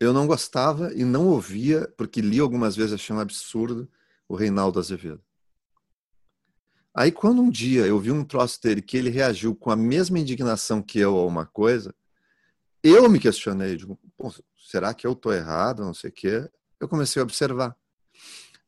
eu 0.00 0.12
não 0.12 0.26
gostava 0.26 0.94
e 0.94 1.04
não 1.04 1.26
ouvia, 1.26 1.92
porque 1.96 2.20
li 2.20 2.38
algumas 2.38 2.76
vezes, 2.76 2.92
achei 2.92 3.14
um 3.14 3.18
absurdo, 3.18 3.90
o 4.28 4.36
Reinaldo 4.36 4.78
Azevedo. 4.78 5.22
Aí, 6.94 7.10
quando 7.12 7.40
um 7.40 7.50
dia 7.50 7.86
eu 7.86 7.98
vi 7.98 8.10
um 8.10 8.24
troço 8.24 8.60
dele 8.60 8.82
que 8.82 8.96
ele 8.96 9.08
reagiu 9.08 9.54
com 9.54 9.70
a 9.70 9.76
mesma 9.76 10.18
indignação 10.18 10.82
que 10.82 10.98
eu 10.98 11.16
a 11.16 11.24
uma 11.24 11.46
coisa, 11.46 11.94
eu 12.82 13.08
me 13.08 13.18
questionei, 13.18 13.76
digo, 13.76 13.98
será 14.56 14.92
que 14.92 15.06
eu 15.06 15.12
estou 15.12 15.32
errado, 15.32 15.84
não 15.84 15.94
sei 15.94 16.10
o 16.10 16.12
quê? 16.12 16.50
Eu 16.78 16.88
comecei 16.88 17.20
a 17.20 17.24
observar. 17.24 17.76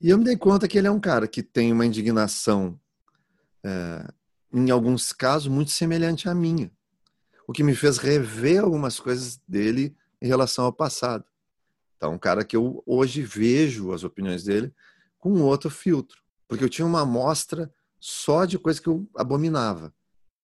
E 0.00 0.10
eu 0.10 0.16
me 0.18 0.24
dei 0.24 0.36
conta 0.36 0.66
que 0.66 0.78
ele 0.78 0.86
é 0.86 0.90
um 0.90 1.00
cara 1.00 1.28
que 1.28 1.42
tem 1.42 1.72
uma 1.72 1.84
indignação, 1.84 2.80
é, 3.62 4.08
em 4.52 4.70
alguns 4.70 5.12
casos, 5.12 5.48
muito 5.48 5.70
semelhante 5.70 6.28
à 6.28 6.34
minha. 6.34 6.70
O 7.46 7.52
que 7.52 7.62
me 7.62 7.74
fez 7.74 7.98
rever 7.98 8.62
algumas 8.62 8.98
coisas 8.98 9.40
dele 9.46 9.94
em 10.22 10.26
relação 10.26 10.64
ao 10.64 10.72
passado. 10.72 11.24
Então, 11.96 12.14
um 12.14 12.18
cara 12.18 12.44
que 12.44 12.56
eu 12.56 12.82
hoje 12.86 13.22
vejo 13.22 13.92
as 13.92 14.04
opiniões 14.04 14.44
dele 14.44 14.72
com 15.20 15.42
outro 15.42 15.70
filtro. 15.70 16.20
Porque 16.48 16.64
eu 16.64 16.68
tinha 16.68 16.86
uma 16.86 17.02
amostra 17.02 17.72
só 18.00 18.44
de 18.44 18.58
coisa 18.58 18.80
que 18.80 18.88
eu 18.88 19.08
abominava. 19.14 19.94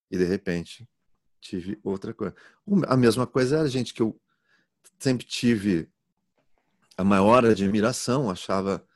E, 0.08 0.16
de 0.16 0.24
repente, 0.24 0.88
tive 1.40 1.80
outra 1.82 2.14
coisa. 2.14 2.34
A 2.86 2.96
mesma 2.96 3.26
coisa 3.26 3.58
era 3.58 3.68
gente 3.68 3.92
que 3.92 4.02
eu 4.02 4.16
sempre 4.98 5.26
tive 5.26 5.88
a 6.96 7.02
maior 7.02 7.44
admiração, 7.44 8.30
achava 8.30 8.86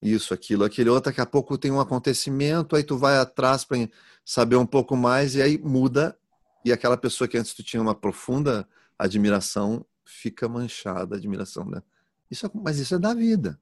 isso, 0.00 0.32
aquilo, 0.32 0.64
aquele 0.64 0.88
outro, 0.88 1.10
daqui 1.10 1.20
a 1.20 1.26
pouco 1.26 1.58
tem 1.58 1.70
um 1.70 1.80
acontecimento, 1.80 2.74
aí 2.74 2.82
tu 2.82 2.96
vai 2.96 3.18
atrás 3.18 3.64
para 3.64 3.76
saber 4.24 4.56
um 4.56 4.66
pouco 4.66 4.96
mais 4.96 5.34
e 5.34 5.42
aí 5.42 5.58
muda 5.58 6.18
e 6.64 6.72
aquela 6.72 6.96
pessoa 6.96 7.28
que 7.28 7.36
antes 7.36 7.52
tu 7.52 7.62
tinha 7.62 7.82
uma 7.82 7.94
profunda 7.94 8.66
admiração 8.98 9.84
fica 10.04 10.48
manchada 10.48 11.14
a 11.14 11.18
admiração, 11.18 11.64
né? 11.66 11.82
Isso, 12.30 12.46
é, 12.46 12.50
mas 12.54 12.78
isso 12.78 12.94
é 12.94 12.98
da 12.98 13.12
vida, 13.12 13.60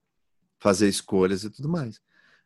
fazer 0.63 0.89
escolhas 0.89 1.43
e 1.43 1.51
tudo 1.51 1.69
mais. 1.69 2.01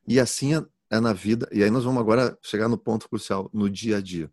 E 0.09 0.19
assim 0.19 0.55
é, 0.55 0.65
é 0.89 0.99
na 0.99 1.13
vida. 1.13 1.47
E 1.53 1.63
aí 1.63 1.71
nós 1.71 1.85
vamos 1.85 2.01
agora 2.01 2.37
chegar 2.41 2.67
no 2.67 2.79
ponto 2.79 3.07
crucial, 3.11 3.51
no 3.53 3.69
dia 3.69 3.99
a 3.99 4.01
dia. 4.01 4.33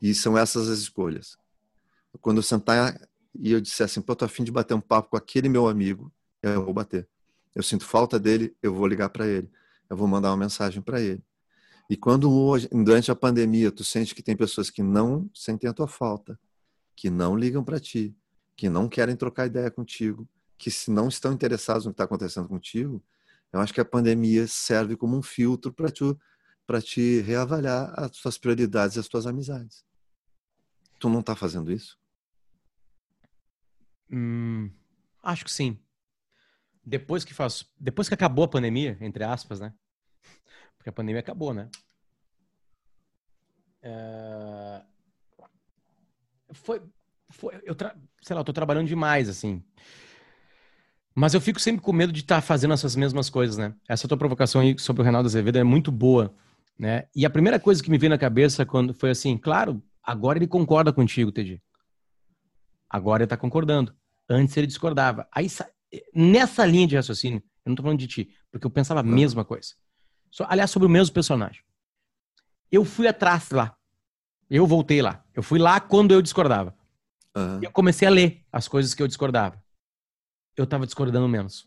E 0.00 0.14
são 0.14 0.38
essas 0.38 0.70
as 0.70 0.78
escolhas. 0.78 1.36
Quando 2.22 2.38
eu 2.38 2.42
sentar 2.42 2.98
e 3.34 3.52
eu 3.52 3.60
disser 3.60 3.84
assim, 3.84 4.00
pô, 4.00 4.16
tô 4.16 4.24
afim 4.24 4.42
de 4.42 4.50
bater 4.50 4.72
um 4.72 4.80
papo 4.80 5.10
com 5.10 5.16
aquele 5.18 5.50
meu 5.50 5.68
amigo, 5.68 6.10
eu 6.42 6.64
vou 6.64 6.72
bater. 6.72 7.06
Eu 7.54 7.62
sinto 7.62 7.84
falta 7.84 8.18
dele, 8.18 8.56
eu 8.62 8.72
vou 8.72 8.86
ligar 8.86 9.10
para 9.10 9.26
ele. 9.26 9.50
Eu 9.90 9.98
vou 9.98 10.08
mandar 10.08 10.30
uma 10.30 10.38
mensagem 10.38 10.80
para 10.80 10.98
ele. 10.98 11.22
E 11.90 11.98
quando 11.98 12.32
hoje, 12.32 12.68
durante 12.72 13.10
a 13.10 13.14
pandemia, 13.14 13.70
tu 13.70 13.84
sente 13.84 14.14
que 14.14 14.22
tem 14.22 14.34
pessoas 14.34 14.70
que 14.70 14.82
não 14.82 15.28
sentem 15.34 15.68
a 15.68 15.74
tua 15.74 15.86
falta, 15.86 16.40
que 16.96 17.10
não 17.10 17.36
ligam 17.36 17.62
para 17.62 17.78
ti, 17.78 18.16
que 18.56 18.70
não 18.70 18.88
querem 18.88 19.14
trocar 19.14 19.46
ideia 19.46 19.70
contigo, 19.70 20.26
que 20.58 20.70
se 20.70 20.90
não 20.90 21.08
estão 21.08 21.32
interessados 21.32 21.84
no 21.84 21.92
que 21.92 21.94
está 21.94 22.04
acontecendo 22.04 22.48
contigo, 22.48 23.02
eu 23.52 23.60
acho 23.60 23.72
que 23.72 23.80
a 23.80 23.84
pandemia 23.84 24.46
serve 24.46 24.96
como 24.96 25.16
um 25.16 25.22
filtro 25.22 25.72
para 25.72 25.90
tu 25.90 26.18
para 26.66 26.80
te 26.80 27.20
reavaliar 27.20 27.92
as 27.98 28.10
tuas 28.12 28.38
prioridades 28.38 28.96
e 28.96 29.00
as 29.00 29.08
tuas 29.08 29.26
amizades. 29.26 29.84
Tu 30.98 31.08
não 31.08 31.20
está 31.20 31.36
fazendo 31.36 31.70
isso? 31.70 31.98
Hum, 34.10 34.70
acho 35.22 35.44
que 35.44 35.52
sim. 35.52 35.78
Depois 36.84 37.24
que 37.24 37.34
faz, 37.34 37.70
depois 37.78 38.08
que 38.08 38.14
acabou 38.14 38.44
a 38.44 38.48
pandemia, 38.48 38.96
entre 39.00 39.24
aspas, 39.24 39.60
né? 39.60 39.74
Porque 40.76 40.88
a 40.88 40.92
pandemia 40.92 41.20
acabou, 41.20 41.52
né? 41.52 41.70
É... 43.82 44.82
Foi, 46.52 46.82
foi, 47.30 47.60
eu 47.64 47.74
tra... 47.74 47.96
sei 48.22 48.34
lá, 48.34 48.40
eu 48.40 48.44
tô 48.44 48.52
trabalhando 48.52 48.86
demais, 48.86 49.28
assim. 49.28 49.64
Mas 51.14 51.32
eu 51.32 51.40
fico 51.40 51.60
sempre 51.60 51.80
com 51.80 51.92
medo 51.92 52.12
de 52.12 52.20
estar 52.20 52.36
tá 52.36 52.42
fazendo 52.42 52.74
essas 52.74 52.96
mesmas 52.96 53.30
coisas, 53.30 53.56
né? 53.56 53.72
Essa 53.88 54.08
tua 54.08 54.16
provocação 54.16 54.60
aí 54.60 54.76
sobre 54.78 55.02
o 55.02 55.04
Reinaldo 55.04 55.28
Azevedo 55.28 55.58
é 55.58 55.64
muito 55.64 55.92
boa, 55.92 56.34
né? 56.76 57.04
E 57.14 57.24
a 57.24 57.30
primeira 57.30 57.60
coisa 57.60 57.82
que 57.82 57.90
me 57.90 57.98
veio 57.98 58.10
na 58.10 58.18
cabeça 58.18 58.66
quando 58.66 58.92
foi 58.92 59.10
assim, 59.10 59.38
claro, 59.38 59.80
agora 60.02 60.38
ele 60.38 60.48
concorda 60.48 60.92
contigo, 60.92 61.30
TD. 61.30 61.60
Agora 62.90 63.22
ele 63.22 63.28
tá 63.28 63.36
concordando. 63.36 63.94
Antes 64.28 64.56
ele 64.56 64.66
discordava. 64.66 65.28
Aí, 65.32 65.48
nessa 66.12 66.66
linha 66.66 66.86
de 66.86 66.96
raciocínio, 66.96 67.42
eu 67.64 67.70
não 67.70 67.76
tô 67.76 67.82
falando 67.82 67.98
de 67.98 68.08
ti, 68.08 68.30
porque 68.50 68.66
eu 68.66 68.70
pensava 68.70 69.00
a 69.00 69.04
mesma 69.04 69.44
coisa. 69.44 69.74
Só, 70.30 70.46
aliás, 70.48 70.70
sobre 70.70 70.86
o 70.86 70.90
mesmo 70.90 71.14
personagem. 71.14 71.62
Eu 72.72 72.84
fui 72.84 73.06
atrás 73.06 73.50
lá. 73.50 73.76
Eu 74.50 74.66
voltei 74.66 75.00
lá. 75.00 75.24
Eu 75.32 75.42
fui 75.42 75.60
lá 75.60 75.78
quando 75.78 76.12
eu 76.12 76.20
discordava. 76.20 76.74
Uhum. 77.36 77.60
E 77.62 77.64
eu 77.64 77.70
comecei 77.70 78.06
a 78.06 78.10
ler 78.10 78.44
as 78.52 78.66
coisas 78.66 78.94
que 78.94 79.02
eu 79.02 79.06
discordava. 79.06 79.63
Eu 80.56 80.66
tava 80.66 80.86
discordando 80.86 81.28
menos. 81.28 81.66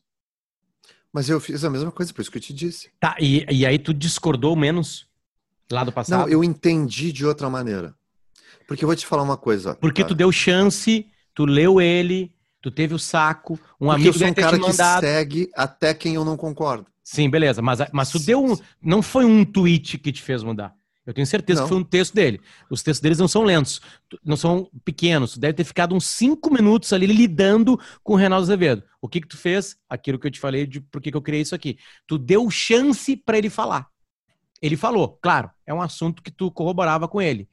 Mas 1.12 1.30
eu 1.30 1.40
fiz 1.40 1.64
a 1.64 1.70
mesma 1.70 1.92
coisa, 1.92 2.14
por 2.14 2.22
isso 2.22 2.32
que 2.32 2.38
eu 2.38 2.42
te 2.42 2.54
disse. 2.54 2.92
Tá, 3.00 3.16
e, 3.20 3.46
e 3.50 3.66
aí 3.66 3.80
tu 3.80 3.94
discordou 3.94 4.56
menos 4.56 5.08
lá 5.72 5.84
do 5.84 5.92
passado? 5.92 6.22
Não, 6.22 6.30
eu 6.30 6.44
entendi 6.44 7.12
de 7.12 7.26
outra 7.26 7.50
maneira. 7.50 7.96
Porque 8.68 8.84
eu 8.84 8.88
vou 8.88 8.96
te 8.96 9.06
falar 9.06 9.24
uma 9.24 9.38
coisa. 9.38 9.76
Porque 9.76 10.02
tá? 10.02 10.10
tu 10.10 10.16
deu 10.16 10.32
chance, 10.32 11.08
tu 11.34 11.46
leu 11.46 11.80
ele, 11.82 12.34
tu 12.62 12.70
teve 12.70 12.94
o 12.94 13.00
saco, 13.00 13.54
um 13.80 13.88
Porque 13.88 13.94
amigo 13.94 14.10
eu 14.10 14.14
sou 14.14 14.28
um 14.28 14.34
cara 14.34 14.60
que 14.60 14.74
segue 14.74 15.50
até 15.56 15.94
quem 15.94 16.16
eu 16.16 16.26
não 16.26 16.36
concordo. 16.36 16.86
Sim, 17.04 17.30
beleza. 17.30 17.62
Mas, 17.62 17.80
mas 17.94 18.10
tu 18.10 18.20
deu 18.20 18.44
um. 18.44 18.58
Não 18.82 19.02
foi 19.02 19.24
um 19.24 19.46
tweet 19.46 19.98
que 19.98 20.12
te 20.12 20.22
fez 20.22 20.44
mudar. 20.44 20.76
Eu 21.08 21.14
tenho 21.14 21.26
certeza 21.26 21.62
não. 21.62 21.68
que 21.68 21.74
foi 21.74 21.82
um 21.82 21.86
texto 21.86 22.14
dele. 22.14 22.42
Os 22.70 22.84
textos 22.84 23.02
deles 23.02 23.18
não 23.18 23.30
são 23.30 23.44
lentos, 23.44 23.80
não 24.26 24.36
são 24.36 24.70
pequenos. 24.84 25.38
Deve 25.38 25.54
ter 25.54 25.64
ficado 25.64 25.96
uns 25.96 26.06
cinco 26.06 26.54
minutos 26.54 26.92
ali 26.92 27.06
lidando 27.06 27.80
com 28.04 28.12
o 28.12 28.16
Reinaldo 28.18 28.44
Azevedo. 28.44 28.84
O 29.02 29.08
que 29.08 29.22
que 29.22 29.28
tu 29.28 29.38
fez? 29.38 29.78
Aquilo 29.90 30.20
que 30.20 30.28
eu 30.28 30.32
te 30.32 30.40
falei 30.40 30.68
de 30.68 30.82
por 30.82 31.02
que, 31.02 31.10
que 31.10 31.16
eu 31.16 31.22
criei 31.22 31.42
isso 31.42 31.56
aqui. 31.56 31.78
Tu 32.06 32.18
deu 32.18 32.52
chance 32.52 33.16
para 33.16 33.38
ele 33.38 33.50
falar. 33.50 33.88
Ele 34.62 34.76
falou, 34.76 35.18
claro, 35.22 35.50
é 35.66 35.74
um 35.74 35.82
assunto 35.82 36.22
que 36.22 36.30
tu 36.30 36.52
corroborava 36.52 37.08
com 37.08 37.22
ele. 37.22 37.48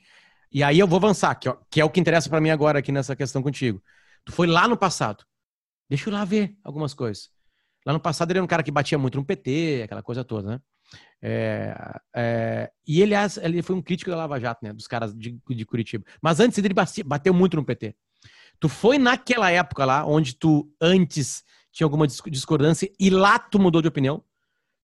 E 0.51 0.61
aí 0.61 0.81
eu 0.81 0.89
vou 0.89 0.97
avançar, 0.97 1.33
que, 1.37 1.49
ó, 1.49 1.57
que 1.71 1.81
é 1.81 1.85
o 1.85 1.91
que 1.91 2.01
interessa 2.01 2.29
para 2.29 2.41
mim 2.41 2.51
agora 2.51 2.81
aqui 2.81 2.91
nessa 2.91 3.15
questão 3.15 3.41
contigo. 3.41 3.81
Tu 4.25 4.33
foi 4.33 4.49
lá 4.49 4.67
no 4.67 4.77
passado. 4.77 5.25
Deixa 5.89 6.09
eu 6.09 6.13
lá 6.13 6.25
ver 6.25 6.57
algumas 6.65 6.93
coisas. 6.93 7.31
Lá 7.87 7.93
no 7.93 8.01
passado 8.01 8.33
ele 8.33 8.39
era 8.39 8.45
um 8.45 8.49
cara 8.49 8.65
que 8.65 8.71
batia 8.73 8.99
muito 8.99 9.17
no 9.17 9.25
PT, 9.25 9.83
aquela 9.85 10.03
coisa 10.03 10.25
toda, 10.25 10.49
né? 10.49 10.61
É, 11.27 11.75
é, 12.15 12.71
e 12.87 13.01
ele, 13.01 13.15
ele 13.41 13.63
foi 13.63 13.75
um 13.75 13.81
crítico 13.81 14.11
da 14.11 14.17
Lava 14.17 14.39
Jato, 14.39 14.63
né? 14.63 14.73
Dos 14.73 14.87
caras 14.87 15.15
de, 15.15 15.39
de 15.49 15.65
Curitiba. 15.65 16.05
Mas 16.21 16.39
antes 16.39 16.59
ele 16.59 16.69
bateu 17.05 17.33
muito 17.33 17.57
no 17.57 17.65
PT. 17.65 17.97
Tu 18.61 18.69
foi 18.69 18.99
naquela 18.99 19.51
época 19.51 19.85
lá, 19.85 20.07
onde 20.07 20.35
tu 20.35 20.71
antes 20.81 21.43
tinha 21.73 21.87
alguma 21.87 22.07
discordância 22.07 22.91
e 23.01 23.11
lá 23.11 23.39
tu 23.39 23.59
mudou 23.59 23.81
de 23.81 23.89
opinião? 23.89 24.23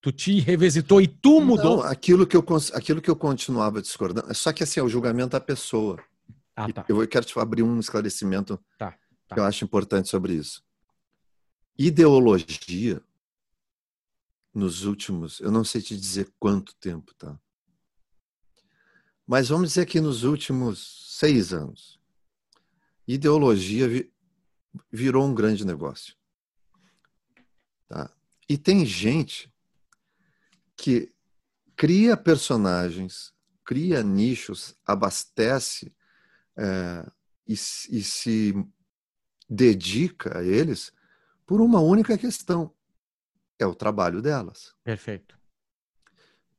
Tu 0.01 0.12
te 0.12 0.40
revisitou 0.40 1.01
e 1.01 1.06
tu 1.06 1.43
mudou? 1.43 1.78
Não, 1.78 1.82
aquilo 1.82 2.27
que 2.27 2.36
eu, 2.36 2.44
aquilo 2.72 3.02
que 3.02 3.10
eu 3.10 3.16
continuava 3.16 3.82
discordando. 3.82 4.35
Só 4.35 4.51
que 4.51 4.62
assim, 4.62 4.81
é 4.81 4.82
o 4.82 4.89
julgamento 4.89 5.31
da 5.31 5.40
pessoa. 5.40 6.02
Ah, 6.56 6.72
tá. 6.72 6.86
Eu 6.89 7.06
quero 7.06 7.24
te 7.24 7.39
abrir 7.39 7.62
um 7.62 7.78
esclarecimento 7.78 8.59
tá, 8.78 8.94
tá. 9.28 9.35
que 9.35 9.40
eu 9.40 9.44
acho 9.44 9.62
importante 9.62 10.09
sobre 10.09 10.32
isso. 10.32 10.62
Ideologia 11.78 13.02
nos 14.52 14.85
últimos, 14.85 15.40
eu 15.40 15.51
não 15.51 15.64
sei 15.64 15.81
te 15.81 15.97
dizer 15.97 16.32
quanto 16.39 16.74
tempo, 16.77 17.14
tá? 17.14 17.39
Mas 19.27 19.48
vamos 19.48 19.68
dizer 19.68 19.86
que 19.86 20.01
nos 20.01 20.24
últimos 20.24 21.16
seis 21.18 21.52
anos, 21.52 22.01
ideologia 23.06 23.86
virou 24.90 25.24
um 25.24 25.35
grande 25.35 25.64
negócio. 25.64 26.16
Tá? 27.89 28.12
E 28.48 28.59
tem 28.59 28.85
gente 28.85 29.52
que 30.77 31.12
cria 31.77 32.16
personagens, 32.16 33.32
cria 33.64 34.02
nichos, 34.02 34.74
abastece 34.85 35.94
é, 36.56 37.10
e, 37.47 37.52
e 37.52 37.56
se 38.02 38.55
dedica 39.48 40.39
a 40.39 40.44
eles 40.44 40.93
por 41.47 41.60
uma 41.60 41.81
única 41.81 42.18
questão: 42.18 42.74
é 43.62 43.66
o 43.66 43.74
trabalho 43.74 44.23
delas. 44.23 44.74
Perfeito. 44.82 45.39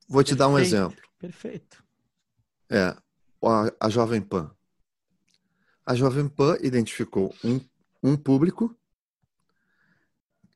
Vou 0.07 0.23
te 0.23 0.35
Perfeito. 0.35 0.39
dar 0.39 0.47
um 0.47 0.59
exemplo. 0.59 1.01
Perfeito. 1.17 1.83
É, 2.69 2.95
a, 3.43 3.73
a 3.79 3.89
Jovem 3.89 4.21
Pan. 4.21 4.53
A 5.85 5.95
Jovem 5.95 6.27
Pan 6.27 6.57
identificou 6.61 7.35
um, 7.43 7.59
um 8.03 8.15
público 8.15 8.75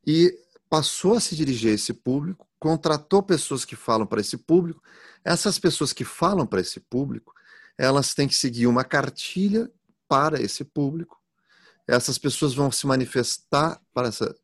e 0.06 0.38
passou 0.70 1.16
a 1.16 1.20
se 1.20 1.36
dirigir 1.36 1.72
a 1.72 1.74
esse 1.74 1.94
público, 1.94 2.48
contratou 2.60 3.24
pessoas 3.24 3.66
que 3.66 3.76
falam 3.76 4.06
para 4.06 4.22
esse 4.22 4.38
público. 4.38 4.82
Essas 5.24 5.58
pessoas 5.58 5.94
que 5.94 6.06
falam 6.06 6.46
para 6.46 6.62
esse 6.62 6.80
público, 6.80 7.34
elas 7.78 8.14
têm 8.14 8.28
que 8.28 8.36
seguir 8.36 8.68
uma 8.68 8.84
cartilha 8.84 9.72
para 10.08 10.42
esse 10.42 10.64
público. 10.64 11.22
Essas 11.88 12.18
pessoas 12.18 12.54
vão 12.54 12.72
se 12.72 12.86
manifestar 12.88 13.82
para 13.94 14.08
essa, 14.08 14.36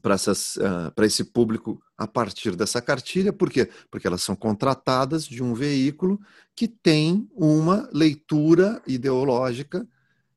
para, 0.00 0.16
uh, 0.16 1.04
esse 1.04 1.24
público 1.24 1.82
a 1.96 2.06
partir 2.06 2.54
dessa 2.54 2.80
cartilha. 2.82 3.32
Por 3.32 3.50
quê? 3.50 3.70
Porque 3.90 4.06
elas 4.06 4.22
são 4.22 4.36
contratadas 4.36 5.24
de 5.24 5.42
um 5.42 5.54
veículo 5.54 6.20
que 6.54 6.68
tem 6.68 7.28
uma 7.32 7.88
leitura 7.92 8.82
ideológica 8.86 9.86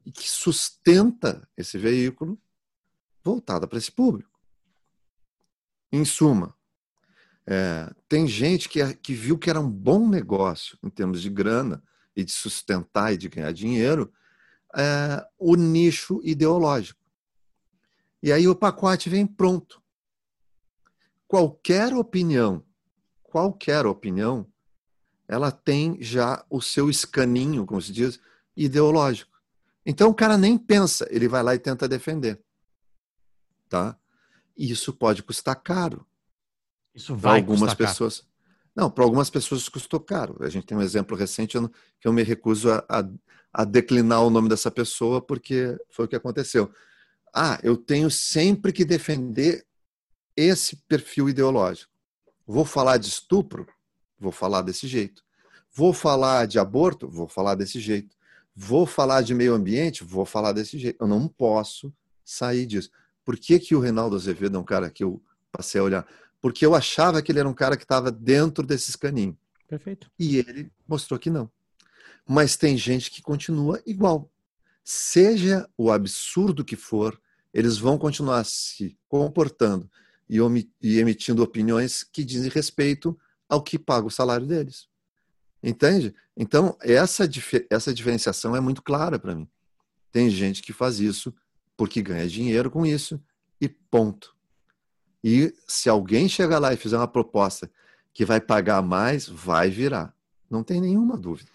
e 0.05 0.11
que 0.11 0.29
sustenta 0.29 1.47
esse 1.57 1.77
veículo 1.77 2.39
voltada 3.23 3.67
para 3.67 3.77
esse 3.77 3.91
público. 3.91 4.39
Em 5.91 6.05
suma, 6.05 6.55
É, 7.51 7.91
tem 8.07 8.27
gente 8.27 8.69
que, 8.69 8.93
que 8.97 9.11
viu 9.11 9.35
que 9.35 9.49
era 9.49 9.59
um 9.59 9.71
bom 9.71 10.07
negócio 10.07 10.77
em 10.83 10.89
termos 10.89 11.19
de 11.19 11.31
grana 11.31 11.81
e 12.15 12.23
de 12.23 12.31
sustentar 12.31 13.11
e 13.11 13.17
de 13.17 13.27
ganhar 13.27 13.51
dinheiro 13.51 14.13
é, 14.75 15.25
o 15.35 15.55
nicho 15.55 16.21
ideológico. 16.23 17.01
E 18.21 18.31
aí 18.31 18.47
o 18.47 18.55
pacote 18.55 19.09
vem 19.09 19.25
pronto. 19.25 19.81
Qualquer 21.27 21.93
opinião, 21.93 22.63
qualquer 23.23 23.85
opinião, 23.85 24.45
ela 25.27 25.51
tem 25.51 26.01
já 26.01 26.43
o 26.49 26.61
seu 26.61 26.89
escaninho, 26.89 27.65
como 27.65 27.81
se 27.81 27.91
diz, 27.91 28.19
ideológico. 28.57 29.39
Então 29.85 30.09
o 30.09 30.13
cara 30.13 30.37
nem 30.37 30.57
pensa, 30.57 31.07
ele 31.09 31.27
vai 31.27 31.43
lá 31.43 31.55
e 31.55 31.59
tenta 31.59 31.87
defender. 31.87 32.41
Tá? 33.69 33.97
E 34.57 34.71
isso 34.71 34.91
pode 34.91 35.23
custar 35.23 35.55
caro. 35.55 36.05
Isso 36.93 37.15
vai 37.15 37.41
para 37.41 37.51
algumas 37.51 37.73
pessoas. 37.73 38.19
Caro. 38.19 38.29
Não, 38.75 38.91
para 38.91 39.03
algumas 39.03 39.29
pessoas 39.29 39.69
custou 39.69 39.99
caro. 39.99 40.37
A 40.41 40.49
gente 40.49 40.65
tem 40.65 40.77
um 40.77 40.81
exemplo 40.81 41.15
recente 41.15 41.57
que 41.99 42.07
eu 42.07 42.13
me 42.13 42.23
recuso 42.23 42.71
a, 42.71 42.83
a, 42.89 43.09
a 43.53 43.63
declinar 43.63 44.23
o 44.23 44.29
nome 44.29 44.49
dessa 44.49 44.71
pessoa 44.71 45.21
porque 45.21 45.77
foi 45.89 46.05
o 46.05 46.07
que 46.07 46.15
aconteceu. 46.15 46.71
Ah, 47.33 47.59
eu 47.63 47.77
tenho 47.77 48.09
sempre 48.09 48.71
que 48.71 48.85
defender 48.85 49.65
esse 50.35 50.75
perfil 50.87 51.29
ideológico. 51.29 51.91
Vou 52.45 52.65
falar 52.65 52.97
de 52.97 53.07
estupro? 53.07 53.67
Vou 54.19 54.31
falar 54.31 54.61
desse 54.61 54.87
jeito. 54.87 55.23
Vou 55.73 55.93
falar 55.93 56.47
de 56.47 56.57
aborto? 56.57 57.07
Vou 57.07 57.27
falar 57.27 57.55
desse 57.55 57.79
jeito. 57.79 58.15
Vou 58.55 58.85
falar 58.85 59.21
de 59.21 59.33
meio 59.33 59.53
ambiente? 59.53 60.03
Vou 60.03 60.25
falar 60.25 60.51
desse 60.51 60.77
jeito. 60.77 61.01
Eu 61.01 61.07
não 61.07 61.27
posso 61.27 61.93
sair 62.23 62.65
disso. 62.65 62.89
Por 63.23 63.37
que, 63.37 63.59
que 63.59 63.75
o 63.75 63.79
Reinaldo 63.79 64.15
Azevedo 64.15 64.57
é 64.57 64.59
um 64.59 64.63
cara 64.63 64.89
que 64.89 65.03
eu 65.03 65.21
passei 65.51 65.79
a 65.79 65.83
olhar? 65.83 66.07
Porque 66.41 66.65
eu 66.65 66.73
achava 66.73 67.21
que 67.21 67.31
ele 67.31 67.39
era 67.39 67.47
um 67.47 67.53
cara 67.53 67.77
que 67.77 67.83
estava 67.83 68.11
dentro 68.11 68.65
desses 68.65 68.95
caninhos. 68.95 69.35
Perfeito. 69.67 70.09
E 70.17 70.37
ele 70.37 70.71
mostrou 70.87 71.19
que 71.19 71.29
não. 71.29 71.49
Mas 72.27 72.57
tem 72.57 72.75
gente 72.77 73.11
que 73.11 73.21
continua 73.21 73.81
igual. 73.85 74.29
Seja 74.83 75.69
o 75.77 75.91
absurdo 75.91 76.65
que 76.65 76.75
for, 76.75 77.19
eles 77.53 77.77
vão 77.77 77.97
continuar 77.97 78.43
se 78.45 78.97
comportando 79.07 79.89
e, 80.29 80.39
emitindo 80.99 81.43
opiniões 81.43 82.03
que 82.03 82.23
dizem 82.23 82.49
respeito 82.49 83.17
ao 83.47 83.63
que 83.63 83.79
paga 83.79 84.07
o 84.07 84.11
salário 84.11 84.45
deles. 84.45 84.87
Entende? 85.61 86.13
Então, 86.37 86.77
essa, 86.81 87.29
essa 87.69 87.93
diferenciação 87.93 88.55
é 88.55 88.59
muito 88.59 88.81
clara 88.81 89.19
para 89.19 89.35
mim. 89.35 89.47
Tem 90.11 90.29
gente 90.29 90.61
que 90.61 90.71
faz 90.71 90.99
isso 90.99 91.33
porque 91.75 92.01
ganha 92.01 92.27
dinheiro 92.27 92.69
com 92.69 92.85
isso 92.85 93.21
e 93.59 93.67
ponto. 93.67 94.35
E 95.23 95.53
se 95.67 95.89
alguém 95.89 96.29
chegar 96.29 96.59
lá 96.59 96.73
e 96.73 96.77
fizer 96.77 96.97
uma 96.97 97.07
proposta 97.07 97.69
que 98.13 98.23
vai 98.23 98.39
pagar 98.39 98.81
mais, 98.81 99.27
vai 99.27 99.69
virar. 99.69 100.15
Não 100.49 100.63
tem 100.63 100.79
nenhuma 100.79 101.17
dúvida. 101.17 101.49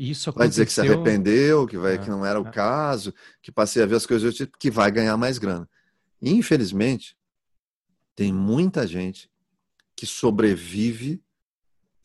Isso 0.00 0.30
aconteceu... 0.30 0.38
Vai 0.38 0.48
dizer 0.48 0.66
que 0.66 0.72
se 0.72 0.80
arrependeu, 0.80 1.66
que, 1.66 1.76
vai, 1.76 1.96
é, 1.96 1.98
que 1.98 2.08
não 2.08 2.24
era 2.24 2.40
o 2.40 2.46
é. 2.46 2.50
caso, 2.50 3.12
que 3.42 3.52
passei 3.52 3.82
a 3.82 3.86
ver 3.86 3.96
as 3.96 4.06
coisas 4.06 4.34
tipo, 4.34 4.56
que 4.58 4.70
vai 4.70 4.90
ganhar 4.90 5.14
mais 5.18 5.36
grana. 5.36 5.68
Infelizmente, 6.22 7.14
tem 8.16 8.32
muita 8.32 8.86
gente 8.86 9.30
que 9.94 10.06
sobrevive 10.06 11.22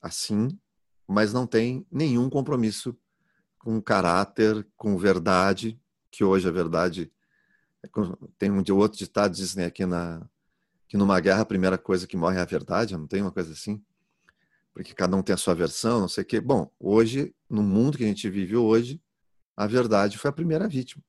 assim, 0.01 0.59
mas 1.07 1.31
não 1.31 1.47
tem 1.47 1.87
nenhum 1.89 2.29
compromisso 2.29 2.97
com 3.57 3.81
caráter, 3.81 4.67
com 4.75 4.97
verdade, 4.97 5.79
que 6.11 6.21
hoje 6.21 6.49
a 6.49 6.51
verdade 6.51 7.09
é 7.81 7.87
tem 8.37 8.51
um 8.51 8.61
de 8.61 8.73
outro 8.73 8.97
ditado 8.97 9.33
dizem 9.33 9.63
aqui 9.63 9.85
na 9.85 10.27
que 10.87 10.97
numa 10.97 11.19
guerra 11.19 11.41
a 11.41 11.45
primeira 11.45 11.77
coisa 11.77 12.05
que 12.05 12.17
morre 12.17 12.37
é 12.37 12.41
a 12.41 12.45
verdade, 12.45 12.97
não 12.97 13.07
tem 13.07 13.21
uma 13.21 13.31
coisa 13.31 13.53
assim? 13.53 13.81
Porque 14.75 14.93
cada 14.93 15.15
um 15.15 15.23
tem 15.23 15.33
a 15.33 15.37
sua 15.37 15.55
versão, 15.55 16.01
não 16.01 16.09
sei 16.09 16.23
o 16.23 16.27
quê. 16.27 16.41
Bom, 16.41 16.69
hoje, 16.77 17.33
no 17.49 17.63
mundo 17.63 17.97
que 17.97 18.03
a 18.03 18.07
gente 18.07 18.29
vive 18.29 18.57
hoje, 18.57 19.01
a 19.55 19.65
verdade 19.65 20.17
foi 20.17 20.27
a 20.27 20.33
primeira 20.33 20.67
vítima. 20.67 21.01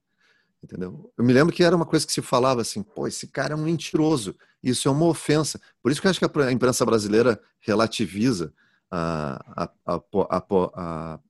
Entendeu? 0.62 1.12
Eu 1.18 1.24
me 1.24 1.32
lembro 1.32 1.52
que 1.52 1.64
era 1.64 1.74
uma 1.74 1.84
coisa 1.84 2.06
que 2.06 2.12
se 2.12 2.22
falava 2.22 2.60
assim, 2.60 2.80
pô, 2.80 3.08
esse 3.08 3.26
cara 3.26 3.54
é 3.54 3.56
um 3.56 3.62
mentiroso. 3.64 4.36
Isso 4.62 4.86
é 4.86 4.90
uma 4.90 5.06
ofensa. 5.06 5.60
Por 5.82 5.90
isso 5.90 6.00
que 6.00 6.06
eu 6.06 6.10
acho 6.12 6.20
que 6.20 6.40
a 6.40 6.52
imprensa 6.52 6.86
brasileira 6.86 7.40
relativiza 7.58 8.54
a, 8.88 9.68
a, 9.84 10.00
a, 10.24 11.20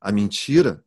a, 0.00 0.12
mentira 0.12 0.84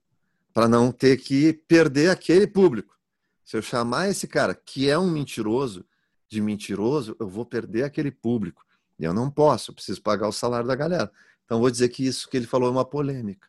para 0.54 0.68
não 0.68 0.92
ter 0.92 1.16
que 1.16 1.54
perder 1.54 2.10
aquele 2.10 2.46
público. 2.46 3.00
Se 3.46 3.56
eu 3.56 3.62
chamar 3.62 4.10
esse 4.10 4.28
cara 4.28 4.54
que 4.54 4.90
é 4.90 5.00
um 5.00 5.10
mentiroso 5.10 5.86
de 6.28 6.42
mentiroso, 6.42 7.16
eu 7.22 7.28
vou 7.28 7.46
perder 7.46 7.84
aquele 7.84 8.12
público. 8.12 8.66
Eu 9.04 9.14
não 9.14 9.30
posso, 9.30 9.72
eu 9.72 9.76
preciso 9.76 10.02
pagar 10.02 10.28
o 10.28 10.32
salário 10.32 10.68
da 10.68 10.76
galera. 10.76 11.12
Então 11.46 11.60
vou 11.60 11.70
dizer 11.70 11.90
que 11.90 12.06
isso 12.06 12.30
que 12.30 12.38
ele 12.38 12.48
falou 12.48 12.68
é 12.70 12.72
uma 12.72 12.86
polêmica. 12.86 13.48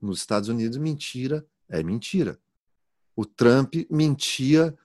Nos 0.00 0.20
Estados 0.20 0.48
Unidos, 0.48 0.78
mentira 0.78 1.46
é 1.68 1.82
mentira. 1.82 2.38
O 3.14 3.24
Trump 3.24 3.74
mentia 3.90 4.76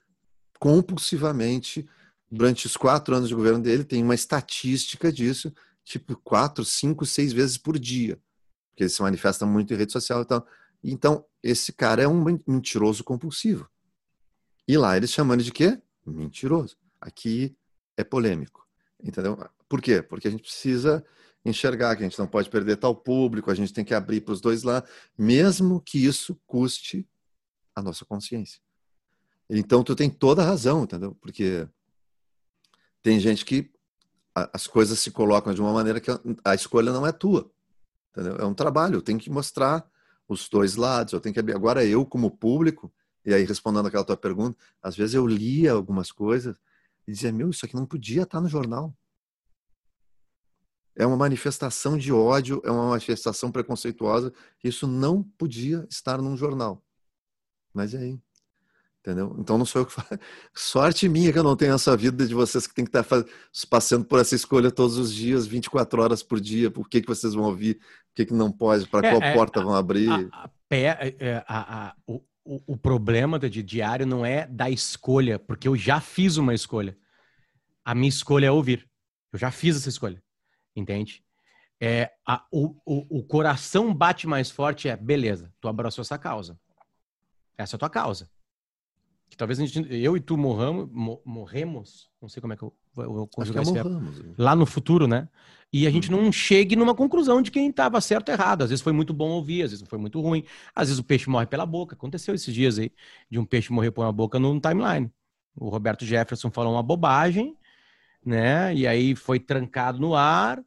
compulsivamente 0.60 1.88
durante 2.30 2.66
os 2.66 2.76
quatro 2.76 3.16
anos 3.16 3.30
de 3.30 3.36
governo 3.36 3.62
dele. 3.62 3.84
Tem 3.84 4.04
uma 4.04 4.16
estatística 4.16 5.12
disso, 5.12 5.54
tipo 5.84 6.16
quatro, 6.24 6.66
cinco, 6.66 7.06
seis 7.06 7.32
vezes 7.32 7.58
por 7.58 7.78
dia, 7.78 8.20
porque 8.70 8.84
ele 8.84 8.90
se 8.90 9.02
manifesta 9.02 9.46
muito 9.46 9.74
em 9.74 9.78
rede 9.78 9.92
social 9.92 10.22
e 10.22 10.26
tal. 10.26 10.46
Então, 10.84 11.26
esse 11.42 11.72
cara 11.72 12.02
é 12.02 12.08
um 12.08 12.24
mentiroso 12.48 13.04
compulsivo. 13.04 13.70
E 14.68 14.78
lá 14.78 14.98
eles 14.98 15.12
chamam 15.12 15.36
ele 15.36 15.44
de 15.44 15.52
quê? 15.52 15.82
Mentiroso. 16.06 16.78
Aqui 17.00 17.56
é 17.96 18.04
polêmico, 18.04 18.68
entendeu? 19.02 19.38
Por 19.74 19.82
quê? 19.82 20.04
Porque 20.04 20.28
a 20.28 20.32
gente 20.32 20.44
precisa 20.44 21.04
enxergar 21.44 21.96
que 21.96 22.04
a 22.04 22.08
gente 22.08 22.20
não 22.20 22.28
pode 22.28 22.48
perder 22.48 22.78
tal 22.78 22.96
público, 22.96 23.50
a 23.50 23.56
gente 23.56 23.74
tem 23.74 23.84
que 23.84 23.96
abrir 23.96 24.22
para 24.22 24.32
os 24.32 24.40
dois 24.40 24.62
lá, 24.62 24.84
mesmo 25.18 25.82
que 25.82 25.98
isso 25.98 26.40
custe 26.46 27.10
a 27.74 27.82
nossa 27.82 28.06
consciência. 28.06 28.62
Então 29.50 29.84
tu 29.84 29.96
tem 29.96 30.12
toda 30.12 30.44
a 30.44 30.46
razão, 30.46 30.84
entendeu? 30.84 31.16
Porque 31.16 31.68
tem 33.02 33.20
gente 33.20 33.44
que 33.44 33.72
as 34.36 34.68
coisas 34.68 35.00
se 35.00 35.10
colocam 35.10 35.56
de 35.56 35.60
uma 35.60 35.74
maneira 35.74 36.00
que 36.00 36.12
a 36.46 36.54
escolha 36.54 36.94
não 36.94 37.08
é 37.08 37.12
tua. 37.12 37.52
Entendeu? 38.12 38.36
É 38.36 38.46
um 38.46 38.54
trabalho, 38.54 38.98
eu 38.98 39.02
tenho 39.02 39.18
que 39.18 39.32
mostrar 39.32 39.84
os 40.28 40.48
dois 40.48 40.76
lados, 40.76 41.14
eu 41.14 41.20
tenho 41.20 41.34
que 41.34 41.40
abrir. 41.40 41.56
Agora 41.56 41.84
eu 41.84 42.06
como 42.06 42.30
público, 42.30 42.94
e 43.26 43.34
aí 43.34 43.44
respondendo 43.44 43.88
aquela 43.88 44.04
tua 44.04 44.16
pergunta, 44.16 44.56
às 44.84 44.96
vezes 44.96 45.16
eu 45.16 45.26
lia 45.26 45.72
algumas 45.72 46.12
coisas 46.12 46.56
e 47.08 47.12
dizia, 47.12 47.32
meu, 47.32 47.50
isso 47.50 47.66
aqui 47.66 47.76
não 47.76 47.88
podia 47.88 48.22
estar 48.22 48.40
no 48.40 48.48
jornal. 48.48 48.96
É 50.96 51.06
uma 51.06 51.18
manifestação 51.18 51.98
de 51.98 52.12
ódio, 52.12 52.62
é 52.64 52.72
uma 52.72 52.90
manifestação 52.90 53.52
preconceituosa. 53.52 54.32
Isso 54.64 54.88
não 54.88 55.24
podia 55.24 55.88
estar 55.90 56.22
num 56.22 56.38
jornal. 56.38 56.84
Mas 57.74 57.94
é 57.94 58.00
aí. 58.00 58.20
Entendeu? 59.00 59.36
Então 59.38 59.58
não 59.58 59.66
sou 59.66 59.82
eu 59.82 59.86
que 59.86 59.92
falo. 59.92 60.08
Sorte 60.56 61.10
minha 61.10 61.34
que 61.34 61.38
eu 61.38 61.44
não 61.44 61.58
tenho 61.58 61.74
essa 61.74 61.98
vida 61.98 62.26
de 62.26 62.34
vocês 62.34 62.66
que 62.66 62.74
tem 62.74 62.86
que 62.86 62.98
estar 62.98 63.06
passando 63.70 64.06
por 64.06 64.18
essa 64.20 64.34
escolha 64.34 64.72
todos 64.72 64.98
os 64.98 65.14
dias, 65.14 65.46
24 65.46 66.02
horas 66.02 66.24
por 66.24 66.40
dia. 66.40 66.72
Por 66.72 66.88
que, 66.88 67.02
que 67.02 67.08
vocês 67.08 67.34
vão 67.34 67.44
ouvir? 67.44 67.76
Por 67.76 68.16
que, 68.16 68.28
que 68.28 68.34
não 68.34 68.50
pode? 68.50 68.88
Para 68.88 69.08
é, 69.08 69.12
qual 69.12 69.22
é, 69.22 69.34
porta 69.34 69.62
vão 69.62 69.76
abrir? 69.76 70.10
A, 70.10 70.46
a, 70.46 70.50
é, 70.72 71.44
a, 71.48 71.94
o, 72.08 72.24
o, 72.46 72.62
o 72.68 72.78
problema 72.78 73.38
de 73.38 73.62
diário 73.62 74.06
não 74.06 74.26
é 74.26 74.48
da 74.48 74.70
escolha, 74.70 75.38
porque 75.38 75.68
eu 75.68 75.76
já 75.76 76.00
fiz 76.00 76.38
uma 76.38 76.54
escolha. 76.54 76.98
A 77.84 77.94
minha 77.94 78.08
escolha 78.08 78.46
é 78.46 78.52
ouvir. 78.52 78.88
Eu 79.34 79.40
já 79.40 79.52
fiz 79.52 79.76
essa 79.76 79.90
escolha. 79.90 80.24
Entende? 80.76 81.24
É, 81.80 82.12
a, 82.26 82.46
o, 82.52 82.76
o, 82.86 83.20
o 83.20 83.24
coração 83.24 83.94
bate 83.94 84.26
mais 84.26 84.50
forte 84.50 84.88
é, 84.88 84.96
beleza, 84.96 85.54
tu 85.60 85.68
abraçou 85.68 86.02
essa 86.02 86.18
causa. 86.18 86.58
Essa 87.58 87.76
é 87.76 87.78
a 87.78 87.80
tua 87.80 87.90
causa. 87.90 88.30
Que 89.30 89.38
talvez 89.38 89.60
a 89.60 89.66
gente, 89.66 89.94
eu 89.94 90.16
e 90.16 90.20
tu 90.20 90.38
morramos, 90.38 90.90
morremos, 91.26 92.10
não 92.22 92.30
sei 92.30 92.40
como 92.40 92.54
é 92.54 92.56
que 92.56 92.64
eu, 92.64 92.74
vou 92.94 93.28
conjugar 93.28 93.66
né? 93.66 93.82
lá 94.38 94.56
no 94.56 94.66
futuro, 94.66 95.08
né? 95.08 95.28
E 95.72 95.88
a 95.88 95.90
gente 95.90 96.14
uhum. 96.14 96.26
não 96.26 96.32
chegue 96.32 96.76
numa 96.76 96.94
conclusão 96.94 97.42
de 97.42 97.50
quem 97.50 97.68
estava 97.68 98.00
certo 98.00 98.30
ou 98.30 98.36
errado. 98.36 98.62
Às 98.62 98.70
vezes 98.70 98.84
foi 98.84 98.94
muito 98.94 99.12
bom 99.12 99.32
ouvir, 99.32 99.64
às 99.64 99.72
vezes 99.72 99.88
foi 99.88 99.98
muito 99.98 100.22
ruim. 100.22 100.46
Às 100.76 100.90
vezes 100.90 101.00
o 101.00 101.04
peixe 101.04 101.28
morre 101.28 101.48
pela 101.48 101.66
boca. 101.66 101.96
Aconteceu 101.96 102.36
esses 102.36 102.54
dias 102.54 102.78
aí 102.78 102.92
de 103.30 103.40
um 103.40 103.46
peixe 103.46 103.74
morrer 103.74 103.90
por 103.90 104.06
uma 104.06 104.12
boca 104.12 104.38
no 104.38 104.62
timeline. 104.62 105.12
O 105.56 105.70
Roberto 105.70 106.06
Jefferson 106.06 106.52
falou 106.52 106.74
uma 106.74 106.84
bobagem, 106.84 107.58
né? 108.26 108.74
E 108.74 108.88
aí 108.88 109.16
foi 109.16 109.40
trancado 109.40 110.00
no 110.00 110.16
ar. 110.16 110.64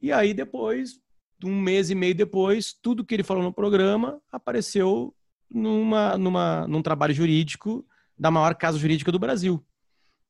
E 0.00 0.12
aí 0.12 0.34
depois, 0.34 1.00
um 1.44 1.60
mês 1.60 1.90
e 1.90 1.94
meio 1.94 2.14
depois, 2.14 2.72
tudo 2.72 3.04
que 3.04 3.14
ele 3.14 3.22
falou 3.22 3.42
no 3.42 3.52
programa 3.52 4.20
apareceu 4.30 5.14
numa, 5.50 6.16
numa, 6.16 6.66
num 6.66 6.82
trabalho 6.82 7.14
jurídico 7.14 7.86
da 8.18 8.30
maior 8.30 8.54
casa 8.54 8.78
jurídica 8.78 9.12
do 9.12 9.18
Brasil, 9.18 9.64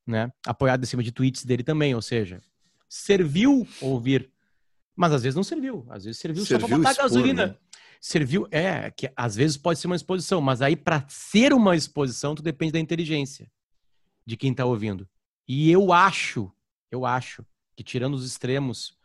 né? 0.07 0.33
Apoiado 0.47 0.83
em 0.83 0.87
cima 0.87 1.03
de 1.03 1.13
tweets 1.13 1.45
dele 1.45 1.63
também, 1.63 1.95
ou 1.95 2.03
seja, 2.03 2.41
serviu 2.89 3.67
ouvir, 3.81 4.31
mas 4.97 5.13
às 5.13 5.23
vezes 5.23 5.37
não 5.37 5.45
serviu. 5.45 5.87
Às 5.89 6.05
vezes 6.05 6.21
serviu, 6.21 6.45
serviu 6.45 6.61
só 6.61 6.69
para 6.69 6.79
botar 6.79 6.91
expor, 6.93 7.05
gasolina. 7.05 7.47
Né? 7.49 7.57
Serviu, 8.01 8.49
é, 8.51 8.91
que 8.91 9.11
às 9.15 9.37
vezes 9.37 9.57
pode 9.57 9.79
ser 9.79 9.87
uma 9.87 9.97
exposição, 9.97 10.41
mas 10.41 10.61
aí 10.61 10.75
para 10.75 11.05
ser 11.09 11.53
uma 11.53 11.77
exposição, 11.77 12.35
tu 12.35 12.43
depende 12.43 12.73
da 12.73 12.81
inteligência 12.81 13.51
de 14.27 14.37
quem 14.37 14.51
está 14.51 14.65
ouvindo. 14.65 15.09
E 15.49 15.71
eu 15.71 15.93
acho, 15.93 16.53
eu 16.91 17.05
acho 17.05 17.45
que 17.77 17.83
tirando 17.83 18.15
os 18.15 18.25
extremos, 18.25 18.97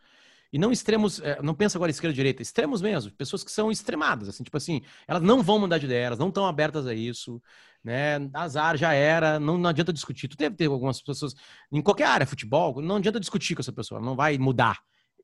e 0.52 0.58
não 0.58 0.72
extremos, 0.72 1.20
é, 1.20 1.42
não 1.42 1.54
pensa 1.54 1.76
agora 1.76 1.90
esquerda 1.90 2.14
direita, 2.14 2.42
extremos 2.42 2.80
mesmo, 2.80 3.12
pessoas 3.12 3.44
que 3.44 3.50
são 3.50 3.70
extremadas, 3.70 4.28
assim, 4.28 4.42
tipo 4.42 4.56
assim, 4.56 4.82
elas 5.06 5.22
não 5.22 5.42
vão 5.42 5.58
mudar 5.58 5.78
de 5.78 5.86
ideia, 5.86 6.06
elas 6.06 6.18
não 6.18 6.28
estão 6.28 6.46
abertas 6.46 6.86
a 6.86 6.94
isso, 6.94 7.42
né? 7.82 8.28
Azar 8.32 8.76
já 8.76 8.92
era, 8.92 9.38
não, 9.38 9.58
não 9.58 9.70
adianta 9.70 9.92
discutir. 9.92 10.28
Tu 10.28 10.36
deve 10.36 10.56
ter 10.56 10.66
algumas 10.66 11.00
pessoas 11.00 11.34
em 11.70 11.82
qualquer 11.82 12.04
área, 12.04 12.26
futebol, 12.26 12.80
não 12.80 12.96
adianta 12.96 13.20
discutir 13.20 13.54
com 13.54 13.60
essa 13.60 13.72
pessoa, 13.72 14.00
não 14.00 14.16
vai 14.16 14.38
mudar. 14.38 14.78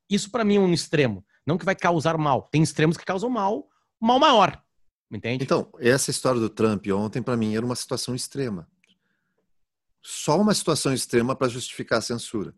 Isso 0.09 0.31
para 0.31 0.45
mim 0.45 0.57
é 0.57 0.61
um 0.61 0.73
extremo, 0.73 1.25
não 1.47 1.57
que 1.57 1.65
vai 1.65 1.75
causar 1.75 2.19
mal. 2.19 2.49
Tem 2.51 2.63
extremos 2.63 2.97
que 2.97 3.05
causam 3.05 3.31
mal, 3.31 3.67
mal 4.01 4.19
maior. 4.19 4.63
Entende? 5.11 5.45
Então, 5.45 5.71
essa 5.79 6.11
história 6.11 6.41
do 6.41 6.49
Trump 6.49 6.87
ontem 6.89 7.23
para 7.23 7.37
mim 7.37 7.55
era 7.55 7.65
uma 7.65 7.77
situação 7.77 8.15
extrema. 8.15 8.69
Só 10.07 10.39
uma 10.39 10.53
situação 10.53 10.93
extrema 10.93 11.35
para 11.35 11.49
justificar 11.49 11.99
a 11.99 12.03
censura. 12.03 12.55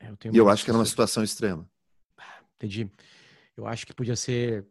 É, 0.00 0.08
eu 0.08 0.32
e 0.32 0.36
eu 0.38 0.48
acho 0.48 0.64
que 0.64 0.70
era 0.70 0.78
uma 0.78 0.86
situação 0.86 1.22
extrema. 1.22 1.68
Entendi. 2.56 2.90
Eu 3.54 3.66
acho 3.66 3.86
que 3.86 3.92
podia 3.94 4.16
ser. 4.16 4.66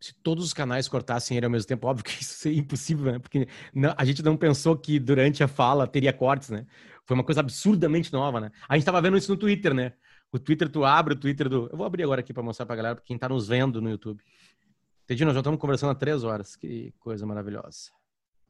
Se 0.00 0.12
todos 0.14 0.44
os 0.44 0.52
canais 0.52 0.88
cortassem 0.88 1.36
ele 1.36 1.46
ao 1.46 1.50
mesmo 1.50 1.68
tempo, 1.68 1.86
óbvio 1.86 2.04
que 2.04 2.10
isso 2.22 2.34
seria 2.34 2.58
impossível, 2.58 3.12
né? 3.12 3.18
Porque 3.20 3.46
não, 3.72 3.94
a 3.96 4.04
gente 4.04 4.20
não 4.22 4.36
pensou 4.36 4.76
que 4.76 4.98
durante 4.98 5.42
a 5.44 5.48
fala 5.48 5.86
teria 5.86 6.12
cortes, 6.12 6.50
né? 6.50 6.66
Foi 7.06 7.14
uma 7.14 7.24
coisa 7.24 7.40
absurdamente 7.40 8.12
nova, 8.12 8.40
né? 8.40 8.50
A 8.68 8.76
gente 8.76 8.84
tava 8.84 9.00
vendo 9.00 9.16
isso 9.16 9.30
no 9.30 9.38
Twitter, 9.38 9.72
né? 9.72 9.92
O 10.32 10.40
Twitter, 10.40 10.68
tu 10.68 10.84
abre 10.84 11.14
o 11.14 11.16
Twitter 11.16 11.48
do. 11.48 11.68
Eu 11.70 11.76
vou 11.76 11.86
abrir 11.86 12.02
agora 12.02 12.20
aqui 12.20 12.32
para 12.32 12.42
mostrar 12.42 12.66
pra 12.66 12.74
galera, 12.74 12.96
pra 12.96 13.04
quem 13.04 13.16
tá 13.16 13.28
nos 13.28 13.46
vendo 13.46 13.80
no 13.80 13.88
YouTube. 13.88 14.22
Entendi, 15.04 15.24
nós 15.24 15.34
já 15.34 15.40
estamos 15.40 15.60
conversando 15.60 15.90
há 15.90 15.94
três 15.94 16.24
horas. 16.24 16.56
Que 16.56 16.92
coisa 16.98 17.24
maravilhosa. 17.24 17.90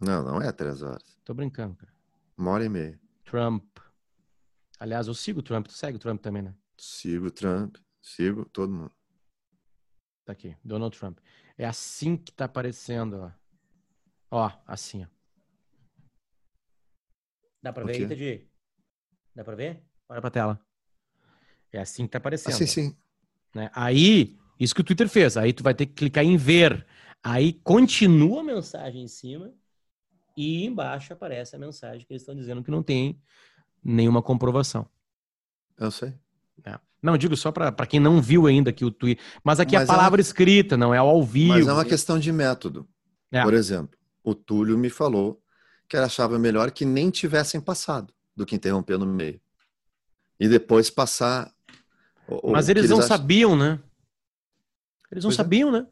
Não, 0.01 0.23
não 0.25 0.41
é 0.41 0.51
três 0.53 0.83
horas. 0.83 1.19
Tô 1.23 1.35
brincando, 1.35 1.77
cara. 1.77 1.98
Uma 2.39 2.53
hora 2.53 2.65
e 2.65 2.69
meia. 2.69 3.01
Trump. 3.25 3.65
Aliás, 4.79 5.09
eu 5.09 5.15
sigo 5.15 5.41
o 5.41 5.43
Trump. 5.43 5.67
Tu 5.67 5.73
segue 5.73 5.97
o 5.97 5.99
Trump 5.99 6.23
também, 6.23 6.41
né? 6.41 6.55
Sigo 6.79 7.27
o 7.27 7.31
Trump. 7.33 7.77
Sigo 8.01 8.45
todo 8.45 8.73
mundo. 8.73 8.93
Tá 10.25 10.35
aqui, 10.35 10.57
Donald 10.63 10.97
Trump. 10.97 11.19
É 11.57 11.67
assim 11.67 12.17
que 12.17 12.31
tá 12.31 12.45
aparecendo, 12.45 13.17
ó. 13.17 13.33
Ó, 14.31 14.53
assim, 14.67 15.05
ó. 15.05 15.09
Dá 17.61 17.73
pra 17.73 17.83
ver 17.83 17.95
aí, 17.95 18.07
Teddy? 18.07 18.49
Dá 19.35 19.43
pra 19.43 19.57
ver? 19.57 19.83
Olha 20.09 20.21
pra 20.21 20.31
tela. 20.31 20.65
É 21.73 21.81
assim 21.81 22.05
que 22.05 22.13
tá 22.13 22.19
aparecendo. 22.19 22.55
Ah, 22.55 22.57
sim, 22.57 22.67
sim. 22.67 22.97
Né? 23.53 23.69
Aí, 23.75 24.39
isso 24.61 24.75
que 24.75 24.81
o 24.81 24.85
Twitter 24.85 25.09
fez. 25.09 25.37
Aí 25.37 25.53
tu 25.53 25.65
vai 25.65 25.75
ter 25.75 25.87
que 25.87 25.95
clicar 25.95 26.25
em 26.25 26.37
ver. 26.37 26.87
Aí 27.21 27.53
continua 27.53 28.43
a 28.43 28.45
mensagem 28.45 29.03
em 29.03 29.09
cima 29.09 29.53
e 30.39 30.65
embaixo 30.65 31.13
aparece 31.13 31.57
a 31.57 31.59
mensagem 31.59 32.07
que 32.07 32.13
eles 32.13 32.23
estão 32.23 32.33
dizendo 32.33 32.63
que 32.63 32.71
não 32.71 32.81
tem 32.81 33.21
nenhuma 33.83 34.23
comprovação. 34.23 34.87
Eu 35.77 35.91
sei. 35.91 36.15
É. 36.65 36.79
Não, 37.03 37.19
digo 37.19 37.37
só 37.37 37.51
para 37.51 37.87
quem 37.87 37.99
não 37.99 38.23
viu 38.23 38.47
ainda 38.47 38.71
aqui 38.71 38.85
o 38.85 38.91
tweet. 38.93 39.21
Mas 39.43 39.59
aqui 39.59 39.75
Mas 39.75 39.89
a 39.89 39.93
palavra 39.93 40.21
é 40.21 40.23
uma... 40.23 40.29
escrita, 40.29 40.77
não 40.77 40.95
é 40.95 40.99
ao 40.99 41.25
vivo. 41.25 41.55
Mas 41.55 41.67
é 41.67 41.73
uma 41.73 41.85
questão 41.85 42.21
de 42.21 42.31
método. 42.31 42.89
É. 43.33 43.43
Por 43.43 43.53
exemplo, 43.53 43.99
o 44.23 44.33
Túlio 44.33 44.79
me 44.79 44.89
falou 44.89 45.43
que 45.89 45.97
ele 45.97 46.05
achava 46.05 46.39
melhor 46.39 46.71
que 46.71 46.85
nem 46.85 47.11
tivessem 47.11 47.61
passado 47.61 48.15
do 48.37 48.47
que 48.47 48.55
interromper 48.55 48.97
no 48.97 49.07
meio. 49.07 49.41
E 50.39 50.47
depois 50.47 50.89
passar. 50.89 51.53
Mas 52.45 52.69
eles, 52.69 52.83
eles 52.83 52.91
não 52.91 52.99
acham... 52.99 53.09
sabiam, 53.09 53.57
né? 53.57 53.81
Eles 55.11 55.25
não 55.25 55.31
pois 55.31 55.35
é. 55.35 55.37
sabiam, 55.37 55.69
é. 55.71 55.81
né? 55.81 55.87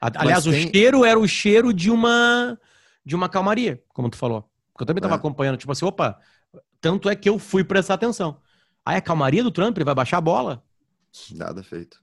Aliás, 0.00 0.44
tem... 0.44 0.52
o 0.52 0.72
cheiro 0.72 1.04
era 1.04 1.18
o 1.18 1.28
cheiro 1.28 1.74
de 1.74 1.90
uma 1.90 2.58
de 3.10 3.16
uma 3.16 3.28
calmaria, 3.28 3.82
como 3.88 4.08
tu 4.08 4.16
falou. 4.16 4.48
Porque 4.72 4.84
eu 4.84 4.86
também 4.86 5.00
estava 5.00 5.16
é. 5.16 5.18
acompanhando, 5.18 5.56
tipo 5.56 5.72
assim, 5.72 5.84
opa, 5.84 6.20
tanto 6.80 7.10
é 7.10 7.16
que 7.16 7.28
eu 7.28 7.40
fui 7.40 7.64
prestar 7.64 7.94
atenção. 7.94 8.40
Aí 8.86 8.96
a 8.96 9.00
calmaria 9.00 9.42
do 9.42 9.50
Trump, 9.50 9.76
ele 9.76 9.84
vai 9.84 9.96
baixar 9.96 10.18
a 10.18 10.20
bola. 10.20 10.64
Nada 11.32 11.60
feito. 11.64 12.00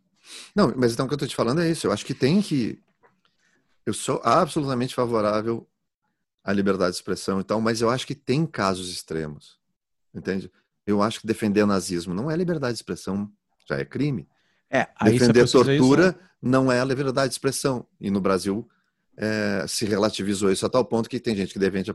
Não, 0.54 0.74
mas 0.76 0.92
então 0.92 1.06
o 1.06 1.08
que 1.08 1.14
eu 1.14 1.18
tô 1.18 1.26
te 1.26 1.34
falando 1.34 1.62
é 1.62 1.72
isso. 1.72 1.88
Eu 1.88 1.94
acho 1.94 2.06
que 2.06 2.14
tem 2.14 2.42
que. 2.42 2.78
Eu 3.86 3.94
sou 3.94 4.20
absolutamente 4.22 4.94
favorável 4.94 5.66
à 6.44 6.52
liberdade 6.52 6.92
de 6.92 6.98
expressão 6.98 7.40
e 7.40 7.44
tal, 7.46 7.62
mas 7.62 7.80
eu 7.80 7.90
acho 7.90 8.06
que 8.06 8.14
tem 8.14 8.46
casos 8.46 8.92
extremos. 8.92 9.58
Entende? 10.14 10.52
Eu 10.86 11.02
acho 11.02 11.22
que 11.22 11.28
defender 11.28 11.66
nazismo 11.66 12.14
não 12.14 12.30
é 12.30 12.36
liberdade 12.36 12.74
de 12.74 12.80
expressão, 12.80 13.32
já 13.66 13.78
é 13.78 13.86
crime. 13.86 14.28
É, 14.70 14.86
defender 15.06 15.50
tortura 15.50 15.74
isso, 15.74 15.96
né? 15.96 16.16
não 16.42 16.70
é 16.70 16.82
a 16.82 16.86
liberdade 16.86 17.30
de 17.30 17.36
expressão. 17.36 17.88
E 17.98 18.12
no 18.12 18.20
Brasil 18.20 18.70
é, 19.18 19.66
se 19.68 19.86
relativizou 19.86 20.52
isso 20.52 20.66
a 20.66 20.70
tal 20.70 20.86
ponto 20.86 21.10
que 21.10 21.20
tem 21.20 21.36
gente 21.36 21.52
que 21.52 21.60
defende, 21.60 21.92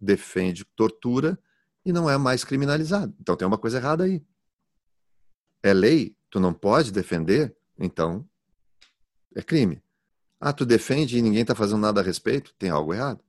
defende 0.00 0.64
tortura 0.76 1.38
e 1.84 1.92
não 1.92 2.08
é 2.08 2.16
mais 2.16 2.44
criminalizado. 2.44 3.14
Então 3.20 3.36
tem 3.36 3.46
uma 3.46 3.58
coisa 3.58 3.78
errada 3.78 4.04
aí. 4.04 4.22
É 5.62 5.72
lei, 5.72 6.16
tu 6.30 6.38
não 6.38 6.54
pode 6.54 6.92
defender, 6.92 7.54
então 7.78 8.26
é 9.34 9.42
crime. 9.42 9.82
Ah, 10.40 10.52
tu 10.52 10.64
defende 10.64 11.18
e 11.18 11.22
ninguém 11.22 11.42
está 11.42 11.54
fazendo 11.54 11.80
nada 11.80 12.00
a 12.00 12.04
respeito, 12.04 12.54
tem 12.58 12.70
algo 12.70 12.94
errado. 12.94 13.22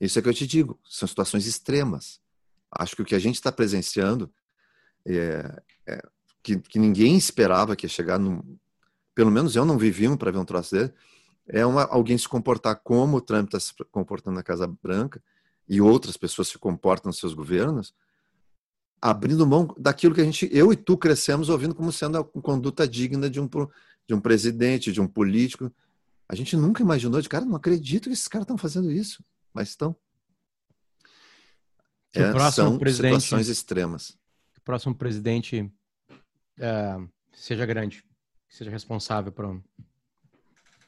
Isso 0.00 0.18
é 0.18 0.22
que 0.22 0.28
eu 0.28 0.34
te 0.34 0.46
digo, 0.46 0.78
são 0.84 1.08
situações 1.08 1.46
extremas. 1.46 2.20
Acho 2.70 2.94
que 2.94 3.02
o 3.02 3.04
que 3.04 3.14
a 3.14 3.18
gente 3.18 3.36
está 3.36 3.50
presenciando 3.50 4.32
é, 5.04 5.62
é 5.86 6.02
que, 6.42 6.58
que, 6.58 6.78
ninguém 6.78 7.16
esperava 7.16 7.74
que 7.74 7.86
ia 7.86 7.90
chegar 7.90 8.18
num. 8.18 8.58
Pelo 9.14 9.30
menos 9.30 9.56
eu 9.56 9.64
não 9.64 9.78
vivi 9.78 10.06
um 10.06 10.16
para 10.16 10.30
ver 10.30 10.38
um 10.38 10.44
troço 10.44 10.74
dele. 10.74 10.92
É 11.48 11.64
uma, 11.64 11.84
alguém 11.84 12.16
se 12.18 12.28
comportar 12.28 12.76
como 12.76 13.16
o 13.16 13.20
Trump 13.20 13.46
está 13.46 13.58
se 13.58 13.72
comportando 13.90 14.36
na 14.36 14.42
Casa 14.42 14.66
Branca 14.66 15.22
e 15.68 15.80
outras 15.80 16.16
pessoas 16.16 16.48
se 16.48 16.58
comportam 16.58 17.08
nos 17.08 17.18
seus 17.18 17.34
governos, 17.34 17.94
abrindo 19.00 19.46
mão 19.46 19.74
daquilo 19.78 20.14
que 20.14 20.20
a 20.20 20.24
gente, 20.24 20.48
eu 20.52 20.72
e 20.72 20.76
tu 20.76 20.96
crescemos 20.96 21.48
ouvindo 21.48 21.74
como 21.74 21.92
sendo 21.92 22.18
a 22.18 22.24
conduta 22.24 22.86
digna 22.86 23.30
de 23.30 23.40
um, 23.40 23.48
de 24.06 24.14
um 24.14 24.20
presidente, 24.20 24.92
de 24.92 25.00
um 25.00 25.06
político. 25.06 25.72
A 26.28 26.34
gente 26.34 26.56
nunca 26.56 26.82
imaginou 26.82 27.20
de 27.20 27.28
cara, 27.28 27.44
não 27.44 27.56
acredito 27.56 28.04
que 28.04 28.12
esses 28.12 28.28
caras 28.28 28.44
estão 28.44 28.58
fazendo 28.58 28.90
isso, 28.90 29.24
mas 29.52 29.68
estão. 29.68 29.96
Que 32.12 32.20
é, 32.20 32.50
são 32.50 32.78
situações 32.78 33.48
extremas. 33.48 34.18
Que 34.52 34.60
o 34.60 34.62
próximo 34.62 34.94
presidente 34.94 35.70
é, 36.58 36.96
seja 37.32 37.64
grande, 37.64 38.04
seja 38.48 38.70
responsável 38.70 39.30
por, 39.30 39.62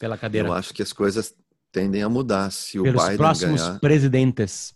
pela 0.00 0.16
cadeira. 0.16 0.48
Eu 0.48 0.52
acho 0.54 0.72
que 0.72 0.82
as 0.82 0.92
coisas 0.92 1.36
tendem 1.70 2.02
a 2.02 2.08
mudar 2.08 2.50
se 2.50 2.80
o 2.80 2.82
Pelos 2.82 3.02
Biden 3.02 3.18
próximos 3.18 3.62
ganhar. 3.62 3.78
presidentes 3.78 4.74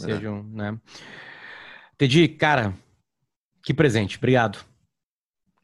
é. 0.00 0.04
sejam, 0.04 0.44
né? 0.44 0.78
Tedi, 1.98 2.28
cara, 2.28 2.72
que 3.62 3.74
presente, 3.74 4.16
obrigado. 4.16 4.64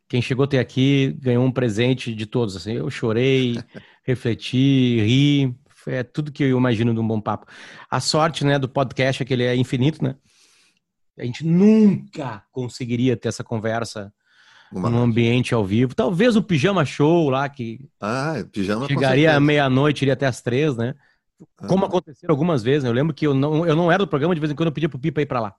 Quem 0.09 0.21
chegou 0.21 0.45
até 0.45 0.59
aqui 0.59 1.17
ganhou 1.21 1.45
um 1.45 1.53
presente 1.53 2.15
de 2.15 2.27
todos. 2.27 2.57
Assim, 2.57 2.75
eu 2.75 2.91
chorei, 2.91 3.57
refleti, 4.05 5.01
ri, 5.01 5.57
é 5.87 6.03
tudo 6.03 6.33
que 6.33 6.43
eu 6.43 6.59
imagino 6.59 6.93
de 6.93 7.01
um 7.01 7.07
bom 7.07 7.21
papo. 7.21 7.47
A 7.89 8.01
sorte, 8.01 8.45
né, 8.45 8.59
do 8.59 8.69
podcast 8.69 9.23
é 9.23 9.27
que 9.27 9.33
ele 9.33 9.45
é 9.45 9.57
infinito, 9.57 10.03
né? 10.03 10.17
A 11.19 11.25
gente 11.25 11.47
nunca 11.47 12.45
conseguiria 12.53 13.17
ter 13.17 13.29
essa 13.29 13.43
conversa 13.43 14.13
uma 14.73 14.91
num 14.91 15.03
ambiente 15.03 15.55
ao 15.55 15.65
vivo. 15.65 15.95
Talvez 15.95 16.37
o 16.37 16.43
pijama 16.43 16.85
show 16.85 17.31
lá, 17.31 17.49
que 17.49 17.89
ah, 18.01 18.45
pijama 18.51 18.87
chegaria 18.87 19.35
à 19.35 19.41
meia-noite, 19.41 20.03
iria 20.03 20.15
até 20.15 20.27
às 20.27 20.41
três, 20.41 20.77
né? 20.77 20.95
Como 21.69 21.85
ah. 21.85 21.89
aconteceu 21.89 22.31
algumas 22.31 22.63
vezes, 22.63 22.85
né? 22.85 22.91
Eu 22.91 22.95
lembro 22.95 23.15
que 23.15 23.27
eu 23.27 23.35
não, 23.35 23.67
eu 23.67 23.77
não 23.77 23.91
era 23.91 24.05
do 24.05 24.09
programa, 24.09 24.35
de 24.35 24.41
vez 24.41 24.51
em 24.51 24.55
quando 24.55 24.69
eu 24.69 24.73
pedia 24.73 24.89
pro 24.89 24.99
Pipa 24.99 25.21
ir 25.21 25.27
para 25.27 25.41
lá. 25.41 25.55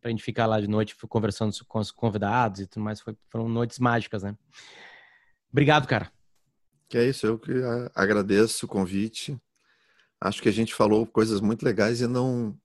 Pra 0.00 0.10
gente 0.10 0.22
ficar 0.22 0.46
lá 0.46 0.60
de 0.60 0.68
noite 0.68 0.96
conversando 1.08 1.52
com 1.68 1.78
os 1.78 1.90
convidados 1.90 2.60
e 2.60 2.66
tudo 2.66 2.82
mais. 2.82 3.00
Foi, 3.00 3.14
foram 3.28 3.48
noites 3.48 3.78
mágicas, 3.78 4.22
né? 4.22 4.34
Obrigado, 5.52 5.86
cara. 5.86 6.10
Que 6.88 6.98
é 6.98 7.08
isso, 7.08 7.26
eu 7.26 7.38
que 7.38 7.52
agradeço 7.94 8.66
o 8.66 8.68
convite. 8.68 9.36
Acho 10.20 10.42
que 10.42 10.48
a 10.48 10.52
gente 10.52 10.74
falou 10.74 11.06
coisas 11.06 11.40
muito 11.40 11.64
legais 11.64 12.00
e 12.00 12.06
não 12.06 12.56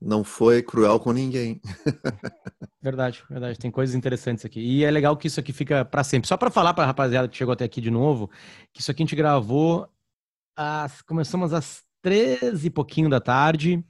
não 0.00 0.22
foi 0.22 0.62
cruel 0.62 1.00
com 1.00 1.12
ninguém. 1.12 1.60
verdade, 2.82 3.22
verdade. 3.28 3.58
Tem 3.58 3.70
coisas 3.70 3.94
interessantes 3.94 4.44
aqui. 4.44 4.60
E 4.60 4.84
é 4.84 4.90
legal 4.90 5.16
que 5.16 5.26
isso 5.26 5.40
aqui 5.40 5.52
fica 5.52 5.84
para 5.84 6.04
sempre. 6.04 6.28
Só 6.28 6.36
para 6.36 6.50
falar 6.50 6.74
para 6.74 6.84
a 6.84 6.86
rapaziada 6.86 7.28
que 7.28 7.36
chegou 7.36 7.52
até 7.52 7.64
aqui 7.64 7.80
de 7.80 7.90
novo, 7.90 8.30
que 8.72 8.80
isso 8.80 8.90
aqui 8.90 9.02
a 9.02 9.06
gente 9.06 9.16
gravou 9.16 9.88
às, 10.54 11.02
começamos 11.02 11.52
às 11.52 11.82
13 12.02 12.66
e 12.66 12.70
pouquinho 12.70 13.08
da 13.08 13.20
tarde. 13.20 13.82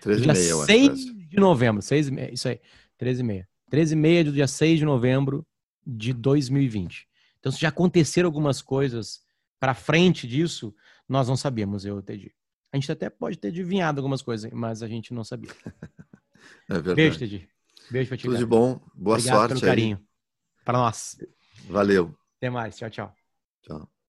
13 0.00 0.22
dia 0.22 0.32
e 0.32 0.36
meia, 0.36 0.54
6 0.64 1.04
de 1.28 1.36
novembro. 1.36 1.82
6 1.82 2.08
e 2.08 2.10
meia, 2.10 2.34
isso 2.34 2.48
aí. 2.48 2.60
13 2.98 3.20
e 3.20 3.24
meia. 3.24 3.48
13 3.70 3.92
e 3.92 3.96
meia 3.96 4.24
do 4.24 4.32
dia 4.32 4.48
6 4.48 4.78
de 4.78 4.84
novembro 4.84 5.46
de 5.86 6.12
2020. 6.12 7.06
Então, 7.38 7.52
se 7.52 7.60
já 7.60 7.68
aconteceram 7.68 8.26
algumas 8.26 8.60
coisas 8.60 9.20
para 9.58 9.74
frente 9.74 10.26
disso, 10.26 10.74
nós 11.08 11.28
não 11.28 11.36
sabemos, 11.36 11.84
eu 11.84 11.98
entendi. 11.98 12.32
A 12.72 12.76
gente 12.76 12.90
até 12.90 13.10
pode 13.10 13.36
ter 13.36 13.48
adivinhado 13.48 14.00
algumas 14.00 14.22
coisas, 14.22 14.50
mas 14.52 14.82
a 14.82 14.88
gente 14.88 15.12
não 15.12 15.24
sabia. 15.24 15.50
é 16.68 16.74
verdade. 16.74 16.94
Beijo, 16.94 17.18
Teddy. 17.18 17.48
Beijo 17.90 18.08
pra 18.08 18.16
ti. 18.16 18.22
Tudo 18.22 18.32
cara. 18.32 18.44
de 18.44 18.46
bom. 18.46 18.80
Boa 18.94 19.16
Obrigado 19.16 19.36
sorte. 19.36 19.48
Pelo 19.48 19.60
carinho. 19.60 20.06
Para 20.64 20.78
nós. 20.78 21.16
Valeu. 21.68 22.14
Até 22.36 22.48
mais. 22.48 22.76
Tchau, 22.76 22.90
tchau. 22.90 23.14
Tchau. 23.62 23.99